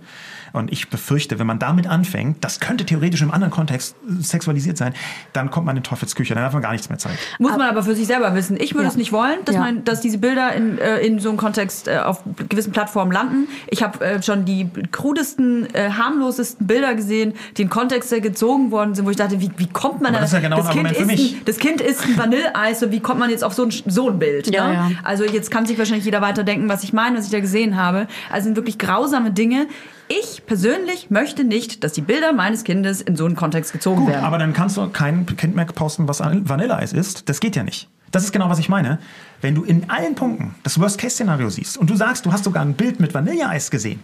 Und 0.53 0.71
ich 0.71 0.89
befürchte, 0.89 1.37
wenn 1.37 1.45
man 1.45 1.59
damit 1.59 1.85
anfängt, 1.87 2.43
das 2.43 2.59
könnte 2.59 2.85
theoretisch 2.85 3.21
im 3.21 3.31
anderen 3.31 3.51
Kontext 3.51 3.95
äh, 4.07 4.23
sexualisiert 4.23 4.77
sein, 4.77 4.93
dann 5.33 5.51
kommt 5.51 5.65
man 5.67 5.77
in 5.77 5.83
Teufelsküche, 5.83 6.33
dann 6.33 6.43
darf 6.43 6.53
man 6.53 6.63
gar 6.63 6.71
nichts 6.71 6.89
mehr 6.89 6.97
zeigen. 6.97 7.17
Muss 7.37 7.51
man 7.51 7.69
aber 7.69 7.83
für 7.83 7.95
sich 7.95 8.07
selber 8.07 8.33
wissen. 8.33 8.57
Ich 8.59 8.73
würde 8.73 8.85
Ja. 8.85 8.89
es 8.89 8.97
nicht 8.97 9.11
wollen, 9.11 9.37
dass, 9.45 9.53
Ja. 9.55 9.61
man, 9.61 9.83
dass 9.83 10.01
diese 10.01 10.17
Bilder 10.17 10.53
in, 10.53 10.79
äh, 10.79 10.99
in 10.99 11.19
so 11.19 11.29
einem 11.29 11.37
Kontext 11.37 11.87
äh, 11.87 11.99
auf 11.99 12.23
gewissen 12.49 12.71
Plattformen 12.71 13.11
landen. 13.11 13.47
Ich 13.67 13.83
habe 13.83 14.03
äh, 14.03 14.23
schon 14.23 14.45
die 14.45 14.69
krudesten, 14.91 15.73
äh, 15.75 15.91
harmlosesten 15.91 16.65
Bilder 16.65 16.95
gesehen, 16.95 17.33
die 17.57 17.63
in 17.63 17.69
Kontexte 17.69 18.19
gezogen 18.21 18.71
worden 18.71 18.95
sind, 18.95 19.05
wo 19.05 19.11
ich 19.11 19.17
dachte, 19.17 19.36
wie, 19.39 19.51
wie 19.57 19.67
kommt 19.67 20.01
man 20.01 20.13
da? 20.13 20.19
das 20.19 20.29
ist 20.29 20.33
ja 20.33 20.39
genau 20.39 20.57
ein 20.57 20.63
das, 20.63 20.71
kind 20.73 20.85
Argument 20.87 20.95
für 20.95 21.13
ist 21.13 21.21
mich. 21.21 21.35
ein, 21.35 21.45
das 21.45 21.57
Kind 21.57 21.81
ist 21.81 22.03
ein 22.05 22.17
Vanilleeis, 22.17 22.79
so 22.79 22.91
wie 22.91 22.99
kommt 22.99 23.19
man 23.19 23.29
jetzt 23.29 23.43
auf 23.43 23.53
so 23.53 23.63
ein, 23.63 23.71
so 23.85 24.09
ein 24.09 24.19
Bild? 24.19 24.53
Ja, 24.53 24.67
ne? 24.67 24.73
ja. 24.73 24.91
Also 25.03 25.23
jetzt 25.25 25.51
kann 25.51 25.65
sich 25.65 25.77
wahrscheinlich 25.77 26.05
jeder 26.05 26.21
weiterdenken, 26.21 26.69
was 26.69 26.83
ich 26.83 26.93
meine, 26.93 27.17
was 27.17 27.25
ich 27.25 27.31
da 27.31 27.39
gesehen 27.39 27.75
habe. 27.75 28.07
Also 28.31 28.45
sind 28.45 28.55
wirklich 28.55 28.77
grausame 28.77 29.31
Dinge. 29.31 29.67
Ich 30.07 30.45
persönlich 30.45 31.09
möchte 31.09 31.43
nicht, 31.43 31.83
dass 31.83 31.91
die 31.93 32.01
Bilder 32.01 32.31
meines 32.31 32.63
Kindes 32.63 33.01
in 33.01 33.15
so 33.17 33.25
einen 33.25 33.35
Kontext 33.35 33.73
gezogen 33.73 34.01
Gut, 34.05 34.09
werden. 34.09 34.23
aber 34.23 34.37
dann 34.37 34.53
kannst 34.53 34.77
du 34.77 34.87
kein 34.89 35.25
Kind 35.25 35.55
mehr 35.55 35.65
posten, 35.65 36.07
was 36.07 36.21
Vanilleeis 36.21 36.93
ist. 36.93 37.27
Das 37.27 37.39
geht 37.39 37.55
ja 37.55 37.63
nicht. 37.63 37.89
Das 38.11 38.23
ist 38.23 38.31
genau, 38.31 38.49
was 38.49 38.59
ich 38.59 38.69
meine. 38.69 38.99
Wenn 39.41 39.53
du 39.53 39.63
in 39.63 39.89
allen 39.89 40.15
Punkten 40.15 40.55
das 40.63 40.79
Worst-Case-Szenario 40.79 41.49
siehst 41.49 41.77
und 41.77 41.89
du 41.89 41.95
sagst, 41.95 42.25
du 42.25 42.31
hast 42.31 42.45
sogar 42.45 42.63
ein 42.63 42.73
Bild 42.73 43.01
mit 43.01 43.13
Vanilleeis 43.13 43.69
gesehen, 43.69 43.99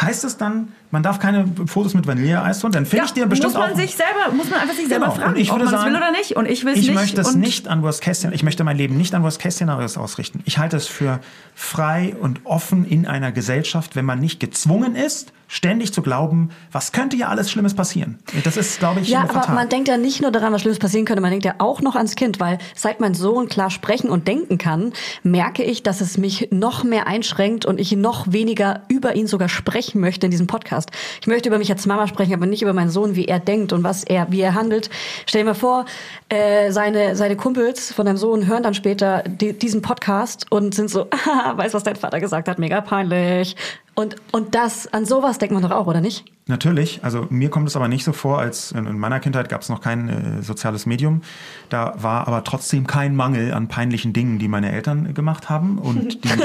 heißt 0.00 0.24
es 0.24 0.36
dann, 0.36 0.72
man 0.90 1.02
darf 1.02 1.18
keine 1.18 1.46
Fotos 1.66 1.94
mit 1.94 2.06
Vanilleeis 2.06 2.60
tun? 2.60 2.72
Dann 2.72 2.86
finde 2.86 3.06
ich 3.06 3.12
dir 3.12 3.26
bestimmt 3.26 3.52
muss 3.54 3.60
man 3.62 3.72
auch... 3.72 3.76
sich 3.76 3.94
selber, 3.94 4.32
muss 4.34 4.50
man 4.50 4.60
einfach 4.60 4.74
sich 4.74 4.88
selber 4.88 5.06
Genau. 5.06 5.16
fragen, 5.16 5.50
ob 5.50 5.58
man 5.64 5.74
es 5.74 5.84
will 5.84 5.96
oder 5.96 6.10
nicht. 6.12 6.36
Und 6.36 6.46
ich 6.48 6.64
will 6.64 6.72
es 6.72 6.78
ich 6.78 6.86
nicht. 6.88 6.94
möchte 6.94 7.20
es 7.20 7.34
nicht 7.34 7.68
an 7.68 7.82
Worst 7.82 8.02
Case 8.02 8.30
Ich 8.32 8.42
möchte 8.42 8.64
mein 8.64 8.76
Leben 8.76 8.96
nicht 8.96 9.14
an 9.14 9.22
Worst 9.22 9.40
Case 9.40 9.56
Szenarios 9.56 9.96
ausrichten. 9.96 10.40
Ich 10.44 10.58
halte 10.58 10.76
es 10.76 10.86
für 10.86 11.20
frei 11.54 12.14
und 12.20 12.40
offen 12.44 12.84
in 12.84 13.06
einer 13.06 13.32
Gesellschaft, 13.32 13.96
wenn 13.96 14.04
man 14.04 14.18
nicht 14.20 14.40
gezwungen 14.40 14.96
ist, 14.96 15.32
ständig 15.52 15.92
zu 15.92 16.00
glauben, 16.00 16.48
was 16.72 16.92
könnte 16.92 17.14
ja 17.14 17.28
alles 17.28 17.50
Schlimmes 17.50 17.74
passieren. 17.74 18.18
Das 18.42 18.56
ist, 18.56 18.78
glaube 18.78 19.00
ich, 19.00 19.08
Ja, 19.08 19.24
aber 19.24 19.34
fatal. 19.34 19.54
man 19.54 19.68
denkt 19.68 19.86
ja 19.86 19.98
nicht 19.98 20.22
nur 20.22 20.30
daran, 20.30 20.50
was 20.50 20.62
Schlimmes 20.62 20.78
passieren 20.78 21.04
könnte, 21.04 21.20
man 21.20 21.30
denkt 21.30 21.44
ja 21.44 21.56
auch 21.58 21.82
noch 21.82 21.94
ans 21.94 22.14
Kind, 22.16 22.40
weil 22.40 22.56
seit 22.74 23.00
mein 23.00 23.12
Sohn 23.12 23.50
klar 23.50 23.68
sprechen 23.68 24.08
und 24.08 24.26
denken 24.26 24.56
kann, 24.56 24.94
merke 25.22 25.62
ich, 25.62 25.82
dass 25.82 26.00
es 26.00 26.16
mich 26.16 26.48
noch 26.50 26.84
mehr 26.84 27.06
einschränkt 27.06 27.66
und 27.66 27.78
ich 27.78 27.92
noch 27.92 28.32
weniger 28.32 28.80
über 28.88 29.14
ihn 29.14 29.26
sogar 29.26 29.50
sprechen 29.50 30.00
möchte 30.00 30.26
in 30.26 30.30
diesem 30.30 30.46
Podcast. 30.46 30.90
Ich 31.20 31.26
möchte 31.26 31.50
über 31.50 31.58
mich 31.58 31.70
als 31.70 31.84
Mama 31.84 32.06
sprechen, 32.08 32.32
aber 32.32 32.46
nicht 32.46 32.62
über 32.62 32.72
meinen 32.72 32.90
Sohn, 32.90 33.14
wie 33.14 33.26
er 33.26 33.38
denkt 33.38 33.74
und 33.74 33.84
was 33.84 34.04
er, 34.04 34.32
wie 34.32 34.40
er 34.40 34.54
handelt. 34.54 34.88
Stell 35.26 35.42
dir 35.42 35.48
mal 35.50 35.54
vor, 35.54 35.84
äh, 36.30 36.72
seine, 36.72 37.14
seine 37.14 37.36
Kumpels 37.36 37.92
von 37.92 38.06
deinem 38.06 38.16
Sohn 38.16 38.46
hören 38.46 38.62
dann 38.62 38.72
später 38.72 39.22
die, 39.26 39.52
diesen 39.52 39.82
Podcast 39.82 40.46
und 40.48 40.74
sind 40.74 40.88
so, 40.88 41.08
ah, 41.28 41.58
weiß, 41.58 41.74
was 41.74 41.82
dein 41.82 41.96
Vater 41.96 42.20
gesagt 42.20 42.48
hat, 42.48 42.58
mega 42.58 42.80
peinlich. 42.80 43.54
Und, 43.94 44.16
und 44.32 44.54
das, 44.54 44.92
an 44.92 45.04
sowas 45.04 45.38
denkt 45.38 45.52
man 45.52 45.62
doch 45.62 45.70
auch, 45.70 45.86
oder 45.86 46.00
nicht? 46.00 46.24
Natürlich, 46.46 47.04
also 47.04 47.26
mir 47.30 47.50
kommt 47.50 47.68
es 47.68 47.76
aber 47.76 47.88
nicht 47.88 48.04
so 48.04 48.12
vor, 48.12 48.38
als 48.38 48.72
in, 48.72 48.86
in 48.86 48.98
meiner 48.98 49.20
Kindheit 49.20 49.48
gab 49.48 49.60
es 49.60 49.68
noch 49.68 49.80
kein 49.80 50.08
äh, 50.08 50.42
soziales 50.42 50.86
Medium. 50.86 51.20
Da 51.68 51.94
war 51.98 52.26
aber 52.26 52.42
trotzdem 52.42 52.86
kein 52.86 53.14
Mangel 53.14 53.52
an 53.52 53.68
peinlichen 53.68 54.12
Dingen, 54.12 54.38
die 54.38 54.48
meine 54.48 54.72
Eltern 54.72 55.06
äh, 55.06 55.12
gemacht 55.12 55.50
haben. 55.50 55.78
Und 55.78 56.24
dann, 56.28 56.40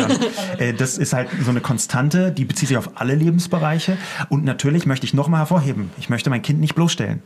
äh, 0.59 0.73
das 0.73 0.97
ist 0.97 1.13
halt 1.13 1.29
so 1.41 1.49
eine 1.49 1.61
Konstante, 1.61 2.31
die 2.31 2.45
bezieht 2.45 2.67
sich 2.67 2.77
auf 2.77 2.91
alle 2.95 3.15
Lebensbereiche. 3.15 3.97
Und 4.29 4.43
natürlich 4.43 4.85
möchte 4.85 5.05
ich 5.05 5.13
nochmal 5.13 5.39
hervorheben, 5.39 5.89
ich 5.97 6.09
möchte 6.09 6.29
mein 6.29 6.41
Kind 6.41 6.59
nicht 6.59 6.75
bloßstellen. 6.75 7.23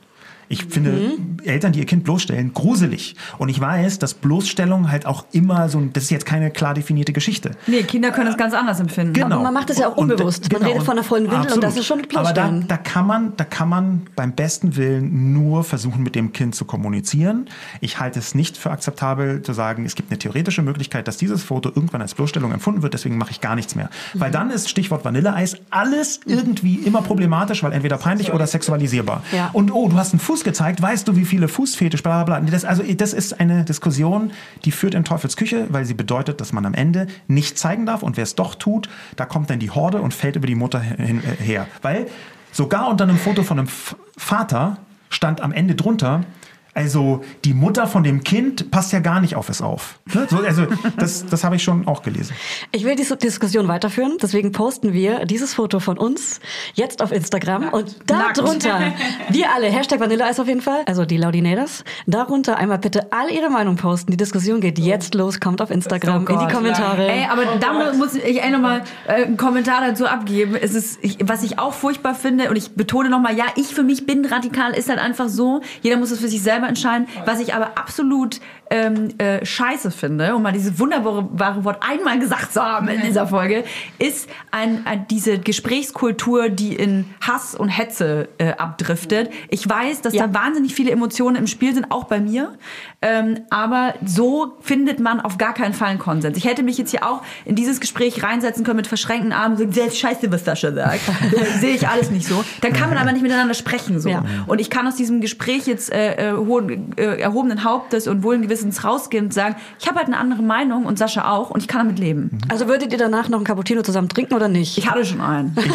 Ich 0.52 0.66
finde 0.66 1.14
Eltern, 1.44 1.72
die 1.72 1.80
ihr 1.80 1.86
Kind 1.86 2.04
bloßstellen, 2.04 2.54
gruselig. 2.54 3.16
Und 3.38 3.50
ich 3.50 3.60
weiß, 3.60 4.00
dass 4.00 4.14
Bloßstellung 4.14 4.92
halt 4.92 5.06
auch 5.06 5.26
immer 5.32 5.70
so, 5.70 5.78
ein- 5.80 5.94
das 5.94 6.04
ist 6.04 6.10
jetzt 6.12 6.26
keine 6.26 6.52
klar 6.52 6.74
definierte 6.74 7.14
Geschichte. 7.14 7.52
Nee, 7.68 7.84
Kinder 7.84 8.12
können 8.12 8.28
es 8.30 8.38
ganz 8.38 8.54
anders 8.54 8.80
empfinden. 8.80 9.14
Genau. 9.14 9.36
Aber 9.36 9.44
man 9.44 9.54
macht 9.54 9.70
es 9.70 9.78
ja 9.80 9.88
auch 9.88 9.98
Und- 9.98 10.12
unbewusst. 10.12 10.52
Man 10.52 10.62
redet 10.64 10.84
von 10.84 10.94
einer 10.98 11.04
vollen 11.04 11.32
Windel 11.32 11.54
und 11.54 11.64
das 11.64 11.78
ist 11.78 11.86
schon 11.86 12.00
Aber 12.00 12.08
da, 12.34 12.48
bloßstellen. 12.48 12.68
da 12.68 12.78
kann 12.78 13.08
man, 13.08 13.34
da 13.38 13.44
kann 13.46 13.70
man 13.70 14.02
beim 14.16 14.34
besten 14.34 14.76
Willen 14.76 15.34
nur 15.34 15.64
versuchen, 15.64 16.04
mit 16.04 16.16
dem 16.16 16.34
Kind 16.34 16.54
zu 16.54 16.66
kommunizieren. 16.66 17.48
Ich 17.80 18.00
halte 18.00 18.20
es 18.20 18.36
nicht 18.36 18.58
für 18.58 18.72
akzeptabel 18.72 19.42
zu 19.42 19.54
sagen, 19.54 19.86
es 19.86 19.96
gibt 19.96 20.12
eine 20.12 20.20
theoretische 20.20 20.62
Möglichkeit, 20.62 21.08
dass 21.08 21.18
dieses 21.18 21.44
Foto 21.44 21.70
irgendwann 21.70 22.02
als 22.02 22.14
Bloßstellung 22.14 22.52
empfunden 22.52 22.82
wird, 22.82 22.94
deswegen 22.94 23.18
mache 23.18 23.32
ich 23.32 23.40
gar 23.42 23.56
nichts 23.56 23.76
mehr. 23.76 23.90
Weil 24.14 24.30
Mhm. 24.30 24.34
dann 24.34 24.50
ist 24.52 24.70
Stichwort 24.70 25.06
Vanilleeis 25.06 25.56
alles 25.70 26.20
irgendwie 26.26 26.76
immer 26.76 27.02
problematisch, 27.02 27.64
weil 27.64 27.72
entweder 27.72 27.98
peinlich 27.98 28.34
oder 28.34 28.46
sexualisierbar. 28.48 29.24
Ja. 29.32 29.50
Und 29.54 29.72
oh, 29.74 29.88
du 29.88 29.98
hast 29.98 30.14
einen 30.14 30.20
Fuß 30.20 30.41
gezeigt, 30.44 30.82
weißt 30.82 31.08
du, 31.08 31.16
wie 31.16 31.26
viele 31.26 31.48
Fußfetisch, 31.48 32.04
bla 32.04 32.24
bla 32.24 32.40
bla. 32.40 32.50
Das, 32.52 32.66
also 32.66 32.84
das 32.84 33.14
ist 33.14 33.40
eine 33.40 33.64
Diskussion, 33.64 34.32
die 34.66 34.72
führt 34.72 34.94
in 34.94 35.04
Teufels 35.04 35.38
Küche, 35.38 35.68
weil 35.70 35.86
sie 35.86 35.94
bedeutet, 35.94 36.42
dass 36.42 36.54
man 36.54 36.66
am 36.66 36.74
Ende 36.74 37.08
nicht 37.28 37.58
zeigen 37.58 37.86
darf 37.86 38.04
und 38.04 38.18
wer 38.18 38.24
es 38.24 38.36
doch 38.36 38.56
tut, 38.56 38.90
da 39.16 39.26
kommt 39.26 39.50
dann 39.50 39.60
die 39.60 39.72
Horde 39.72 40.02
und 40.02 40.14
fällt 40.14 40.36
über 40.36 40.48
die 40.48 40.56
Mutter 40.56 40.80
hin, 40.80 41.22
äh, 41.24 41.44
her. 41.44 41.68
Weil 41.82 42.08
sogar 42.52 42.90
unter 42.90 43.04
einem 43.04 43.18
Foto 43.18 43.44
von 43.44 43.60
einem 43.60 43.70
Vater 44.18 44.78
stand 45.10 45.42
am 45.42 45.52
Ende 45.52 45.76
drunter, 45.76 46.24
also 46.74 47.22
die 47.44 47.54
Mutter 47.54 47.86
von 47.88 48.04
dem 48.04 48.24
Kind 48.24 48.72
passt 48.72 48.94
ja 48.94 49.00
gar 49.00 49.20
nicht 49.20 49.36
auf 49.36 49.50
es 49.50 49.62
auf. 49.62 50.00
Ne? 50.14 50.28
So, 50.30 50.38
also 50.38 50.68
das, 50.98 51.26
das 51.26 51.44
habe 51.44 51.58
ich 51.58 51.64
schon 51.64 51.88
auch 51.88 52.02
gelesen. 52.02 52.36
Ich 52.72 52.86
will 52.86 52.96
diese 52.96 53.18
Diskussion 53.18 53.68
weiterführen, 53.68 54.18
deswegen 54.22 54.52
posten 54.52 54.94
wir 54.94 55.26
dieses 55.26 55.54
Foto 55.54 55.80
von 55.80 55.98
uns 55.98 56.40
jetzt 56.74 57.02
auf 57.02 57.12
Instagram 57.12 57.70
und 57.70 57.98
darunter, 58.08 58.94
wir 59.30 59.54
alle, 59.54 59.68
Hashtag 59.68 60.00
Vanilleeis 60.00 60.40
auf 60.40 60.48
jeden 60.48 60.62
Fall, 60.62 60.84
also 60.86 61.06
die 61.06 61.18
Laudinators, 61.18 61.84
darunter 62.08 62.58
einmal 62.58 62.80
bitte 62.80 63.12
alle 63.12 63.32
ihre 63.32 63.50
Meinung 63.50 63.76
posten. 63.76 64.12
Die 64.12 64.18
Diskussion 64.18 64.62
geht 64.62 64.80
jetzt 64.80 65.14
los, 65.14 65.40
kommt 65.40 65.62
auf 65.62 65.72
Instagram, 65.72 66.26
in 66.28 66.40
die 66.40 66.54
Kommentare. 66.54 67.08
Ey, 67.08 67.26
aber 67.30 67.44
da 67.60 67.94
muss 67.94 68.16
ich 68.16 68.42
ey, 68.42 68.50
nochmal 68.50 68.84
äh, 69.08 69.26
einen 69.26 69.38
Kommentar 69.38 69.82
dazu 69.82 70.06
abgeben. 70.06 70.56
Es 70.56 70.74
ist, 70.74 71.00
ich, 71.02 71.18
was 71.22 71.44
ich 71.44 71.60
auch 71.60 71.74
furchtbar 71.74 72.16
finde, 72.16 72.50
und 72.50 72.56
ich 72.56 72.76
betone 72.76 73.10
nochmal, 73.10 73.36
ja, 73.36 73.46
ich 73.56 73.68
für 73.74 73.84
mich 73.84 74.06
bin 74.06 74.26
radikal, 74.26 74.74
ist 74.74 74.90
halt 74.90 75.00
einfach 75.00 75.28
so, 75.28 75.62
jeder 75.82 75.98
muss 75.98 76.12
es 76.12 76.20
für 76.20 76.30
sich 76.30 76.42
selber 76.42 76.61
entscheiden. 76.68 77.08
Was 77.26 77.40
ich 77.40 77.54
aber 77.54 77.78
absolut 77.78 78.40
ähm, 78.70 79.10
äh, 79.18 79.46
scheiße 79.46 79.92
finde, 79.92 80.34
um 80.36 80.44
mal 80.44 80.54
dieses 80.54 80.80
wunderbare 80.80 81.66
Wort 81.66 81.84
einmal 81.86 82.20
gesagt 82.20 82.54
zu 82.54 82.62
haben 82.64 82.88
in 82.88 83.02
dieser 83.02 83.28
Folge, 83.28 83.66
ist 84.00 84.30
ein, 84.52 84.86
ein, 84.86 85.06
diese 85.10 85.40
Gesprächskultur, 85.40 86.48
die 86.50 86.74
in 86.76 87.06
Hass 87.20 87.54
und 87.56 87.68
Hetze 87.70 88.30
äh, 88.38 88.54
abdriftet. 88.54 89.30
Ich 89.50 89.68
weiß, 89.68 90.02
dass 90.02 90.14
Ja. 90.14 90.28
da 90.28 90.34
wahnsinnig 90.34 90.74
viele 90.74 90.92
Emotionen 90.92 91.36
im 91.36 91.48
Spiel 91.48 91.74
sind, 91.74 91.92
auch 91.92 92.06
bei 92.06 92.20
mir. 92.22 92.54
Ähm, 93.02 93.40
aber 93.50 93.96
so 94.06 94.54
findet 94.62 95.00
man 95.02 95.20
auf 95.20 95.38
gar 95.38 95.54
keinen 95.54 95.74
Fall 95.74 95.90
einen 95.90 96.00
Konsens. 96.00 96.38
Ich 96.38 96.46
hätte 96.46 96.64
mich 96.64 96.78
jetzt 96.78 96.92
hier 96.92 97.06
auch 97.06 97.24
in 97.46 97.56
dieses 97.56 97.82
Gespräch 97.82 98.24
reinsetzen 98.24 98.64
können 98.64 98.78
mit 98.78 98.88
verschränkten 98.88 99.34
Armen 99.34 99.54
und 99.56 99.58
sagen, 99.60 99.72
sehr 99.74 99.92
scheiße, 99.92 100.32
was 100.32 100.46
Sascha 100.46 100.72
sagt. 100.72 101.02
Äh, 101.34 101.46
Sehe 101.60 101.76
ich 101.76 101.88
alles 101.90 102.10
nicht 102.12 102.26
so. 102.28 102.42
Dann 102.62 102.72
kann 102.74 102.90
man 102.90 102.98
aber 102.98 103.12
nicht 103.12 103.22
miteinander 103.24 103.54
sprechen. 103.54 104.00
So. 104.00 104.10
Ja. 104.10 104.24
Und 104.48 104.62
ich 104.62 104.70
kann 104.70 104.88
aus 104.88 104.96
diesem 104.96 105.20
Gespräch 105.20 105.66
jetzt 105.68 105.92
äh, 105.92 106.32
hohen, 106.52 106.98
äh, 106.98 107.20
erhobenen 107.20 107.64
Hauptes 107.64 108.08
und 108.08 108.24
wohlen 108.24 108.42
Gewissens 108.42 108.84
rausgehen 108.84 109.26
und 109.26 109.34
sagen, 109.34 109.56
ich 109.80 109.88
habe 109.88 109.98
halt 109.98 110.08
eine 110.08 110.18
andere 110.18 110.42
Meinung 110.44 110.86
und 110.86 110.98
Sascha 110.98 111.32
auch 111.32 111.50
und 111.50 111.62
ich 111.62 111.68
kann 111.68 111.86
damit 111.86 112.00
leben. 112.00 112.38
Also 112.50 112.68
würdet 112.68 112.92
ihr 112.92 112.98
danach 112.98 113.30
noch 113.30 113.38
einen 113.38 113.46
Cappuccino 113.46 113.82
zusammen 113.82 114.10
trinken 114.10 114.34
oder 114.34 114.48
nicht? 114.48 114.78
Ich 114.78 114.90
hatte 114.90 115.06
schon 115.06 115.22
einen. 115.22 115.56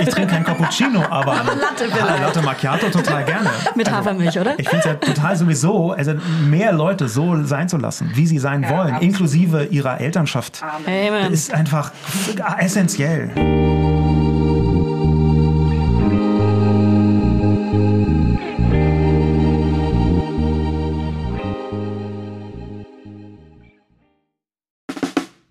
Ich 0.00 0.08
trinke 0.08 0.32
kein 0.32 0.44
Cappuccino, 0.44 1.02
aber 1.10 1.34
Latte, 1.34 1.86
Latte 2.20 2.42
Macchiato 2.42 2.88
total 2.88 3.24
gerne. 3.24 3.50
Mit 3.74 3.90
Hafermilch, 3.90 4.38
oder? 4.38 4.58
Ich 4.58 4.68
finde 4.68 4.78
es 4.78 4.84
ja 4.84 4.94
total 4.94 5.36
sowieso, 5.36 5.92
also 5.92 6.12
mehr 6.48 6.72
Leute 6.72 7.08
so 7.08 7.42
sein 7.44 7.68
zu 7.68 7.78
lassen, 7.78 8.10
wie 8.14 8.26
sie 8.26 8.38
sein 8.38 8.68
wollen, 8.68 8.96
inklusive 9.00 9.64
ihrer 9.64 10.00
Elternschaft, 10.00 10.62
Amen. 10.62 11.32
ist 11.32 11.52
einfach 11.52 11.92
essentiell. 12.58 13.30